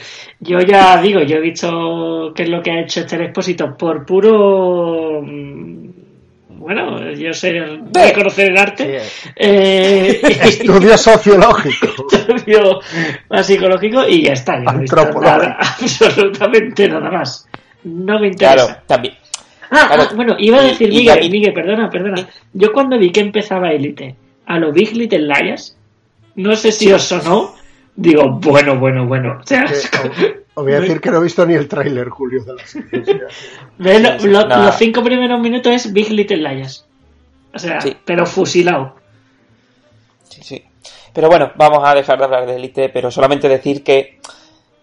Yo 0.40 0.58
ya 0.60 1.00
digo, 1.00 1.20
yo 1.22 1.36
he 1.36 1.40
visto 1.40 2.32
qué 2.34 2.42
es 2.44 2.48
lo 2.48 2.62
que 2.62 2.70
ha 2.72 2.80
hecho 2.80 3.00
este 3.00 3.22
expósito 3.22 3.76
por 3.76 4.04
puro. 4.06 5.20
mm, 5.22 5.84
Bueno, 6.58 7.12
yo 7.12 7.32
sé 7.34 7.52
reconocer 7.92 8.50
el 8.50 8.56
arte. 8.58 8.98
Eh, 9.36 10.20
Estudio 10.42 10.96
sociológico. 10.96 12.06
estudio 12.52 12.80
más 13.30 13.46
psicológico 13.46 14.06
y 14.08 14.22
ya 14.24 14.32
está. 14.34 14.54
Antropología. 14.54 15.36
nada, 15.38 15.58
absolutamente 15.80 16.88
nada 16.88 17.10
más. 17.10 17.48
No 17.84 18.18
me 18.18 18.28
interesa. 18.28 18.54
Claro, 18.66 18.80
también. 18.86 19.14
Ah, 19.70 19.86
Claro. 19.88 20.02
ah, 20.04 20.12
bueno, 20.14 20.36
iba 20.38 20.58
a 20.60 20.64
Y- 20.64 20.68
decir, 20.68 20.88
y 20.92 20.96
Miguel, 20.98 21.14
David- 21.16 21.30
Miguel, 21.30 21.52
perdona, 21.54 21.90
perdona. 21.90 22.28
Yo 22.52 22.72
cuando 22.72 22.98
vi 22.98 23.10
que 23.10 23.20
empezaba 23.20 23.70
Elite 23.72 24.14
a 24.46 24.58
lo 24.58 24.72
Big 24.72 24.94
Little 24.94 25.20
Liars, 25.26 25.76
no 26.36 26.54
sé 26.56 26.70
si 26.72 26.92
os 26.92 27.02
sonó, 27.02 27.54
digo, 27.96 28.30
bueno, 28.40 28.78
bueno, 28.78 29.06
bueno. 29.06 29.38
O 29.42 29.46
sea, 29.46 29.64
Que- 29.64 29.74
os- 29.74 30.64
voy 30.64 30.72
a 30.74 30.80
decir 30.80 31.00
que 31.00 31.10
no 31.10 31.18
he 31.18 31.22
visto 31.24 31.44
ni 31.46 31.54
el 31.54 31.66
tráiler, 31.68 32.08
Julio, 32.08 32.44
de 32.44 32.54
la 32.54 32.66
serie. 32.66 33.20
los 33.78 34.76
cinco 34.78 35.02
primeros 35.02 35.40
minutos 35.40 35.72
es 35.72 35.92
Big 35.92 36.10
Little 36.10 36.36
Liars. 36.38 36.86
O 37.52 37.58
sea, 37.58 37.80
Sí. 37.80 37.96
pero 38.04 38.26
fusilado. 38.26 38.96
Sí, 40.28 40.42
sí. 40.42 40.64
Pero 41.14 41.28
bueno, 41.28 41.52
vamos 41.54 41.78
a 41.84 41.94
dejar 41.94 42.18
de 42.18 42.24
hablar 42.24 42.44
de 42.46 42.56
Elite, 42.56 42.88
pero 42.88 43.10
solamente 43.10 43.48
decir 43.48 43.82
que 43.84 44.18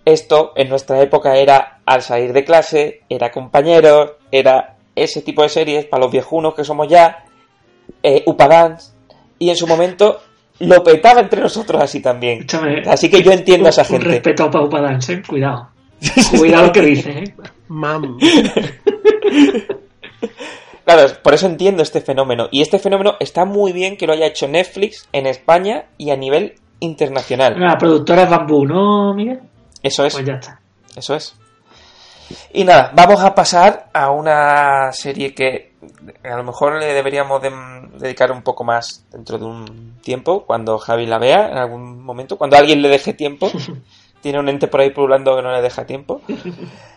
esto 0.06 0.54
en 0.56 0.70
nuestra 0.70 1.00
época 1.02 1.36
era 1.36 1.82
al 1.86 2.02
salir 2.02 2.34
de 2.34 2.44
clase, 2.46 3.02
era 3.10 3.32
compañeros, 3.32 4.14
era 4.32 4.78
ese 4.96 5.22
tipo 5.22 5.44
de 5.44 5.50
series 5.50 5.86
para 5.86 6.04
los 6.04 6.12
viejunos 6.12 6.56
que 6.56 6.64
somos 6.64 6.88
ya, 6.88 7.26
eh, 8.02 8.24
Upadance, 8.26 8.94
y 9.38 9.50
en 9.50 9.56
su 9.58 9.68
momento 9.68 10.22
lo 10.60 10.84
petaba 10.84 11.20
entre 11.22 11.42
nosotros 11.42 11.82
así 11.82 12.02
también. 12.02 12.40
Escúchame, 12.40 12.82
Así 12.88 13.10
que 13.10 13.22
yo 13.22 13.32
entiendo 13.32 13.68
a 13.68 13.72
esa 13.72 13.82
un 13.82 13.88
gente. 13.88 14.06
respeto 14.08 14.46
a 14.46 14.52
Pau 14.52 14.70
Padance, 14.70 15.14
¿eh? 15.14 15.22
Cuidado. 15.28 15.70
Cuidado 16.38 16.68
lo 16.68 16.72
que 16.72 16.82
dice, 16.82 17.10
¿eh? 17.12 17.34
Mam. 17.68 18.18
Claro, 20.94 21.14
por 21.24 21.34
eso 21.34 21.48
entiendo 21.48 21.84
este 21.84 22.02
fenómeno. 22.02 22.48
Y 22.52 22.62
este 22.62 22.80
fenómeno 22.80 23.16
está 23.20 23.46
muy 23.46 23.72
bien 23.72 23.98
que 23.98 24.08
lo 24.08 24.14
haya 24.14 24.26
hecho 24.28 24.48
Netflix 24.48 25.08
en 25.14 25.26
España 25.28 25.86
y 25.98 26.12
a 26.12 26.18
nivel 26.18 26.56
internacional. 26.80 27.60
La 27.60 27.78
productora 27.78 28.24
es 28.24 28.30
Bambú, 28.30 28.66
¿no, 28.66 29.14
Miguel? 29.14 29.40
Eso 29.84 30.06
es. 30.06 30.14
Pues 30.14 30.26
ya 30.26 30.34
está. 30.34 30.60
Eso 30.96 31.16
es. 31.16 31.36
Y 32.54 32.64
nada, 32.64 32.92
vamos 32.96 33.22
a 33.24 33.36
pasar 33.36 33.90
a 33.94 34.10
una 34.12 34.92
serie 34.94 35.34
que 35.34 35.74
a 36.24 36.36
lo 36.38 36.44
mejor 36.44 36.80
le 36.80 36.94
deberíamos 36.94 37.42
de- 37.42 37.52
dedicar 37.98 38.32
un 38.32 38.42
poco 38.42 38.64
más 38.64 39.06
dentro 39.12 39.38
de 39.38 39.46
un 39.46 39.98
tiempo, 40.02 40.46
cuando 40.46 40.78
Javi 40.78 41.06
la 41.08 41.18
vea, 41.18 41.50
en 41.50 41.58
algún 41.58 42.02
momento, 42.02 42.38
cuando 42.38 42.56
alguien 42.58 42.82
le 42.82 42.90
deje 42.90 43.14
tiempo. 43.14 43.50
Tiene 44.22 44.40
un 44.40 44.48
ente 44.50 44.68
por 44.68 44.80
ahí 44.82 44.92
pululando 44.92 45.36
que 45.36 45.42
no 45.42 45.52
le 45.52 45.62
deja 45.62 45.86
tiempo. 45.86 46.22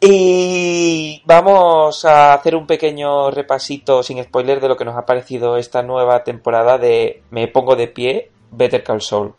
Y 0.00 1.22
vamos 1.24 2.04
a 2.04 2.32
hacer 2.32 2.54
un 2.54 2.68
pequeño 2.68 3.32
repasito 3.32 4.04
sin 4.04 4.22
spoiler 4.22 4.60
de 4.60 4.68
lo 4.68 4.76
que 4.76 4.84
nos 4.84 4.96
ha 4.96 5.04
parecido 5.04 5.56
esta 5.56 5.82
nueva 5.82 6.22
temporada 6.22 6.78
de 6.78 7.22
Me 7.30 7.48
pongo 7.48 7.74
de 7.74 7.88
pie, 7.88 8.30
Better 8.52 8.84
Call 8.84 9.02
Saul. 9.02 9.34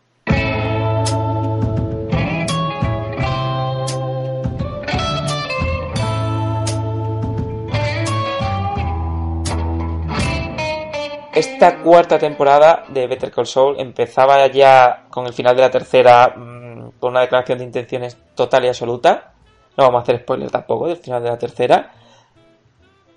Esta 11.34 11.82
cuarta 11.82 12.20
temporada 12.20 12.84
de 12.90 13.08
Better 13.08 13.32
Call 13.32 13.48
Saul 13.48 13.80
empezaba 13.80 14.46
ya 14.48 15.06
con 15.10 15.26
el 15.26 15.32
final 15.32 15.56
de 15.56 15.62
la 15.62 15.72
tercera 15.72 16.34
mm, 16.36 17.00
con 17.00 17.12
una 17.12 17.22
declaración 17.22 17.60
de 17.60 17.64
intenciones 17.64 18.18
total 18.36 18.66
y 18.66 18.68
absoluta. 18.68 19.36
No 19.80 19.86
vamos 19.86 20.00
a 20.00 20.04
hacer 20.04 20.20
spoiler 20.20 20.52
tampoco 20.52 20.88
del 20.90 20.98
final 20.98 21.24
de 21.24 21.30
la 21.30 21.38
tercera. 21.38 21.94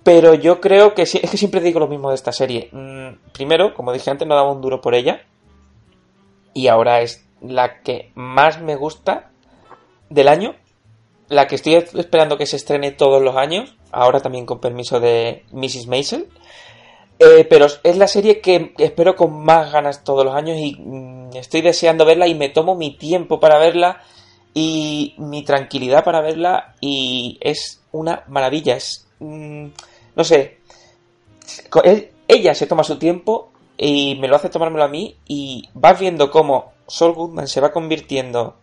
Pero 0.01 0.33
yo 0.33 0.61
creo 0.61 0.93
que 0.93 1.01
es 1.01 1.11
que 1.11 1.37
siempre 1.37 1.59
digo 1.59 1.81
lo 1.81 1.89
mismo 1.89 2.07
de 2.07 2.15
esta 2.15 2.31
serie. 2.31 2.69
Mm, 2.71 3.31
primero, 3.33 3.73
como 3.73 3.91
dije 3.91 4.09
antes, 4.09 4.25
no 4.25 4.33
daba 4.33 4.53
un 4.53 4.61
duro 4.61 4.79
por 4.79 4.95
ella. 4.95 5.23
Y 6.53 6.67
ahora 6.67 7.01
es 7.01 7.27
la 7.41 7.81
que 7.81 8.13
más 8.15 8.61
me 8.61 8.77
gusta 8.77 9.31
del 10.09 10.29
año. 10.29 10.55
La 11.27 11.47
que 11.47 11.55
estoy 11.55 11.73
esperando 11.73 12.37
que 12.37 12.45
se 12.45 12.55
estrene 12.55 12.91
todos 12.91 13.21
los 13.21 13.35
años. 13.35 13.75
Ahora 13.91 14.21
también 14.21 14.45
con 14.45 14.61
permiso 14.61 15.01
de 15.01 15.43
Mrs. 15.51 15.87
Maisel. 15.87 16.29
Eh, 17.19 17.43
pero 17.43 17.65
es 17.65 17.97
la 17.97 18.07
serie 18.07 18.39
que 18.39 18.73
espero 18.77 19.17
con 19.17 19.43
más 19.43 19.69
ganas 19.73 20.05
todos 20.05 20.23
los 20.23 20.33
años 20.33 20.57
y 20.57 20.77
mm, 20.79 21.35
estoy 21.35 21.59
deseando 21.59 22.05
verla 22.05 22.27
y 22.27 22.35
me 22.35 22.47
tomo 22.47 22.75
mi 22.75 22.95
tiempo 22.95 23.41
para 23.41 23.59
verla 23.59 24.01
y 24.53 25.15
mi 25.17 25.43
tranquilidad 25.43 26.03
para 26.03 26.21
verla 26.21 26.75
y 26.79 27.37
es 27.41 27.81
una 27.91 28.23
maravilla. 28.27 28.75
Es, 28.75 29.07
mm, 29.19 29.67
no 30.15 30.23
sé, 30.23 30.59
él- 31.83 32.11
ella 32.27 32.55
se 32.55 32.67
toma 32.67 32.83
su 32.83 32.97
tiempo 32.97 33.51
y 33.77 34.15
me 34.19 34.27
lo 34.27 34.35
hace 34.35 34.49
tomármelo 34.49 34.83
a 34.83 34.87
mí 34.89 35.17
y 35.27 35.69
vas 35.73 35.99
viendo 35.99 36.29
cómo 36.29 36.73
Saul 36.87 37.13
Goodman 37.13 37.47
se 37.47 37.61
va 37.61 37.71
convirtiendo, 37.71 38.55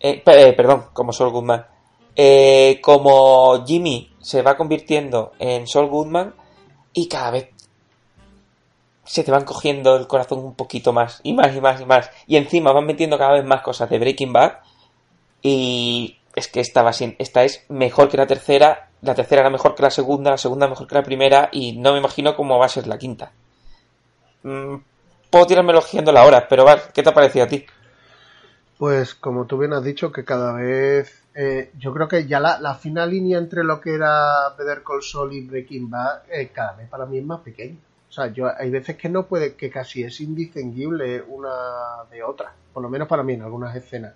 eh, 0.00 0.22
eh, 0.24 0.52
perdón, 0.52 0.86
como 0.92 1.12
Saul 1.12 1.30
Goodman, 1.30 1.66
eh, 2.14 2.80
como 2.82 3.64
Jimmy 3.66 4.10
se 4.20 4.42
va 4.42 4.56
convirtiendo 4.56 5.32
en 5.38 5.66
Saul 5.66 5.88
Goodman 5.88 6.34
y 6.94 7.08
cada 7.08 7.30
vez 7.30 7.50
se 9.04 9.22
te 9.22 9.30
van 9.30 9.44
cogiendo 9.44 9.96
el 9.96 10.06
corazón 10.08 10.40
un 10.40 10.54
poquito 10.54 10.92
más 10.92 11.20
y 11.22 11.32
más 11.32 11.54
y 11.54 11.60
más 11.60 11.80
y 11.80 11.84
más 11.84 12.10
y 12.26 12.36
encima 12.36 12.72
van 12.72 12.86
metiendo 12.86 13.18
cada 13.18 13.34
vez 13.34 13.44
más 13.44 13.62
cosas 13.62 13.88
de 13.88 13.98
Breaking 13.98 14.32
Bad 14.32 14.54
y 15.48 16.18
es 16.34 16.48
que 16.48 16.60
esta, 16.60 16.82
va 16.82 16.92
sin- 16.92 17.16
esta 17.18 17.44
es 17.44 17.64
mejor 17.68 18.08
que 18.08 18.16
la 18.16 18.26
tercera, 18.26 18.88
la 19.02 19.14
tercera 19.14 19.42
era 19.42 19.50
mejor 19.50 19.74
que 19.74 19.82
la 19.82 19.90
segunda, 19.90 20.30
la 20.32 20.38
segunda 20.38 20.68
mejor 20.68 20.86
que 20.86 20.94
la 20.94 21.02
primera 21.02 21.48
y 21.52 21.76
no 21.78 21.92
me 21.92 21.98
imagino 21.98 22.34
cómo 22.34 22.58
va 22.58 22.66
a 22.66 22.70
ser 22.70 22.86
la 22.86 22.98
quinta. 22.98 23.32
Mm, 24.42 24.76
puedo 25.30 25.46
tirarme 25.46 25.72
elogiando 25.72 26.12
la 26.12 26.24
hora, 26.24 26.46
pero 26.48 26.64
Val, 26.64 26.82
¿qué 26.92 27.02
te 27.02 27.08
ha 27.10 27.14
parecido 27.14 27.44
a 27.44 27.48
ti? 27.48 27.64
Pues 28.78 29.14
como 29.14 29.46
tú 29.46 29.56
bien 29.58 29.72
has 29.72 29.82
dicho, 29.84 30.12
que 30.12 30.24
cada 30.24 30.52
vez. 30.52 31.22
eh, 31.34 31.70
yo 31.78 31.92
creo 31.94 32.08
que 32.08 32.26
ya 32.26 32.40
la, 32.40 32.58
la 32.60 32.74
fina 32.74 33.06
línea 33.06 33.38
entre 33.38 33.64
lo 33.64 33.80
que 33.80 33.94
era 33.94 34.50
Better 34.58 34.82
Call 34.82 35.02
Saul 35.02 35.32
y 35.32 35.46
Breaking 35.46 35.88
Bad, 35.90 36.22
eh, 36.30 36.48
cada 36.52 36.72
vez 36.74 36.88
para 36.88 37.06
mí 37.06 37.18
es 37.18 37.24
más 37.24 37.40
pequeña. 37.40 37.76
O 38.08 38.12
sea, 38.12 38.28
yo 38.28 38.46
hay 38.54 38.70
veces 38.70 38.96
que 38.96 39.08
no 39.08 39.26
puede, 39.26 39.54
que 39.54 39.70
casi 39.70 40.02
es 40.02 40.20
indistinguible 40.20 41.22
una 41.22 42.04
de 42.10 42.22
otra. 42.22 42.52
Por 42.72 42.82
lo 42.82 42.88
menos 42.88 43.08
para 43.08 43.22
mí 43.22 43.34
en 43.34 43.42
algunas 43.42 43.74
escenas. 43.74 44.14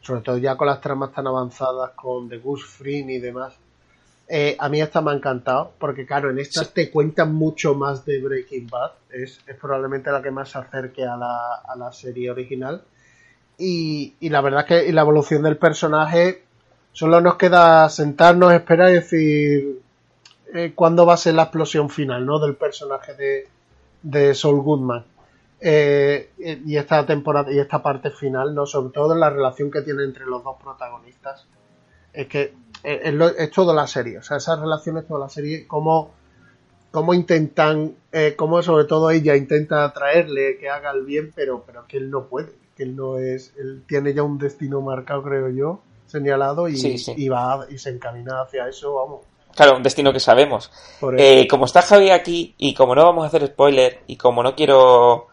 Sobre 0.00 0.22
todo 0.22 0.38
ya 0.38 0.56
con 0.56 0.66
las 0.66 0.80
tramas 0.80 1.12
tan 1.12 1.26
avanzadas 1.26 1.90
con 1.90 2.28
The 2.28 2.38
Goose 2.38 2.66
Fring 2.66 3.10
y 3.10 3.18
demás. 3.18 3.54
Eh, 4.28 4.56
a 4.58 4.68
mí 4.68 4.80
esta 4.80 5.00
me 5.00 5.10
ha 5.10 5.14
encantado, 5.14 5.72
porque 5.78 6.06
claro, 6.06 6.30
en 6.30 6.38
estas 6.38 6.72
te 6.72 6.90
cuentan 6.90 7.34
mucho 7.34 7.74
más 7.74 8.04
de 8.04 8.20
Breaking 8.20 8.68
Bad. 8.68 8.92
Es, 9.10 9.40
es 9.46 9.56
probablemente 9.56 10.10
la 10.12 10.22
que 10.22 10.30
más 10.30 10.50
se 10.50 10.58
acerque 10.58 11.04
a 11.04 11.16
la, 11.16 11.56
a 11.56 11.76
la 11.76 11.92
serie 11.92 12.30
original. 12.30 12.82
Y, 13.58 14.14
y 14.20 14.28
la 14.28 14.40
verdad 14.40 14.64
que 14.64 14.86
y 14.86 14.92
la 14.92 15.02
evolución 15.02 15.42
del 15.42 15.58
personaje 15.58 16.44
solo 16.92 17.20
nos 17.20 17.36
queda 17.36 17.88
sentarnos, 17.88 18.52
esperar 18.52 18.90
y 18.90 18.94
decir 18.94 19.80
eh, 20.54 20.72
cuándo 20.74 21.06
va 21.06 21.14
a 21.14 21.18
ser 21.18 21.34
la 21.34 21.42
explosión 21.42 21.90
final 21.90 22.24
¿no? 22.26 22.38
del 22.38 22.56
personaje 22.56 23.14
de, 23.14 23.48
de 24.02 24.34
Saul 24.34 24.60
Goodman. 24.60 25.04
Eh, 25.60 26.30
y 26.38 26.76
esta 26.76 27.04
temporada 27.04 27.52
y 27.52 27.58
esta 27.58 27.82
parte 27.82 28.10
final, 28.10 28.54
no 28.54 28.64
sobre 28.64 28.92
todo 28.92 29.14
la 29.14 29.28
relación 29.28 29.70
que 29.70 29.82
tiene 29.82 30.04
entre 30.04 30.24
los 30.24 30.42
dos 30.42 30.56
protagonistas. 30.62 31.46
Es 32.12 32.26
que 32.28 32.54
es, 32.82 33.14
es 33.38 33.50
toda 33.50 33.74
la 33.74 33.86
serie, 33.86 34.18
o 34.18 34.22
sea, 34.22 34.38
esa 34.38 34.56
relación 34.56 34.98
es 34.98 35.06
toda 35.06 35.20
la 35.20 35.28
serie, 35.28 35.66
cómo, 35.66 36.12
cómo 36.90 37.14
intentan, 37.14 37.94
eh, 38.10 38.34
cómo 38.36 38.62
sobre 38.62 38.84
todo 38.84 39.10
ella 39.10 39.36
intenta 39.36 39.84
atraerle 39.84 40.56
que 40.58 40.70
haga 40.70 40.90
el 40.90 41.04
bien, 41.04 41.30
pero, 41.34 41.62
pero 41.66 41.86
que 41.86 41.98
él 41.98 42.10
no 42.10 42.24
puede, 42.24 42.52
que 42.76 42.84
él 42.84 42.96
no 42.96 43.18
es, 43.18 43.54
él 43.58 43.84
tiene 43.86 44.14
ya 44.14 44.22
un 44.22 44.38
destino 44.38 44.80
marcado, 44.80 45.22
creo 45.22 45.50
yo, 45.50 45.82
señalado 46.06 46.68
y, 46.68 46.76
Sí, 46.76 46.98
sí. 46.98 47.12
y 47.16 47.28
va 47.28 47.66
y 47.68 47.78
se 47.78 47.90
encamina 47.90 48.42
hacia 48.42 48.66
eso, 48.66 48.94
vamos. 48.94 49.20
Claro, 49.54 49.76
un 49.76 49.82
destino 49.82 50.12
que 50.12 50.20
sabemos. 50.20 50.70
Eh, 51.18 51.46
como 51.48 51.64
está 51.64 51.82
Javi 51.82 52.10
aquí 52.10 52.54
y 52.56 52.72
como 52.72 52.94
no 52.94 53.04
vamos 53.04 53.24
a 53.24 53.26
hacer 53.26 53.46
spoiler 53.48 54.00
y 54.06 54.16
como 54.16 54.42
no 54.42 54.54
quiero 54.54 55.26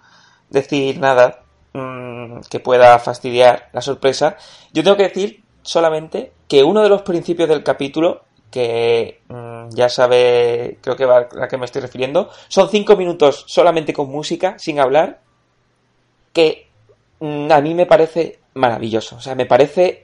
decir 0.49 0.99
nada 0.99 1.43
mm, 1.73 2.41
que 2.49 2.59
pueda 2.59 2.97
fastidiar 2.99 3.69
la 3.73 3.81
sorpresa, 3.81 4.37
yo 4.73 4.83
tengo 4.83 4.97
que 4.97 5.03
decir 5.03 5.43
solamente 5.61 6.31
que 6.47 6.63
uno 6.63 6.81
de 6.81 6.89
los 6.89 7.01
principios 7.01 7.49
del 7.49 7.63
capítulo, 7.63 8.23
que 8.49 9.21
mm, 9.27 9.69
ya 9.69 9.89
sabe, 9.89 10.79
creo 10.81 10.95
que 10.95 11.05
va 11.05 11.17
a 11.17 11.27
la 11.35 11.47
que 11.47 11.57
me 11.57 11.65
estoy 11.65 11.81
refiriendo, 11.81 12.29
son 12.47 12.69
cinco 12.69 12.95
minutos 12.95 13.43
solamente 13.47 13.93
con 13.93 14.09
música, 14.09 14.57
sin 14.57 14.79
hablar, 14.79 15.19
que 16.33 16.67
mm, 17.19 17.51
a 17.51 17.61
mí 17.61 17.73
me 17.73 17.85
parece 17.85 18.39
maravilloso. 18.53 19.17
O 19.17 19.21
sea, 19.21 19.35
me 19.35 19.45
parece 19.45 20.03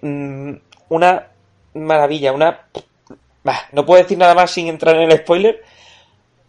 una 0.89 1.27
maravilla, 1.73 2.33
una... 2.33 2.67
No 3.71 3.85
puedo 3.85 4.01
decir 4.01 4.17
nada 4.17 4.35
más 4.35 4.51
sin 4.51 4.67
entrar 4.67 4.95
en 4.95 5.11
el 5.11 5.17
spoiler, 5.17 5.61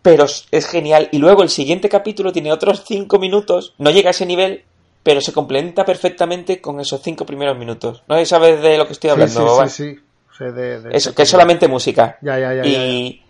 pero 0.04 0.24
es- 0.26 0.66
genial. 0.68 1.08
Y 1.12 1.18
luego 1.18 1.42
el 1.42 1.48
siguiente 1.48 1.88
capítulo 1.88 2.30
tiene 2.30 2.52
otros 2.52 2.84
5 2.86 3.18
minutos, 3.18 3.72
no 3.78 3.90
llega 3.90 4.10
a 4.10 4.12
ese 4.12 4.26
nivel, 4.26 4.62
pero 5.02 5.22
se 5.22 5.32
complementa 5.32 5.84
perfectamente 5.86 6.60
con 6.60 6.78
esos 6.78 7.00
5 7.02 7.24
primeros 7.24 7.56
minutos. 7.56 8.02
No 8.06 8.16
sé 8.16 8.26
sabes 8.26 8.60
de 8.60 8.76
lo 8.76 8.86
que 8.86 8.92
estoy 8.92 9.08
Sí, 9.08 9.12
hablando. 9.12 9.66
sí, 9.66 9.70
sí, 9.94 10.00
sí. 10.38 10.44
De- 10.44 10.80
de- 10.82 10.96
Eso, 10.96 11.14
que 11.14 11.22
es 11.22 11.28
solamente 11.30 11.68
música. 11.68 12.18
Ya, 12.20 12.38
ya, 12.38 12.52
ya, 12.54 12.64
ya, 12.64 12.70
ya. 12.70 12.86
y 12.86 13.22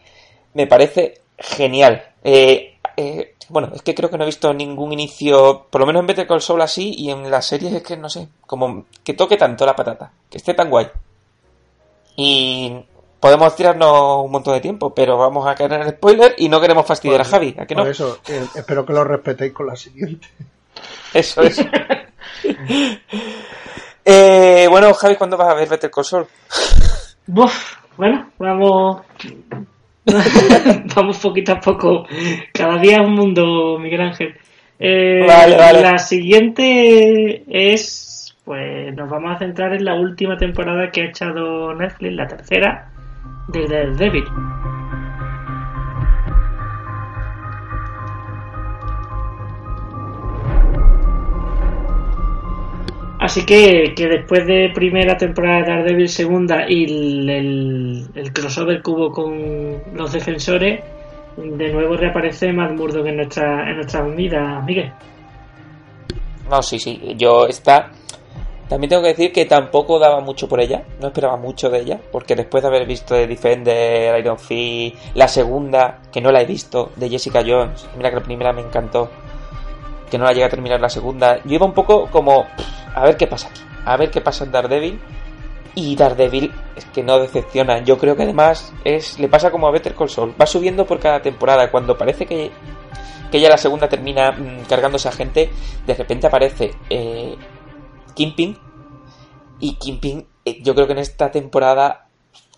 me 0.54 0.66
parece 0.66 1.20
genial. 1.38 2.02
Eh, 2.24 2.76
eh, 2.96 3.34
bueno, 3.50 3.70
es 3.72 3.82
que 3.82 3.94
creo 3.94 4.10
que 4.10 4.16
no 4.18 4.24
he 4.24 4.26
visto 4.26 4.52
ningún 4.52 4.92
inicio, 4.92 5.66
por 5.70 5.80
lo 5.80 5.86
menos 5.86 6.00
en 6.00 6.06
Better 6.08 6.26
Call 6.26 6.42
Saul 6.42 6.60
así, 6.62 6.92
y 6.98 7.10
en 7.10 7.30
las 7.30 7.46
series 7.46 7.72
es 7.72 7.82
que 7.84 7.96
no 7.96 8.08
sé, 8.10 8.26
como 8.46 8.86
que 9.04 9.14
toque 9.14 9.36
tanto 9.36 9.64
la 9.64 9.76
patata, 9.76 10.10
que 10.28 10.38
esté 10.38 10.54
tan 10.54 10.70
guay. 10.70 10.88
Y 12.16 12.72
podemos 13.24 13.56
tirarnos 13.56 14.22
un 14.22 14.30
montón 14.30 14.52
de 14.52 14.60
tiempo, 14.60 14.94
pero 14.94 15.16
vamos 15.16 15.46
a 15.46 15.54
caer 15.54 15.72
en 15.72 15.80
el 15.80 15.88
spoiler 15.92 16.34
y 16.36 16.50
no 16.50 16.60
queremos 16.60 16.86
fastidiar 16.86 17.22
a 17.22 17.24
Javi, 17.24 17.56
¿a 17.58 17.64
que 17.64 17.74
no? 17.74 17.80
Por 17.80 17.90
eso, 17.90 18.18
eh, 18.28 18.44
espero 18.54 18.84
que 18.84 18.92
lo 18.92 19.02
respetéis 19.02 19.50
con 19.54 19.66
la 19.66 19.76
siguiente. 19.76 20.28
Eso 21.14 21.40
es. 21.40 21.64
Eh, 24.06 24.66
bueno, 24.68 24.92
Javi, 24.92 25.16
¿cuándo 25.16 25.38
vas 25.38 25.48
a 25.48 25.54
ver 25.54 25.66
Better 25.66 25.90
Call 25.90 26.04
Saul? 26.04 26.26
Buf, 27.26 27.76
bueno, 27.96 28.28
vamos. 28.38 29.00
vamos 30.94 31.18
poquito 31.20 31.52
a 31.52 31.60
poco. 31.60 32.06
Cada 32.52 32.76
día 32.76 32.96
es 32.96 33.06
un 33.06 33.14
mundo, 33.14 33.78
Miguel 33.78 34.02
Ángel. 34.02 34.34
Eh, 34.78 35.24
Vale, 35.26 35.56
vale. 35.56 35.80
La 35.80 35.96
siguiente 35.96 37.44
es. 37.48 38.36
Pues 38.44 38.94
nos 38.94 39.08
vamos 39.08 39.34
a 39.34 39.38
centrar 39.38 39.72
en 39.72 39.86
la 39.86 39.94
última 39.94 40.36
temporada 40.36 40.90
que 40.90 41.00
ha 41.00 41.06
echado 41.06 41.72
Netflix, 41.72 42.12
la 42.12 42.28
tercera, 42.28 42.93
de 43.48 43.66
Daredevil. 43.68 44.24
Así 53.20 53.46
que, 53.46 53.94
que 53.96 54.06
después 54.06 54.46
de 54.46 54.70
primera 54.74 55.16
temporada 55.16 55.62
de 55.62 55.68
Daredevil, 55.70 56.08
segunda 56.08 56.66
y 56.68 56.84
el, 56.84 57.30
el- 57.30 58.06
el 58.14 58.32
crossover 58.32 58.82
que 58.82 58.90
hubo 58.90 59.10
con 59.12 59.78
los 59.94 60.12
defensores, 60.12 60.80
de 61.36 61.72
nuevo 61.72 61.96
reaparece 61.96 62.52
Matt 62.52 62.72
Murdock 62.72 63.06
en 63.06 63.16
nuestra, 63.16 63.68
en 63.70 63.76
nuestras 63.76 64.14
vidas, 64.14 64.62
Miguel. 64.64 64.92
No, 66.50 66.62
sí, 66.62 66.78
sí. 66.78 67.00
Yo 67.16 67.46
esta. 67.46 67.90
También 68.74 68.88
tengo 68.88 69.02
que 69.02 69.10
decir 69.10 69.32
que 69.32 69.44
tampoco 69.44 70.00
daba 70.00 70.18
mucho 70.18 70.48
por 70.48 70.58
ella. 70.60 70.82
No 71.00 71.06
esperaba 71.06 71.36
mucho 71.36 71.70
de 71.70 71.78
ella. 71.78 72.00
Porque 72.10 72.34
después 72.34 72.60
de 72.60 72.66
haber 72.66 72.86
visto 72.88 73.14
de 73.14 73.28
Defender, 73.28 74.18
Iron 74.18 74.36
Fist, 74.36 74.96
la 75.14 75.28
segunda, 75.28 76.00
que 76.10 76.20
no 76.20 76.32
la 76.32 76.42
he 76.42 76.44
visto, 76.44 76.90
de 76.96 77.08
Jessica 77.08 77.44
Jones. 77.46 77.86
Mira 77.96 78.10
que 78.10 78.16
la 78.16 78.22
primera 78.24 78.52
me 78.52 78.62
encantó. 78.62 79.08
Que 80.10 80.18
no 80.18 80.24
la 80.24 80.32
llegué 80.32 80.46
a 80.46 80.48
terminar 80.48 80.80
la 80.80 80.88
segunda. 80.88 81.36
Yo 81.44 81.54
iba 81.54 81.64
un 81.64 81.72
poco 81.72 82.10
como. 82.10 82.46
A 82.96 83.04
ver 83.04 83.16
qué 83.16 83.28
pasa 83.28 83.46
aquí. 83.46 83.60
A 83.84 83.96
ver 83.96 84.10
qué 84.10 84.20
pasa 84.20 84.42
en 84.42 84.50
Daredevil. 84.50 85.00
Y 85.76 85.94
Daredevil 85.94 86.50
es 86.74 86.84
que 86.86 87.04
no 87.04 87.20
decepciona. 87.20 87.78
Yo 87.84 87.96
creo 87.96 88.16
que 88.16 88.24
además 88.24 88.72
es 88.82 89.20
le 89.20 89.28
pasa 89.28 89.52
como 89.52 89.68
a 89.68 89.70
Better 89.70 89.94
Call 89.94 90.10
Saul. 90.10 90.34
Va 90.40 90.46
subiendo 90.46 90.84
por 90.84 90.98
cada 90.98 91.22
temporada. 91.22 91.70
Cuando 91.70 91.96
parece 91.96 92.26
que 92.26 92.50
que 93.30 93.40
ya 93.40 93.48
la 93.48 93.58
segunda 93.58 93.88
termina 93.88 94.30
mm, 94.30 94.66
cargándose 94.68 95.08
a 95.08 95.12
gente, 95.12 95.50
de 95.84 95.94
repente 95.94 96.28
aparece 96.28 96.72
eh, 96.88 97.34
Kingpin 98.14 98.56
y 99.60 99.74
Kingpin 99.76 100.26
eh, 100.44 100.58
yo 100.62 100.74
creo 100.74 100.86
que 100.86 100.92
en 100.92 100.98
esta 100.98 101.30
temporada 101.30 102.06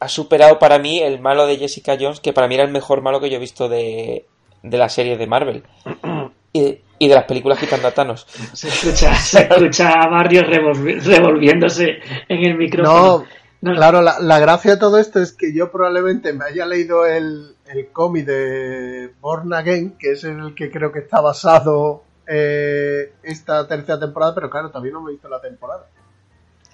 ha 0.00 0.08
superado 0.08 0.58
para 0.58 0.78
mí 0.78 1.00
el 1.00 1.20
malo 1.20 1.46
de 1.46 1.56
Jessica 1.56 1.96
Jones, 1.98 2.20
que 2.20 2.32
para 2.32 2.48
mí 2.48 2.54
era 2.54 2.64
el 2.64 2.70
mejor 2.72 3.00
malo 3.02 3.20
que 3.20 3.30
yo 3.30 3.36
he 3.36 3.40
visto 3.40 3.68
de, 3.68 4.26
de 4.62 4.78
la 4.78 4.88
serie 4.88 5.16
de 5.16 5.26
Marvel. 5.26 5.62
Y 6.52 6.60
de, 6.62 6.82
y 6.98 7.08
de 7.08 7.14
las 7.14 7.24
películas 7.24 7.58
quitando 7.58 7.86
a 7.86 7.90
Thanos. 7.90 8.26
Se 8.54 8.68
escucha, 8.68 9.14
se 9.16 9.42
escucha 9.42 9.90
a 9.90 10.08
Barrios 10.08 10.44
revolvi- 10.46 11.02
revolviéndose 11.02 11.98
en 12.30 12.44
el 12.46 12.56
micrófono. 12.56 13.24
No, 13.60 13.72
No. 13.72 13.74
claro, 13.76 14.00
la, 14.00 14.20
la 14.20 14.38
gracia 14.38 14.70
de 14.70 14.76
todo 14.78 14.96
esto 14.98 15.20
es 15.20 15.32
que 15.32 15.52
yo 15.52 15.70
probablemente 15.70 16.32
me 16.32 16.46
haya 16.46 16.64
leído 16.64 17.04
el, 17.04 17.56
el 17.66 17.88
cómic 17.92 18.24
de 18.24 19.10
Born 19.20 19.52
Again, 19.52 19.96
que 19.98 20.12
es 20.12 20.24
en 20.24 20.40
el 20.40 20.54
que 20.54 20.70
creo 20.70 20.92
que 20.92 21.00
está 21.00 21.20
basado 21.20 22.04
eh, 22.26 23.12
esta 23.22 23.66
tercera 23.66 23.98
temporada, 23.98 24.34
pero 24.34 24.50
claro, 24.50 24.68
todavía 24.70 24.92
no 24.92 25.02
me 25.02 25.10
he 25.10 25.14
visto 25.14 25.28
la 25.28 25.40
temporada. 25.40 25.86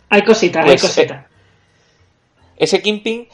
Hay 0.08 0.22
cositas, 0.22 0.64
hay 0.64 0.70
Pues, 0.72 0.82
cositas. 0.82 1.26
Ese 2.56 2.82
Kingpin 2.82 3.28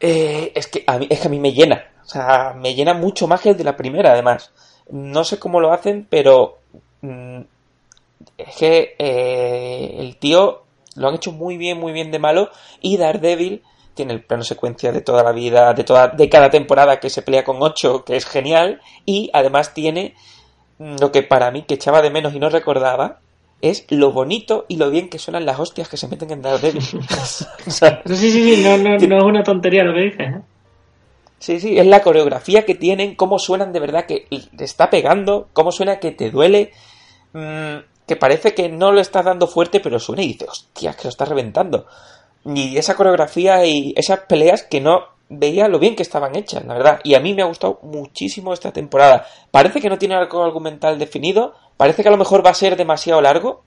eh, 0.00 0.52
es, 0.54 0.66
que 0.66 0.84
a 0.86 0.98
mí, 0.98 1.06
es 1.08 1.20
que 1.20 1.26
a 1.28 1.30
mí 1.30 1.38
me 1.38 1.52
llena. 1.52 1.84
O 2.02 2.08
sea, 2.08 2.54
me 2.56 2.74
llena 2.74 2.94
mucho 2.94 3.26
más 3.26 3.40
que 3.40 3.50
el 3.50 3.56
de 3.56 3.64
la 3.64 3.76
primera, 3.76 4.12
además. 4.12 4.52
No 4.90 5.24
sé 5.24 5.38
cómo 5.38 5.60
lo 5.60 5.72
hacen, 5.72 6.06
pero 6.08 6.58
mm, 7.00 7.40
es 8.38 8.56
que 8.56 8.94
eh, 8.98 9.96
el 9.98 10.16
tío 10.18 10.64
lo 10.94 11.08
han 11.08 11.14
hecho 11.14 11.32
muy 11.32 11.56
bien, 11.56 11.78
muy 11.78 11.92
bien 11.92 12.10
de 12.10 12.18
malo. 12.18 12.50
Y 12.80 12.96
Daredevil 12.96 13.62
tiene 13.94 14.12
el 14.12 14.24
plano 14.24 14.44
secuencia 14.44 14.92
de 14.92 15.00
toda 15.00 15.22
la 15.24 15.32
vida, 15.32 15.72
de 15.72 15.84
toda, 15.84 16.08
de 16.08 16.28
cada 16.28 16.50
temporada 16.50 17.00
que 17.00 17.10
se 17.10 17.22
pelea 17.22 17.44
con 17.44 17.56
8, 17.60 18.04
que 18.04 18.16
es 18.16 18.26
genial. 18.26 18.80
Y 19.04 19.30
además 19.32 19.74
tiene 19.74 20.14
lo 20.78 21.12
que 21.12 21.22
para 21.22 21.50
mí 21.50 21.62
que 21.62 21.74
echaba 21.74 22.02
de 22.02 22.10
menos 22.10 22.34
y 22.34 22.38
no 22.38 22.50
recordaba, 22.50 23.20
es 23.62 23.86
lo 23.88 24.12
bonito 24.12 24.66
y 24.68 24.76
lo 24.76 24.90
bien 24.90 25.08
que 25.08 25.18
suenan 25.18 25.46
las 25.46 25.58
hostias 25.58 25.88
que 25.88 25.96
se 25.96 26.08
meten 26.08 26.30
en 26.30 26.42
Daredevil. 26.42 26.82
O 27.66 27.70
sea, 27.70 28.02
sí, 28.04 28.16
sí, 28.16 28.30
sí, 28.30 28.62
no, 28.62 28.76
no, 28.76 28.96
no 28.98 29.18
es 29.18 29.24
una 29.24 29.42
tontería 29.42 29.84
lo 29.84 29.94
que 29.94 30.00
dices. 30.02 30.20
¿eh? 30.20 30.40
Sí, 31.38 31.60
sí, 31.60 31.78
es 31.78 31.86
la 31.86 32.02
coreografía 32.02 32.64
que 32.64 32.74
tienen, 32.74 33.14
cómo 33.14 33.38
suenan 33.38 33.72
de 33.72 33.80
verdad 33.80 34.06
que 34.06 34.26
te 34.56 34.64
está 34.64 34.88
pegando, 34.90 35.48
cómo 35.52 35.72
suena 35.72 35.98
que 35.98 36.12
te 36.12 36.30
duele, 36.30 36.72
mm, 37.32 37.76
que 38.06 38.16
parece 38.16 38.54
que 38.54 38.68
no 38.68 38.92
lo 38.92 39.00
estás 39.00 39.24
dando 39.24 39.46
fuerte, 39.46 39.80
pero 39.80 39.98
suena 39.98 40.22
y 40.22 40.28
dices, 40.28 40.48
hostia, 40.48 40.94
que 40.94 41.04
lo 41.04 41.10
estás 41.10 41.28
reventando. 41.28 41.86
Y 42.44 42.76
esa 42.76 42.94
coreografía 42.94 43.66
y 43.66 43.92
esas 43.96 44.20
peleas 44.20 44.62
que 44.62 44.80
no 44.80 45.15
veía 45.28 45.68
lo 45.68 45.78
bien 45.78 45.96
que 45.96 46.02
estaban 46.02 46.36
hechas, 46.36 46.64
la 46.64 46.74
verdad. 46.74 47.00
Y 47.04 47.14
a 47.14 47.20
mí 47.20 47.34
me 47.34 47.42
ha 47.42 47.46
gustado 47.46 47.78
muchísimo 47.82 48.52
esta 48.52 48.72
temporada. 48.72 49.26
Parece 49.50 49.80
que 49.80 49.88
no 49.88 49.98
tiene 49.98 50.14
algo 50.14 50.42
argumental 50.42 50.98
definido, 50.98 51.54
parece 51.76 52.02
que 52.02 52.08
a 52.08 52.12
lo 52.12 52.18
mejor 52.18 52.44
va 52.44 52.50
a 52.50 52.54
ser 52.54 52.76
demasiado 52.76 53.20
largo, 53.20 53.62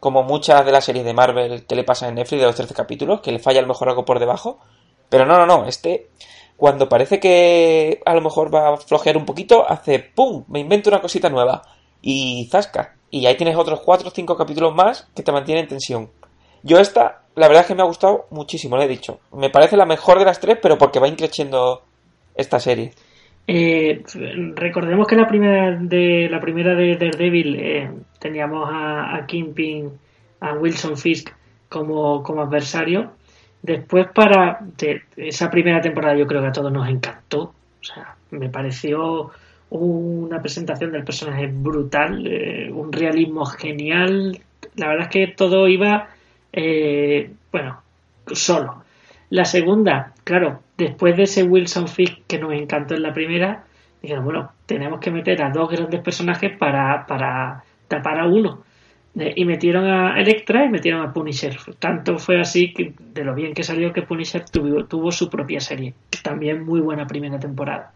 como 0.00 0.22
muchas 0.22 0.64
de 0.64 0.72
las 0.72 0.84
series 0.84 1.04
de 1.04 1.12
Marvel 1.12 1.66
que 1.66 1.74
le 1.74 1.84
pasa 1.84 2.08
en 2.08 2.14
Netflix 2.14 2.40
de 2.40 2.46
los 2.46 2.56
13 2.56 2.74
capítulos, 2.74 3.20
que 3.20 3.32
le 3.32 3.38
falla 3.38 3.58
a 3.58 3.62
lo 3.62 3.68
mejor 3.68 3.88
algo 3.88 4.04
por 4.04 4.18
debajo. 4.18 4.58
Pero 5.08 5.26
no, 5.26 5.36
no, 5.36 5.46
no, 5.46 5.66
este 5.66 6.08
cuando 6.60 6.90
parece 6.90 7.18
que 7.20 8.02
a 8.04 8.12
lo 8.12 8.20
mejor 8.20 8.54
va 8.54 8.74
a 8.74 8.76
flojear 8.76 9.16
un 9.16 9.24
poquito, 9.24 9.64
hace 9.66 9.98
¡pum! 9.98 10.44
Me 10.48 10.60
invento 10.60 10.90
una 10.90 11.00
cosita 11.00 11.30
nueva. 11.30 11.62
Y 12.02 12.50
zasca. 12.52 12.96
Y 13.10 13.24
ahí 13.24 13.34
tienes 13.38 13.56
otros 13.56 13.80
4 13.80 14.08
o 14.08 14.10
5 14.10 14.36
capítulos 14.36 14.74
más 14.74 15.08
que 15.14 15.22
te 15.22 15.32
mantienen 15.32 15.64
en 15.64 15.68
tensión. 15.70 16.10
Yo 16.62 16.78
esta, 16.78 17.22
la 17.36 17.48
verdad 17.48 17.62
es 17.62 17.68
que 17.68 17.74
me 17.74 17.82
ha 17.82 17.86
gustado 17.86 18.26
muchísimo, 18.30 18.76
lo 18.76 18.82
he 18.82 18.88
dicho. 18.88 19.20
Me 19.32 19.50
parece 19.50 19.76
la 19.76 19.86
mejor 19.86 20.18
de 20.18 20.24
las 20.24 20.40
tres, 20.40 20.58
pero 20.60 20.78
porque 20.78 21.00
va 21.00 21.08
increciendo 21.08 21.82
esta 22.34 22.60
serie. 22.60 22.92
Eh, 23.46 24.02
recordemos 24.54 25.06
que 25.08 25.16
la 25.16 25.26
primera 25.26 25.72
de 25.76 26.28
la 26.30 26.40
primera 26.40 26.74
de 26.74 26.96
Daredevil 26.96 27.56
eh, 27.58 27.90
teníamos 28.18 28.68
a, 28.70 29.16
a 29.16 29.26
Kingpin, 29.26 29.90
a 30.40 30.52
Wilson 30.54 30.96
Fisk 30.96 31.30
como, 31.68 32.22
como 32.22 32.42
adversario. 32.42 33.12
Después 33.62 34.06
para 34.14 34.58
de- 34.78 35.02
esa 35.16 35.50
primera 35.50 35.80
temporada 35.80 36.16
yo 36.16 36.26
creo 36.26 36.40
que 36.42 36.48
a 36.48 36.52
todos 36.52 36.72
nos 36.72 36.88
encantó. 36.88 37.42
O 37.80 37.84
sea, 37.84 38.16
me 38.30 38.48
pareció 38.48 39.30
una 39.70 40.40
presentación 40.40 40.92
del 40.92 41.04
personaje 41.04 41.46
brutal, 41.46 42.26
eh, 42.26 42.70
un 42.72 42.92
realismo 42.92 43.44
genial. 43.46 44.38
La 44.76 44.88
verdad 44.88 45.06
es 45.06 45.12
que 45.12 45.26
todo 45.34 45.66
iba, 45.68 46.08
eh, 46.52 47.30
bueno, 47.52 47.82
solo. 48.32 48.84
La 49.30 49.44
segunda, 49.44 50.12
claro, 50.24 50.60
después 50.76 51.16
de 51.16 51.24
ese 51.24 51.42
Wilson 51.44 51.86
Fisk 51.88 52.18
que 52.26 52.38
nos 52.38 52.52
encantó 52.52 52.94
en 52.94 53.02
la 53.02 53.12
primera, 53.14 53.64
dijeron, 54.02 54.24
bueno, 54.24 54.52
tenemos 54.66 54.98
que 55.00 55.10
meter 55.10 55.42
a 55.42 55.50
dos 55.50 55.70
grandes 55.70 56.00
personajes 56.00 56.56
para, 56.58 57.06
para 57.06 57.62
tapar 57.86 58.18
a 58.18 58.26
uno. 58.26 58.62
Eh, 59.18 59.32
Y 59.36 59.44
metieron 59.44 59.84
a 59.86 60.20
Electra 60.20 60.64
y 60.64 60.68
metieron 60.68 61.02
a 61.02 61.12
Punisher. 61.12 61.56
Tanto 61.78 62.18
fue 62.18 62.40
así 62.40 62.72
que 62.72 62.92
de 62.98 63.24
lo 63.24 63.34
bien 63.34 63.54
que 63.54 63.62
salió 63.64 63.92
que 63.92 64.02
Punisher 64.02 64.44
tuvo, 64.48 64.84
tuvo 64.86 65.12
su 65.12 65.28
propia 65.30 65.60
serie. 65.60 65.94
También 66.22 66.64
muy 66.64 66.80
buena 66.80 67.06
primera 67.06 67.38
temporada. 67.38 67.92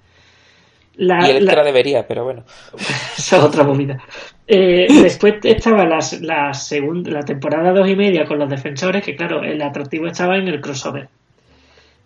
La- 0.96 1.26
y 1.26 1.30
Electra 1.30 1.56
la- 1.58 1.64
debería, 1.64 2.06
pero 2.06 2.22
bueno. 2.24 2.44
esa 3.16 3.36
es 3.38 3.42
otra 3.42 3.64
movida. 3.64 3.98
Eh, 4.46 4.86
después 5.02 5.36
estaba 5.42 5.86
la, 5.86 6.52
segunda, 6.52 7.10
la 7.10 7.22
temporada 7.22 7.72
dos 7.72 7.88
y 7.88 7.96
media 7.96 8.26
con 8.26 8.38
los 8.38 8.48
defensores, 8.48 9.02
que 9.02 9.16
claro, 9.16 9.42
el 9.42 9.60
atractivo 9.62 10.06
estaba 10.06 10.36
en 10.36 10.48
el 10.48 10.60
crossover. 10.60 11.08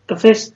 Entonces, 0.02 0.54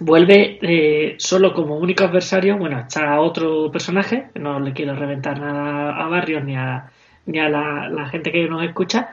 vuelve 0.00 0.58
eh, 0.62 1.14
solo 1.18 1.54
como 1.54 1.78
único 1.78 2.04
adversario, 2.04 2.58
bueno, 2.58 2.80
está 2.80 3.20
otro 3.20 3.70
personaje, 3.70 4.28
no 4.34 4.60
le 4.60 4.72
quiero 4.72 4.94
reventar 4.94 5.40
nada 5.40 5.96
a 5.96 6.06
Barrios 6.08 6.44
ni 6.44 6.56
a, 6.56 6.90
ni 7.26 7.38
a 7.38 7.48
la, 7.48 7.88
la 7.88 8.08
gente 8.08 8.30
que 8.30 8.46
nos 8.48 8.62
escucha, 8.62 9.10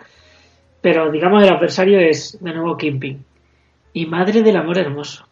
pero 0.82 1.10
digamos 1.12 1.44
el 1.44 1.50
adversario 1.50 2.00
es 2.00 2.38
de 2.42 2.54
nuevo 2.54 2.78
Kingpin. 2.78 3.24
Y 3.94 4.06
madre 4.06 4.44
del 4.44 4.58
amor 4.58 4.78
hermoso 4.78 5.28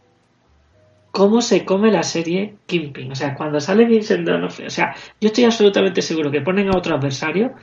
cómo 1.16 1.42
se 1.42 1.64
come 1.64 1.94
la 1.94 2.04
serie 2.04 2.58
Kingpin. 2.66 3.10
O 3.10 3.16
sea, 3.16 3.36
cuando 3.36 3.62
sale 3.62 3.86
Vincent 3.86 4.28
D'Onofrio, 4.28 4.68
o 4.68 4.70
sea, 4.70 4.94
yo 5.22 5.28
estoy 5.28 5.46
absolutamente 5.46 6.02
seguro 6.02 6.30
que 6.30 6.42
ponen 6.42 6.68
a 6.68 6.78
otro 6.78 6.94
adversario 6.98 7.54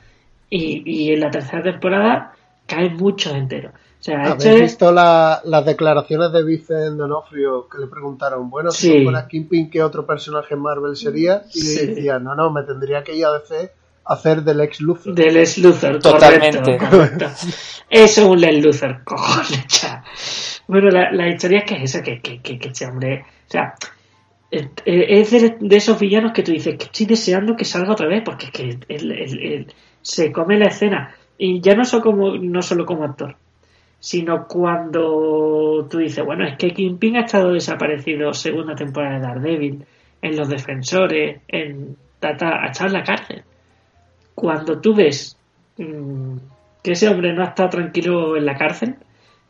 y, 0.49 0.81
y 0.85 1.13
en 1.13 1.19
la 1.19 1.29
tercera 1.29 1.61
temporada 1.61 2.33
caen 2.65 2.97
muchos 2.97 3.33
enteros. 3.35 3.71
O 3.73 4.03
sea, 4.03 4.23
¿Habéis 4.31 4.59
visto 4.61 4.91
la- 4.91 5.39
las 5.45 5.63
declaraciones 5.65 6.31
de 6.31 6.43
Vincent 6.43 6.97
D'Onofrio 6.97 7.67
que 7.69 7.77
le 7.77 7.85
preguntaron, 7.87 8.49
bueno, 8.49 8.71
si 8.71 8.87
Sí. 8.87 8.97
no 8.97 9.03
fuera 9.11 9.27
Kingpin, 9.27 9.69
¿qué 9.69 9.83
otro 9.83 10.03
personaje 10.07 10.55
Marvel 10.55 10.95
sería? 10.95 11.43
Y 11.53 11.59
Sí. 11.61 11.85
le 11.87 11.93
decía, 11.93 12.17
no, 12.17 12.33
no, 12.35 12.49
me 12.51 12.63
tendría 12.63 13.03
que 13.03 13.15
ir 13.15 13.25
a 13.27 13.33
DC 13.33 13.71
hacer 14.05 14.43
del 14.43 14.61
ex 14.61 14.81
Luthor. 14.81 15.13
del 15.15 15.33
Lex 15.35 15.57
Luthor, 15.59 15.99
Totalmente. 15.99 16.77
correcto, 16.77 16.89
correcto. 16.89 17.25
Eso 17.89 18.21
es 18.21 18.27
un 18.27 18.39
Lex 18.41 18.63
Luthor, 18.65 19.01
cojones. 19.05 20.61
Bueno, 20.67 20.89
la, 20.89 21.11
la 21.11 21.27
historia 21.29 21.59
es 21.59 21.65
que 21.65 21.75
es 21.75 21.83
esa, 21.83 22.01
que, 22.03 22.21
que, 22.21 22.39
que, 22.41 22.57
que 22.59 22.67
este 22.69 22.85
hombre, 22.85 23.25
o 23.47 23.51
sea, 23.51 23.75
es 24.51 25.31
de, 25.31 25.55
de 25.59 25.75
esos 25.75 25.99
villanos 25.99 26.31
que 26.31 26.43
tú 26.43 26.51
dices 26.51 26.75
que 26.77 26.85
estoy 26.85 27.05
deseando 27.07 27.55
que 27.55 27.65
salga 27.65 27.93
otra 27.93 28.07
vez, 28.07 28.21
porque 28.23 28.45
es 28.45 28.51
que 28.51 28.63
él, 28.63 28.85
él- 28.87 29.39
él 29.41 29.73
se 30.01 30.31
come 30.31 30.57
la 30.59 30.67
escena. 30.67 31.15
Y 31.37 31.59
ya 31.61 31.75
no 31.75 31.83
solo 31.85 32.03
como, 32.03 32.35
no 32.35 32.61
solo 32.61 32.85
como 32.85 33.03
actor, 33.03 33.35
sino 33.99 34.47
cuando 34.47 35.87
tú 35.89 35.97
dices, 35.97 36.23
bueno, 36.23 36.45
es 36.45 36.57
que 36.57 36.71
Kingpin 36.71 37.17
ha 37.17 37.21
estado 37.21 37.51
desaparecido 37.53 38.33
segunda 38.33 38.75
temporada 38.75 39.15
de 39.15 39.21
Daredevil, 39.21 39.85
en 40.21 40.37
Los 40.37 40.47
Defensores, 40.49 41.41
en 41.47 41.97
Tata, 42.19 42.63
ha 42.63 42.67
estado 42.67 42.87
en 42.87 42.93
la 42.93 43.03
cárcel. 43.03 43.43
Cuando 44.35 44.79
tú 44.79 44.93
ves 44.95 45.37
mm, 45.77 46.37
que 46.81 46.91
ese 46.93 47.07
hombre 47.09 47.33
no 47.33 47.43
ha 47.43 47.47
estado 47.49 47.69
tranquilo 47.69 48.35
en 48.35 48.45
la 48.45 48.57
cárcel, 48.57 48.95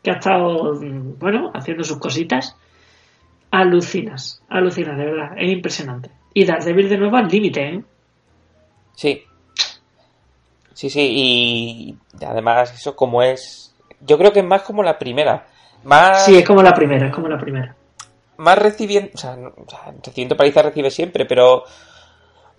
que 0.01 0.11
ha 0.11 0.15
estado, 0.15 0.73
mm, 0.75 1.19
bueno, 1.19 1.51
haciendo 1.53 1.83
sus 1.83 1.97
cositas, 1.99 2.55
alucinas, 3.51 4.41
alucinas, 4.49 4.97
de 4.97 5.05
verdad, 5.05 5.31
es 5.37 5.51
impresionante. 5.51 6.09
Y 6.33 6.45
Daredevil 6.45 6.89
de 6.89 6.97
nuevo 6.97 7.17
al 7.17 7.27
límite, 7.27 7.61
¿eh? 7.69 7.83
Sí. 8.95 9.23
Sí, 10.73 10.89
sí, 10.89 11.01
y 12.19 12.25
además 12.25 12.73
eso 12.73 12.95
como 12.95 13.21
es... 13.21 13.73
Yo 14.01 14.17
creo 14.17 14.33
que 14.33 14.39
es 14.39 14.45
más 14.45 14.63
como 14.63 14.81
la 14.83 14.97
primera. 14.97 15.45
Más, 15.83 16.25
Sí, 16.25 16.35
es 16.35 16.45
como 16.45 16.61
la 16.63 16.73
primera, 16.73 17.07
es 17.07 17.13
como 17.13 17.27
la 17.27 17.37
primera. 17.37 17.75
más 18.37 18.57
recibiendo... 18.57 19.11
O 19.13 19.17
sea, 19.17 19.35
no- 19.35 19.53
o 19.55 19.69
sea, 19.69 19.93
recibiendo 20.03 20.35
paliza 20.35 20.63
recibe 20.63 20.89
siempre, 20.89 21.25
pero 21.25 21.63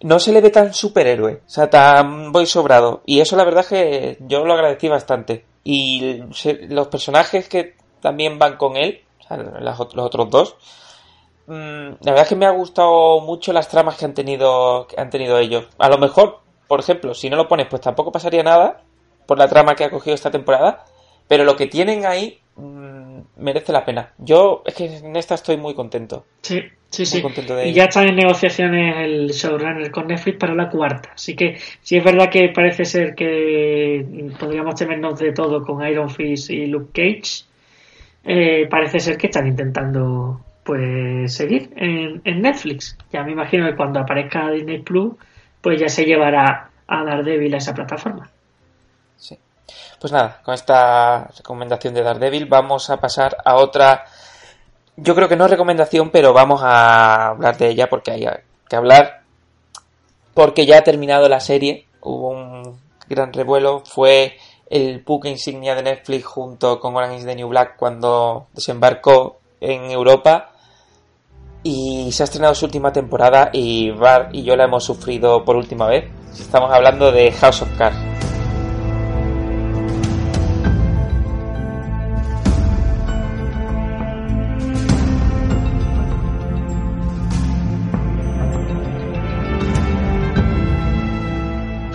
no 0.05 0.19
se 0.19 0.33
le 0.33 0.43
ve 0.43 0.51
tan 0.51 0.75
superhéroe. 0.75 1.41
O 1.47 1.49
sea, 1.49 1.71
tan 1.71 2.31
voy 2.31 2.45
sobrado. 2.45 3.03
Y 3.07 3.21
eso 3.21 3.37
la 3.37 3.45
verdad 3.45 3.63
es 3.63 3.69
que 3.69 4.19
yo 4.21 4.45
lo 4.45 4.53
agradecí 4.53 4.87
bastante. 4.87 5.47
Y 5.65 6.23
los 6.69 6.89
personajes 6.89 7.49
que 7.49 7.75
también 8.01 8.39
van 8.39 8.59
con 8.59 8.77
él, 8.77 9.03
o 9.21 9.27
sea, 9.27 9.39
los 9.39 9.81
otros 9.81 10.29
dos, 10.29 10.57
mm, 11.47 11.53
la 12.03 12.11
verdad 12.13 12.23
es 12.25 12.29
que 12.29 12.37
me 12.37 12.45
ha 12.45 12.51
gustado 12.51 13.21
mucho 13.23 13.55
las 13.55 13.69
tramas 13.69 13.97
que 13.97 14.05
han 14.05 14.13
tenido 14.13 14.87
que 14.87 15.01
han 15.01 15.09
tenido 15.09 15.39
ellos. 15.39 15.69
A 15.79 15.89
lo 15.89 15.97
mejor, 15.97 16.41
por 16.69 16.81
ejemplo, 16.81 17.15
si 17.15 17.31
no 17.31 17.37
lo 17.37 17.49
pones, 17.49 17.67
pues 17.69 17.81
tampoco 17.81 18.13
pasaría 18.13 18.43
nada 18.43 18.83
por 19.27 19.39
la 19.39 19.49
trama 19.49 19.75
que 19.75 19.85
ha 19.85 19.91
cogido 19.91 20.15
esta 20.15 20.31
temporada, 20.31 20.85
pero 21.29 21.45
lo 21.45 21.57
que 21.57 21.67
tienen 21.67 22.05
ahí 22.05 22.43
mm, 22.57 23.21
merece 23.37 23.73
la 23.73 23.87
pena. 23.87 24.13
Yo 24.19 24.63
es 24.67 24.75
que 24.75 24.85
en 24.85 25.17
esta 25.17 25.35
estoy 25.35 25.57
muy 25.57 25.73
contento. 25.73 26.27
Sí, 26.43 26.61
sí, 26.91 27.07
sí. 27.07 27.23
de 27.23 27.69
Y 27.69 27.73
ya 27.73 27.85
están 27.85 28.09
en 28.09 28.17
negociaciones 28.17 28.97
el 28.99 29.31
showrunner 29.31 29.91
con 29.91 30.07
Netflix 30.07 30.39
para 30.39 30.55
la 30.55 30.69
cuarta. 30.69 31.11
Así 31.15 31.35
que 31.35 31.59
sí 31.83 31.97
es 31.97 32.05
verdad 32.05 32.31
que 32.31 32.49
parece 32.49 32.85
ser 32.85 33.15
que 33.15 34.33
podríamos 34.39 34.75
temernos 34.75 35.19
de 35.19 35.33
todo 35.33 35.65
con 35.65 35.87
Iron 35.87 36.11
Fist 36.11 36.51
y 36.51 36.67
Luke 36.67 36.91
Cage. 36.93 37.45
Eh, 38.25 38.67
parece 38.71 39.01
ser 39.01 39.19
que 39.19 39.27
están 39.27 39.47
intentando 39.47 40.41
pues 40.65 41.35
seguir 41.35 41.71
en, 41.77 42.23
en 42.25 42.41
Netflix. 42.41 42.97
Ya 43.13 43.23
me 43.23 43.33
imagino 43.33 43.67
que 43.67 43.77
cuando 43.77 44.01
aparezca 44.01 44.51
Disney 44.51 44.79
Plus, 44.81 45.15
pues 45.61 45.79
ya 45.79 45.89
se 45.89 46.05
llevará 46.05 46.71
a 46.87 47.05
Daredevil 47.05 47.55
a 47.55 47.59
esa 47.59 47.75
plataforma. 47.75 48.29
Sí. 49.17 49.39
Pues 50.01 50.13
nada, 50.13 50.41
con 50.43 50.55
esta 50.55 51.29
recomendación 51.37 51.95
de 51.95 52.03
Daredevil 52.03 52.47
vamos 52.47 52.91
a 52.91 52.99
pasar 52.99 53.37
a 53.45 53.57
otra. 53.57 54.05
Yo 54.97 55.15
creo 55.15 55.29
que 55.29 55.37
no 55.37 55.49
recomendación, 55.49 56.11
pero 56.11 56.33
vamos 56.33 56.61
a 56.63 57.29
hablar 57.29 57.59
de 57.59 57.69
ella 57.69 57.89
porque 57.89 58.13
hay 58.13 58.29
que 58.69 58.77
hablar. 58.77 59.23
Porque 60.35 60.67
ya 60.67 60.79
ha 60.79 60.85
terminado 60.85 61.29
la 61.29 61.41
serie. 61.41 61.87
Hubo 62.01 62.31
un 62.31 62.79
gran 63.09 63.33
revuelo. 63.33 63.83
Fue 63.85 64.37
el 64.71 65.01
buque 65.01 65.29
insignia 65.29 65.75
de 65.75 65.83
Netflix 65.83 66.25
junto 66.25 66.79
con 66.81 66.97
Orange 66.97 67.19
is 67.19 67.25
the 67.25 67.35
New 67.35 67.49
Black 67.49 67.77
cuando 67.77 68.47
desembarcó 68.53 69.39
en 69.61 69.91
Europa. 69.91 70.51
Y 71.63 72.13
se 72.13 72.23
ha 72.23 72.25
estrenado 72.25 72.55
su 72.55 72.67
última 72.67 72.93
temporada 72.93 73.51
y 73.53 73.91
Bar 73.91 74.29
y 74.33 74.43
yo 74.43 74.55
la 74.55 74.65
hemos 74.65 74.85
sufrido 74.85 75.45
por 75.45 75.57
última 75.57 75.87
vez. 75.87 76.05
Estamos 76.33 76.71
hablando 76.71 77.11
de 77.11 77.33
House 77.33 77.63
of 77.63 77.69
Cards. 77.79 78.14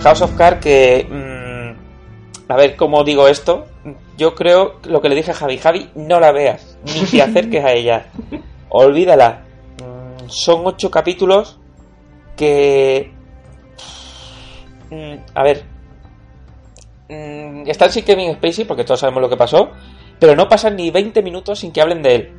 House 0.02 0.22
of 0.22 0.34
Cards 0.36 0.60
que... 0.60 1.06
mm, 1.08 2.50
a 2.50 2.56
ver 2.56 2.76
cómo 2.76 3.04
digo 3.04 3.28
esto. 3.28 3.66
Yo 4.16 4.34
creo 4.34 4.80
lo 4.84 5.00
que 5.00 5.08
le 5.08 5.14
dije 5.14 5.30
a 5.30 5.34
Javi. 5.34 5.58
Javi, 5.58 5.90
no 5.94 6.18
la 6.20 6.32
veas. 6.32 6.78
Ni 6.84 7.04
te 7.06 7.22
acerques 7.22 7.64
a 7.64 7.72
ella. 7.72 8.06
Olvídala. 8.70 9.44
Mm, 9.78 10.28
son 10.28 10.62
ocho 10.66 10.90
capítulos 10.90 11.58
que... 12.36 13.12
mm, 14.90 15.14
a 15.34 15.42
ver. 15.42 15.64
Mm, 17.08 17.68
están 17.68 17.92
sin 17.92 18.04
Kevin 18.04 18.34
Spacey 18.34 18.64
porque 18.64 18.84
todos 18.84 19.00
sabemos 19.00 19.22
lo 19.22 19.28
que 19.28 19.36
pasó. 19.36 19.70
Pero 20.18 20.34
no 20.34 20.48
pasan 20.48 20.76
ni 20.76 20.90
20 20.90 21.22
minutos 21.22 21.60
sin 21.60 21.72
que 21.72 21.80
hablen 21.80 22.02
de 22.02 22.14
él. 22.14 22.32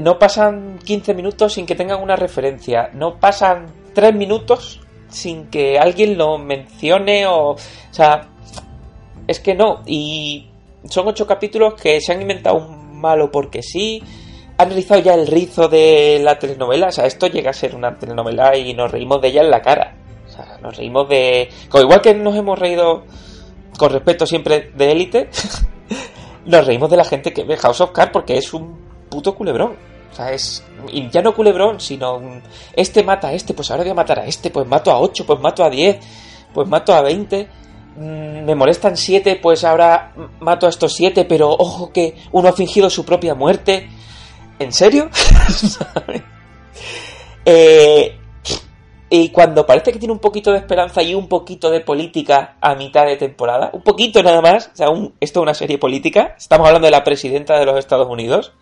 No 0.00 0.18
pasan 0.18 0.78
15 0.84 1.14
minutos 1.14 1.52
sin 1.52 1.66
que 1.66 1.74
tengan 1.74 2.02
una 2.02 2.16
referencia. 2.16 2.90
No 2.94 3.18
pasan 3.20 3.66
3 3.94 4.14
minutos 4.14 4.80
sin 5.12 5.46
que 5.46 5.78
alguien 5.78 6.18
lo 6.18 6.38
mencione 6.38 7.26
o... 7.26 7.50
O 7.50 7.56
sea, 7.90 8.28
es 9.26 9.40
que 9.40 9.54
no. 9.54 9.82
Y 9.86 10.48
son 10.88 11.08
8 11.08 11.26
capítulos 11.26 11.74
que 11.74 12.00
se 12.00 12.12
han 12.12 12.22
inventado 12.22 12.56
un 12.56 13.00
malo 13.00 13.30
porque 13.30 13.62
sí. 13.62 14.02
Han 14.58 14.70
rizado 14.70 15.00
ya 15.00 15.14
el 15.14 15.26
rizo 15.26 15.68
de 15.68 16.20
la 16.22 16.38
telenovela. 16.38 16.88
O 16.88 16.92
sea, 16.92 17.06
esto 17.06 17.26
llega 17.26 17.50
a 17.50 17.54
ser 17.54 17.74
una 17.74 17.96
telenovela 17.98 18.56
y 18.56 18.74
nos 18.74 18.90
reímos 18.90 19.20
de 19.20 19.28
ella 19.28 19.42
en 19.42 19.50
la 19.50 19.62
cara. 19.62 19.96
O 20.26 20.30
sea, 20.30 20.58
nos 20.62 20.76
reímos 20.76 21.08
de... 21.08 21.48
como 21.68 21.84
Igual 21.84 22.00
que 22.00 22.14
nos 22.14 22.34
hemos 22.36 22.58
reído 22.58 23.04
con 23.78 23.90
respeto 23.90 24.26
siempre 24.26 24.70
de 24.74 24.92
élite, 24.92 25.30
nos 26.46 26.66
reímos 26.66 26.90
de 26.90 26.96
la 26.96 27.04
gente 27.04 27.32
que 27.32 27.44
ve 27.44 27.56
House 27.56 27.80
of 27.80 27.92
Cards 27.92 28.12
porque 28.12 28.36
es 28.36 28.52
un 28.54 28.78
puto 29.10 29.34
culebrón. 29.34 29.76
O 30.12 30.14
sea, 30.14 30.32
es. 30.32 30.62
Y 30.92 31.08
ya 31.10 31.22
no 31.22 31.34
culebrón, 31.34 31.80
sino. 31.80 32.16
un, 32.16 32.42
Este 32.74 33.02
mata 33.02 33.28
a 33.28 33.32
este, 33.32 33.54
pues 33.54 33.70
ahora 33.70 33.82
voy 33.82 33.92
a 33.92 33.94
matar 33.94 34.18
a 34.20 34.26
este, 34.26 34.50
pues 34.50 34.66
mato 34.66 34.90
a 34.90 35.00
8, 35.00 35.24
pues 35.26 35.40
mato 35.40 35.64
a 35.64 35.70
10, 35.70 35.98
pues 36.52 36.68
mato 36.68 36.94
a 36.94 37.00
20. 37.00 37.48
mm, 37.96 38.44
Me 38.44 38.54
molestan 38.54 38.96
7, 38.96 39.36
pues 39.42 39.64
ahora 39.64 40.12
mato 40.40 40.66
a 40.66 40.68
estos 40.70 40.92
7, 40.94 41.24
pero 41.24 41.50
ojo 41.50 41.92
que 41.92 42.16
uno 42.32 42.48
ha 42.48 42.52
fingido 42.52 42.90
su 42.90 43.04
propia 43.04 43.34
muerte. 43.34 43.88
¿En 44.58 44.72
serio? 44.72 45.08
Eh, 47.44 48.16
y 49.10 49.28
cuando 49.30 49.66
parece 49.66 49.92
que 49.92 49.98
tiene 49.98 50.12
un 50.12 50.20
poquito 50.20 50.52
de 50.52 50.58
esperanza 50.58 51.02
y 51.02 51.14
un 51.14 51.28
poquito 51.28 51.70
de 51.70 51.80
política 51.80 52.56
a 52.60 52.74
mitad 52.74 53.04
de 53.04 53.16
temporada, 53.16 53.70
un 53.72 53.82
poquito 53.82 54.22
nada 54.22 54.40
más, 54.40 54.70
o 54.72 54.76
sea, 54.76 54.90
un- 54.90 55.12
esto 55.20 55.40
es 55.40 55.42
una 55.42 55.54
serie 55.54 55.76
política, 55.76 56.34
estamos 56.38 56.66
hablando 56.68 56.86
de 56.86 56.92
la 56.92 57.04
presidenta 57.04 57.58
de 57.58 57.66
los 57.66 57.78
Estados 57.78 58.08
Unidos, 58.08 58.52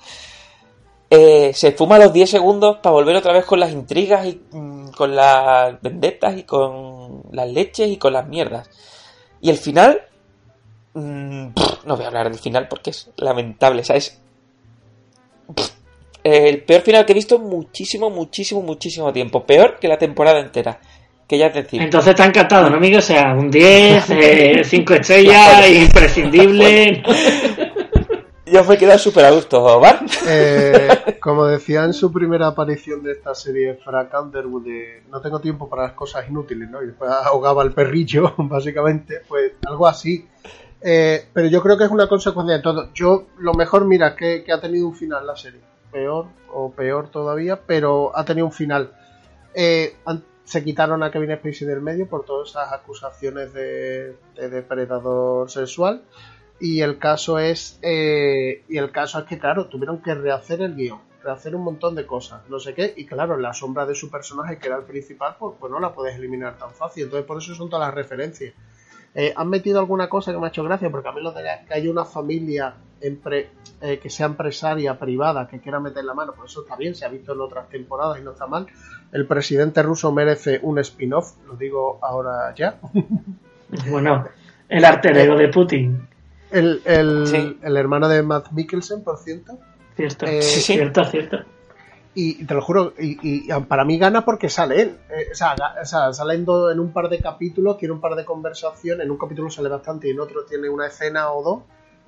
eh, 1.11 1.51
se 1.55 1.73
fuma 1.73 1.99
los 1.99 2.13
10 2.13 2.31
segundos 2.31 2.77
para 2.77 2.93
volver 2.93 3.17
otra 3.17 3.33
vez 3.33 3.45
con 3.45 3.59
las 3.59 3.73
intrigas 3.73 4.25
y 4.27 4.41
mm, 4.53 4.91
con 4.91 5.17
las 5.17 5.81
vendetas 5.83 6.39
y 6.39 6.45
con 6.45 7.23
las 7.33 7.49
leches 7.49 7.91
y 7.91 7.97
con 7.97 8.13
las 8.13 8.29
mierdas. 8.29 8.71
Y 9.41 9.51
el 9.51 9.57
final, 9.57 10.03
mm, 10.95 11.49
pff, 11.49 11.85
no 11.85 11.97
voy 11.97 12.05
a 12.05 12.09
hablar 12.09 12.31
del 12.31 12.39
final 12.39 12.69
porque 12.69 12.91
es 12.91 13.11
lamentable, 13.17 13.83
o 13.83 13.85
sea, 13.85 13.97
es 13.97 14.21
pff, 15.53 15.81
el 16.23 16.63
peor 16.63 16.83
final 16.83 17.05
que 17.05 17.13
he 17.13 17.15
visto 17.15 17.37
en 17.37 17.43
muchísimo, 17.43 18.11
muchísimo, 18.11 18.63
muchísimo 18.63 19.13
tiempo. 19.13 19.45
Peor 19.45 19.79
que 19.81 19.89
la 19.89 19.99
temporada 19.99 20.39
entera. 20.39 20.79
Que 21.27 21.39
ya 21.39 21.47
es 21.47 21.55
decir. 21.55 21.81
Entonces 21.81 22.15
te 22.15 22.23
ha 22.23 22.27
encantado, 22.27 22.69
¿no, 22.69 22.77
amigo? 22.77 22.99
O 22.99 23.03
sea, 23.03 23.35
un 23.35 23.51
10, 23.51 24.05
5 24.65 24.95
estrellas, 25.01 25.71
imprescindible. 25.71 27.03
Yo 28.51 28.65
me 28.65 28.75
he 28.75 28.79
quedado 28.79 28.99
súper 28.99 29.25
a 29.27 29.31
gusto, 29.31 29.79
¿vale? 29.79 30.01
Eh, 30.27 31.19
como 31.21 31.47
decía 31.47 31.85
en 31.85 31.93
su 31.93 32.13
primera 32.13 32.49
aparición 32.49 33.03
de 33.03 33.13
esta 33.13 33.33
serie, 33.33 33.75
Frank 33.75 34.13
Underwood, 34.13 34.65
de 34.65 35.03
no 35.09 35.21
tengo 35.21 35.41
tiempo 35.41 35.69
para 35.69 35.85
las 35.85 35.93
cosas 35.93 36.29
inútiles, 36.29 36.69
¿no? 36.69 36.83
Y 36.83 36.87
después 36.87 37.11
ahogaba 37.11 37.63
al 37.63 37.73
perrillo, 37.73 38.35
básicamente, 38.39 39.21
pues 39.29 39.53
algo 39.67 39.87
así. 39.87 40.27
Eh, 40.81 41.27
pero 41.33 41.47
yo 41.47 41.63
creo 41.63 41.79
que 41.79 41.85
es 41.85 41.91
una 41.91 42.09
consecuencia 42.09 42.57
de 42.57 42.63
todo. 42.63 42.93
Yo, 42.93 43.27
lo 43.39 43.55
mejor, 43.55 43.85
mira, 43.85 44.17
que, 44.17 44.45
ha 44.53 44.61
tenido 44.61 44.89
un 44.89 44.97
final 44.97 45.27
la 45.27 45.37
serie. 45.37 45.61
Peor 45.93 46.27
o 46.53 46.73
peor 46.73 47.09
todavía, 47.09 47.61
pero 47.65 48.11
ha 48.17 48.25
tenido 48.25 48.47
un 48.47 48.53
final. 48.53 48.93
Eh, 49.55 49.95
se 50.45 50.65
quitaron 50.65 51.05
a 51.05 51.13
Kevin 51.13 51.37
Spacey 51.37 51.69
del 51.69 51.83
medio 51.83 52.09
por 52.09 52.25
todas 52.25 52.51
esas 52.51 52.73
acusaciones 52.73 53.53
de 53.53 54.17
depredador 54.35 55.49
sexual. 55.49 56.03
Y 56.61 56.83
el 56.83 56.99
caso 56.99 57.39
es. 57.39 57.79
eh, 57.83 58.65
y 58.69 58.77
el 58.77 58.91
caso 58.91 59.19
es 59.19 59.25
que, 59.25 59.39
claro, 59.39 59.67
tuvieron 59.67 60.03
que 60.03 60.15
rehacer 60.15 60.61
el 60.61 60.75
guion, 60.75 61.01
rehacer 61.25 61.55
un 61.55 61.65
montón 61.65 61.95
de 61.95 62.07
cosas, 62.07 62.43
no 62.49 62.59
sé 62.59 62.75
qué. 62.75 62.93
Y 62.97 63.07
claro, 63.07 63.37
la 63.39 63.55
sombra 63.55 63.87
de 63.87 63.95
su 63.95 64.11
personaje, 64.11 64.59
que 64.59 64.69
era 64.69 64.77
el 64.77 64.85
principal, 64.85 65.37
pues, 65.39 65.57
pues 65.59 65.73
no 65.73 65.81
la 65.81 65.93
puedes 65.93 66.17
eliminar 66.17 66.59
tan 66.59 66.71
fácil. 66.73 67.05
Entonces, 67.05 67.27
por 67.27 67.39
eso 67.39 67.55
son 67.55 67.71
todas 67.71 67.87
las 67.87 67.95
referencias. 67.95 68.53
Eh, 69.15 69.33
han 69.35 69.49
metido 69.49 69.81
alguna 69.81 70.09
cosa 70.09 70.33
que 70.33 70.39
me 70.39 70.47
ha 70.47 70.49
hecho 70.51 70.63
gracia, 70.63 70.91
porque 70.91 71.09
a 71.09 71.13
mí 71.13 71.21
lo 71.21 71.33
de 71.33 71.43
que 71.67 71.75
haya 71.75 71.91
una 71.91 72.05
familia 72.05 72.75
eh, 73.01 73.99
que 73.99 74.11
sea 74.11 74.27
empresaria 74.27 74.99
privada 74.99 75.49
que 75.49 75.59
quiera 75.59 75.81
meter 75.81 76.05
la 76.05 76.15
mano, 76.15 76.35
pues 76.37 76.53
eso 76.53 76.63
está 76.63 76.77
bien, 76.77 76.95
se 76.95 77.07
ha 77.07 77.09
visto 77.09 77.33
en 77.33 77.41
otras 77.41 77.69
temporadas 77.69 78.19
y 78.21 78.23
no 78.23 78.33
está 78.33 78.47
mal. 78.47 78.67
El 79.11 79.27
presidente 79.27 79.83
ruso 79.83 80.13
merece 80.13 80.61
un 80.63 80.79
spin-off, 80.79 81.33
lo 81.47 81.55
digo 81.57 81.99
ahora 82.03 82.55
ya. 82.55 82.79
Bueno, 83.89 84.27
el 84.69 84.85
arte 84.85 85.11
ego 85.23 85.37
de 85.37 85.49
Putin. 85.49 86.09
El, 86.51 86.83
el, 86.85 87.27
Sí. 87.27 87.59
el 87.63 87.77
hermano 87.77 88.09
de 88.09 88.23
Matt 88.23 88.51
Mikkelsen, 88.53 89.03
por 89.05 89.19
cierto. 89.19 89.59
Cierto, 89.97 90.27
Eh, 90.27 90.43
Sí, 90.43 90.61
sí. 90.61 90.73
cierto, 90.75 91.05
cierto. 91.05 91.39
Y, 92.15 92.43
y 92.43 92.45
te 92.45 92.55
lo 92.55 92.61
juro, 92.63 92.93
y, 92.99 93.19
y 93.47 93.49
para 93.69 93.85
mí 93.85 93.97
gana 93.99 94.25
porque 94.25 94.49
sale 94.49 94.83
él. 94.83 94.97
Eh, 95.11 95.29
o, 95.31 95.35
sea, 95.35 95.55
ga- 95.55 95.81
o 95.81 95.85
sea, 95.85 96.13
sale 96.13 96.35
en, 96.35 96.45
do- 96.45 96.71
en 96.71 96.81
un 96.81 96.93
par 96.93 97.09
de 97.09 97.21
capítulos, 97.21 97.79
tiene 97.79 97.95
un 97.95 98.01
par 98.01 98.17
de 98.17 98.25
conversaciones. 98.25 99.05
En 99.05 99.11
un 99.13 99.19
capítulo 99.19 99.49
sale 99.51 99.69
bastante 99.69 100.09
y 100.09 100.11
en 100.11 100.19
otro 100.21 100.45
tiene 100.45 100.69
una 100.69 100.87
escena 100.89 101.31
o 101.33 101.43
dos. 101.43 101.63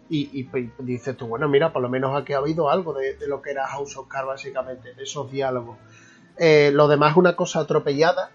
Y, 0.08 0.28
y, 0.40 0.48
dices 0.80 1.16
tú, 1.16 1.26
bueno, 1.28 1.48
mira, 1.48 1.72
por 1.72 1.80
lo 1.80 1.88
menos 1.88 2.20
aquí 2.20 2.32
ha 2.32 2.38
habido 2.38 2.68
algo 2.68 2.92
de, 2.92 3.14
de 3.14 3.28
lo 3.28 3.40
que 3.40 3.52
era 3.52 3.66
House 3.68 3.96
of 3.96 4.08
Cards, 4.08 4.26
básicamente, 4.26 4.92
de 4.92 5.02
esos 5.04 5.30
diálogos. 5.30 5.78
Eh, 6.36 6.70
lo 6.74 6.88
demás 6.88 7.12
es 7.12 7.16
una 7.18 7.36
cosa 7.36 7.60
atropellada. 7.60 8.30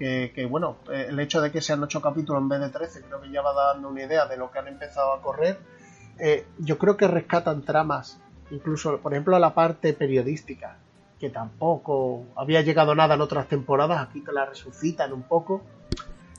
Que, 0.00 0.46
bueno, 0.48 0.78
eh, 0.90 1.08
el 1.10 1.20
hecho 1.20 1.42
de 1.42 1.52
que 1.52 1.60
sean 1.60 1.82
ocho 1.82 2.00
capítulos 2.00 2.40
en 2.40 2.48
vez 2.48 2.60
de 2.60 2.70
13, 2.70 3.02
creo 3.02 3.20
que 3.20 3.30
ya 3.30 3.42
va 3.42 3.52
dando 3.52 3.90
una 3.90 4.02
idea 4.02 4.24
de 4.24 4.38
lo 4.38 4.50
que 4.50 4.58
han 4.58 4.66
empezado 4.66 5.12
a 5.12 5.20
correr. 5.20 5.58
Eh, 6.18 6.46
yo 6.58 6.78
creo 6.78 6.96
que 6.96 7.06
rescatan 7.06 7.62
tramas, 7.62 8.18
incluso, 8.50 8.98
por 9.00 9.12
ejemplo, 9.12 9.38
la 9.38 9.52
parte 9.52 9.92
periodística 9.92 10.78
que 11.18 11.28
tampoco 11.28 12.24
había 12.34 12.62
llegado 12.62 12.94
nada 12.94 13.14
en 13.14 13.20
otras 13.20 13.46
temporadas, 13.46 14.08
aquí 14.08 14.22
te 14.22 14.32
la 14.32 14.46
resucitan 14.46 15.12
un 15.12 15.22
poco. 15.22 15.60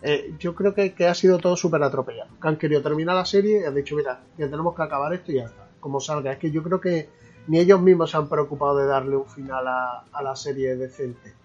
Eh, 0.02 0.34
yo 0.40 0.56
creo 0.56 0.74
que, 0.74 0.96
ha 1.08 1.14
sido 1.14 1.38
todo 1.38 1.56
súper 1.56 1.84
atropellado. 1.84 2.32
Que 2.42 2.48
han 2.48 2.58
querido 2.58 2.82
terminar 2.82 3.16
la 3.16 3.26
serie 3.26 3.62
y 3.62 3.64
han 3.66 3.76
dicho, 3.76 3.96
mira, 3.96 4.22
que 4.36 4.48
tenemos 4.48 4.76
que 4.76 4.82
acabar 4.82 5.14
esto 5.14 5.32
y 5.32 5.36
ya 5.36 5.46
está, 5.46 5.68
como 5.80 6.00
salga. 6.00 6.32
Es 6.32 6.40
que 6.40 6.50
yo 6.50 6.64
creo 6.64 6.82
que 6.82 7.10
ni 7.46 7.60
ellos 7.60 7.80
mismos 7.80 8.10
se 8.10 8.18
han 8.18 8.28
preocupado 8.28 8.78
de 8.78 8.88
darle 8.88 9.16
un 9.16 9.28
final 9.28 9.68
a, 9.68 10.04
a 10.12 10.24
la 10.24 10.36
serie 10.36 10.76
decente. 10.76 11.36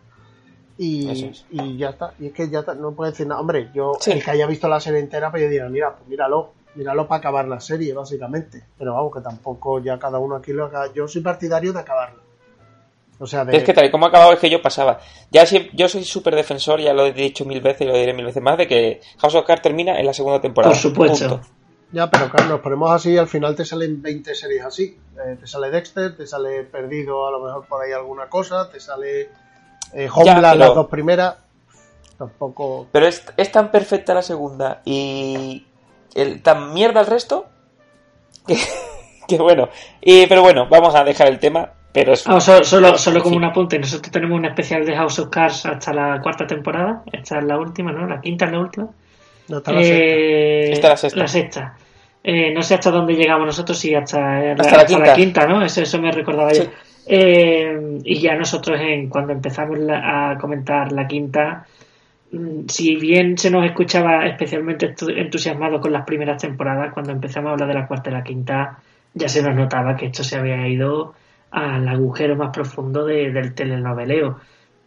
Y, 0.78 1.10
Eso 1.10 1.26
es. 1.26 1.46
y 1.50 1.76
ya 1.78 1.90
está. 1.90 2.12
Y 2.18 2.26
es 2.26 2.32
que 2.32 2.50
ya 2.50 2.60
está, 2.60 2.74
no 2.74 2.92
puedo 2.92 3.10
decir 3.10 3.26
nada. 3.26 3.40
Hombre, 3.40 3.70
yo, 3.74 3.92
Sí. 4.00 4.12
el 4.12 4.22
que 4.24 4.30
haya 4.30 4.46
visto 4.46 4.68
la 4.68 4.78
serie 4.80 5.00
entera, 5.00 5.30
pues 5.30 5.42
yo 5.42 5.48
diría, 5.48 5.68
mira, 5.68 5.94
pues 5.96 6.06
míralo, 6.08 6.52
míralo 6.74 7.06
para 7.08 7.18
acabar 7.20 7.48
la 7.48 7.60
serie, 7.60 7.94
básicamente. 7.94 8.62
Pero 8.78 8.92
vamos, 8.94 9.12
que 9.14 9.20
tampoco 9.22 9.80
ya 9.80 9.98
cada 9.98 10.18
uno 10.18 10.36
aquí 10.36 10.52
lo 10.52 10.66
haga. 10.66 10.92
Yo 10.92 11.08
soy 11.08 11.22
partidario 11.22 11.72
de 11.72 11.80
acabarla. 11.80 12.20
O 13.18 13.26
sea, 13.26 13.46
de, 13.46 13.56
Es 13.56 13.64
que 13.64 13.72
tal 13.72 13.86
y 13.86 13.90
como 13.90 14.04
ha 14.04 14.08
acabado 14.10 14.34
es 14.34 14.38
que 14.38 14.50
yo 14.50 14.60
pasaba. 14.60 15.00
Ya 15.30 15.46
si- 15.46 15.70
yo 15.72 15.88
soy 15.88 16.04
súper 16.04 16.34
defensor, 16.34 16.80
ya 16.80 16.92
lo 16.92 17.06
he 17.06 17.12
dicho 17.14 17.46
mil 17.46 17.62
veces 17.62 17.80
y 17.80 17.84
lo 17.86 17.94
diré 17.96 18.12
mil 18.12 18.26
veces 18.26 18.42
más, 18.42 18.58
de 18.58 18.66
que 18.68 19.00
House 19.18 19.34
of 19.36 19.46
Cards 19.46 19.62
termina 19.62 19.98
en 19.98 20.04
la 20.04 20.12
segunda 20.12 20.38
temporada. 20.42 20.72
Por 20.74 20.78
supuesto. 20.82 21.28
Punto. 21.40 21.46
Ya, 21.92 22.10
pero 22.10 22.28
claro, 22.28 22.50
nos 22.50 22.60
ponemos 22.60 22.90
así 22.90 23.12
y 23.12 23.16
al 23.16 23.28
final 23.28 23.54
te 23.56 23.64
salen 23.64 24.02
20 24.02 24.34
series 24.34 24.62
así. 24.64 24.98
Eh, 25.24 25.36
te 25.40 25.46
sale 25.46 25.70
Dexter, 25.70 26.14
te 26.14 26.26
sale 26.26 26.64
Perdido, 26.64 27.26
a 27.26 27.30
lo 27.30 27.40
mejor 27.42 27.64
por 27.66 27.82
ahí 27.82 27.92
alguna 27.92 28.28
cosa, 28.28 28.68
te 28.68 28.80
sale 28.80 29.30
eh, 29.94 30.08
Homeland, 30.12 30.42
Ya, 30.42 30.50
pero- 30.52 30.64
las 30.64 30.74
dos 30.74 30.86
primeras. 30.88 31.36
Tampoco. 32.18 32.86
Pero 32.92 33.06
es, 33.06 33.24
es 33.36 33.52
tan 33.52 33.70
perfecta 33.70 34.14
la 34.14 34.22
segunda 34.22 34.80
y 34.84 35.66
el, 36.14 36.40
tan 36.42 36.72
mierda 36.72 37.00
el 37.00 37.06
resto 37.06 37.46
que, 38.46 38.56
que 39.28 39.36
bueno. 39.38 39.68
Y, 40.00 40.26
pero 40.26 40.42
bueno, 40.42 40.66
vamos 40.68 40.94
a 40.94 41.04
dejar 41.04 41.28
el 41.28 41.38
tema. 41.38 41.70
Pero 41.92 42.12
es, 42.12 42.24
Ah, 42.26 42.40
so- 42.40 42.62
solo, 42.64 42.96
solo 42.98 43.22
como 43.22 43.36
un 43.36 43.44
apunte, 43.44 43.78
nosotros 43.78 44.10
tenemos 44.12 44.38
un 44.38 44.44
especial 44.44 44.84
de 44.84 44.94
House 44.96 45.18
of 45.18 45.28
Cards 45.30 45.64
hasta 45.66 45.92
la 45.94 46.20
cuarta 46.22 46.46
temporada. 46.46 47.02
Esta 47.12 47.38
es 47.38 47.44
la 47.44 47.58
última, 47.58 47.92
¿no? 47.92 48.06
La 48.06 48.20
quinta 48.20 48.44
es 48.46 48.52
la 48.52 48.60
última. 48.60 48.88
No 49.48 49.58
está 49.58 49.72
la 49.72 49.78
sexta. 49.82 49.96
Eh, 50.04 50.72
Esta 50.72 50.86
es 50.92 50.92
la 50.92 50.96
sexta. 50.96 51.28
sexta. 51.28 51.76
Eh, 52.22 52.52
no 52.52 52.62
sé 52.62 52.74
hasta 52.74 52.90
dónde 52.90 53.14
llegamos 53.14 53.46
nosotros, 53.46 53.78
sí, 53.78 53.94
hasta, 53.94 54.52
Hasta 54.52 54.76
la 54.98 55.14
quinta. 55.14 55.46
¿no? 55.46 55.62
Eso, 55.64 55.80
eso 55.82 55.98
me 56.00 56.10
recordaba 56.12 56.50
Sí. 56.50 56.64
yo. 56.64 56.70
Eh, 57.08 58.00
y 58.04 58.20
ya 58.20 58.34
nosotros, 58.36 58.80
en, 58.80 59.08
cuando 59.08 59.32
empezamos 59.32 59.78
a 59.90 60.36
comentar 60.40 60.90
la 60.92 61.06
quinta, 61.06 61.66
mm, 62.32 62.66
si 62.68 62.96
bien 62.96 63.38
se 63.38 63.50
nos 63.50 63.64
escuchaba 63.66 64.26
especialmente 64.26 64.94
estu- 64.94 65.16
entusiasmado 65.16 65.80
con 65.80 65.92
las 65.92 66.04
primeras 66.06 66.42
temporadas, 66.42 66.92
cuando 66.92 67.12
empezamos 67.12 67.50
a 67.50 67.52
hablar 67.54 67.68
de 67.68 67.74
la 67.74 67.86
cuarta 67.88 68.10
y 68.10 68.12
la 68.14 68.24
quinta, 68.24 68.78
ya 69.14 69.28
se 69.28 69.42
nos 69.42 69.54
notaba 69.56 69.96
que 69.96 70.06
esto 70.06 70.24
se 70.24 70.36
había 70.36 70.66
ido 70.68 71.14
al 71.50 71.88
agujero 71.88 72.36
más 72.36 72.50
profundo 72.52 73.04
de- 73.06 73.30
del 73.32 73.54
telenoveleo. 73.54 74.40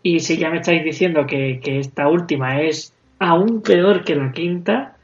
Y 0.03 0.19
si 0.21 0.37
ya 0.37 0.49
me 0.49 0.57
estáis 0.59 0.83
diciendo 0.83 1.25
que, 1.27 1.59
que 1.61 1.79
esta 1.79 2.07
última 2.09 2.61
es 2.61 2.93
aún 3.19 3.61
peor 3.61 4.03
que 4.03 4.15
la 4.15 4.31
quinta, 4.31 4.97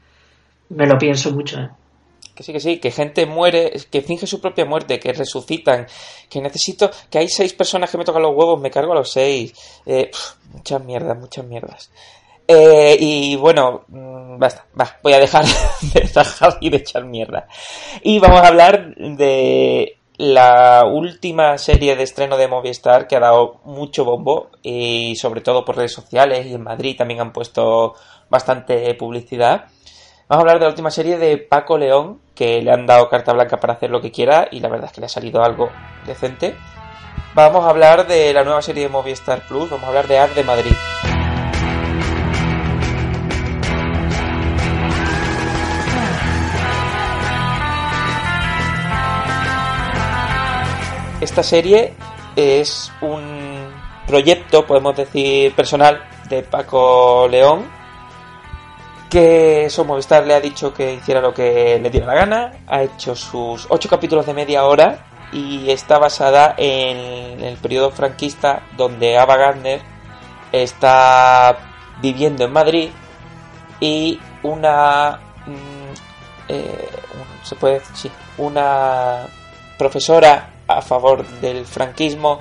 me 0.70 0.86
lo 0.86 0.98
pienso 0.98 1.32
mucho. 1.32 1.60
¿eh? 1.60 1.70
Que 2.36 2.42
sí, 2.42 2.52
que 2.52 2.60
sí, 2.60 2.78
que 2.78 2.90
gente 2.90 3.24
muere, 3.24 3.72
que 3.90 4.02
finge 4.02 4.26
su 4.26 4.40
propia 4.40 4.66
muerte, 4.66 5.00
que 5.00 5.12
resucitan, 5.14 5.86
que 6.28 6.40
necesito, 6.42 6.90
que 7.10 7.18
hay 7.18 7.28
seis 7.28 7.54
personas 7.54 7.90
que 7.90 7.96
me 7.96 8.04
tocan 8.04 8.22
los 8.22 8.36
huevos, 8.36 8.60
me 8.60 8.70
cargo 8.70 8.92
a 8.92 8.96
los 8.96 9.10
seis. 9.10 9.54
Eh, 9.86 10.10
muchas 10.52 10.84
mierdas, 10.84 11.18
muchas 11.18 11.46
mierdas. 11.46 11.90
Eh, 12.46 12.96
y 13.00 13.36
bueno, 13.36 13.84
mm, 13.88 14.38
basta, 14.38 14.66
va, 14.78 14.98
voy 15.02 15.14
a 15.14 15.18
dejar 15.18 15.44
de 15.94 16.00
dejar 16.00 16.58
y 16.60 16.70
de 16.70 16.76
echar 16.76 17.04
mierda. 17.04 17.48
Y 18.02 18.18
vamos 18.18 18.42
a 18.42 18.48
hablar 18.48 18.94
de 18.96 19.98
la 20.18 20.84
última 20.86 21.58
serie 21.58 21.96
de 21.96 22.02
estreno 22.02 22.36
de 22.36 22.48
Movistar 22.48 23.06
que 23.06 23.16
ha 23.16 23.20
dado 23.20 23.60
mucho 23.64 24.04
bombo 24.04 24.50
y 24.62 25.16
sobre 25.16 25.40
todo 25.40 25.64
por 25.64 25.76
redes 25.76 25.92
sociales 25.92 26.46
y 26.46 26.54
en 26.54 26.62
Madrid 26.62 26.96
también 26.96 27.20
han 27.20 27.32
puesto 27.32 27.94
bastante 28.28 28.94
publicidad. 28.94 29.66
Vamos 30.28 30.40
a 30.40 30.42
hablar 30.42 30.58
de 30.58 30.64
la 30.64 30.70
última 30.70 30.90
serie 30.90 31.18
de 31.18 31.38
Paco 31.38 31.78
León, 31.78 32.20
que 32.34 32.60
le 32.60 32.72
han 32.72 32.84
dado 32.84 33.08
carta 33.08 33.32
blanca 33.32 33.58
para 33.58 33.74
hacer 33.74 33.90
lo 33.90 34.00
que 34.00 34.10
quiera 34.10 34.48
y 34.50 34.58
la 34.58 34.68
verdad 34.68 34.86
es 34.86 34.92
que 34.92 35.00
le 35.00 35.06
ha 35.06 35.08
salido 35.08 35.44
algo 35.44 35.70
decente. 36.04 36.56
Vamos 37.32 37.64
a 37.64 37.70
hablar 37.70 38.08
de 38.08 38.32
la 38.32 38.42
nueva 38.42 38.60
serie 38.60 38.82
de 38.82 38.88
Movistar 38.88 39.46
Plus, 39.46 39.70
vamos 39.70 39.84
a 39.84 39.86
hablar 39.86 40.08
de 40.08 40.18
Art 40.18 40.34
de 40.34 40.42
Madrid. 40.42 40.72
Esta 51.20 51.44
serie 51.44 51.94
es 52.34 52.92
un 53.00 53.68
proyecto, 54.08 54.66
podemos 54.66 54.96
decir, 54.96 55.54
personal 55.54 56.02
de 56.28 56.42
Paco 56.42 57.28
León, 57.30 57.75
que 59.16 59.64
eso 59.64 59.86
Movistar 59.86 60.26
le 60.26 60.34
ha 60.34 60.40
dicho 60.42 60.74
que 60.74 60.92
hiciera 60.92 61.22
lo 61.22 61.32
que 61.32 61.80
le 61.82 61.88
diera 61.88 62.06
la 62.06 62.14
gana, 62.14 62.52
ha 62.66 62.82
hecho 62.82 63.16
sus 63.16 63.66
ocho 63.70 63.88
capítulos 63.88 64.26
de 64.26 64.34
media 64.34 64.66
hora 64.66 65.06
y 65.32 65.70
está 65.70 65.98
basada 65.98 66.54
en 66.58 67.42
el 67.42 67.56
periodo 67.56 67.90
franquista 67.90 68.64
donde 68.76 69.16
Ava 69.16 69.38
Gardner 69.38 69.80
está 70.52 71.56
viviendo 72.02 72.44
en 72.44 72.52
Madrid 72.52 72.90
y 73.80 74.20
una 74.42 75.18
mm, 75.46 76.48
eh, 76.48 76.88
se 77.42 77.54
puede 77.54 77.80
sí, 77.94 78.10
una 78.36 79.26
profesora 79.78 80.50
a 80.68 80.82
favor 80.82 81.26
del 81.40 81.64
franquismo 81.64 82.38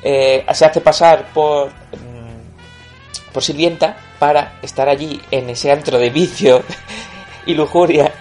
eh, 0.00 0.46
se 0.52 0.64
hace 0.64 0.80
pasar 0.80 1.32
por 1.34 1.70
mm, 1.70 3.32
por 3.32 3.42
sirvienta 3.42 3.96
para 4.18 4.58
estar 4.62 4.88
allí 4.88 5.20
en 5.30 5.50
ese 5.50 5.70
antro 5.70 5.98
de 5.98 6.10
vicio 6.10 6.62
y 7.46 7.54
lujuria 7.54 8.12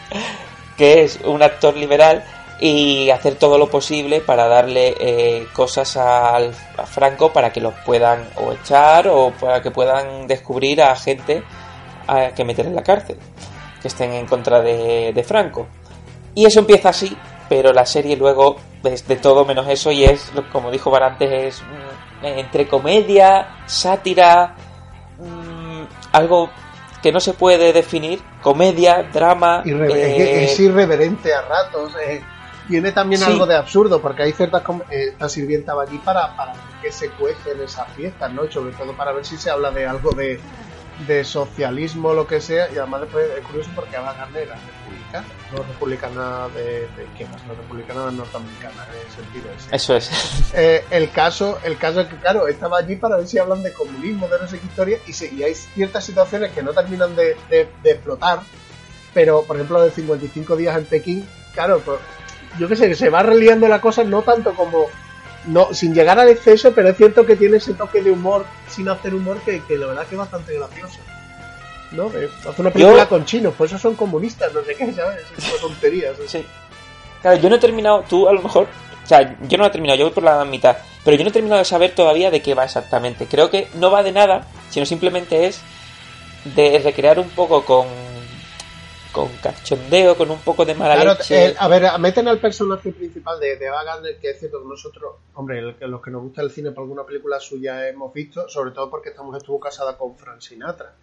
que 0.78 1.04
es 1.04 1.20
un 1.24 1.42
actor 1.44 1.76
liberal 1.76 2.24
y 2.60 3.10
hacer 3.10 3.36
todo 3.36 3.58
lo 3.58 3.70
posible 3.70 4.22
para 4.22 4.48
darle 4.48 4.96
eh, 5.00 5.48
cosas 5.54 5.98
al, 5.98 6.54
a 6.78 6.86
Franco 6.86 7.32
para 7.34 7.52
que 7.52 7.62
los 7.62 7.74
puedan 7.86 8.26
o 8.38 8.54
echar 8.54 9.08
o 9.08 9.32
para 9.32 9.62
que 9.62 9.72
puedan 9.72 10.28
descubrir 10.28 10.82
a 10.82 10.96
gente 10.96 11.44
a 12.08 12.30
que 12.30 12.46
meter 12.46 12.66
en 12.68 12.76
la 12.76 12.84
cárcel 12.84 13.18
que 13.82 13.88
estén 13.88 14.14
en 14.14 14.26
contra 14.26 14.62
de, 14.62 15.26
Franco. 15.28 15.68
Y 16.36 16.46
eso 16.46 16.60
empieza 16.60 16.90
así 16.90 17.16
pero 17.50 17.74
la 17.74 17.86
serie 17.86 18.16
luego 18.16 18.56
es 18.84 19.06
de 19.08 19.18
todo 19.18 19.46
menos 19.46 19.68
eso 19.68 19.92
y 19.92 20.06
es 20.06 20.32
como 20.52 20.72
dijo 20.72 20.90
Bar 20.90 21.04
antes 21.04 21.32
es 21.32 21.62
mm, 21.62 22.26
entre 22.26 22.68
comedia 22.68 23.58
sátira 23.66 24.56
algo 26.14 26.50
que 27.02 27.12
no 27.12 27.20
se 27.20 27.34
puede 27.34 27.74
definir 27.74 28.22
comedia 28.42 29.04
drama 29.12 29.62
eh, 29.66 30.46
es, 30.46 30.60
irreverente 30.60 31.34
a 31.34 31.42
ratos. 31.42 31.94
eh, 32.08 32.24
tiene 32.68 32.94
también 32.94 33.20
Sí. 33.22 33.30
algo 33.30 33.46
de 33.46 33.56
absurdo, 33.58 34.02
porque 34.02 34.24
hay 34.24 34.32
ciertas. 34.32 34.64
eh, 34.90 35.10
esta 35.10 35.28
sirvienta 35.28 35.74
va 35.74 35.84
allí 35.84 35.98
para, 35.98 36.34
para 36.38 36.54
ver 36.54 36.62
que 36.82 36.92
se 36.94 37.10
cuece 37.10 37.52
en 37.52 37.62
esas 37.62 37.90
fiestas, 37.90 38.32
¿no? 38.32 38.50
Sobre 38.50 38.74
todo 38.74 38.94
para 38.94 39.12
ver 39.12 39.26
si 39.26 39.36
se 39.38 39.50
habla 39.50 39.70
de 39.72 39.86
algo 39.86 40.12
de, 40.12 40.40
de 41.06 41.26
socialismo 41.26 42.10
o 42.10 42.14
lo 42.14 42.26
que 42.26 42.40
sea. 42.40 42.72
Y 42.74 42.78
además, 42.78 43.02
después 43.02 43.26
es 43.38 43.46
curioso 43.46 43.70
porque 43.76 43.98
Ava 43.98 44.14
Gardner 44.14 44.48
no 45.22 45.64
republicana 45.64 46.48
de, 46.56 46.88
de 46.96 47.04
izquierdas, 47.04 47.42
no 47.48 47.54
republicana 47.54 48.10
norteamericana 48.12 48.86
en 48.94 49.06
el 49.08 49.12
sentido 49.14 49.46
ese. 49.58 49.76
eso 49.76 49.96
es 49.96 50.10
Eh, 50.54 50.84
el 50.90 51.10
caso 51.12 51.60
el 51.64 51.78
caso 51.78 52.02
es 52.02 52.08
que, 52.08 52.16
claro, 52.18 52.48
estaba 52.48 52.78
allí 52.80 52.96
para 52.96 53.18
ver 53.18 53.28
si 53.28 53.38
hablan 53.38 53.62
de 53.64 53.74
comunismo, 53.74 54.28
de 54.28 54.40
no 54.40 54.48
sé 54.48 54.60
qué 54.60 54.66
historia, 54.66 54.98
y, 55.06 55.14
se- 55.14 55.34
y 55.34 55.44
hay 55.44 55.54
ciertas 55.56 56.04
situaciones 56.06 56.52
que 56.52 56.64
no 56.64 56.72
terminan 56.74 57.16
de, 57.16 57.36
de- 57.50 57.70
de 57.84 57.92
explotar, 57.92 58.42
pero, 59.14 59.44
por 59.44 59.56
ejemplo, 59.58 59.82
de 59.84 59.92
55 59.92 60.56
días 60.56 60.76
en 60.78 60.86
Pekín, 60.86 61.28
claro, 61.54 61.80
pues, 61.86 62.00
yo 62.60 62.68
qué 62.68 62.76
sé, 62.76 62.88
que 62.88 62.96
se 62.96 63.10
va 63.10 63.22
reliando 63.24 63.68
la 63.68 63.80
cosa 63.82 64.04
no 64.04 64.22
tanto 64.22 64.54
como... 64.56 64.88
no 65.46 65.74
Sin 65.74 65.94
llegar 65.94 66.20
al 66.20 66.30
exceso, 66.30 66.72
pero 66.74 66.90
es 66.90 66.98
cierto 66.98 67.26
que 67.26 67.36
tiene 67.36 67.58
ese 67.58 67.74
toque 67.74 68.02
de 68.02 68.12
humor, 68.12 68.46
sin 68.70 68.88
hacer 68.90 69.14
humor, 69.14 69.40
que, 69.46 69.62
que 69.64 69.78
la 69.78 69.88
verdad 69.88 70.06
que 70.08 70.16
es 70.16 70.20
bastante 70.20 70.54
gracioso. 70.58 71.00
¿No? 71.94 72.08
Eh, 72.18 72.30
hace 72.48 72.62
una 72.62 72.72
película 72.72 73.04
Yo- 73.04 73.10
con 73.10 73.26
chinos, 73.26 73.54
pues 73.58 73.72
esos 73.72 73.82
son 73.82 73.96
comunistas, 73.96 74.54
no 74.54 74.64
sé 74.64 74.76
qué, 74.76 74.92
¿sabes? 74.94 75.22
Esas 75.38 75.60
tonterías. 75.62 76.16
Sí. 76.28 76.44
Claro, 77.22 77.38
yo 77.40 77.50
no 77.50 77.56
he 77.56 77.60
terminado, 77.60 78.04
tú 78.10 78.28
a 78.28 78.34
lo 78.34 78.42
mejor, 78.42 78.68
o 79.04 79.08
sea, 79.08 79.38
yo 79.48 79.58
no 79.58 79.64
lo 79.64 79.68
he 79.70 79.72
terminado, 79.72 79.98
yo 80.00 80.06
voy 80.06 80.14
por 80.14 80.24
la 80.24 80.44
mitad, 80.44 80.76
pero 81.06 81.16
yo 81.16 81.24
no 81.24 81.30
he 81.30 81.34
terminado 81.34 81.60
de 81.60 81.66
saber 81.66 81.94
todavía 81.96 82.32
de 82.32 82.42
qué 82.42 82.54
va 82.56 82.66
exactamente. 82.66 83.28
Creo 83.28 83.50
que 83.50 83.68
no 83.76 83.92
va 83.92 84.04
de 84.04 84.12
nada, 84.12 84.48
sino 84.70 84.86
simplemente 84.86 85.46
es 85.46 85.62
de 86.56 86.80
recrear 86.84 87.20
un 87.20 87.30
poco 87.30 87.64
con 87.64 87.88
con 89.14 89.30
cachondeo, 89.44 90.18
con 90.18 90.32
un 90.32 90.40
poco 90.40 90.66
de 90.66 90.74
mala 90.74 90.96
Claro, 90.96 91.14
leche. 91.14 91.50
eh, 91.50 91.56
a 91.60 91.68
ver, 91.68 91.84
meten 92.00 92.28
al 92.28 92.40
personaje 92.40 92.92
principal 92.92 93.40
de, 93.40 93.58
de 93.58 93.68
Ava 93.68 93.84
Gardner, 93.84 94.18
que 94.18 94.32
es 94.32 94.40
cierto 94.40 94.60
que 94.64 94.68
nosotros, 94.68 95.18
hombre, 95.36 95.60
el- 95.60 95.76
que 95.76 95.86
los 95.86 96.02
que 96.02 96.10
nos 96.10 96.24
gusta 96.24 96.42
el 96.42 96.50
cine 96.50 96.72
por 96.72 96.82
alguna 96.82 97.04
película 97.06 97.40
suya 97.40 97.88
hemos 97.88 98.12
visto, 98.12 98.50
sobre 98.50 98.72
todo 98.72 98.90
porque 98.90 99.10
esta 99.10 99.22
mujer 99.22 99.42
estuvo 99.44 99.60
casada 99.60 99.96
con 100.00 100.18
Frank 100.18 100.42
Sinatra. 100.42 100.96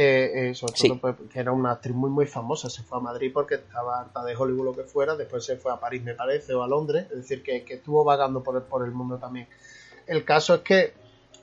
Eh, 0.00 0.50
eh, 0.50 0.54
sobre 0.54 0.76
Sí. 0.76 0.86
todo 0.88 1.00
pues, 1.00 1.16
que 1.28 1.40
era 1.40 1.50
una 1.50 1.72
actriz 1.72 1.92
muy 1.96 2.08
muy 2.08 2.24
famosa, 2.26 2.70
se 2.70 2.84
fue 2.84 2.98
a 2.98 3.00
Madrid 3.00 3.32
porque 3.34 3.56
estaba 3.56 3.98
harta 3.98 4.22
de 4.22 4.36
Hollywood 4.36 4.64
lo 4.66 4.72
que 4.76 4.84
fuera, 4.84 5.16
después 5.16 5.44
se 5.44 5.56
fue 5.56 5.72
a 5.72 5.80
París 5.80 6.04
me 6.04 6.14
parece 6.14 6.54
o 6.54 6.62
a 6.62 6.68
Londres, 6.68 7.06
es 7.10 7.16
decir, 7.16 7.42
que, 7.42 7.64
que 7.64 7.74
estuvo 7.74 8.04
vagando 8.04 8.40
por 8.44 8.54
el, 8.54 8.62
por 8.62 8.84
el 8.84 8.92
mundo 8.92 9.18
también. 9.18 9.48
El 10.06 10.24
caso 10.24 10.54
es 10.54 10.60
que 10.60 10.94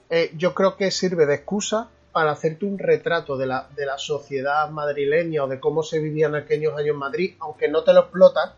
eh, 0.10 0.32
yo 0.38 0.53
creo 0.53 0.77
que 0.77 0.90
sirve 0.90 1.26
de 1.26 1.36
excusa 1.36 1.90
para 2.14 2.32
hacerte 2.32 2.64
un 2.65 2.80
retrato 2.80 3.36
de 3.36 3.45
la, 3.45 3.68
de 3.76 3.86
la 3.86 3.98
sociedad 3.98 4.69
madrileña 4.69 5.44
o 5.44 5.48
de 5.49 5.60
cómo 5.60 5.84
se 5.84 5.99
vivía 5.99 6.27
en 6.27 6.36
aquellos 6.36 6.73
años 6.77 6.91
en 6.94 6.98
Madrid, 6.98 7.36
aunque 7.41 7.68
no 7.68 7.84
te 7.84 7.91
lo 7.91 8.02
explotan, 8.03 8.52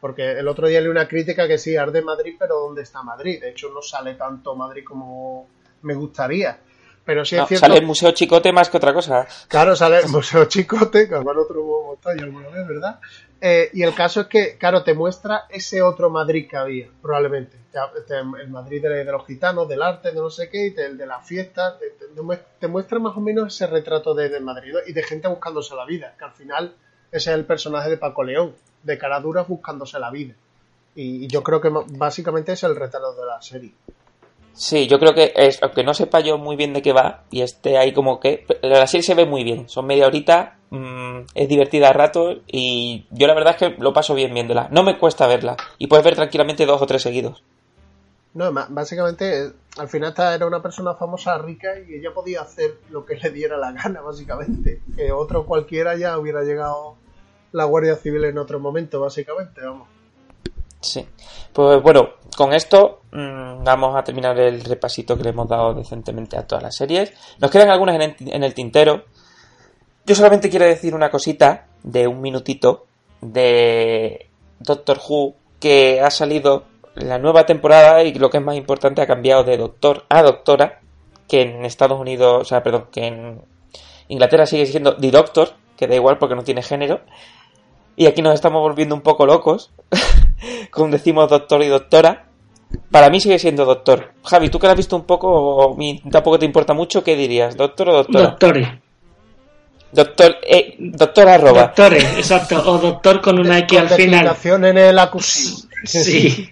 porque 0.00 0.30
el 0.32 0.48
otro 0.48 0.66
día 0.66 0.80
leí 0.80 0.88
una 0.88 1.06
crítica 1.06 1.46
que 1.46 1.58
sí, 1.58 1.76
arde 1.76 2.00
Madrid, 2.00 2.36
pero 2.38 2.58
¿dónde 2.58 2.80
está 2.80 3.02
Madrid? 3.02 3.38
De 3.38 3.50
hecho, 3.50 3.68
no 3.68 3.82
sale 3.82 4.14
tanto 4.14 4.54
Madrid 4.56 4.82
como 4.82 5.46
me 5.82 5.94
gustaría. 5.94 6.58
Pero 7.04 7.24
sí 7.24 7.34
es 7.34 7.40
No, 7.42 7.46
cierto. 7.48 7.66
sale 7.66 7.78
el 7.78 7.86
Museo 7.86 8.12
Chicote 8.12 8.52
más 8.52 8.68
que 8.70 8.76
otra 8.76 8.94
cosa. 8.94 9.26
Claro, 9.48 9.74
sale 9.74 9.98
el 10.00 10.08
Museo 10.08 10.44
Chicote, 10.44 11.08
que 11.08 11.14
además 11.16 11.36
otro 11.36 11.98
ya 12.04 12.24
alguna 12.24 12.48
vez, 12.48 12.66
¿verdad? 12.68 13.00
Eh, 13.40 13.70
y 13.72 13.82
el 13.82 13.92
caso 13.92 14.20
es 14.20 14.26
que, 14.28 14.56
claro, 14.56 14.84
te 14.84 14.94
muestra 14.94 15.46
ese 15.50 15.82
otro 15.82 16.10
Madrid 16.10 16.46
que 16.48 16.56
había, 16.56 16.86
probablemente. 17.02 17.56
El 18.38 18.48
Madrid 18.50 18.80
de, 18.82 19.04
los 19.04 19.26
gitanos, 19.26 19.68
del 19.68 19.82
arte, 19.82 20.10
de 20.12 20.20
no 20.20 20.30
sé 20.30 20.48
qué, 20.48 20.66
y 20.66 20.70
del- 20.70 20.96
de, 20.96 21.06
las 21.06 21.26
fiestas. 21.26 21.76
Te, 21.80 21.90
te- 21.90 22.14
te 22.14 22.20
muest- 22.20 22.44
te 22.60 22.68
muestra 22.68 23.00
más 23.00 23.16
o 23.16 23.20
menos 23.20 23.52
ese 23.52 23.66
retrato 23.66 24.14
de, 24.14 24.28
de 24.28 24.38
Madrid 24.40 24.72
¿no? 24.74 24.78
y 24.86 24.92
de 24.92 25.02
gente 25.02 25.26
buscándose 25.26 25.74
la 25.74 25.84
vida, 25.84 26.14
que 26.16 26.24
al 26.24 26.32
final 26.32 26.74
ese 27.10 27.30
es 27.30 27.36
el 27.36 27.44
personaje 27.44 27.90
de 27.90 27.96
Paco 27.96 28.22
León, 28.22 28.54
de 28.84 28.96
cara 28.96 29.18
dura 29.20 29.42
buscándose 29.42 29.98
la 29.98 30.10
vida. 30.12 30.34
Y, 30.94 31.24
y 31.24 31.26
yo 31.26 31.42
creo 31.42 31.60
que 31.60 31.70
básicamente 31.98 32.52
es 32.52 32.62
el 32.62 32.76
retrato 32.76 33.12
de 33.14 33.26
la 33.26 33.42
serie. 33.42 33.72
Sí, 34.54 34.86
yo 34.86 34.98
creo 34.98 35.14
que 35.14 35.32
es, 35.34 35.62
aunque 35.62 35.82
no 35.82 35.94
sepa 35.94 36.20
yo 36.20 36.36
muy 36.38 36.56
bien 36.56 36.72
de 36.72 36.82
qué 36.82 36.92
va, 36.92 37.24
y 37.30 37.40
esté 37.40 37.78
ahí 37.78 37.92
como 37.92 38.20
que. 38.20 38.44
La 38.62 38.86
serie 38.86 39.02
se 39.02 39.14
ve 39.14 39.26
muy 39.26 39.44
bien, 39.44 39.68
son 39.68 39.86
media 39.86 40.06
horita, 40.06 40.58
mm, 40.70 41.20
es 41.34 41.48
divertida 41.48 41.88
a 41.88 41.92
rato, 41.92 42.34
y 42.46 43.06
yo 43.10 43.26
la 43.26 43.34
verdad 43.34 43.56
es 43.58 43.68
que 43.68 43.82
lo 43.82 43.92
paso 43.92 44.14
bien 44.14 44.34
viéndola. 44.34 44.68
No 44.70 44.82
me 44.82 44.98
cuesta 44.98 45.26
verla, 45.26 45.56
y 45.78 45.86
puedes 45.86 46.04
ver 46.04 46.14
tranquilamente 46.14 46.66
dos 46.66 46.82
o 46.82 46.86
tres 46.86 47.02
seguidos. 47.02 47.42
No, 48.34 48.50
básicamente, 48.70 49.44
eh, 49.44 49.52
al 49.76 49.88
final 49.88 50.10
esta 50.10 50.34
era 50.34 50.46
una 50.46 50.62
persona 50.62 50.94
famosa, 50.94 51.36
rica, 51.38 51.68
y 51.78 51.94
ella 51.94 52.14
podía 52.14 52.40
hacer 52.40 52.78
lo 52.90 53.04
que 53.04 53.16
le 53.16 53.30
diera 53.30 53.58
la 53.58 53.72
gana, 53.72 54.00
básicamente. 54.00 54.80
Que 54.96 55.12
otro 55.12 55.44
cualquiera 55.44 55.96
ya 55.96 56.18
hubiera 56.18 56.42
llegado 56.42 56.96
la 57.52 57.64
Guardia 57.64 57.96
Civil 57.96 58.24
en 58.24 58.38
otro 58.38 58.58
momento, 58.58 59.00
básicamente, 59.00 59.60
vamos. 59.62 59.88
Sí. 60.82 61.06
Pues 61.52 61.82
bueno, 61.82 62.10
con 62.36 62.52
esto 62.52 63.02
mm, 63.12 63.64
vamos 63.64 63.96
a 63.96 64.04
terminar 64.04 64.38
el 64.38 64.62
repasito 64.62 65.16
que 65.16 65.24
le 65.24 65.30
hemos 65.30 65.48
dado 65.48 65.74
decentemente 65.74 66.36
a 66.36 66.46
todas 66.46 66.62
las 66.62 66.76
series. 66.76 67.12
Nos 67.38 67.50
quedan 67.50 67.70
algunas 67.70 67.94
en 67.96 68.02
el, 68.02 68.16
en 68.18 68.44
el 68.44 68.54
tintero. 68.54 69.04
Yo 70.04 70.14
solamente 70.14 70.50
quiero 70.50 70.66
decir 70.66 70.94
una 70.94 71.10
cosita 71.10 71.66
de 71.82 72.06
un 72.06 72.20
minutito 72.20 72.86
de 73.20 74.28
Doctor 74.58 75.00
Who 75.08 75.34
que 75.60 76.00
ha 76.00 76.10
salido 76.10 76.64
la 76.94 77.18
nueva 77.18 77.46
temporada 77.46 78.02
y 78.02 78.12
lo 78.14 78.28
que 78.28 78.38
es 78.38 78.44
más 78.44 78.56
importante 78.56 79.00
ha 79.00 79.06
cambiado 79.06 79.44
de 79.44 79.56
doctor 79.56 80.04
a 80.08 80.22
doctora 80.22 80.80
que 81.28 81.42
en 81.42 81.64
Estados 81.64 81.98
Unidos, 81.98 82.42
o 82.42 82.44
sea, 82.44 82.62
perdón, 82.62 82.88
que 82.92 83.06
en 83.06 83.42
Inglaterra 84.08 84.44
sigue 84.44 84.66
siendo 84.66 84.96
The 84.96 85.10
Doctor, 85.10 85.54
que 85.76 85.86
da 85.86 85.94
igual 85.94 86.18
porque 86.18 86.34
no 86.34 86.44
tiene 86.44 86.62
género. 86.62 87.00
Y 87.96 88.06
aquí 88.06 88.20
nos 88.20 88.34
estamos 88.34 88.60
volviendo 88.60 88.94
un 88.94 89.00
poco 89.00 89.24
locos, 89.24 89.70
como 90.70 90.90
decimos 90.92 91.28
doctor 91.30 91.62
y 91.62 91.68
doctora. 91.68 92.26
Para 92.90 93.10
mí 93.10 93.20
sigue 93.20 93.38
siendo 93.38 93.64
doctor. 93.66 94.12
Javi, 94.24 94.48
tú 94.48 94.58
que 94.58 94.66
lo 94.66 94.70
has 94.72 94.76
visto 94.76 94.96
un 94.96 95.04
poco, 95.04 95.28
o 95.30 95.76
mi- 95.76 96.00
tampoco 96.10 96.38
te 96.38 96.46
importa 96.46 96.72
mucho, 96.72 97.04
¿qué 97.04 97.16
dirías? 97.16 97.56
¿Doctor 97.56 97.90
o 97.90 97.92
doctora? 97.94 98.24
Doctores. 98.30 98.68
Doctor, 99.92 100.36
eh, 100.42 100.76
doctor 100.78 101.28
arroba. 101.28 101.62
Doctores, 101.64 102.04
exacto. 102.16 102.62
O 102.66 102.78
doctor 102.78 103.20
con 103.20 103.38
una 103.38 103.58
X 103.58 103.78
al 103.78 103.88
final. 103.90 104.36
en 104.64 104.78
el 104.78 104.98
acusí. 104.98 105.68
Sí. 105.84 106.50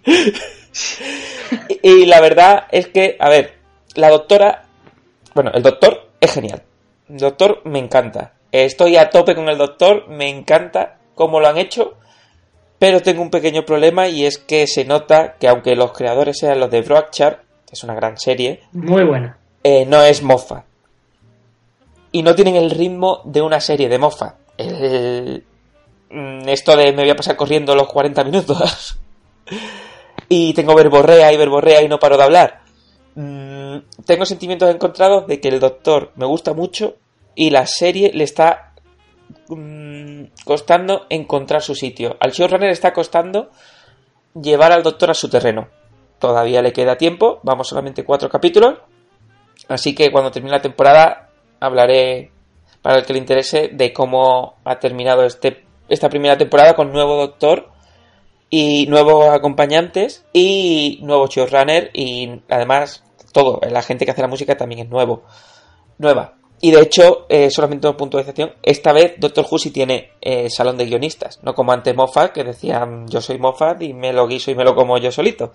Y, 1.83 1.89
y 2.03 2.07
la 2.07 2.21
verdad 2.21 2.67
es 2.71 2.89
que, 2.89 3.17
a 3.19 3.31
ver, 3.31 3.55
la 3.95 4.11
doctora, 4.11 4.65
bueno, 5.35 5.51
el 5.55 5.63
doctor 5.63 6.09
es 6.21 6.33
genial. 6.35 6.63
El 7.09 7.17
doctor 7.17 7.63
me 7.65 7.79
encanta. 7.79 8.35
Estoy 8.53 8.97
a 8.97 9.09
tope 9.09 9.35
con 9.35 9.49
el 9.49 9.57
doctor, 9.57 10.07
me 10.09 10.29
encanta 10.29 10.99
cómo 11.15 11.41
lo 11.41 11.49
han 11.49 11.57
hecho, 11.57 11.95
pero 12.81 13.01
tengo 13.03 13.23
un 13.23 13.31
pequeño 13.31 13.65
problema 13.65 14.09
y 14.09 14.25
es 14.27 14.39
que 14.39 14.67
se 14.67 14.85
nota 14.85 15.35
que 15.39 15.47
aunque 15.47 15.77
los 15.77 15.93
creadores 15.93 16.39
sean 16.39 16.59
los 16.59 16.71
de 16.71 16.81
Broadchurch, 16.83 17.37
que 17.67 17.73
es 17.75 17.85
una 17.85 17.95
gran 17.95 18.19
serie, 18.19 18.63
Muy 18.73 19.05
buena. 19.05 19.39
eh, 19.63 19.85
no 19.87 20.03
es 20.03 20.23
Moffat. 20.23 20.65
Y 22.11 22.23
no 22.25 22.35
tienen 22.35 22.57
el 22.57 22.71
ritmo 22.71 23.21
de 23.25 23.41
una 23.43 23.61
serie 23.61 23.89
de 23.89 23.99
Moffat. 23.99 24.35
El- 24.57 25.45
mm, 26.11 26.49
Esto 26.49 26.77
de 26.77 26.93
me 26.93 27.03
voy 27.03 27.11
a 27.11 27.17
pasar 27.17 27.37
corriendo 27.37 27.75
los 27.77 27.87
40 27.87 28.25
minutos. 28.25 28.99
y 30.29 30.53
tengo 30.55 30.75
verborrea 30.75 31.33
y 31.33 31.37
verborrea 31.37 31.83
y 31.83 31.89
no 31.89 31.99
paro 32.01 32.17
de 32.17 32.23
hablar. 32.25 32.61
Mm, 33.15 33.77
Tengo 34.07 34.25
sentimientos 34.25 34.71
encontrados 34.75 35.27
de 35.27 35.41
que 35.41 35.49
el 35.49 35.61
doctor 35.61 36.13
me 36.17 36.27
gusta 36.27 36.53
mucho 36.55 36.97
y 37.35 37.51
la 37.51 37.67
serie 37.67 38.11
le 38.13 38.25
está 38.25 38.70
mm, 39.49 40.25
costando 40.45 41.07
encontrar 41.09 41.63
su 41.63 41.75
sitio. 41.75 42.17
Al 42.21 42.33
showrunner 42.33 42.71
está 42.71 42.93
costando 42.93 43.51
llevar 44.41 44.73
al 44.73 44.83
doctor 44.83 45.11
a 45.11 45.15
su 45.15 45.29
terreno. 45.29 45.69
Todavía 46.19 46.63
le 46.63 46.73
queda 46.73 46.97
tiempo, 46.97 47.41
vamos 47.43 47.69
solamente 47.69 48.05
cuatro 48.05 48.29
capítulos. 48.29 48.79
Así 49.69 49.95
que 49.95 50.11
cuando 50.11 50.31
termine 50.31 50.57
la 50.57 50.63
temporada 50.63 51.31
hablaré, 51.61 52.33
para 52.83 52.99
el 52.99 53.05
que 53.05 53.13
le 53.13 53.19
interese, 53.19 53.69
de 53.73 53.93
cómo 53.93 54.55
ha 54.65 54.79
terminado 54.79 55.25
este, 55.25 55.65
esta 55.89 56.09
primera 56.09 56.39
temporada 56.39 56.75
con 56.75 56.93
nuevo 56.93 57.17
doctor 57.17 57.71
y 58.49 58.87
nuevos 58.89 59.29
acompañantes 59.29 60.25
y 60.33 60.99
nuevo 61.03 61.27
showrunner 61.27 61.91
y 61.93 62.43
además 62.49 63.05
todo, 63.33 63.61
la 63.69 63.83
gente 63.83 64.05
que 64.05 64.11
hace 64.11 64.23
la 64.23 64.29
música 64.29 64.57
también 64.57 64.81
es 64.81 64.89
nuevo. 64.89 65.23
Nueva. 65.99 66.40
Y 66.63 66.71
de 66.73 66.81
hecho, 66.83 67.25
eh, 67.31 67.51
solamente 67.51 67.89
un 67.89 67.97
punto 67.97 68.19
de 68.19 68.23
excepción, 68.23 68.53
esta 68.63 68.93
vez 68.93 69.15
Doctor 69.19 69.47
Who 69.51 69.59
sí 69.59 69.71
tiene 69.71 70.13
eh, 70.21 70.51
salón 70.51 70.77
de 70.77 70.85
guionistas, 70.85 71.41
no 71.43 71.55
como 71.55 71.73
antes 71.73 71.97
Moffat, 71.97 72.33
que 72.33 72.45
decían 72.45 73.09
yo 73.09 73.21
soy 73.23 73.39
Moffat 73.39 73.81
y 73.83 73.95
me 73.95 74.13
lo 74.13 74.27
guiso 74.27 74.51
y 74.51 74.55
me 74.55 74.65
lo 74.65 74.75
como 74.75 74.99
yo 74.99 75.11
solito. 75.11 75.53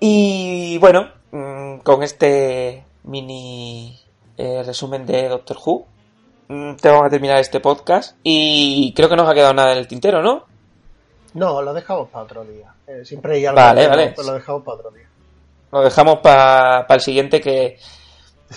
Y 0.00 0.78
bueno, 0.78 1.08
mm, 1.32 1.78
con 1.78 2.02
este 2.02 2.84
mini 3.04 3.98
eh, 4.36 4.62
resumen 4.64 5.06
de 5.06 5.28
Doctor 5.28 5.56
Who, 5.64 5.86
mm, 6.48 6.74
tengo 6.76 7.02
que 7.04 7.10
terminar 7.10 7.38
este 7.38 7.60
podcast 7.60 8.16
y 8.22 8.92
creo 8.94 9.08
que 9.08 9.16
no 9.16 9.24
os 9.24 9.28
ha 9.30 9.34
quedado 9.34 9.54
nada 9.54 9.72
en 9.72 9.78
el 9.78 9.88
tintero, 9.88 10.22
¿no? 10.22 10.44
No, 11.34 11.62
lo 11.62 11.72
dejamos 11.74 12.08
para 12.10 12.24
otro 12.24 12.44
día. 12.44 12.72
Eh, 12.86 13.04
siempre 13.04 13.36
hay 13.36 13.46
algo, 13.46 13.60
Vale, 13.60 13.82
pero- 13.82 13.90
vale. 13.96 14.12
pero 14.16 14.28
lo 14.28 14.34
dejamos 14.34 14.62
para 14.64 14.76
otro 14.78 14.90
día. 14.90 15.08
Lo 15.72 15.80
dejamos 15.82 16.18
para 16.20 16.86
el 16.88 17.00
siguiente 17.00 17.40
que 17.40 17.78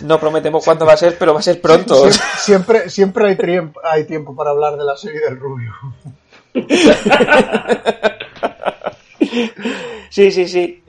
no 0.01 0.19
prometemos 0.19 0.63
cuándo 0.63 0.85
va 0.85 0.93
a 0.93 0.97
ser, 0.97 1.17
pero 1.17 1.33
va 1.33 1.39
a 1.39 1.43
ser 1.43 1.59
pronto. 1.61 2.05
Sie- 2.07 2.11
Siempre, 2.39 2.89
siempre 2.89 3.27
hay, 3.29 3.35
tiempo, 3.35 3.79
hay 3.83 4.05
tiempo 4.05 4.35
para 4.35 4.51
hablar 4.51 4.77
de 4.77 4.85
la 4.85 4.95
serie 4.95 5.19
del 5.21 5.37
Rubio. 5.39 5.73
Sí, 10.09 10.31
sí, 10.31 10.47
sí. 10.47 10.83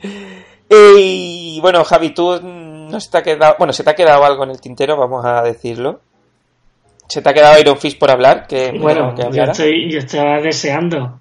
Y 0.70 1.58
bueno, 1.60 1.84
Javi, 1.84 2.10
tú 2.10 2.40
mm, 2.42 2.88
no 2.90 3.00
se 3.00 3.10
te 3.10 3.18
ha 3.18 3.22
quedado, 3.22 3.56
bueno, 3.58 3.72
se 3.72 3.84
te 3.84 3.90
ha 3.90 3.94
quedado 3.94 4.24
algo 4.24 4.44
en 4.44 4.50
el 4.50 4.60
tintero, 4.60 4.96
vamos 4.96 5.24
a 5.24 5.42
decirlo. 5.42 6.00
Se 7.08 7.20
te 7.20 7.28
ha 7.28 7.34
quedado 7.34 7.58
Iron 7.60 7.76
Fist 7.78 7.98
por 7.98 8.10
hablar, 8.10 8.46
que 8.46 8.72
Bueno, 8.80 9.14
que 9.14 9.22
yo, 9.36 9.42
estoy, 9.44 9.90
yo 9.92 9.98
estaba 9.98 10.40
deseando. 10.40 11.18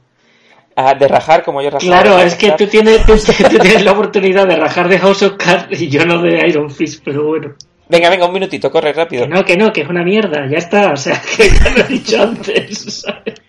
Ah, 0.76 0.94
de 0.94 1.06
rajar 1.08 1.44
como 1.44 1.62
yo 1.62 1.70
rajaba. 1.70 2.02
Claro, 2.02 2.20
es 2.20 2.36
que 2.36 2.52
tú 2.52 2.66
tienes, 2.68 3.06
tú, 3.06 3.14
tú 3.50 3.58
tienes 3.60 3.84
la 3.84 3.92
oportunidad 3.92 4.48
de 4.48 4.56
rajar 4.56 4.88
de 4.88 5.00
House 5.00 5.22
of 5.24 5.34
Cards 5.38 5.80
y 5.82 5.90
yo 5.90 6.06
no 6.06 6.22
de 6.22 6.48
Iron 6.48 6.70
Fist, 6.72 7.04
pero 7.04 7.26
bueno. 7.28 7.56
Venga, 7.92 8.10
venga, 8.10 8.26
un 8.26 8.32
minutito, 8.32 8.72
corre 8.72 8.94
rápido. 8.94 9.24
Que 9.24 9.30
no, 9.30 9.44
que 9.44 9.58
no, 9.58 9.74
que 9.74 9.82
es 9.82 9.90
una 9.90 10.02
mierda, 10.02 10.48
ya 10.50 10.60
está. 10.60 10.94
O 10.94 10.96
sea, 10.96 11.22
que 11.38 11.50
ya 11.50 11.70
lo 11.72 11.82
he 11.82 11.88
dicho 11.88 12.22
antes. 12.22 13.04
¿sabes? 13.04 13.42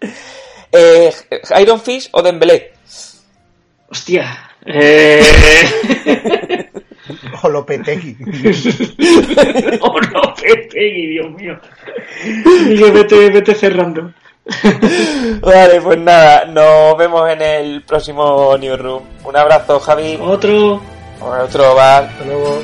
Eh, 0.72 1.10
Iron 1.62 1.80
Fist 1.80 2.10
o 2.12 2.20
Dembélé. 2.20 2.72
Hostia. 3.88 4.50
Eh... 4.66 5.22
O 7.42 7.48
Lopetegui. 7.48 8.16
no, 10.12 10.34
Pepe, 10.34 10.80
Dios 10.80 11.30
mío. 11.30 11.58
Digo, 12.66 12.92
vete, 12.92 13.30
vete 13.30 13.54
cerrando. 13.54 14.12
Vale, 15.40 15.80
pues 15.80 15.98
nada, 15.98 16.46
nos 16.46 16.98
vemos 16.98 17.30
en 17.30 17.40
el 17.40 17.82
próximo 17.84 18.58
Newsroom. 18.58 19.04
Un 19.24 19.36
abrazo, 19.36 19.78
Javi. 19.78 20.18
Otro. 20.20 20.82
Otro 21.20 21.74
bar. 21.76 22.04
Hasta 22.04 22.24
luego. 22.24 22.60